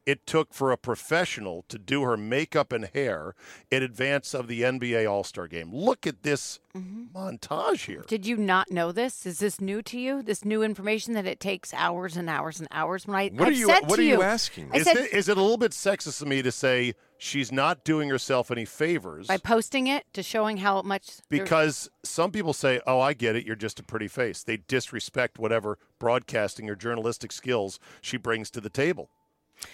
it 0.05 0.25
took 0.27 0.53
for 0.53 0.71
a 0.71 0.77
professional 0.77 1.63
to 1.69 1.77
do 1.77 2.01
her 2.03 2.17
makeup 2.17 2.71
and 2.73 2.85
hair 2.93 3.35
in 3.71 3.83
advance 3.83 4.33
of 4.33 4.47
the 4.47 4.61
NBA 4.61 5.09
All 5.09 5.23
Star 5.23 5.47
game. 5.47 5.73
Look 5.73 6.05
at 6.07 6.23
this 6.23 6.59
Mm-hmm. 6.75 7.15
montage 7.15 7.85
here. 7.85 8.03
Did 8.07 8.25
you 8.25 8.35
not 8.35 8.71
know 8.71 8.91
this? 8.91 9.27
Is 9.27 9.37
this 9.37 9.61
new 9.61 9.83
to 9.83 9.99
you? 9.99 10.23
This 10.23 10.43
new 10.43 10.63
information 10.63 11.13
that 11.13 11.27
it 11.27 11.39
takes 11.39 11.71
hours 11.71 12.17
and 12.17 12.27
hours 12.27 12.59
and 12.59 12.67
hours? 12.71 13.05
When 13.05 13.15
I 13.15 13.29
What 13.29 13.47
are 13.47 13.51
I've 13.51 13.57
you- 13.59 13.67
said 13.67 13.83
what 13.87 13.97
to 13.97 14.01
are 14.01 14.05
you 14.05 14.23
asking? 14.23 14.73
Is 14.73 14.85
said 14.85 14.97
it, 14.97 15.13
is 15.13 15.29
it 15.29 15.37
a 15.37 15.41
little 15.41 15.57
bit 15.59 15.71
sexist 15.71 16.19
of 16.23 16.27
me 16.27 16.41
to 16.41 16.51
say 16.51 16.95
she's 17.19 17.51
not 17.51 17.83
doing 17.83 18.09
herself 18.09 18.49
any 18.49 18.65
favors? 18.65 19.27
by 19.27 19.37
posting 19.37 19.85
it 19.85 20.05
to 20.13 20.23
showing 20.23 20.57
how 20.57 20.81
much 20.81 21.19
Because 21.29 21.91
some 22.03 22.31
people 22.31 22.53
say, 22.53 22.81
"Oh, 22.87 22.99
I 22.99 23.13
get 23.13 23.35
it. 23.35 23.45
You're 23.45 23.55
just 23.55 23.79
a 23.79 23.83
pretty 23.83 24.07
face." 24.07 24.41
They 24.41 24.57
disrespect 24.57 25.37
whatever 25.37 25.77
broadcasting 25.99 26.71
or 26.71 26.75
journalistic 26.75 27.31
skills 27.31 27.79
she 28.01 28.17
brings 28.17 28.49
to 28.49 28.59
the 28.61 28.69
table. 28.71 29.11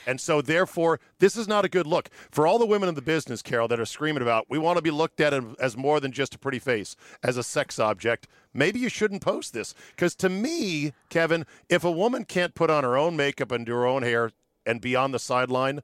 And 0.06 0.22
so, 0.22 0.42
therefore, 0.42 1.00
this 1.20 1.36
is 1.36 1.48
not 1.48 1.66
a 1.66 1.70
good 1.70 1.88
look 1.88 2.10
for 2.32 2.46
all 2.46 2.60
the 2.60 2.66
women 2.66 2.90
in 2.90 2.96
the 2.96 3.02
business, 3.02 3.42
Carol, 3.42 3.68
that 3.70 3.80
are 3.80 3.86
screaming 3.86 4.22
about 4.22 4.46
we 4.50 4.58
want 4.60 4.78
to 4.78 4.82
be 4.84 4.92
looked 4.92 5.20
at 5.20 5.34
as 5.60 5.76
more 5.76 6.00
than 6.00 6.12
just 6.12 6.36
a 6.36 6.40
pretty 6.40 6.60
face, 6.60 6.96
as 7.24 7.38
a 7.38 7.44
sex 7.44 7.80
object. 7.80 8.28
Maybe 8.54 8.80
you 8.80 8.90
shouldn't 8.90 9.22
post 9.22 9.54
this 9.54 9.74
because, 9.96 10.16
to 10.16 10.30
me, 10.30 10.94
Kevin, 11.10 11.46
if 11.70 11.84
a 11.84 11.92
woman 11.92 12.26
can't 12.26 12.54
put 12.54 12.70
on 12.70 12.84
her 12.84 12.98
own 12.98 13.16
makeup 13.16 13.52
and 13.52 13.66
do 13.66 13.74
her 13.74 13.86
own 13.88 14.04
hair 14.04 14.32
and 14.66 14.80
be 14.82 14.96
on 14.96 15.12
the 15.12 15.20
sideline, 15.20 15.82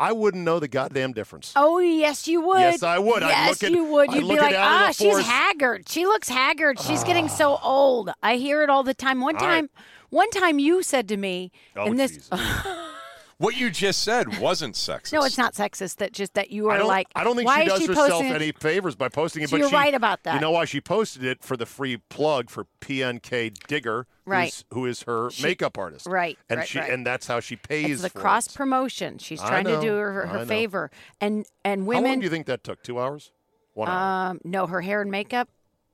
I 0.00 0.12
wouldn't 0.12 0.42
know 0.44 0.58
the 0.58 0.66
goddamn 0.68 1.12
difference. 1.12 1.52
Oh 1.54 1.78
yes, 1.78 2.26
you 2.26 2.40
would. 2.40 2.58
Yes, 2.60 2.82
I 2.82 2.98
would. 2.98 3.22
Yes, 3.22 3.62
at- 3.62 3.70
you 3.70 3.84
would. 3.84 4.08
I'd 4.10 4.16
You'd 4.16 4.28
be 4.28 4.36
like, 4.36 4.54
ah, 4.56 4.90
she's 4.92 5.14
LaForce." 5.14 5.22
haggard. 5.22 5.88
She 5.88 6.06
looks 6.06 6.28
haggard. 6.28 6.80
She's 6.80 7.04
getting 7.04 7.28
so 7.28 7.58
old. 7.62 8.10
I 8.22 8.36
hear 8.36 8.62
it 8.62 8.70
all 8.70 8.82
the 8.82 8.94
time. 8.94 9.20
One 9.20 9.36
All 9.36 9.46
right. 9.46 9.54
time, 9.60 9.70
one 10.10 10.30
time 10.30 10.58
you 10.58 10.82
said 10.82 11.06
to 11.08 11.16
me, 11.16 11.52
Oh, 11.76 11.86
and 11.86 12.00
this. 12.00 12.28
What 13.42 13.56
you 13.56 13.70
just 13.70 14.04
said 14.04 14.38
wasn't 14.38 14.76
sexist. 14.76 15.12
no, 15.12 15.24
it's 15.24 15.36
not 15.36 15.54
sexist. 15.54 15.96
That 15.96 16.12
just 16.12 16.34
that 16.34 16.50
you 16.52 16.68
are 16.68 16.78
don't, 16.78 16.86
like, 16.86 17.08
I 17.16 17.24
don't 17.24 17.34
think 17.34 17.48
why 17.48 17.64
she 17.64 17.68
does 17.68 17.80
she 17.80 17.86
herself 17.88 18.10
posting 18.10 18.28
it? 18.28 18.34
any 18.36 18.52
favors 18.52 18.94
by 18.94 19.08
posting 19.08 19.42
it. 19.42 19.48
So 19.48 19.54
but 19.54 19.60
you're 19.62 19.68
she- 19.70 19.74
right 19.74 19.94
about 19.94 20.22
that. 20.22 20.34
You 20.34 20.40
know 20.40 20.52
why 20.52 20.64
she 20.64 20.80
posted 20.80 21.24
it 21.24 21.42
for 21.42 21.56
the 21.56 21.66
free 21.66 21.96
plug 22.08 22.50
for 22.50 22.66
PNK 22.80 23.52
Digger, 23.66 24.06
Right. 24.24 24.44
who's, 24.44 24.64
who 24.72 24.86
is 24.86 25.02
her 25.02 25.30
She- 25.30 25.42
makeup 25.42 25.76
artist, 25.76 26.06
right, 26.06 26.38
And 26.48 26.58
right, 26.58 26.68
she 26.68 26.78
right. 26.78 26.88
and 26.90 27.04
that's 27.04 27.26
how 27.26 27.40
she 27.40 27.56
pays. 27.56 27.90
It's 27.90 28.02
the 28.02 28.10
for 28.10 28.20
cross 28.20 28.46
it. 28.46 28.54
promotion. 28.54 29.18
She's 29.18 29.40
I 29.40 29.48
trying 29.48 29.64
to 29.64 29.80
do 29.80 29.92
her, 29.92 30.24
her 30.26 30.46
favor, 30.46 30.92
and 31.20 31.44
and 31.64 31.84
women. 31.84 31.96
How 31.96 32.00
long 32.02 32.10
women. 32.10 32.18
do 32.20 32.24
you 32.26 32.30
think 32.30 32.46
that 32.46 32.62
took? 32.62 32.82
Two 32.84 33.00
hours? 33.00 33.32
One 33.74 33.88
hour. 33.88 34.30
Um, 34.30 34.40
no, 34.44 34.66
her 34.68 34.80
hair 34.82 35.02
and 35.02 35.10
makeup. 35.10 35.48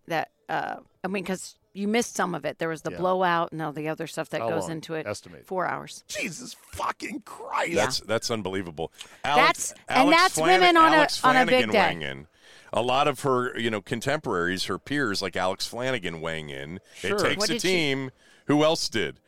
That 0.07 0.31
uh, 0.51 0.77
I 1.03 1.09
mean, 1.09 1.23
because 1.23 1.58
you 1.79 1.89
missed 1.89 2.15
some 2.17 2.35
of 2.35 2.45
it. 2.45 2.59
There 2.59 2.69
was 2.69 2.83
the 2.83 2.91
Yeah. 2.91 2.99
blowout 2.99 3.53
and 3.53 3.63
all 3.63 3.73
the 3.73 3.89
other 3.89 4.07
stuff 4.07 4.29
that 4.31 4.41
How 4.41 4.49
goes 4.51 4.63
long? 4.63 4.73
into 4.73 4.95
it. 4.95 5.07
Estimate. 5.07 5.47
Four 5.47 5.67
hours. 5.67 6.05
Jesus 6.09 6.55
fucking 6.73 7.23
Christ! 7.25 7.75
That's 7.75 8.01
that's 8.01 8.31
unbelievable. 8.31 8.93
Alex, 9.25 9.75
That's- 9.87 10.01
and 10.05 10.13
that's 10.13 10.35
Flan- 10.35 10.61
women 10.61 10.77
on 10.77 10.93
a- 10.93 10.97
Alex 10.97 11.25
on 11.25 11.37
a 11.37 11.47
big 11.47 11.71
day. 11.71 11.79
weighing 11.79 12.03
in. 12.03 12.27
A 12.73 12.83
lot 12.83 13.09
of 13.09 13.21
her, 13.21 13.59
you 13.59 13.71
know, 13.71 13.81
contemporaries, 13.81 14.65
her 14.65 14.79
peers, 14.79 15.23
like 15.23 15.37
Alex 15.37 15.67
Flanagan, 15.67 16.21
weighing 16.21 16.51
in. 16.51 16.81
Sure. 16.97 17.17
It 17.17 17.21
takes 17.23 17.37
What 17.39 17.49
a 17.51 17.53
did 17.55 17.63
she- 17.63 17.69
team. 17.69 18.11
Who 18.47 18.65
else 18.65 18.89
did? 18.89 19.21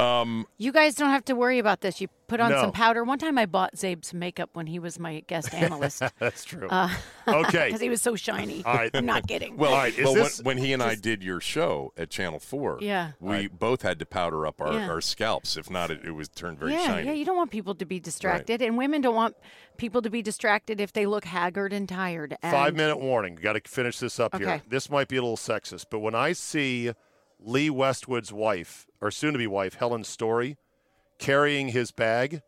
Um, 0.00 0.46
You 0.58 0.70
guys 0.70 0.94
don't 0.94 1.10
have 1.10 1.24
to 1.24 1.34
worry 1.34 1.58
about 1.58 1.80
this. 1.80 2.00
You 2.00 2.06
put 2.28 2.38
on 2.38 2.50
No. 2.52 2.60
some 2.60 2.72
powder. 2.72 3.02
One 3.02 3.18
time 3.18 3.36
I 3.36 3.46
bought 3.46 3.74
Czabe 3.74 4.04
some 4.04 4.20
makeup 4.20 4.50
when 4.52 4.68
he 4.68 4.78
was 4.78 4.96
my 4.98 5.24
guest 5.26 5.52
analyst 5.54 6.02
That's 6.20 6.44
true. 6.44 6.68
Uh, 6.68 6.88
okay. 7.28 7.66
because 7.66 7.80
he 7.80 7.88
was 7.88 8.00
so 8.00 8.14
shiny. 8.14 8.62
All 8.64 8.74
right. 8.74 8.90
I'm 8.94 9.06
not 9.06 9.26
kidding. 9.26 9.56
well, 9.56 9.72
All 9.72 9.78
right, 9.78 9.96
is 9.98 10.04
well 10.04 10.14
this- 10.14 10.38
when, 10.38 10.56
when 10.56 10.64
he 10.64 10.72
and 10.72 10.82
I 10.84 10.94
did 10.94 11.24
your 11.24 11.40
show 11.40 11.92
at 11.96 12.10
Channel 12.10 12.38
Four, 12.38 12.78
Yeah. 12.80 13.12
we 13.18 13.48
both 13.48 13.82
had 13.82 13.98
to 13.98 14.06
powder 14.06 14.46
up 14.46 14.60
our, 14.60 14.72
Yeah. 14.72 14.88
our 14.88 15.00
scalps. 15.00 15.56
If 15.56 15.68
not, 15.68 15.90
it, 15.90 16.04
it 16.04 16.12
was 16.12 16.28
turned 16.28 16.58
very 16.60 16.74
yeah, 16.74 16.84
shiny. 16.86 17.06
yeah. 17.08 17.12
You 17.14 17.24
don't 17.24 17.36
want 17.36 17.50
people 17.50 17.74
to 17.74 17.84
be 17.84 17.98
distracted, 17.98 18.62
and 18.62 18.78
women 18.78 19.00
don't 19.00 19.16
want 19.16 19.34
people 19.78 20.02
to 20.02 20.10
be 20.10 20.22
distracted 20.22 20.80
if 20.80 20.92
they 20.92 21.06
look 21.06 21.24
haggard 21.24 21.72
and 21.72 21.88
tired. 21.88 22.36
And 22.42 22.52
Five 22.52 22.76
minute 22.76 22.98
warning. 23.00 23.34
Got 23.34 23.54
to 23.54 23.68
finish 23.68 23.98
this 23.98 24.20
up 24.20 24.36
here. 24.36 24.62
This 24.68 24.90
might 24.90 25.08
be 25.08 25.16
a 25.16 25.22
little 25.22 25.36
sexist, 25.36 25.86
but 25.90 25.98
when 26.00 26.14
I 26.14 26.32
see 26.34 26.92
Lee 27.40 27.70
Westwood's 27.70 28.32
wife, 28.32 28.86
or 29.00 29.10
soon 29.10 29.32
to 29.32 29.38
be 29.38 29.46
wife, 29.46 29.74
Helen 29.74 30.04
Storey, 30.04 30.56
carrying 31.18 31.68
his 31.68 31.90
bag, 31.90 32.42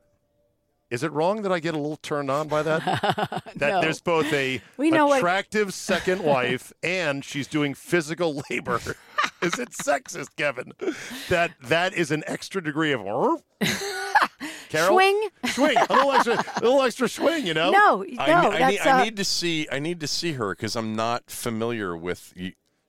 is 0.91 1.03
it 1.05 1.13
wrong 1.13 1.43
that 1.43 1.53
I 1.53 1.61
get 1.61 1.75
a 1.75 1.79
little 1.79 1.97
turned 1.99 2.31
on 2.31 2.49
by 2.49 2.63
that? 2.65 2.85
that 3.57 3.71
No. 3.71 3.81
there's 3.81 4.01
both 4.01 4.33
a 4.33 4.61
We 4.77 4.91
know 4.91 5.07
what- 5.07 5.19
attractive 5.19 5.73
second 5.75 6.23
wife 6.25 6.73
and 6.83 7.25
she's 7.25 7.47
doing 7.47 7.75
physical 7.75 8.43
labor. 8.51 8.81
is 9.43 9.59
it 9.59 9.71
sexist, 9.71 10.31
Kevin? 10.37 10.73
That 11.29 11.53
that 11.63 11.95
is 11.95 12.11
an 12.11 12.25
extra 12.27 12.63
degree 12.63 12.93
of 12.93 13.03
Carol? 14.69 14.95
Swing? 14.95 15.29
Swing. 15.47 15.77
A 15.77 15.93
little 15.95 16.13
extra 16.13 16.35
a 16.35 16.61
little 16.61 16.83
extra 16.83 17.09
swing, 17.09 17.47
you 17.47 17.55
know? 17.55 17.71
No, 17.71 18.03
no. 18.03 18.05
I, 18.19 18.27
ne- 18.27 18.33
I, 18.33 18.59
that's 18.59 18.71
need, 18.73 18.79
uh, 18.81 18.91
I 18.91 19.05
need 19.05 19.17
to 19.17 19.25
see. 19.25 19.69
I 19.71 19.79
need 19.81 20.01
to 20.01 20.07
see 20.07 20.33
her 20.33 20.55
because 20.55 20.77
I'm 20.77 20.95
not 20.95 21.29
familiar 21.31 21.97
with. 21.97 22.33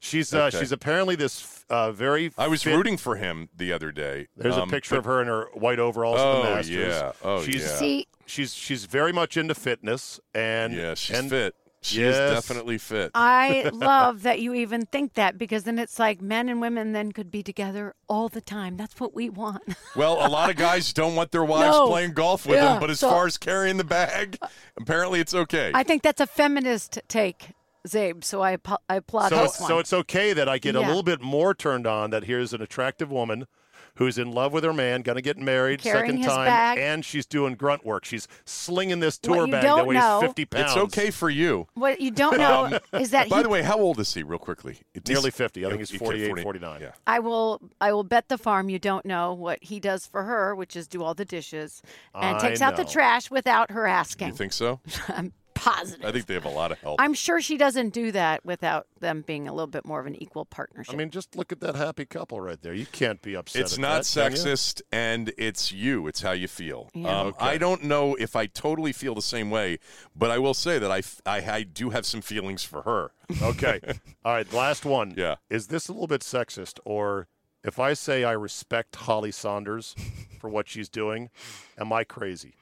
Y- 0.01 0.07
She's 0.07 0.33
uh, 0.33 0.45
Okay. 0.45 0.59
she's 0.59 0.71
apparently 0.71 1.15
this 1.15 1.63
uh, 1.69 1.91
very. 1.91 2.31
I 2.37 2.47
was 2.47 2.63
fit- 2.63 2.75
rooting 2.75 2.97
for 2.97 3.15
him 3.17 3.49
the 3.55 3.71
other 3.71 3.91
day. 3.91 4.27
There's 4.35 4.57
Um, 4.57 4.67
a 4.69 4.71
picture 4.71 4.95
but- 4.95 4.99
of 4.99 5.05
her 5.05 5.21
in 5.21 5.27
her 5.27 5.47
white 5.53 5.79
overalls 5.79 6.19
at 6.19 6.25
Oh, 6.25 6.43
the 6.43 6.49
Masters. 6.55 6.75
yeah. 6.75 7.11
Oh, 7.23 7.43
she's, 7.43 7.61
yeah. 7.63 7.67
See, 7.77 8.07
She's 8.25 8.53
she's 8.53 8.85
very 8.85 9.11
much 9.11 9.35
into 9.37 9.53
fitness 9.53 10.19
and 10.33 10.73
Yeah, 10.73 10.93
she's 10.95 11.17
and 11.17 11.29
fit. 11.29 11.53
She 11.83 11.99
Yes. 12.01 12.15
is 12.15 12.31
definitely 12.45 12.77
fit. 12.77 13.11
I 13.15 13.69
love 13.73 14.21
that 14.21 14.39
you 14.39 14.53
even 14.53 14.85
think 14.85 15.15
that 15.15 15.37
because 15.39 15.63
then 15.63 15.79
it's 15.79 15.97
like 15.99 16.21
men 16.21 16.47
and 16.47 16.61
women 16.61 16.91
then 16.93 17.11
could 17.11 17.29
be 17.31 17.41
together 17.43 17.95
all 18.07 18.29
the 18.29 18.39
time. 18.39 18.77
That's 18.77 18.99
what 18.99 19.13
we 19.15 19.29
want. 19.29 19.63
Well, 19.95 20.25
a 20.25 20.29
lot 20.29 20.49
of 20.51 20.55
guys 20.55 20.93
don't 20.93 21.15
want 21.15 21.31
their 21.31 21.43
wives 21.43 21.75
No. 21.75 21.87
playing 21.87 22.13
golf 22.13 22.45
with 22.45 22.55
Yeah, 22.57 22.65
them, 22.73 22.79
but 22.79 22.89
as 22.91 22.99
so- 22.99 23.09
far 23.09 23.25
as 23.27 23.37
carrying 23.37 23.77
the 23.77 23.83
bag, 23.83 24.37
apparently 24.77 25.19
it's 25.19 25.33
okay. 25.33 25.71
I 25.73 25.83
think 25.83 26.03
that's 26.03 26.21
a 26.21 26.27
feminist 26.27 26.99
take, 27.09 27.49
Czabe. 27.87 28.23
So 28.23 28.41
I, 28.43 28.57
I 28.89 28.95
applaud 28.95 29.29
so 29.29 29.37
this 29.37 29.51
it's, 29.51 29.59
one. 29.61 29.67
so 29.69 29.79
it's 29.79 29.93
okay 29.93 30.33
that 30.33 30.47
I 30.49 30.57
get 30.57 30.75
a 30.75 30.79
little 30.81 31.03
bit 31.03 31.21
more 31.21 31.53
turned 31.53 31.87
on 31.87 32.09
that 32.11 32.25
here's 32.25 32.53
an 32.53 32.61
attractive 32.61 33.11
woman 33.11 33.47
who's 33.95 34.17
in 34.17 34.31
love 34.31 34.53
with 34.53 34.63
her 34.63 34.71
man, 34.73 35.01
going 35.01 35.17
to 35.17 35.21
get 35.21 35.37
married 35.37 35.81
Carrying 35.81 36.21
second 36.21 36.23
time, 36.23 36.45
bag. 36.47 36.77
and 36.77 37.03
she's 37.03 37.25
doing 37.25 37.55
grunt 37.55 37.85
work. 37.85 38.05
She's 38.05 38.25
slinging 38.45 39.01
this 39.01 39.17
tour 39.17 39.45
bag 39.47 39.63
that 39.63 39.85
weighs 39.85 39.99
know- 39.99 40.19
50 40.21 40.45
pounds. 40.45 40.71
it's 40.71 40.77
okay 40.77 41.11
for 41.11 41.29
you. 41.29 41.67
what 41.73 41.99
you 41.99 42.09
don't 42.09 42.37
know 42.37 42.79
is 42.93 43.11
that 43.11 43.23
Um, 43.25 43.29
By 43.29 43.37
he 43.37 43.43
the 43.43 43.49
way, 43.49 43.61
how 43.63 43.77
old 43.77 43.99
is 43.99 44.13
he, 44.13 44.23
real 44.23 44.39
quickly? 44.39 44.79
It 44.93 45.07
is- 45.09 45.13
Nearly 45.13 45.29
50. 45.31 45.65
I 45.65 45.69
think 45.69 45.79
he's 45.81 45.89
Okay, 45.91 45.97
48, 45.97 46.27
40 46.27 46.41
49. 46.41 46.81
Yeah. 46.81 46.91
I 47.05 47.19
will 47.19 47.59
I 47.81 47.91
will 47.91 48.03
bet 48.05 48.29
the 48.29 48.37
farm 48.37 48.69
you 48.69 48.79
don't 48.79 49.05
know 49.05 49.33
what 49.33 49.59
he 49.61 49.79
does 49.81 50.05
for 50.05 50.23
her, 50.23 50.55
which 50.55 50.75
is 50.77 50.87
do 50.87 51.03
all 51.03 51.13
the 51.13 51.25
dishes 51.25 51.81
and 52.15 52.37
I 52.37 52.39
takes 52.39 52.61
out 52.61 52.77
the 52.77 52.85
trash 52.85 53.29
without 53.29 53.71
her 53.71 53.85
asking. 53.87 54.29
You 54.29 54.33
think 54.35 54.53
so? 54.53 54.79
I'm 55.09 55.33
positive. 55.61 56.05
I 56.05 56.11
think 56.11 56.25
they 56.25 56.33
have 56.33 56.45
a 56.45 56.49
lot 56.49 56.71
of 56.71 56.79
help. 56.79 56.99
I'm 56.99 57.13
sure 57.13 57.39
she 57.41 57.57
doesn't 57.57 57.89
do 57.89 58.11
that 58.11 58.43
without 58.45 58.87
them 58.99 59.23
being 59.25 59.47
a 59.47 59.53
little 59.53 59.67
bit 59.67 59.85
more 59.85 59.99
of 59.99 60.05
an 60.07 60.21
equal 60.21 60.45
partnership. 60.45 60.93
I 60.93 60.97
mean, 60.97 61.09
just 61.09 61.35
look 61.35 61.51
at 61.51 61.59
that 61.61 61.75
happy 61.75 62.05
couple 62.05 62.41
right 62.41 62.61
there. 62.61 62.73
You 62.73 62.85
can't 62.87 63.21
be 63.21 63.35
upset. 63.35 63.61
It's 63.61 63.73
at 63.73 63.79
not 63.79 64.03
that, 64.03 64.31
sexist, 64.33 64.81
and 64.91 65.31
it's 65.37 65.71
you. 65.71 66.07
It's 66.07 66.21
how 66.21 66.31
you 66.31 66.47
feel. 66.47 66.89
Yeah. 66.93 67.19
Um, 67.21 67.27
Okay. 67.27 67.45
I 67.45 67.57
don't 67.57 67.83
know 67.83 68.15
if 68.15 68.35
I 68.35 68.45
totally 68.47 68.91
feel 68.91 69.15
the 69.15 69.21
same 69.21 69.49
way, 69.49 69.77
but 70.15 70.31
I 70.31 70.37
will 70.39 70.53
say 70.53 70.79
that 70.79 70.91
I 70.91 71.01
I 71.25 71.63
do 71.63 71.91
have 71.91 72.05
some 72.05 72.21
feelings 72.21 72.63
for 72.63 72.81
her. 72.81 73.11
Okay. 73.41 73.79
All 74.25 74.33
right. 74.33 74.51
Last 74.51 74.83
one. 74.83 75.13
Yeah. 75.15 75.35
Is 75.49 75.67
this 75.67 75.87
a 75.87 75.93
little 75.93 76.07
bit 76.07 76.19
sexist, 76.21 76.79
or 76.83 77.27
if 77.63 77.79
I 77.79 77.93
say 77.93 78.23
I 78.25 78.33
respect 78.33 78.95
Holly 78.95 79.31
Sonders 79.31 79.95
for 80.39 80.49
what 80.49 80.67
she's 80.67 80.89
doing, 80.89 81.29
am 81.77 81.93
I 81.93 82.03
crazy? 82.03 82.55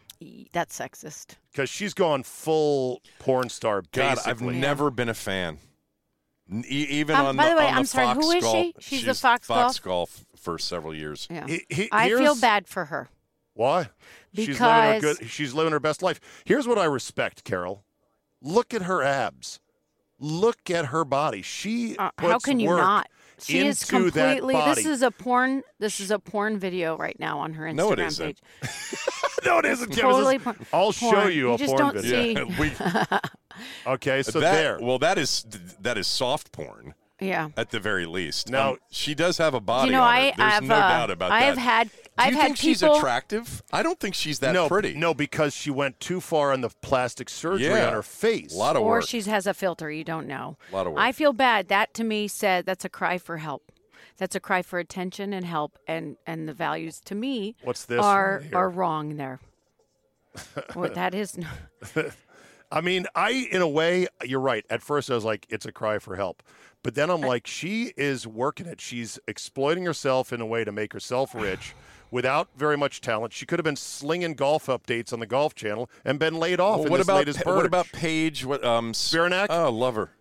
That's 0.51 0.77
sexist. 0.77 1.35
Because 1.51 1.69
she's 1.69 1.93
gone 1.93 2.23
full 2.23 3.01
porn 3.19 3.49
star. 3.49 3.81
God, 3.93 4.15
basically. 4.15 4.31
I've 4.31 4.41
never 4.61 4.89
been 4.91 5.09
a 5.09 5.13
fan. 5.13 5.59
N- 6.51 6.63
e- 6.67 6.87
even 6.89 7.15
Um, 7.15 7.25
on 7.27 7.37
by 7.37 7.49
the 7.49 7.55
way, 7.55 7.67
I'm 7.67 7.85
sorry, 7.85 8.07
Fox 8.07 8.25
who 8.25 8.31
is 8.31 8.43
golf, 8.43 8.55
she? 8.55 8.73
She's 8.97 9.05
the 9.05 9.13
Fox 9.13 9.47
Fox 9.47 9.79
golf 9.79 10.25
for 10.35 10.57
several 10.57 10.93
years. 10.95 11.27
Yeah. 11.29 11.45
He- 11.47 11.65
he- 11.69 11.89
I 11.91 12.09
feel 12.09 12.35
bad 12.35 12.67
for 12.67 12.85
her. 12.85 13.09
Why? 13.53 13.89
she's 14.33 14.47
living 14.59 14.65
her 14.67 14.93
Because- 14.95 15.17
good. 15.19 15.29
She's 15.29 15.53
living 15.53 15.71
her 15.73 15.79
best 15.79 16.01
life. 16.01 16.19
Here's 16.45 16.67
what 16.67 16.77
I 16.79 16.85
respect, 16.85 17.43
Carol. 17.43 17.83
Look 18.41 18.73
at 18.73 18.83
her 18.83 19.03
abs. 19.03 19.59
Look 20.17 20.69
at 20.69 20.87
her 20.87 21.05
body. 21.05 21.41
She 21.41 21.95
Uh, 21.97 22.11
puts 22.11 22.31
how 22.31 22.39
can 22.39 22.59
you 22.59 22.69
work 22.69 22.79
not? 22.79 23.07
She 23.41 23.59
is 23.59 23.81
into 23.91 24.11
that 24.11 24.37
completely. 24.39 24.55
This 24.75 24.85
is 24.85 25.01
a 25.01 25.11
porn. 25.11 25.63
This 25.79 25.99
is 25.99 26.11
a 26.11 26.19
porn 26.19 26.59
video 26.59 26.97
right 26.97 27.17
now 27.19 27.39
on 27.39 27.53
her 27.53 27.65
Instagram 27.65 27.75
No, 27.75 27.91
it 27.93 27.99
isn't. 27.99 28.25
page. 28.61 28.99
no, 29.45 29.59
it 29.59 29.65
isn't. 29.65 29.91
Totally 29.93 30.37
This 30.37 30.43
porn. 30.43 30.65
I'll 30.73 30.91
show 30.91 31.11
porn. 31.11 31.33
you 31.33 31.53
a 31.53 31.57
just 31.57 31.69
porn 31.75 31.93
don't 31.95 32.03
video. 32.03 32.49
see. 32.49 32.71
Yeah, 32.79 33.19
Okay, 33.87 34.23
so 34.23 34.39
that, 34.39 34.53
there. 34.53 34.79
Well, 34.81 34.99
that 34.99 35.17
is 35.17 35.45
that 35.81 35.97
is 35.97 36.07
soft 36.07 36.51
porn 36.51 36.93
Yeah. 37.19 37.49
at 37.57 37.71
the 37.71 37.79
very 37.79 38.05
least. 38.05 38.49
Now- 38.49 38.71
Um, 38.71 38.77
she 38.91 39.13
does 39.15 39.37
have 39.37 39.53
a 39.53 39.59
body. 39.59 39.87
you 39.87 39.91
know, 39.93 40.01
on 40.03 40.07
her. 40.15 40.17
I 40.21 40.33
There's 40.37 40.53
have. 40.53 40.63
no 40.63 40.75
uh, 40.75 40.89
doubt 40.89 41.11
about 41.11 41.31
I 41.31 41.39
that. 41.41 41.45
have 41.45 41.57
had. 41.57 41.89
Do 42.19 42.23
I've 42.25 42.33
you 42.33 42.37
had 42.39 42.45
think 42.47 42.57
she's 42.57 42.83
attractive? 42.83 43.63
I 43.71 43.81
don't 43.83 43.99
think 43.99 44.13
she's 44.15 44.39
that 44.39 44.53
no, 44.53 44.67
pretty. 44.67 44.93
no, 44.93 45.13
because 45.13 45.53
she 45.55 45.71
went 45.71 45.99
too 45.99 46.19
far 46.21 46.51
on 46.53 46.61
the 46.61 46.69
plastic 46.81 47.29
surgery 47.29 47.67
Yeah. 47.67 47.87
on 47.87 47.93
her 47.93 48.03
face. 48.03 48.53
a 48.53 48.57
lot 48.57 48.75
of 48.75 48.81
or 48.83 48.89
work. 48.89 49.07
she 49.07 49.21
has 49.21 49.47
a 49.47 49.53
filter. 49.53 49.89
You 49.91 50.03
don't 50.03 50.27
know. 50.27 50.57
A 50.71 50.75
Lot 50.75 50.87
of 50.87 50.93
work. 50.93 51.01
I 51.01 51.11
feel 51.11 51.33
bad. 51.33 51.67
That 51.69 51.93
to 51.95 52.03
me 52.03 52.27
said 52.27 52.65
that's 52.65 52.85
a 52.85 52.89
cry 52.89 53.17
for 53.17 53.37
help. 53.37 53.71
That's 54.17 54.35
a 54.35 54.39
cry 54.39 54.61
for 54.61 54.79
attention 54.79 55.31
and 55.33 55.45
help, 55.45 55.79
and 55.87 56.17
and 56.27 56.47
the 56.47 56.53
values 56.53 56.99
to 57.05 57.15
me 57.15 57.55
What's 57.63 57.85
this 57.85 58.03
are 58.03 58.41
right 58.43 58.53
are 58.53 58.69
wrong 58.69 59.15
there. 59.15 59.39
well, 60.75 60.91
that 60.93 61.15
is. 61.15 61.37
I 62.71 62.81
mean, 62.81 63.07
I 63.15 63.47
in 63.51 63.61
a 63.61 63.67
way, 63.67 64.07
you're 64.23 64.39
right. 64.39 64.65
At 64.69 64.81
first, 64.81 65.09
I 65.09 65.15
was 65.15 65.25
like, 65.25 65.47
it's 65.49 65.65
a 65.65 65.71
cry 65.71 65.97
for 65.99 66.15
help, 66.17 66.43
but 66.83 66.93
then 66.95 67.09
I'm 67.09 67.21
like, 67.21 67.47
she 67.47 67.93
is 67.97 68.27
working 68.27 68.67
it. 68.67 68.79
She's 68.79 69.17
exploiting 69.27 69.85
herself 69.85 70.31
in 70.31 70.39
a 70.41 70.45
way 70.45 70.63
to 70.63 70.71
make 70.71 70.93
herself 70.93 71.33
rich. 71.33 71.73
Without 72.11 72.49
very 72.55 72.77
much 72.77 73.01
talent, 73.01 73.33
she 73.33 73.45
could 73.45 73.59
have 73.59 73.63
been 73.63 73.75
slinging 73.75 74.33
golf 74.33 74.65
updates 74.65 75.13
on 75.13 75.19
the 75.19 75.27
Golf 75.27 75.53
Channel 75.53 75.89
and 76.03 76.17
been 76.17 76.35
laid 76.35 76.59
off 76.59 76.79
Well, 76.79 76.89
what 76.89 77.01
about 77.01 77.27
what 77.45 77.65
about 77.65 77.87
Paige? 77.91 78.45
What 78.45 78.63
um 78.63 78.93
Spiranac? 78.93 79.47
Oh, 79.49 79.71
love 79.71 79.95
her. 79.95 80.11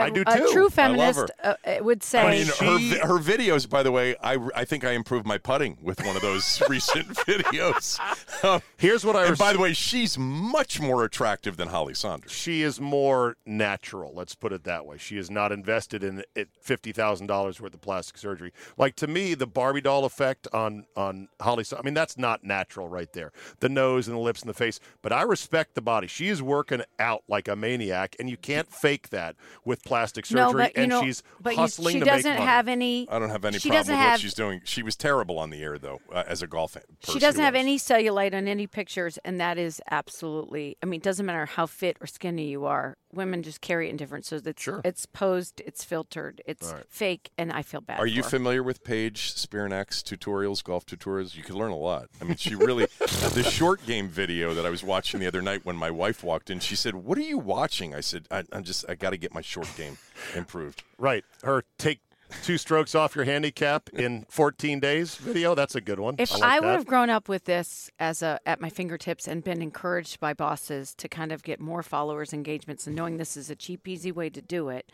I 0.00 0.10
do 0.10 0.24
too. 0.24 0.30
a 0.30 0.38
too. 0.38 0.52
true 0.52 0.66
I 0.66 0.70
feminist 0.70 1.30
her. 1.42 1.56
uh, 1.66 1.84
would 1.84 2.02
say. 2.02 2.20
I 2.20 2.30
mean, 2.30 2.46
She- 2.46 2.98
her 2.98 3.06
her 3.06 3.18
videos. 3.18 3.68
By 3.68 3.82
the 3.82 3.92
way, 3.92 4.16
I, 4.22 4.38
I 4.54 4.64
think 4.64 4.84
I 4.84 4.92
improved 4.92 5.26
my 5.26 5.38
putting 5.38 5.78
with 5.82 6.04
one 6.04 6.16
of 6.16 6.22
those 6.22 6.62
recent 6.68 7.08
videos. 7.08 7.98
Um, 8.44 8.62
Here's 8.76 9.04
what 9.04 9.16
I. 9.16 9.22
and 9.22 9.30
res- 9.30 9.38
by 9.38 9.52
the 9.52 9.58
way, 9.58 9.72
she's 9.72 10.16
much 10.18 10.80
more 10.80 11.04
attractive 11.04 11.56
than 11.56 11.68
Holly 11.68 11.94
Sonders. 11.94 12.32
she 12.32 12.62
is 12.62 12.80
more 12.80 13.36
natural. 13.46 14.12
Let's 14.14 14.34
put 14.34 14.52
it 14.52 14.64
that 14.64 14.86
way. 14.86 14.98
She 14.98 15.18
is 15.18 15.30
not 15.30 15.52
invested 15.52 16.02
in 16.04 16.22
it 16.34 16.48
fifty 16.60 16.92
thousand 16.92 17.26
dollars 17.26 17.60
worth 17.60 17.74
of 17.74 17.80
plastic 17.80 18.18
surgery. 18.18 18.52
Like 18.76 18.94
to 18.96 19.06
me, 19.06 19.34
the 19.34 19.46
Barbie 19.46 19.80
doll 19.80 20.04
effect 20.04 20.46
on 20.52 20.86
on 20.96 21.28
Holly. 21.40 21.64
I 21.76 21.82
mean, 21.82 21.94
that's 21.94 22.16
not 22.16 22.44
natural 22.44 22.88
right 22.88 23.12
there. 23.12 23.32
The 23.60 23.68
nose 23.68 24.06
and 24.08 24.16
the 24.16 24.20
lips 24.20 24.40
and 24.42 24.48
the 24.48 24.54
face. 24.54 24.78
But 25.02 25.12
I 25.12 25.22
respect 25.22 25.74
the 25.74 25.80
body. 25.82 26.06
She 26.06 26.28
is 26.28 26.42
working 26.42 26.82
out 26.98 27.22
like 27.28 27.48
a 27.48 27.56
maniac, 27.56 28.14
and 28.20 28.30
you 28.30 28.36
can't 28.36 28.72
fake 28.72 29.08
that 29.10 29.34
with 29.64 29.82
plastic 29.88 30.26
surgery. 30.26 30.44
no, 30.44 30.52
but 30.52 30.72
and 30.76 30.88
know, 30.90 31.02
she's 31.02 31.22
but 31.40 31.54
you, 31.54 31.58
hustling 31.60 31.94
she 31.94 31.98
to 32.00 32.04
doesn't 32.04 32.30
make 32.30 32.38
money. 32.38 32.50
have 32.50 32.68
any. 32.68 33.08
I 33.10 33.18
don't 33.18 33.30
have 33.30 33.44
any 33.44 33.58
She 33.58 33.68
problem 33.68 33.80
doesn't 33.80 33.94
with 33.94 34.00
have- 34.00 34.12
what 34.12 34.20
she's 34.20 34.34
doing. 34.34 34.60
She 34.64 34.82
was 34.82 34.96
terrible 34.96 35.38
on 35.38 35.50
the 35.50 35.62
air, 35.62 35.78
though, 35.78 36.00
uh, 36.12 36.24
as 36.26 36.42
a 36.42 36.46
golf 36.46 36.72
fan. 36.72 36.82
She 37.10 37.18
doesn't 37.18 37.42
have 37.42 37.54
any 37.54 37.78
cellulite 37.78 38.34
on 38.34 38.46
any 38.46 38.66
pictures, 38.66 39.18
and 39.24 39.40
that 39.40 39.58
is 39.58 39.80
absolutely. 39.90 40.76
I 40.82 40.86
mean, 40.86 40.98
it 40.98 41.04
doesn't 41.04 41.24
matter 41.26 41.46
how 41.46 41.66
fit 41.66 41.96
or 42.00 42.06
skinny 42.06 42.48
you 42.48 42.64
are. 42.66 42.96
Women 43.12 43.42
just 43.42 43.60
carry 43.60 43.86
it 43.88 43.90
in 43.90 43.96
different. 43.96 44.26
So 44.26 44.36
it's 44.44 44.62
Sure. 44.62 44.80
it's 44.84 45.06
posed, 45.06 45.62
it's 45.64 45.82
filtered, 45.84 46.42
it's 46.46 46.72
Right. 46.72 46.84
fake, 46.88 47.30
and 47.38 47.52
I 47.52 47.62
feel 47.62 47.80
bad. 47.80 47.98
Are 48.00 48.06
you 48.06 48.22
for 48.22 48.26
her. 48.26 48.36
familiar 48.38 48.62
with 48.62 48.84
Paige 48.84 49.32
Spiranac's 49.34 50.02
tutorials, 50.02 50.62
golf 50.62 50.84
tutorials? 50.84 51.34
You 51.34 51.42
can 51.42 51.56
learn 51.56 51.70
a 51.70 51.76
lot. 51.76 52.08
I 52.20 52.24
mean, 52.24 52.36
she 52.36 52.54
really, 52.54 52.86
the 52.98 53.42
short 53.50 53.84
game 53.86 54.08
video 54.08 54.52
that 54.54 54.66
I 54.66 54.70
was 54.70 54.82
watching 54.84 55.20
the 55.20 55.26
other 55.26 55.40
night 55.42 55.64
when 55.64 55.76
my 55.76 55.90
wife 55.90 56.22
walked 56.22 56.50
in, 56.50 56.60
she 56.60 56.76
said, 56.76 56.94
What 56.96 57.16
are 57.18 57.22
you 57.22 57.38
watching? 57.38 57.94
I 57.94 58.00
said, 58.00 58.26
I, 58.30 58.44
I'm 58.52 58.64
just, 58.64 58.84
I 58.88 58.94
got 58.94 59.10
to 59.10 59.16
get 59.16 59.32
my 59.32 59.40
short 59.42 59.68
game 59.76 59.96
improved. 60.34 60.82
Right. 60.98 61.24
Her 61.42 61.64
take 61.78 62.00
two 62.42 62.58
strokes 62.58 62.94
off 62.94 63.14
your 63.16 63.24
handicap 63.24 63.88
in 63.90 64.26
14 64.28 64.80
days 64.80 65.16
video. 65.16 65.54
That's 65.54 65.74
a 65.74 65.80
good 65.80 66.00
one. 66.00 66.16
If 66.18 66.32
like 66.32 66.42
I, 66.42 66.60
would 66.60 66.68
that. 66.68 66.72
have 66.72 66.86
grown 66.86 67.10
up 67.10 67.28
with 67.28 67.44
this 67.44 67.90
as 67.98 68.22
a 68.22 68.38
at 68.46 68.60
my 68.60 68.70
fingertips 68.70 69.26
and 69.26 69.42
been 69.42 69.62
encouraged 69.62 70.20
by 70.20 70.34
bosses 70.34 70.94
to 70.96 71.08
kind 71.08 71.32
of 71.32 71.42
get 71.42 71.60
more 71.60 71.82
followers, 71.82 72.32
engagements, 72.32 72.86
and 72.86 72.94
knowing 72.94 73.16
this 73.16 73.36
is 73.36 73.50
a 73.50 73.56
cheap, 73.56 73.86
easy 73.86 74.12
way 74.12 74.30
to 74.30 74.42
do 74.42 74.68
it, 74.68 74.90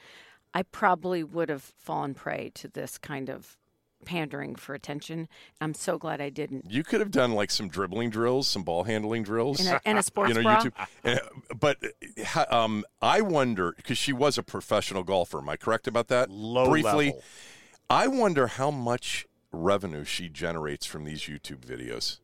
I 0.52 0.62
probably 0.62 1.24
would 1.24 1.48
have 1.48 1.72
fallen 1.76 2.14
prey 2.14 2.50
to 2.54 2.68
this 2.68 2.98
kind 2.98 3.28
of 3.28 3.56
pandering 4.04 4.54
for 4.54 4.74
attention. 4.74 5.28
I'm 5.60 5.74
so 5.74 5.98
glad 5.98 6.20
I 6.20 6.28
didn't. 6.30 6.70
You 6.70 6.84
could 6.84 7.00
have 7.00 7.10
done 7.10 7.32
like 7.32 7.50
some 7.50 7.68
dribbling 7.68 8.10
drills, 8.10 8.46
some 8.46 8.62
ball 8.62 8.84
handling 8.84 9.22
drills. 9.22 9.60
In 9.60 9.66
a, 9.66 9.80
in 9.84 9.96
a 9.98 10.02
sports 10.10 10.28
you 10.28 10.34
know, 10.34 10.42
bra. 10.42 10.60
YouTube. 10.62 10.72
Uh, 11.04 11.18
But 11.58 11.78
um, 12.52 12.84
I 13.02 13.20
wonder 13.20 13.72
because 13.76 13.98
she 13.98 14.12
was 14.12 14.38
a 14.38 14.42
professional 14.42 15.02
golfer. 15.02 15.38
Am 15.38 15.48
I 15.48 15.56
correct 15.56 15.86
about 15.86 16.08
that? 16.08 16.30
Low 16.30 16.68
Briefly, 16.70 17.06
level. 17.06 17.22
I 17.90 18.06
wonder 18.06 18.46
how 18.46 18.70
much 18.70 19.26
revenue 19.52 20.04
she 20.04 20.28
generates 20.28 20.84
from 20.86 21.04
these 21.04 21.22
YouTube 21.22 21.60
videos 21.64 22.18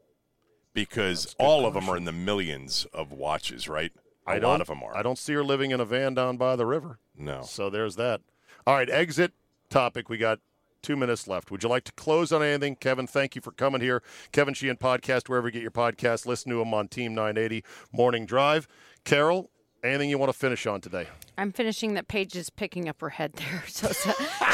because 0.72 1.34
all 1.38 1.66
of 1.66 1.74
them 1.74 1.88
are 1.88 1.96
in 1.96 2.04
the 2.04 2.12
millions 2.12 2.86
of 2.92 3.12
watches, 3.12 3.68
right? 3.68 3.92
A 4.26 4.30
I 4.32 4.38
don't, 4.38 4.50
lot 4.50 4.60
of 4.60 4.66
them 4.68 4.82
are. 4.82 4.96
I 4.96 5.02
don't 5.02 5.18
see 5.18 5.32
her 5.32 5.42
living 5.44 5.70
in 5.70 5.80
a 5.80 5.84
van 5.84 6.14
down 6.14 6.36
by 6.36 6.56
the 6.56 6.66
river. 6.66 6.98
No. 7.16 7.42
So 7.42 7.70
there's 7.70 7.96
that. 7.96 8.20
All 8.66 8.74
right, 8.74 8.88
exit 8.90 9.32
topic. 9.70 10.08
We 10.08 10.18
got 10.18 10.38
two 10.82 10.96
minutes 10.96 11.28
left. 11.28 11.50
Would 11.50 11.62
you 11.62 11.68
like 11.68 11.84
to 11.84 11.92
close 11.92 12.32
on 12.32 12.42
anything? 12.42 12.76
Kevin, 12.76 13.06
thank 13.06 13.34
you 13.34 13.42
for 13.42 13.52
coming 13.52 13.80
here. 13.80 14.02
Kevin 14.32 14.54
Sheehan 14.54 14.76
Podcast, 14.76 15.28
wherever 15.28 15.48
you 15.48 15.52
get 15.52 15.62
your 15.62 15.70
podcast. 15.70 16.26
Listen 16.26 16.50
to 16.52 16.60
him 16.60 16.74
on 16.74 16.88
Team 16.88 17.14
980 17.14 17.64
Morning 17.92 18.26
Drive. 18.26 18.66
Carol, 19.04 19.50
anything 19.82 20.10
you 20.10 20.18
want 20.18 20.32
to 20.32 20.38
finish 20.38 20.66
on 20.66 20.80
today? 20.80 21.06
I'm 21.40 21.52
finishing 21.52 21.94
that 21.94 22.06
Paige 22.06 22.36
is 22.36 22.50
picking 22.50 22.88
up 22.88 23.00
her 23.00 23.08
head 23.08 23.32
there. 23.34 23.64
So, 23.68 23.88
so 23.92 24.12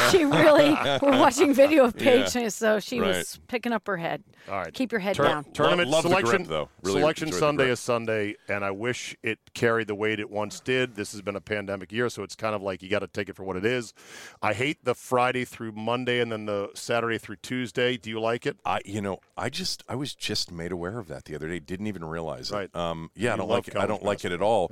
she 0.09 0.23
really, 0.23 0.71
we're 1.01 1.19
watching 1.19 1.53
video 1.53 1.83
of 1.85 1.97
Paige, 1.97 2.33
Yeah. 2.35 2.47
so 2.49 2.79
she 2.79 2.99
Right. 3.01 3.09
was 3.17 3.39
picking 3.47 3.73
up 3.73 3.85
her 3.87 3.97
head. 3.97 4.23
All 4.49 4.55
right. 4.59 4.73
Keep 4.73 4.91
your 4.93 4.99
head 5.01 5.15
Tur- 5.17 5.23
down. 5.25 5.43
Tournament 5.51 5.89
Love- 5.89 6.05
love 6.05 6.11
the 6.11 6.15
grip, 6.21 6.27
selection, 6.27 6.49
though. 6.49 6.69
Really 6.83 7.01
selection 7.01 7.27
enjoyed 7.27 7.35
the 7.37 7.45
Sunday 7.45 7.63
grip. 7.65 7.73
is 7.73 7.79
Sunday, 7.81 8.35
and 8.47 8.63
I 8.63 8.71
wish 8.71 9.15
it 9.23 9.39
carried 9.53 9.87
the 9.87 9.95
weight 9.95 10.19
it 10.21 10.29
once 10.29 10.61
did. 10.61 10.95
This 10.95 11.11
has 11.11 11.21
been 11.21 11.35
a 11.35 11.41
pandemic 11.41 11.91
year, 11.91 12.07
so 12.09 12.23
it's 12.23 12.35
kind 12.35 12.55
of 12.55 12.61
like 12.61 12.81
you 12.81 12.89
got 12.89 12.99
to 12.99 13.07
take 13.07 13.27
it 13.27 13.35
for 13.35 13.43
what 13.43 13.57
it 13.57 13.65
is. 13.65 13.93
I 14.41 14.53
hate 14.53 14.85
the 14.85 14.95
Friday 14.95 15.43
through 15.43 15.73
Monday 15.73 16.21
and 16.21 16.31
then 16.31 16.45
the 16.45 16.69
Saturday 16.73 17.17
through 17.17 17.37
Tuesday. 17.37 17.97
Do 17.97 18.09
you 18.09 18.21
like 18.21 18.45
it? 18.45 18.57
I, 18.65 18.79
you 18.85 19.01
know, 19.01 19.19
I 19.37 19.49
just, 19.49 19.83
I 19.89 19.95
was 19.95 20.15
just 20.15 20.51
made 20.53 20.71
aware 20.71 20.99
of 20.99 21.07
that 21.09 21.25
the 21.25 21.35
other 21.35 21.49
day. 21.49 21.59
Didn't 21.59 21.87
even 21.87 22.05
realize 22.05 22.49
Right. 22.51 22.69
it. 22.73 22.75
Um, 22.75 23.09
yeah, 23.15 23.33
I 23.33 23.35
don't 23.37 23.49
like 23.49 23.67
it. 23.67 23.75
I 23.75 23.85
don't 23.85 24.03
like 24.03 24.23
it 24.23 24.31
at 24.31 24.41
all. 24.41 24.71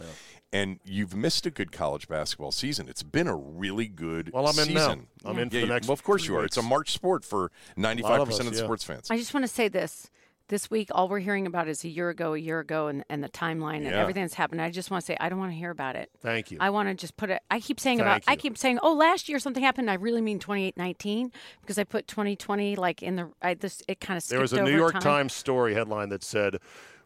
And 0.53 0.79
you've 0.85 1.13
missed 1.13 1.45
a 1.45 1.51
good 1.51 1.73
college 1.73 2.04
basketball 2.05 2.51
season. 2.51 2.87
It's 2.89 3.03
been 3.03 3.27
a 3.27 3.35
really 3.35 3.87
good 3.87 4.31
Well, 4.33 4.47
I'm 4.47 4.59
in 4.59 4.73
now. 4.73 4.97
I'm 5.23 5.37
in 5.39 5.49
for 5.49 5.55
Yeah, 5.55 5.61
the 5.61 5.67
you- 5.67 5.73
next 5.73 5.87
Well, 5.87 5.93
of 5.93 6.03
course 6.03 6.27
you 6.27 6.35
are. 6.37 6.45
It's 6.45 6.57
a. 6.57 6.61
March 6.65 6.91
sport 6.91 7.23
for 7.23 7.51
95 7.77 8.25
percent 8.25 8.47
of 8.47 8.53
the 8.53 8.59
yeah. 8.59 8.65
sports 8.65 8.83
fans. 8.83 9.09
I 9.11 9.17
just 9.17 9.33
want 9.33 9.43
to 9.45 9.51
say 9.51 9.67
this. 9.67 10.09
This 10.47 10.69
week, 10.69 10.89
all 10.91 11.09
we're 11.09 11.19
hearing 11.19 11.47
about 11.47 11.67
is 11.67 11.83
a 11.83 11.87
year 11.87 12.09
ago, 12.09 12.35
a 12.35 12.37
year 12.37 12.59
ago, 12.59 12.85
and, 12.85 13.03
and 13.09 13.23
the 13.23 13.29
timeline 13.29 13.77
and 13.77 13.87
everything 13.87 14.21
that's 14.21 14.35
happened. 14.35 14.61
I 14.61 14.69
just 14.69 14.91
want 14.91 15.01
to 15.01 15.05
say, 15.05 15.17
I 15.19 15.27
don't 15.27 15.39
want 15.39 15.51
to 15.51 15.57
hear 15.57 15.71
about 15.71 15.95
it. 15.95 16.11
Thank 16.19 16.51
you. 16.51 16.59
I 16.61 16.69
want 16.69 16.87
to 16.87 16.93
just 16.93 17.17
put 17.17 17.31
it. 17.31 17.41
I 17.49 17.59
keep 17.59 17.79
saying 17.79 17.97
Thank 17.97 18.07
about. 18.07 18.31
I 18.31 18.35
keep 18.35 18.55
saying, 18.55 18.77
oh, 18.83 18.93
last 18.93 19.27
year 19.27 19.39
something 19.39 19.63
happened. 19.63 19.89
I 19.89 19.95
really 19.95 20.21
mean 20.21 20.37
2819 20.37 21.31
because 21.61 21.79
I 21.79 21.83
put 21.83 22.07
2020 22.07 22.75
like 22.75 23.01
in 23.01 23.15
the. 23.15 23.31
I 23.41 23.55
this 23.55 23.81
it 23.87 23.99
kind 23.99 24.17
of 24.17 24.27
There 24.27 24.39
was 24.39 24.53
a 24.53 24.61
over 24.61 24.69
New 24.69 24.75
York 24.77 24.93
time. 24.93 25.01
Times 25.01 25.33
story 25.33 25.73
headline 25.73 26.09
that 26.09 26.23
said, 26.23 26.59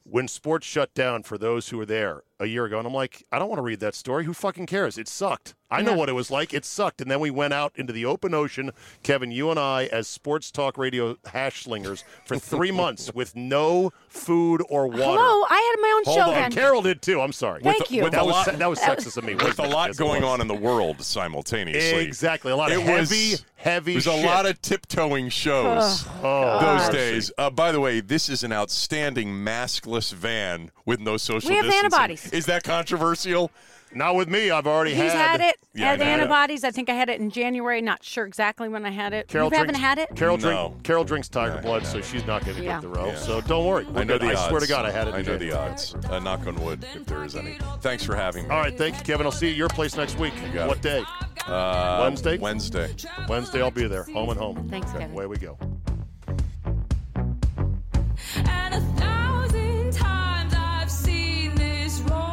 "When 0.03 0.27
sports 0.27 0.67
shut 0.67 0.93
down 0.93 1.23
for 1.23 1.37
those 1.37 1.69
who 1.69 1.77
were 1.77 1.85
there 1.85 2.23
a 2.39 2.45
year 2.45 2.65
ago," 2.65 2.77
and 2.77 2.87
I'm 2.87 2.93
like, 2.93 3.25
I 3.31 3.39
don't 3.39 3.49
want 3.49 3.59
to 3.59 3.63
read 3.63 3.79
that 3.81 3.95
story. 3.95 4.25
Who 4.25 4.33
fucking 4.33 4.65
cares? 4.67 4.97
It 4.97 5.07
sucked. 5.07 5.55
I 5.71 5.83
know 5.83 5.93
what 5.93 6.09
it 6.09 6.13
was 6.13 6.31
like. 6.31 6.51
It 6.51 6.65
sucked, 6.65 6.99
and 6.99 7.11
then 7.11 7.19
we 7.19 7.29
went 7.29 7.53
out 7.53 7.73
into 7.75 7.93
the 7.93 8.03
open 8.03 8.33
ocean, 8.33 8.71
Kevin, 9.03 9.29
you 9.29 9.51
and 9.51 9.59
I, 9.59 9.85
as 9.91 10.07
sports 10.07 10.49
talk 10.49 10.79
radio 10.79 11.15
hash 11.27 11.63
slingers 11.65 12.03
for 12.25 12.39
three 12.39 12.71
months 12.83 13.13
with 13.13 13.35
no 13.35 13.91
food 14.07 14.63
or 14.67 14.87
water. 14.87 15.03
Hello, 15.03 15.45
I 15.47 15.75
had 15.75 15.81
my 15.81 15.93
own 15.95 16.03
Hold 16.05 16.15
show 16.17 16.21
on, 16.29 16.33
then. 16.33 16.43
And 16.45 16.53
Carol 16.55 16.81
did 16.81 17.03
too. 17.03 17.21
I'm 17.21 17.31
sorry. 17.31 17.61
Thank 17.61 17.81
With- 17.81 17.91
you. 17.91 18.01
with 18.01 18.13
That 18.13 18.23
a 18.23 18.25
was 18.25 18.33
lot- 18.47 18.57
that 18.57 18.67
was 18.69 18.79
sexist 18.79 19.17
of 19.17 19.23
me. 19.25 19.35
With 19.35 19.59
a 19.59 19.67
lot 19.67 19.95
going 19.95 20.23
on 20.23 20.41
in 20.41 20.47
the 20.47 20.55
world 20.55 21.03
simultaneously. 21.03 22.03
Exactly. 22.03 22.51
A 22.51 22.55
lot 22.55 22.71
of 22.71 22.79
It 22.79 22.83
heavy, 22.85 23.31
was- 23.33 23.45
heavy. 23.55 23.91
There's 23.93 24.07
a 24.07 24.25
lot 24.25 24.47
of 24.47 24.59
tiptoeing 24.63 25.29
shows 25.29 26.03
Oh, 26.23 26.59
those 26.61 26.87
mercy. 26.87 26.91
days. 26.93 27.31
Uh, 27.37 27.51
by 27.51 27.71
the 27.71 27.79
way, 27.79 27.99
this 28.01 28.27
is 28.27 28.43
an 28.43 28.51
outstanding 28.51 29.27
maskless 29.29 30.11
van 30.11 30.71
with 30.85 30.99
no 30.99 31.17
social 31.17 31.49
We 31.51 31.57
have 31.57 31.65
distancing. 31.65 31.85
antibodies. 31.85 32.28
Is 32.31 32.45
that 32.47 32.63
controversial? 32.63 33.51
Not 33.91 34.13
with 34.15 34.29
me. 34.29 34.51
I've 34.51 34.67
already 34.67 34.93
He's 34.93 35.11
had 35.11 35.41
it. 35.41 35.55
Yeah, 35.73 35.87
I 35.87 35.89
had 35.91 35.99
know. 35.99 36.05
antibodies. 36.05 36.63
I 36.63 36.69
think 36.69 36.89
I 36.91 36.93
had 36.93 37.09
it 37.09 37.19
in 37.19 37.31
January. 37.31 37.81
Not 37.81 38.03
sure 38.03 38.23
exactly 38.25 38.69
when 38.69 38.85
I 38.85 38.91
had 38.91 39.13
it. 39.13 39.27
Carol 39.27 39.49
you 39.49 39.57
haven't 39.57 39.73
drinks, 39.73 39.79
had 39.83 39.97
it? 39.97 40.15
Carol, 40.15 40.37
No. 40.37 40.75
Carol 40.83 41.03
drinks 41.03 41.27
Tiger 41.27 41.59
Blood, 41.63 41.87
so 41.87 41.99
she's 41.99 42.23
not 42.27 42.45
going 42.45 42.57
to 42.57 42.63
Yeah. 42.63 42.73
get 42.73 42.81
the 42.83 42.87
row. 42.87 43.07
Yeah. 43.07 43.15
So 43.15 43.41
don't 43.41 43.65
worry. 43.65 43.85
We're 43.85 44.01
I 44.01 44.03
know 44.03 44.19
good. 44.19 44.27
the 44.27 44.33
I 44.33 44.35
odds. 44.35 44.47
swear 44.49 44.59
to 44.59 44.67
God, 44.67 44.85
I 44.85 44.91
had 44.91 45.07
it. 45.07 45.11
in 45.11 45.15
I 45.15 45.21
know 45.23 45.37
the 45.39 45.45
January. 45.47 45.69
odds. 45.71 45.95
Uh, 46.07 46.19
knock 46.19 46.45
on 46.45 46.55
wood, 46.63 46.85
if 46.93 47.05
there 47.07 47.23
is 47.23 47.35
any. 47.35 47.57
Thanks 47.81 48.03
for 48.03 48.15
having 48.15 48.43
me. 48.43 48.49
All 48.53 48.61
right, 48.61 48.77
thank 48.77 48.95
you, 48.95 49.03
Kevin. 49.03 49.25
I'll 49.25 49.31
see 49.31 49.47
you 49.47 49.53
at 49.53 49.57
your 49.57 49.69
place 49.69 49.97
next 49.97 50.19
week. 50.19 50.33
got 50.53 50.67
What 50.67 50.77
it. 50.77 50.83
day? 50.83 51.03
Uh, 51.47 52.01
Wednesday? 52.03 52.37
Wednesday. 52.37 52.93
Wednesday, 53.27 53.59
I'll 53.59 53.71
be 53.71 53.87
there. 53.87 54.03
Home 54.03 54.29
and 54.29 54.37
home. 54.37 54.67
Thanks, 54.69 54.89
Okay, 54.91 54.99
Kevin. 54.99 55.15
Away 55.15 55.25
we 55.25 55.37
go. 55.37 55.57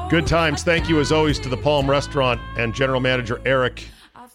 Good 0.08 0.28
times. 0.28 0.62
Thank 0.62 0.88
you, 0.88 1.00
as 1.00 1.10
always, 1.10 1.40
to 1.40 1.48
the 1.48 1.56
Palm 1.56 1.90
Restaurant 1.90 2.40
and 2.56 2.72
General 2.72 3.00
Manager 3.00 3.42
Eric 3.44 3.88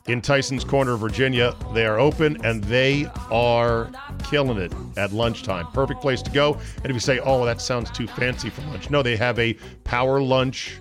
in 0.07 0.21
Tyson's 0.21 0.65
Corner, 0.65 0.97
Virginia. 0.97 1.55
They 1.73 1.85
are 1.85 1.97
open 1.97 2.43
and 2.45 2.61
they 2.65 3.05
are 3.31 3.89
killing 4.25 4.57
it 4.57 4.73
at 4.97 5.13
lunchtime. 5.13 5.67
Perfect 5.67 6.01
place 6.01 6.21
to 6.23 6.31
go. 6.31 6.55
And 6.75 6.87
if 6.87 6.93
you 6.93 6.99
say, 6.99 7.19
oh, 7.19 7.45
that 7.45 7.61
sounds 7.61 7.89
too 7.89 8.05
fancy 8.05 8.49
for 8.49 8.63
lunch, 8.63 8.89
no, 8.89 9.01
they 9.01 9.15
have 9.15 9.39
a 9.39 9.53
power 9.85 10.21
lunch 10.21 10.77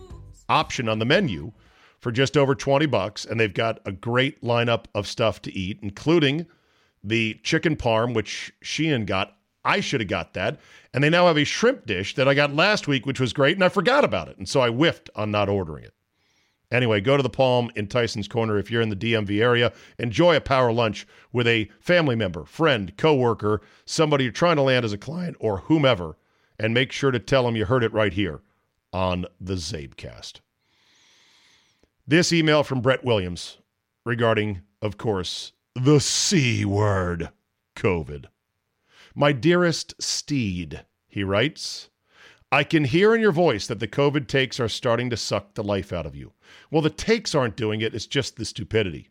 option 0.49 0.89
on 0.89 0.99
the 0.99 1.05
menu 1.05 1.53
for 2.01 2.11
just 2.11 2.37
over 2.37 2.57
20 2.57 2.87
bucks. 2.87 3.25
And 3.25 3.39
they've 3.39 3.55
got 3.55 3.79
a 3.85 3.93
great 3.93 4.43
lineup 4.43 4.87
of 4.97 5.07
stuff 5.07 5.41
to 5.43 5.57
eat, 5.57 5.79
including 5.83 6.47
the 7.05 7.39
chicken 7.45 7.77
parm, 7.77 8.13
which 8.13 8.53
Sheehan 8.61 9.05
got. 9.05 9.37
I 9.65 9.81
should 9.81 10.01
have 10.01 10.09
got 10.09 10.35
that. 10.35 10.59
And 10.93 11.05
they 11.05 11.11
now 11.11 11.27
have 11.27 11.39
a 11.39 11.45
shrimp 11.45 11.87
dish 11.87 12.15
that 12.15 12.29
I 12.29 12.35
got 12.35 12.55
last 12.55 12.89
week, 12.89 13.07
which 13.07 13.21
was 13.21 13.33
great, 13.33 13.57
and 13.57 13.65
I 13.65 13.69
forgot 13.69 14.05
about 14.05 14.29
it. 14.29 14.39
And 14.39 14.49
so 14.49 14.61
I 14.61 14.69
whiffed 14.69 15.11
on 15.15 15.31
not 15.31 15.49
ordering 15.49 15.85
it. 15.85 15.95
Anyway, 16.73 17.01
go 17.01 17.17
to 17.17 17.23
the 17.23 17.29
Palm 17.29 17.71
in 17.75 17.89
Tyson's 17.89 18.29
Corner 18.29 18.57
if 18.57 18.71
you're 18.71 18.81
in 18.81 18.91
the 18.91 18.97
DMV 18.97 19.43
area. 19.43 19.73
Enjoy 19.99 20.37
a 20.37 20.41
power 20.41 20.73
lunch 20.73 21.07
with 21.33 21.49
a 21.49 21.69
family 21.81 22.15
member, 22.15 22.45
friend, 22.45 22.97
coworker, 22.97 23.61
somebody 23.85 24.25
you're 24.25 24.33
trying 24.33 24.57
to 24.57 24.63
land 24.63 24.85
as 24.85 24.93
a 24.93 24.99
client, 24.99 25.37
or 25.41 25.59
whomever. 25.59 26.17
And 26.59 26.73
make 26.73 26.93
sure 26.93 27.11
to 27.11 27.19
tell 27.19 27.45
them 27.45 27.57
you 27.57 27.65
heard 27.65 27.83
it 27.83 27.93
right 27.93 28.13
here 28.13 28.43
on 28.93 29.27
the 29.41 29.55
Czabecast. 29.55 30.41
This 32.07 32.33
email 32.33 32.63
from 32.63 32.81
Brett 32.81 33.05
Williams 33.05 33.59
regarding, 34.05 34.63
of 34.83 34.97
course, 34.97 35.53
the 35.75 36.01
C 36.01 36.65
word, 36.65 37.31
COVID. 37.77 38.27
My 39.15 39.33
dearest 39.33 39.95
steed, 40.01 40.85
he 41.09 41.25
writes, 41.25 41.91
I 42.53 42.65
can 42.65 42.85
hear 42.85 43.15
in 43.15 43.21
your 43.21 43.33
voice 43.33 43.67
that 43.67 43.79
the 43.79 43.89
COVID 43.89 44.27
takes 44.27 44.59
are 44.59 44.69
starting 44.69 45.11
to 45.11 45.17
suck 45.17 45.55
the 45.55 45.63
life 45.63 45.93
out 45.93 46.07
of 46.07 46.17
you. 46.17 46.33
Well, 46.71 46.83
the 46.83 46.91
takes 46.91 47.35
aren't 47.35 47.57
doing 47.57 47.81
it, 47.81 47.95
it's 47.95 48.07
just 48.07 48.37
the 48.37 48.45
stupidity. 48.45 49.11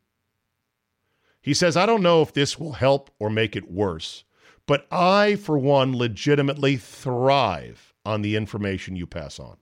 He 1.41 1.53
says, 1.53 1.77
I 1.77 1.85
don't 1.85 2.03
know 2.03 2.21
if 2.21 2.33
this 2.33 2.59
will 2.59 2.73
help 2.73 3.09
or 3.17 3.29
make 3.29 3.55
it 3.55 3.71
worse, 3.71 4.25
but 4.65 4.87
I, 4.91 5.35
for 5.35 5.57
one, 5.57 5.95
legitimately 5.95 6.75
thrive 6.75 7.93
on 8.05 8.21
the 8.21 8.35
information 8.35 8.97
you 8.97 9.07
pass 9.07 9.39
on. 9.39 9.57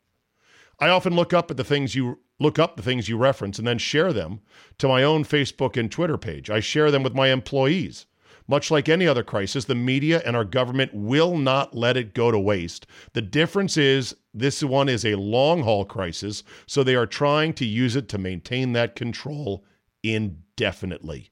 I 0.79 0.89
often 0.89 1.15
look 1.15 1.33
up 1.33 1.51
at 1.51 1.57
the 1.57 1.63
things 1.63 1.93
you 1.93 2.19
look 2.39 2.59
up 2.59 2.75
the 2.75 2.83
things 2.83 3.09
you 3.09 3.17
reference 3.17 3.57
and 3.57 3.67
then 3.67 3.77
share 3.77 4.13
them 4.13 4.41
to 4.77 4.87
my 4.87 5.03
own 5.03 5.23
Facebook 5.23 5.77
and 5.77 5.91
Twitter 5.91 6.17
page. 6.17 6.49
I 6.49 6.59
share 6.59 6.91
them 6.91 7.03
with 7.03 7.15
my 7.15 7.29
employees. 7.29 8.06
Much 8.47 8.71
like 8.71 8.87
any 8.87 9.05
other 9.05 9.23
crisis, 9.23 9.65
the 9.65 9.75
media 9.75 10.21
and 10.25 10.35
our 10.35 10.45
government 10.45 10.93
will 10.93 11.37
not 11.37 11.75
let 11.75 11.97
it 11.97 12.13
go 12.13 12.31
to 12.31 12.39
waste. 12.39 12.87
The 13.13 13.21
difference 13.21 13.75
is 13.75 14.15
this 14.33 14.63
one 14.63 14.87
is 14.87 15.03
a 15.03 15.15
long 15.15 15.63
haul 15.63 15.83
crisis, 15.83 16.43
so 16.65 16.83
they 16.83 16.95
are 16.95 17.05
trying 17.05 17.53
to 17.55 17.65
use 17.65 17.95
it 17.95 18.07
to 18.09 18.17
maintain 18.17 18.73
that 18.73 18.95
control 18.95 19.65
indefinitely. 20.03 21.31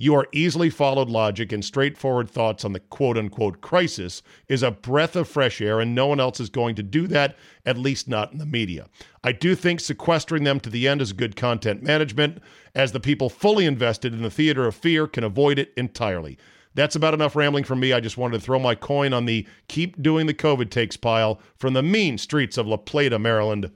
Your 0.00 0.28
easily 0.30 0.70
followed 0.70 1.10
logic 1.10 1.50
and 1.50 1.64
straightforward 1.64 2.30
thoughts 2.30 2.64
on 2.64 2.72
the 2.72 2.78
quote 2.78 3.18
unquote 3.18 3.60
crisis 3.60 4.22
is 4.46 4.62
a 4.62 4.70
breath 4.70 5.16
of 5.16 5.26
fresh 5.26 5.60
air, 5.60 5.80
and 5.80 5.92
no 5.92 6.06
one 6.06 6.20
else 6.20 6.38
is 6.38 6.50
going 6.50 6.76
to 6.76 6.84
do 6.84 7.08
that, 7.08 7.36
at 7.66 7.76
least 7.76 8.06
not 8.06 8.30
in 8.30 8.38
the 8.38 8.46
media. 8.46 8.86
I 9.24 9.32
do 9.32 9.56
think 9.56 9.80
sequestering 9.80 10.44
them 10.44 10.60
to 10.60 10.70
the 10.70 10.86
end 10.86 11.02
is 11.02 11.12
good 11.12 11.34
content 11.34 11.82
management, 11.82 12.40
as 12.76 12.92
the 12.92 13.00
people 13.00 13.28
fully 13.28 13.66
invested 13.66 14.14
in 14.14 14.22
the 14.22 14.30
theater 14.30 14.68
of 14.68 14.76
fear 14.76 15.08
can 15.08 15.24
avoid 15.24 15.58
it 15.58 15.72
entirely. 15.76 16.38
That's 16.74 16.94
about 16.94 17.14
enough 17.14 17.34
rambling 17.34 17.64
from 17.64 17.80
me. 17.80 17.92
I 17.92 17.98
just 17.98 18.16
wanted 18.16 18.38
to 18.38 18.44
throw 18.44 18.60
my 18.60 18.76
coin 18.76 19.12
on 19.12 19.24
the 19.24 19.48
keep 19.66 20.00
doing 20.00 20.28
the 20.28 20.34
COVID 20.34 20.70
takes 20.70 20.96
pile 20.96 21.40
from 21.56 21.72
the 21.72 21.82
mean 21.82 22.18
streets 22.18 22.56
of 22.56 22.68
La 22.68 22.76
Plata, 22.76 23.18
Maryland, 23.18 23.72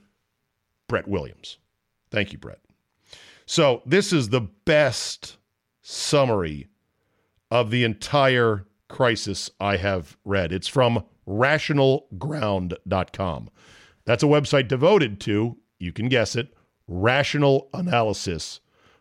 Brett 0.86 1.08
Williams. 1.08 1.58
Thank 2.12 2.30
you, 2.30 2.38
Brett. 2.38 2.60
So, 3.44 3.82
this 3.84 4.12
is 4.12 4.28
the 4.28 4.42
best 4.42 5.36
summary 5.82 6.68
of 7.50 7.70
the 7.70 7.84
entire 7.84 8.64
crisis 8.88 9.50
I 9.60 9.76
have 9.76 10.16
read. 10.24 10.52
It's 10.52 10.68
from 10.68 11.04
rationalground.com. 11.28 13.50
That's 14.04 14.22
a 14.22 14.26
website 14.26 14.68
devoted 14.68 15.18
to, 15.20 15.56
you 15.78 15.92
can 15.92 16.09
guess 16.09 16.36
it, 16.36 16.54
rational 16.88 17.68
analysis 17.74 18.60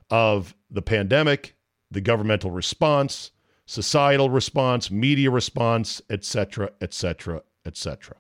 of 0.10 0.54
the 0.70 0.82
pandemic, 0.82 1.56
the 1.90 2.02
governmental 2.02 2.52
response, 2.52 3.32
societal 3.66 4.30
response, 4.30 4.92
media 4.92 5.32
response, 5.32 6.02
etc., 6.10 6.72
etc., 6.82 7.42
etc. 7.66 8.18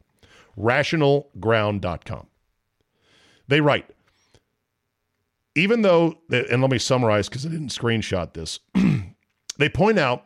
rationalground.com. 0.57 2.27
They 3.47 3.61
write, 3.61 3.89
even 5.55 5.81
though, 5.81 6.17
and 6.29 6.61
let 6.61 6.71
me 6.71 6.77
summarize 6.77 7.29
because 7.29 7.45
I 7.45 7.49
didn't 7.49 7.69
screenshot 7.69 8.33
this, 8.33 8.59
they 9.57 9.69
point 9.69 9.99
out 9.99 10.25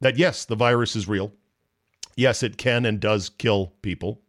that 0.00 0.18
yes, 0.18 0.44
the 0.44 0.56
virus 0.56 0.96
is 0.96 1.08
real. 1.08 1.32
Yes, 2.16 2.42
it 2.42 2.56
can 2.56 2.84
and 2.84 3.00
does 3.00 3.28
kill 3.28 3.72
people. 3.82 4.20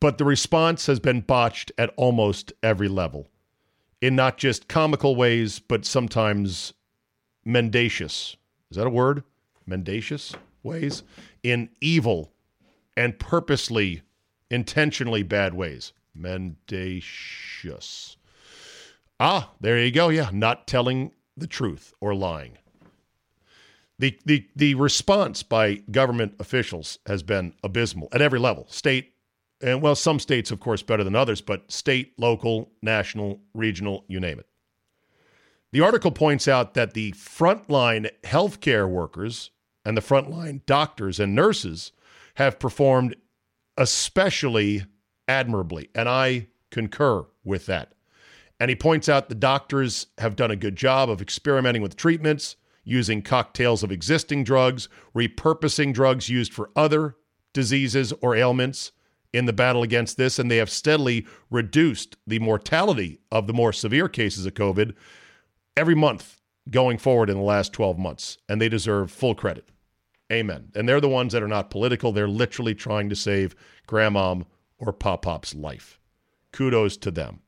But 0.00 0.18
the 0.18 0.24
response 0.24 0.86
has 0.86 1.00
been 1.00 1.20
botched 1.20 1.72
at 1.78 1.92
almost 1.96 2.52
every 2.62 2.88
level 2.88 3.28
in 4.00 4.14
not 4.14 4.36
just 4.36 4.68
comical 4.68 5.16
ways, 5.16 5.58
but 5.58 5.86
sometimes 5.86 6.74
mendacious. 7.44 8.36
Is 8.70 8.76
that 8.76 8.86
a 8.86 8.90
word? 8.90 9.22
Mendacious 9.66 10.34
ways? 10.62 11.02
In 11.42 11.70
evil 11.80 12.32
and 12.96 13.18
purposely, 13.18 14.02
intentionally 14.50 15.22
bad 15.22 15.54
ways. 15.54 15.92
Mendacious. 16.14 18.16
Ah, 19.20 19.52
there 19.60 19.78
you 19.78 19.90
go. 19.90 20.08
Yeah, 20.08 20.30
not 20.32 20.66
telling 20.66 21.12
the 21.36 21.46
truth 21.46 21.92
or 22.00 22.14
lying. 22.14 22.58
The, 23.98 24.18
the, 24.24 24.46
the 24.56 24.74
response 24.74 25.42
by 25.42 25.76
government 25.90 26.34
officials 26.40 26.98
has 27.06 27.22
been 27.22 27.54
abysmal 27.62 28.08
at 28.12 28.20
every 28.20 28.40
level 28.40 28.66
state, 28.68 29.12
and 29.62 29.80
well, 29.80 29.94
some 29.94 30.18
states, 30.18 30.50
of 30.50 30.58
course, 30.60 30.82
better 30.82 31.04
than 31.04 31.14
others, 31.14 31.40
but 31.40 31.70
state, 31.70 32.12
local, 32.18 32.72
national, 32.82 33.40
regional, 33.54 34.04
you 34.08 34.18
name 34.18 34.40
it. 34.40 34.46
The 35.72 35.80
article 35.80 36.10
points 36.10 36.48
out 36.48 36.74
that 36.74 36.94
the 36.94 37.12
frontline 37.12 38.10
healthcare 38.24 38.88
workers 38.88 39.50
and 39.84 39.96
the 39.96 40.02
frontline 40.02 40.64
doctors 40.66 41.20
and 41.20 41.34
nurses 41.34 41.92
have 42.34 42.58
performed 42.58 43.16
especially 43.76 44.84
admirably, 45.28 45.88
and 45.94 46.08
I 46.08 46.48
concur 46.70 47.26
with 47.44 47.66
that. 47.66 47.93
And 48.64 48.70
he 48.70 48.76
points 48.76 49.10
out 49.10 49.28
the 49.28 49.34
doctors 49.34 50.06
have 50.16 50.36
done 50.36 50.50
a 50.50 50.56
good 50.56 50.74
job 50.74 51.10
of 51.10 51.20
experimenting 51.20 51.82
with 51.82 51.96
treatments, 51.96 52.56
using 52.82 53.20
cocktails 53.20 53.82
of 53.82 53.92
existing 53.92 54.42
drugs, 54.42 54.88
repurposing 55.14 55.92
drugs 55.92 56.30
used 56.30 56.54
for 56.54 56.70
other 56.74 57.14
diseases 57.52 58.14
or 58.22 58.34
ailments 58.34 58.92
in 59.34 59.44
the 59.44 59.52
battle 59.52 59.82
against 59.82 60.16
this, 60.16 60.38
and 60.38 60.50
they 60.50 60.56
have 60.56 60.70
steadily 60.70 61.26
reduced 61.50 62.16
the 62.26 62.38
mortality 62.38 63.18
of 63.30 63.46
the 63.46 63.52
more 63.52 63.70
severe 63.70 64.08
cases 64.08 64.46
of 64.46 64.54
COVID 64.54 64.94
every 65.76 65.94
month 65.94 66.40
going 66.70 66.96
forward 66.96 67.28
in 67.28 67.36
the 67.36 67.42
last 67.42 67.74
12 67.74 67.98
months, 67.98 68.38
and 68.48 68.62
they 68.62 68.70
deserve 68.70 69.10
full 69.10 69.34
credit. 69.34 69.68
Amen. 70.32 70.72
And 70.74 70.88
they're 70.88 71.02
the 71.02 71.08
ones 71.10 71.34
that 71.34 71.42
are 71.42 71.48
not 71.48 71.68
political. 71.68 72.12
They're 72.12 72.26
literally 72.26 72.74
trying 72.74 73.10
to 73.10 73.14
save 73.14 73.54
grandmom 73.86 74.46
or 74.78 74.94
pop 74.94 75.20
pop's 75.20 75.54
life. 75.54 76.00
Kudos 76.50 76.96
to 76.96 77.10
them. 77.10 77.40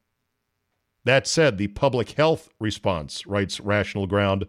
That 1.07 1.29
said, 1.29 1.57
the 1.57 1.69
public 1.69 2.11
health 2.11 2.49
response, 2.59 3.29
writes 3.29 3.61
Rational 3.61 4.09
Ground, 4.09 4.49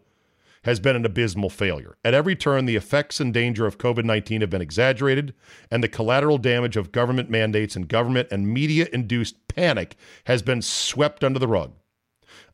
has 0.64 0.80
been 0.80 0.96
an 0.96 1.06
abysmal 1.06 1.52
failure. 1.52 1.98
At 2.04 2.16
every 2.16 2.36
turn, 2.36 2.66
the 2.66 2.76
effects 2.76 3.20
and 3.20 3.32
danger 3.32 3.68
of 3.68 3.78
COVID 3.78 4.04
19 4.04 4.42
have 4.42 4.50
been 4.50 4.60
exaggerated, 4.60 5.36
and 5.70 5.84
the 5.84 5.88
collateral 5.88 6.40
damage 6.40 6.76
of 6.76 6.92
government 6.92 7.30
mandates 7.30 7.76
and 7.76 7.88
government 7.88 8.30
and 8.32 8.52
media 8.52 8.88
induced 8.92 9.36
panic 9.48 9.98
has 10.26 10.42
been 10.42 10.64
swept 10.64 11.24
under 11.24 11.38
the 11.38 11.48
rug. 11.48 11.74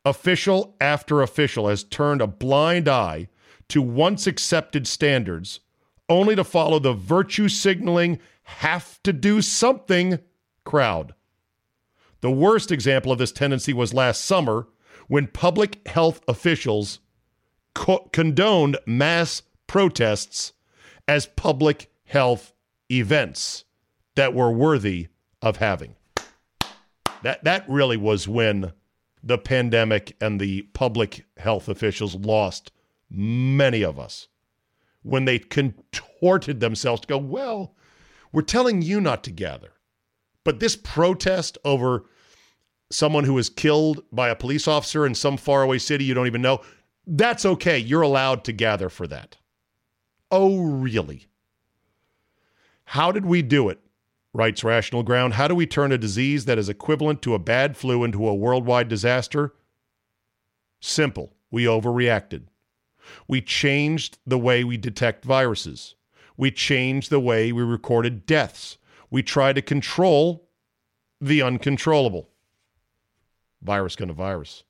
Official 0.03 0.75
after 0.81 1.21
official 1.21 1.69
has 1.69 1.85
turned 1.85 2.19
a 2.19 2.27
blind 2.27 2.89
eye 2.89 3.29
to 3.69 3.81
once 3.81 4.27
accepted 4.27 4.85
standards 4.85 5.61
only 6.09 6.35
to 6.35 6.43
follow 6.43 6.77
the 6.77 6.91
virtue 6.91 7.47
signaling, 7.47 8.19
have 8.43 9.01
to 9.03 9.13
do 9.13 9.41
something 9.41 10.19
crowd. 10.65 11.13
The 12.23 12.31
worst 12.31 12.71
example 12.71 13.11
of 13.11 13.17
this 13.17 13.33
tendency 13.33 13.73
was 13.73 13.93
last 13.93 14.23
summer 14.23 14.69
when 15.09 15.27
public 15.27 15.85
health 15.85 16.21
officials 16.25 16.99
co- 17.75 18.09
condoned 18.13 18.77
mass 18.85 19.41
protests 19.67 20.53
as 21.05 21.25
public 21.25 21.91
health 22.05 22.53
events 22.89 23.65
that 24.15 24.33
were 24.33 24.53
worthy 24.53 25.09
of 25.41 25.57
having. 25.57 25.97
That 27.23 27.43
that 27.43 27.67
really 27.67 27.97
was 27.97 28.25
when 28.25 28.71
the 29.21 29.37
pandemic 29.37 30.15
and 30.21 30.39
the 30.39 30.61
public 30.61 31.25
health 31.35 31.67
officials 31.67 32.15
lost 32.15 32.71
many 33.09 33.83
of 33.83 33.99
us. 33.99 34.29
When 35.01 35.25
they 35.25 35.39
contorted 35.39 36.61
themselves 36.61 37.01
to 37.01 37.07
go, 37.09 37.17
well, 37.17 37.75
we're 38.31 38.43
telling 38.43 38.81
you 38.81 39.01
not 39.01 39.25
to 39.25 39.31
gather. 39.31 39.73
But 40.45 40.61
this 40.61 40.77
protest 40.77 41.57
over 41.65 42.05
someone 42.93 43.23
who 43.23 43.33
was 43.33 43.49
killed 43.49 44.03
by 44.11 44.29
a 44.29 44.35
police 44.35 44.67
officer 44.67 45.05
in 45.05 45.15
some 45.15 45.37
faraway 45.37 45.77
city 45.77 46.05
you 46.05 46.13
don't 46.13 46.27
even 46.27 46.41
know, 46.41 46.61
that's 47.05 47.45
okay. 47.45 47.77
You're 47.77 48.01
allowed 48.01 48.43
to 48.45 48.53
gather 48.53 48.89
for 48.89 49.07
that. 49.07 49.37
Oh, 50.31 50.63
really? 50.63 51.27
How 52.85 53.11
did 53.11 53.25
we 53.25 53.41
do 53.41 53.69
it? 53.69 53.79
Writes 54.33 54.63
Rational 54.63 55.03
Ground. 55.03 55.35
How 55.35 55.47
do 55.47 55.55
we 55.55 55.67
turn 55.67 55.91
a 55.91 55.97
disease 55.97 56.45
that 56.45 56.57
is 56.57 56.69
equivalent 56.69 57.21
to 57.21 57.35
a 57.35 57.39
bad 57.39 57.77
flu 57.77 58.03
into 58.03 58.27
a 58.27 58.33
worldwide 58.33 58.87
disaster? 58.87 59.53
Simple. 60.79 61.33
We 61.51 61.65
overreacted. 61.65 62.45
We 63.27 63.41
changed 63.41 64.17
the 64.25 64.39
way 64.39 64.63
we 64.63 64.77
detect 64.77 65.23
viruses. 65.23 65.95
We 66.35 66.49
changed 66.49 67.09
the 67.09 67.19
way 67.19 67.51
we 67.51 67.61
recorded 67.61 68.25
deaths. 68.25 68.77
We 69.11 69.21
tried 69.21 69.55
to 69.55 69.61
control 69.61 70.49
the 71.21 71.41
uncontrollable. 71.41 72.29
Virus 73.63 73.95
going 73.95 74.09
to 74.09 74.13
virus. 74.13 74.63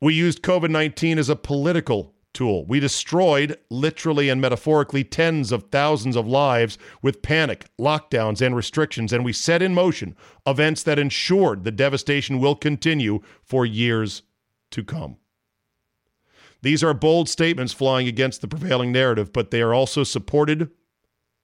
We 0.00 0.14
used 0.14 0.42
COVID 0.42 0.70
19 0.70 1.18
as 1.18 1.28
a 1.28 1.36
political 1.36 2.14
tool. 2.32 2.64
We 2.66 2.78
destroyed, 2.78 3.58
literally 3.68 4.28
and 4.28 4.40
metaphorically, 4.40 5.02
tens 5.02 5.50
of 5.50 5.64
thousands 5.70 6.14
of 6.14 6.28
lives 6.28 6.78
with 7.02 7.22
panic, 7.22 7.66
lockdowns, 7.80 8.40
and 8.40 8.54
restrictions, 8.54 9.12
and 9.12 9.24
we 9.24 9.32
set 9.32 9.60
in 9.60 9.74
motion 9.74 10.14
events 10.46 10.82
that 10.84 10.98
ensured 10.98 11.64
the 11.64 11.72
devastation 11.72 12.38
will 12.38 12.54
continue 12.54 13.20
for 13.42 13.66
years 13.66 14.22
to 14.70 14.84
come. 14.84 15.16
These 16.62 16.84
are 16.84 16.94
bold 16.94 17.28
statements 17.28 17.72
flying 17.72 18.06
against 18.06 18.40
the 18.40 18.48
prevailing 18.48 18.92
narrative, 18.92 19.32
but 19.32 19.50
they 19.50 19.62
are 19.62 19.74
also 19.74 20.04
supported 20.04 20.70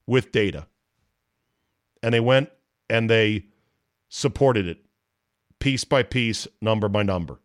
with 0.06 0.32
data. 0.32 0.66
And 2.02 2.12
they 2.12 2.20
went 2.20 2.50
and 2.90 3.08
they 3.08 3.46
supported 4.08 4.68
it 4.68 4.83
piece 5.64 5.84
by 5.84 6.02
piece, 6.02 6.46
number 6.60 6.90
by 6.90 7.02
number. 7.02 7.40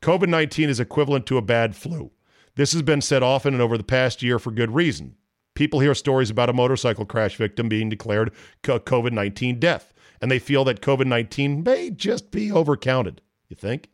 COVID 0.00 0.28
19 0.28 0.70
is 0.70 0.78
equivalent 0.78 1.26
to 1.26 1.36
a 1.36 1.42
bad 1.42 1.74
flu. 1.74 2.12
This 2.54 2.72
has 2.72 2.82
been 2.82 3.00
said 3.00 3.24
often 3.24 3.52
and 3.52 3.60
over 3.60 3.76
the 3.76 3.82
past 3.82 4.22
year 4.22 4.38
for 4.38 4.52
good 4.52 4.72
reason. 4.72 5.16
People 5.56 5.80
hear 5.80 5.92
stories 5.92 6.30
about 6.30 6.48
a 6.48 6.52
motorcycle 6.52 7.04
crash 7.04 7.34
victim 7.34 7.68
being 7.68 7.88
declared 7.88 8.30
COVID 8.62 9.10
19 9.10 9.58
death, 9.58 9.92
and 10.20 10.30
they 10.30 10.38
feel 10.38 10.62
that 10.66 10.80
COVID 10.80 11.06
19 11.06 11.64
may 11.64 11.90
just 11.90 12.30
be 12.30 12.50
overcounted. 12.50 13.18
You 13.48 13.56
think? 13.56 13.88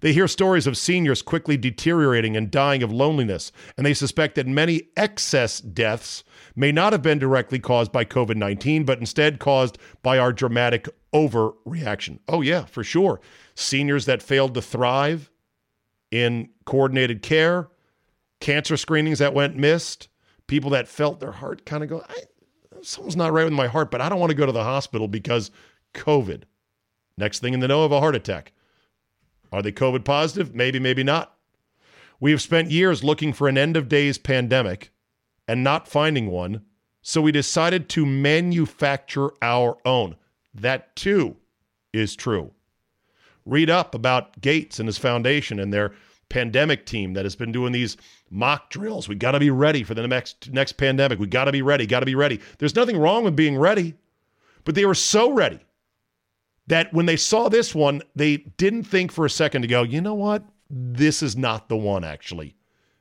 They 0.00 0.12
hear 0.12 0.28
stories 0.28 0.66
of 0.66 0.76
seniors 0.76 1.22
quickly 1.22 1.56
deteriorating 1.56 2.36
and 2.36 2.50
dying 2.50 2.82
of 2.82 2.92
loneliness, 2.92 3.50
and 3.76 3.84
they 3.84 3.94
suspect 3.94 4.36
that 4.36 4.46
many 4.46 4.82
excess 4.96 5.60
deaths 5.60 6.22
may 6.54 6.70
not 6.70 6.92
have 6.92 7.02
been 7.02 7.18
directly 7.18 7.58
caused 7.58 7.90
by 7.90 8.04
COVID 8.04 8.36
19, 8.36 8.84
but 8.84 8.98
instead 8.98 9.40
caused 9.40 9.78
by 10.02 10.18
our 10.18 10.32
dramatic 10.32 10.88
overreaction. 11.14 12.18
Oh, 12.28 12.40
yeah, 12.42 12.64
for 12.64 12.82
sure. 12.84 13.20
Seniors 13.54 14.04
that 14.06 14.22
failed 14.22 14.54
to 14.54 14.62
thrive 14.62 15.30
in 16.10 16.50
coordinated 16.66 17.22
care, 17.22 17.68
cancer 18.40 18.76
screenings 18.76 19.20
that 19.20 19.32
went 19.32 19.56
missed, 19.56 20.08
people 20.46 20.70
that 20.70 20.88
felt 20.88 21.20
their 21.20 21.32
heart 21.32 21.64
kind 21.64 21.82
of 21.82 21.88
go, 21.88 22.04
something's 22.82 23.16
not 23.16 23.32
right 23.32 23.44
with 23.44 23.52
my 23.52 23.68
heart, 23.68 23.90
but 23.90 24.00
I 24.00 24.08
don't 24.08 24.20
want 24.20 24.30
to 24.30 24.36
go 24.36 24.46
to 24.46 24.52
the 24.52 24.64
hospital 24.64 25.08
because 25.08 25.50
COVID. 25.94 26.42
Next 27.16 27.38
thing 27.38 27.54
in 27.54 27.60
the 27.60 27.68
know 27.68 27.84
of 27.84 27.92
a 27.92 28.00
heart 28.00 28.16
attack. 28.16 28.52
Are 29.52 29.62
they 29.62 29.72
COVID 29.72 30.04
positive? 30.04 30.54
Maybe, 30.54 30.80
maybe 30.80 31.04
not. 31.04 31.36
We 32.18 32.32
have 32.32 32.42
spent 32.42 32.70
years 32.70 33.04
looking 33.04 33.32
for 33.32 33.48
an 33.48 33.56
end 33.56 33.76
of 33.76 33.88
days 33.88 34.18
pandemic 34.18 34.90
and 35.46 35.62
not 35.62 35.86
finding 35.86 36.30
one, 36.30 36.62
so 37.02 37.20
we 37.20 37.32
decided 37.32 37.88
to 37.90 38.06
manufacture 38.06 39.30
our 39.42 39.76
own. 39.84 40.16
That 40.54 40.94
too 40.96 41.36
is 41.92 42.16
true. 42.16 42.52
Read 43.44 43.68
up 43.68 43.94
about 43.94 44.40
Gates 44.40 44.78
and 44.78 44.88
his 44.88 44.98
foundation 44.98 45.58
and 45.58 45.72
their 45.72 45.92
pandemic 46.28 46.86
team 46.86 47.12
that 47.14 47.24
has 47.24 47.36
been 47.36 47.52
doing 47.52 47.72
these 47.72 47.96
mock 48.30 48.70
drills. 48.70 49.08
We 49.08 49.14
got 49.14 49.32
to 49.32 49.40
be 49.40 49.50
ready 49.50 49.82
for 49.82 49.94
the 49.94 50.06
next 50.08 50.50
next 50.50 50.72
pandemic. 50.72 51.18
We 51.18 51.26
got 51.26 51.44
to 51.44 51.52
be 51.52 51.62
ready, 51.62 51.86
got 51.86 52.00
to 52.00 52.06
be 52.06 52.14
ready. 52.14 52.40
There's 52.58 52.74
nothing 52.74 52.96
wrong 52.96 53.24
with 53.24 53.36
being 53.36 53.58
ready, 53.58 53.94
but 54.64 54.74
they 54.74 54.86
were 54.86 54.94
so 54.94 55.32
ready 55.32 55.60
that 56.66 56.92
when 56.92 57.06
they 57.06 57.16
saw 57.16 57.48
this 57.48 57.74
one, 57.74 58.02
they 58.16 58.38
didn't 58.38 58.84
think 58.84 59.12
for 59.12 59.26
a 59.26 59.30
second 59.30 59.62
to 59.62 59.68
go, 59.68 59.82
you 59.82 60.00
know 60.00 60.14
what? 60.14 60.42
This 60.70 61.22
is 61.22 61.36
not 61.36 61.68
the 61.68 61.76
one, 61.76 62.04
actually. 62.04 62.56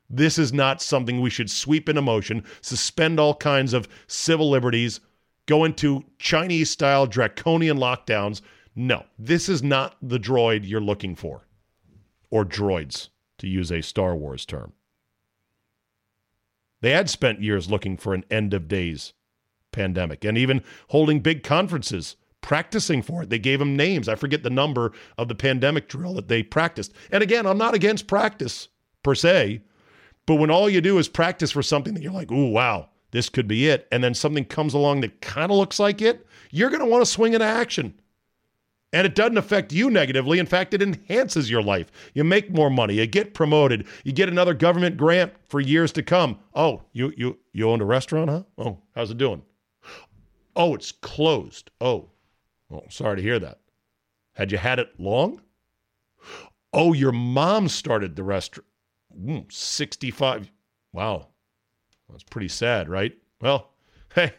This 0.10 0.38
is 0.38 0.52
not 0.52 0.82
something 0.82 1.22
we 1.22 1.30
should 1.30 1.50
sweep 1.50 1.88
in 1.90 2.04
motion, 2.04 2.44
suspend 2.62 3.20
all 3.20 3.36
kinds 3.36 3.74
of 3.74 3.88
civil 4.08 4.50
liberties, 4.50 5.00
go 5.46 5.64
into 5.64 6.04
Chinese 6.20 6.70
style 6.70 7.06
draconian 7.06 7.78
lockdowns. 7.78 8.42
No, 8.76 9.06
this 9.20 9.50
is 9.50 9.62
not 9.62 9.96
the 10.02 10.20
droid 10.20 10.68
you're 10.68 10.82
looking 10.82 11.16
for, 11.16 11.48
or 12.30 12.44
droids, 12.46 13.10
to 13.38 13.48
use 13.48 13.72
a 13.72 13.82
Star 13.82 14.16
Wars 14.16 14.46
term. 14.46 14.74
They 16.82 16.92
had 16.92 17.10
spent 17.10 17.42
years 17.42 17.70
looking 17.70 17.98
for 17.98 18.14
an 18.14 18.26
end 18.30 18.54
of 18.54 18.68
days 18.68 19.14
pandemic 19.72 20.24
and 20.24 20.38
even 20.38 20.64
holding 20.90 21.20
big 21.20 21.44
conferences 21.44 22.16
practicing 22.42 23.02
for 23.02 23.24
it. 23.24 23.30
They 23.30 23.40
gave 23.40 23.60
them 23.60 23.76
names. 23.76 24.08
I 24.08 24.16
forget 24.16 24.44
the 24.44 24.50
number 24.50 24.92
of 25.18 25.30
the 25.30 25.36
pandemic 25.36 25.88
drill 25.88 26.14
that 26.16 26.28
they 26.28 26.44
practiced. 26.44 26.94
And 27.12 27.24
again, 27.24 27.46
I'm 27.46 27.58
not 27.58 27.74
against 27.74 28.06
practice 28.08 28.68
per 29.02 29.16
se, 29.16 29.62
but 30.26 30.36
when 30.36 30.52
all 30.52 30.70
you 30.70 30.82
do 30.82 30.98
is 30.98 31.08
practice 31.08 31.52
for 31.52 31.64
something 31.64 31.94
that 31.94 32.04
you're 32.04 32.12
like, 32.12 32.32
ooh, 32.32 32.50
wow, 32.50 32.90
this 33.14 33.30
could 33.30 33.48
be 33.48 33.70
it, 33.70 33.88
and 33.92 34.04
then 34.04 34.16
something 34.16 34.44
comes 34.44 34.74
along 34.74 35.02
that 35.02 35.22
kind 35.22 35.52
of 35.52 35.58
looks 35.58 35.80
like 35.80 36.02
it, 36.02 36.26
you're 36.50 36.70
going 36.70 36.82
to 36.82 36.88
want 36.88 37.04
to 37.04 37.10
swing 37.10 37.34
into 37.34 37.46
action. 37.46 37.94
And 38.92 39.06
it 39.06 39.14
doesn't 39.16 39.38
affect 39.38 39.72
you 39.72 39.90
negatively. 39.90 40.40
In 40.40 40.46
fact, 40.48 40.74
it 40.74 40.82
enhances 40.82 41.50
your 41.50 41.62
life. 41.62 41.92
You 42.16 42.24
make 42.24 42.50
more 42.52 42.72
money, 42.72 42.96
you 42.96 43.06
get 43.06 43.36
promoted, 43.36 43.88
you 44.04 44.12
get 44.12 44.30
another 44.30 44.54
government 44.56 44.98
grant 44.98 45.32
for 45.48 45.60
years 45.60 45.92
to 45.94 46.04
come. 46.04 46.40
Oh, 46.56 46.82
you 46.92 47.14
you 47.16 47.38
you 47.54 47.70
owned 47.70 47.84
a 47.84 47.86
restaurant, 47.86 48.30
huh? 48.30 48.44
Oh, 48.58 48.80
how's 48.96 49.12
it 49.12 49.18
doing? 49.18 49.44
Oh, 50.56 50.76
it's 50.76 50.92
closed. 50.92 51.72
Oh. 51.80 52.10
Oh, 52.72 52.84
sorry 52.90 53.18
to 53.18 53.22
hear 53.22 53.40
that. 53.40 53.60
Had 54.34 54.52
you 54.52 54.58
had 54.58 54.80
it 54.80 55.00
long? 55.00 55.42
Oh, 56.72 56.94
your 56.94 57.12
mom 57.12 57.70
started 57.70 58.16
the 58.16 58.24
restaurant. 58.24 58.68
Mm, 59.20 59.52
65. 59.52 60.52
Wow. 60.92 61.28
That's 62.10 62.24
pretty 62.24 62.48
sad, 62.48 62.90
right? 62.90 63.14
Well, 63.42 63.70
hey, 64.16 64.26
at 64.26 64.34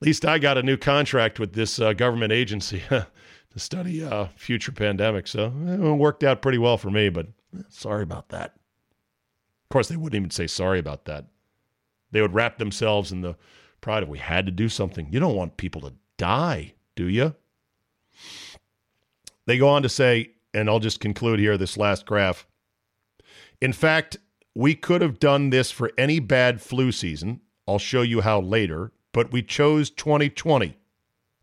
least 0.00 0.24
I 0.24 0.38
got 0.38 0.58
a 0.58 0.62
new 0.62 0.76
contract 0.76 1.38
with 1.38 1.52
this 1.52 1.80
uh, 1.80 1.92
government 1.92 2.32
agency 2.32 2.82
to 2.88 3.58
study 3.58 4.04
uh, 4.04 4.26
future 4.36 4.72
pandemics. 4.72 5.28
So 5.28 5.52
eh, 5.66 5.74
it 5.74 5.78
worked 5.78 6.24
out 6.24 6.42
pretty 6.42 6.58
well 6.58 6.78
for 6.78 6.90
me, 6.90 7.08
but 7.08 7.26
eh, 7.56 7.62
sorry 7.68 8.02
about 8.02 8.28
that. 8.30 8.54
Of 9.64 9.68
course, 9.70 9.88
they 9.88 9.96
wouldn't 9.96 10.18
even 10.18 10.30
say 10.30 10.46
sorry 10.46 10.78
about 10.78 11.04
that. 11.04 11.26
They 12.10 12.20
would 12.20 12.34
wrap 12.34 12.58
themselves 12.58 13.12
in 13.12 13.20
the 13.20 13.36
pride 13.80 14.02
of 14.02 14.08
we 14.08 14.18
had 14.18 14.46
to 14.46 14.52
do 14.52 14.68
something. 14.68 15.08
You 15.10 15.20
don't 15.20 15.36
want 15.36 15.56
people 15.56 15.80
to 15.82 15.94
die, 16.16 16.74
do 16.96 17.06
you? 17.06 17.34
They 19.46 19.58
go 19.58 19.68
on 19.68 19.82
to 19.82 19.88
say, 19.88 20.32
and 20.52 20.68
I'll 20.68 20.80
just 20.80 21.00
conclude 21.00 21.38
here 21.38 21.56
this 21.56 21.76
last 21.76 22.06
graph. 22.06 22.46
In 23.60 23.72
fact, 23.72 24.16
we 24.54 24.74
could 24.74 25.02
have 25.02 25.18
done 25.18 25.50
this 25.50 25.70
for 25.70 25.92
any 25.96 26.18
bad 26.18 26.60
flu 26.60 26.92
season. 26.92 27.40
I'll 27.68 27.78
show 27.78 28.02
you 28.02 28.20
how 28.20 28.40
later, 28.40 28.92
but 29.12 29.32
we 29.32 29.42
chose 29.42 29.90
2020 29.90 30.76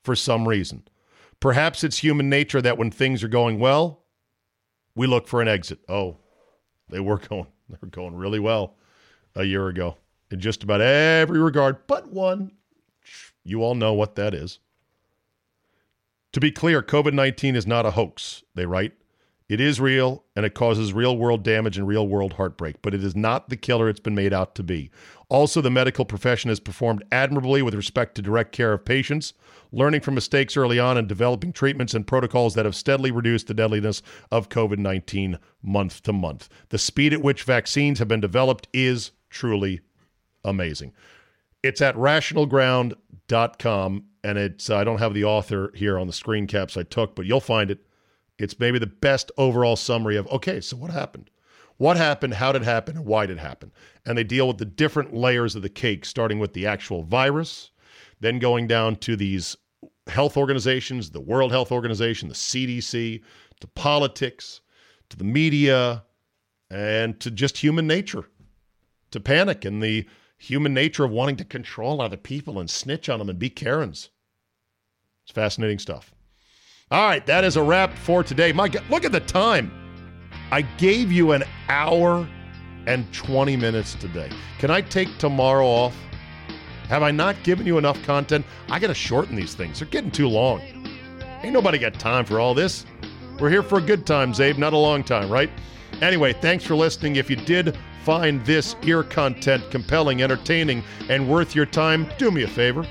for 0.03 0.15
some 0.15 0.47
reason. 0.47 0.87
Perhaps 1.39 1.83
it's 1.83 1.97
human 1.97 2.29
nature 2.29 2.61
that 2.61 2.77
when 2.77 2.91
things 2.91 3.23
are 3.23 3.29
going 3.29 3.59
well, 3.59 4.03
we 4.95 5.07
look 5.07 5.27
for 5.27 5.41
an 5.41 5.47
exit. 5.47 5.79
Oh, 5.87 6.17
they 6.89 6.99
were 6.99 7.17
going 7.29 7.47
they 7.69 7.77
were 7.81 7.87
going 7.87 8.15
really 8.15 8.39
well 8.39 8.75
a 9.35 9.43
year 9.43 9.67
ago 9.67 9.97
in 10.31 10.39
just 10.39 10.63
about 10.63 10.81
every 10.81 11.39
regard, 11.39 11.85
but 11.87 12.11
one. 12.11 12.51
You 13.43 13.63
all 13.63 13.75
know 13.75 13.93
what 13.93 14.15
that 14.15 14.33
is. 14.33 14.59
To 16.33 16.41
be 16.41 16.51
clear, 16.51 16.81
COVID 16.81 17.13
19 17.13 17.55
is 17.55 17.65
not 17.65 17.85
a 17.85 17.91
hoax, 17.91 18.43
they 18.55 18.65
write. 18.65 18.93
It 19.49 19.61
is 19.61 19.79
real 19.79 20.25
and 20.35 20.45
it 20.45 20.55
causes 20.55 20.91
real 20.91 21.17
world 21.17 21.41
damage 21.43 21.77
and 21.77 21.87
real 21.87 22.05
world 22.05 22.33
heartbreak, 22.33 22.81
but 22.81 22.93
it 22.93 23.01
is 23.01 23.15
not 23.15 23.47
the 23.47 23.55
killer 23.55 23.87
it's 23.87 24.01
been 24.01 24.13
made 24.13 24.33
out 24.33 24.55
to 24.55 24.63
be. 24.63 24.91
Also, 25.29 25.61
the 25.61 25.69
medical 25.69 26.03
profession 26.03 26.49
has 26.49 26.59
performed 26.59 27.01
admirably 27.13 27.61
with 27.61 27.73
respect 27.73 28.15
to 28.15 28.21
direct 28.21 28.51
care 28.51 28.73
of 28.73 28.83
patients, 28.83 29.31
learning 29.71 30.01
from 30.01 30.15
mistakes 30.15 30.57
early 30.57 30.79
on 30.79 30.97
and 30.97 31.07
developing 31.07 31.53
treatments 31.53 31.93
and 31.93 32.05
protocols 32.05 32.55
that 32.55 32.65
have 32.65 32.75
steadily 32.75 33.09
reduced 33.09 33.47
the 33.47 33.53
deadliness 33.53 34.01
of 34.31 34.49
COVID 34.49 34.79
19 34.79 35.39
month 35.61 36.03
to 36.03 36.11
month. 36.11 36.49
The 36.69 36.77
speed 36.77 37.13
at 37.13 37.21
which 37.21 37.43
vaccines 37.43 37.99
have 37.99 38.09
been 38.09 38.19
developed 38.19 38.67
is 38.73 39.11
truly 39.29 39.79
amazing. 40.43 40.91
It's 41.63 41.79
at 41.81 41.95
rationalground.com, 41.95 44.03
and 44.23 44.37
it's 44.37 44.69
I 44.69 44.83
don't 44.83 44.99
have 44.99 45.13
the 45.13 45.23
author 45.23 45.71
here 45.73 45.97
on 45.97 46.07
the 46.07 46.13
screen 46.13 46.47
caps 46.47 46.75
I 46.75 46.83
took, 46.83 47.15
but 47.15 47.25
you'll 47.25 47.39
find 47.39 47.71
it. 47.71 47.86
It's 48.37 48.59
maybe 48.59 48.79
the 48.79 48.87
best 48.87 49.31
overall 49.37 49.75
summary 49.75 50.15
of 50.15 50.27
okay, 50.27 50.61
so 50.61 50.77
what 50.77 50.91
happened? 50.91 51.29
What 51.77 51.97
happened? 51.97 52.35
How 52.35 52.51
did 52.51 52.63
it 52.63 52.65
happen? 52.65 52.97
And 52.97 53.05
why 53.05 53.25
did 53.25 53.37
it 53.37 53.41
happen? 53.41 53.71
And 54.05 54.17
they 54.17 54.23
deal 54.23 54.47
with 54.47 54.57
the 54.57 54.65
different 54.65 55.13
layers 55.13 55.55
of 55.55 55.61
the 55.61 55.69
cake, 55.69 56.05
starting 56.05 56.39
with 56.39 56.53
the 56.53 56.65
actual 56.65 57.03
virus, 57.03 57.71
then 58.19 58.39
going 58.39 58.67
down 58.67 58.95
to 58.97 59.15
these 59.15 59.55
health 60.07 60.37
organizations, 60.37 61.11
the 61.11 61.21
World 61.21 61.51
Health 61.51 61.71
Organization, 61.71 62.29
the 62.29 62.35
CDC, 62.35 63.21
to 63.59 63.67
politics, 63.67 64.61
to 65.09 65.17
the 65.17 65.23
media, 65.23 66.03
and 66.69 67.19
to 67.19 67.31
just 67.31 67.57
human 67.57 67.87
nature, 67.87 68.25
to 69.11 69.19
panic 69.19 69.63
and 69.65 69.81
the 69.81 70.07
human 70.37 70.73
nature 70.73 71.03
of 71.03 71.11
wanting 71.11 71.35
to 71.37 71.45
control 71.45 72.01
other 72.01 72.17
people 72.17 72.59
and 72.59 72.69
snitch 72.69 73.09
on 73.09 73.19
them 73.19 73.29
and 73.29 73.39
be 73.39 73.49
Karens. 73.49 74.09
It's 75.23 75.31
fascinating 75.31 75.79
stuff. 75.79 76.13
All 76.89 77.05
right, 77.05 77.25
that 77.25 77.43
is 77.43 77.57
a 77.57 77.61
wrap 77.61 77.93
for 77.97 78.23
today. 78.23 78.53
God, 78.53 78.81
look 78.89 79.03
at 79.03 79.11
the 79.11 79.19
time. 79.19 79.69
I 80.53 80.61
gave 80.61 81.11
you 81.11 81.33
an 81.33 81.43
hour 81.67 82.25
and 82.85 83.13
20 83.13 83.57
minutes 83.57 83.93
today. 83.95 84.31
Can 84.57 84.71
I 84.71 84.79
take 84.79 85.17
tomorrow 85.17 85.65
off? 85.65 85.93
Have 86.87 87.03
I 87.03 87.11
not 87.11 87.35
given 87.43 87.67
you 87.67 87.77
enough 87.77 88.01
content? 88.03 88.45
I 88.69 88.79
got 88.79 88.87
to 88.87 88.93
shorten 88.93 89.35
these 89.35 89.53
things. 89.53 89.79
They're 89.79 89.89
getting 89.89 90.11
too 90.11 90.29
long. 90.29 90.61
Ain't 91.43 91.51
nobody 91.51 91.77
got 91.77 91.93
time 91.95 92.23
for 92.23 92.39
all 92.39 92.53
this. 92.53 92.85
We're 93.37 93.49
here 93.49 93.63
for 93.63 93.79
a 93.79 93.81
good 93.81 94.07
time, 94.07 94.31
Czabe, 94.31 94.57
not 94.57 94.71
a 94.71 94.77
long 94.77 95.03
time, 95.03 95.29
right? 95.29 95.49
Anyway, 96.01 96.31
thanks 96.31 96.63
for 96.63 96.77
listening. 96.77 97.17
If 97.17 97.29
you 97.29 97.35
did 97.35 97.77
find 98.05 98.45
this 98.45 98.77
ear 98.83 99.03
content 99.03 99.69
compelling, 99.71 100.21
entertaining, 100.21 100.81
and 101.09 101.29
worth 101.29 101.53
your 101.53 101.65
time, 101.65 102.07
do 102.17 102.31
me 102.31 102.43
a 102.43 102.47
favor. 102.47 102.87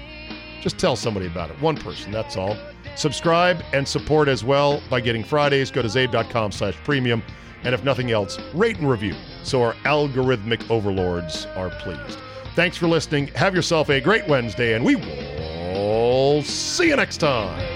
Just 0.61 0.77
tell 0.77 0.97
somebody 0.97 1.29
about 1.29 1.49
it. 1.49 1.59
One 1.63 1.79
person, 1.79 2.13
that's 2.13 2.37
all. 2.37 2.59
Subscribe 2.97 3.63
and 3.73 3.87
support 3.87 4.29
as 4.29 4.43
well 4.43 4.83
by 4.91 5.01
getting 5.01 5.23
Fridays. 5.23 5.71
Go 5.71 5.83
to 5.83 5.89
czabe.com 5.89 6.53
slash 6.53 6.75
premium. 6.85 7.23
And 7.63 7.75
if 7.75 7.85
nothing 7.85 8.11
else, 8.11 8.39
rate 8.55 8.79
and 8.79 8.89
review 8.89 9.15
so 9.43 9.63
our 9.63 9.75
algorithmic 9.85 10.71
overlords 10.71 11.47
are 11.57 11.71
pleased. 11.71 12.19
Thanks 12.55 12.77
for 12.77 12.87
listening. 12.87 13.29
Have 13.29 13.55
yourself 13.55 13.91
a 13.91 14.01
great 14.01 14.27
Wednesday, 14.29 14.75
and 14.75 14.85
we 14.85 14.97
will 14.97 16.43
see 16.43 16.89
you 16.89 16.97
next 16.97 17.19
time. 17.19 17.76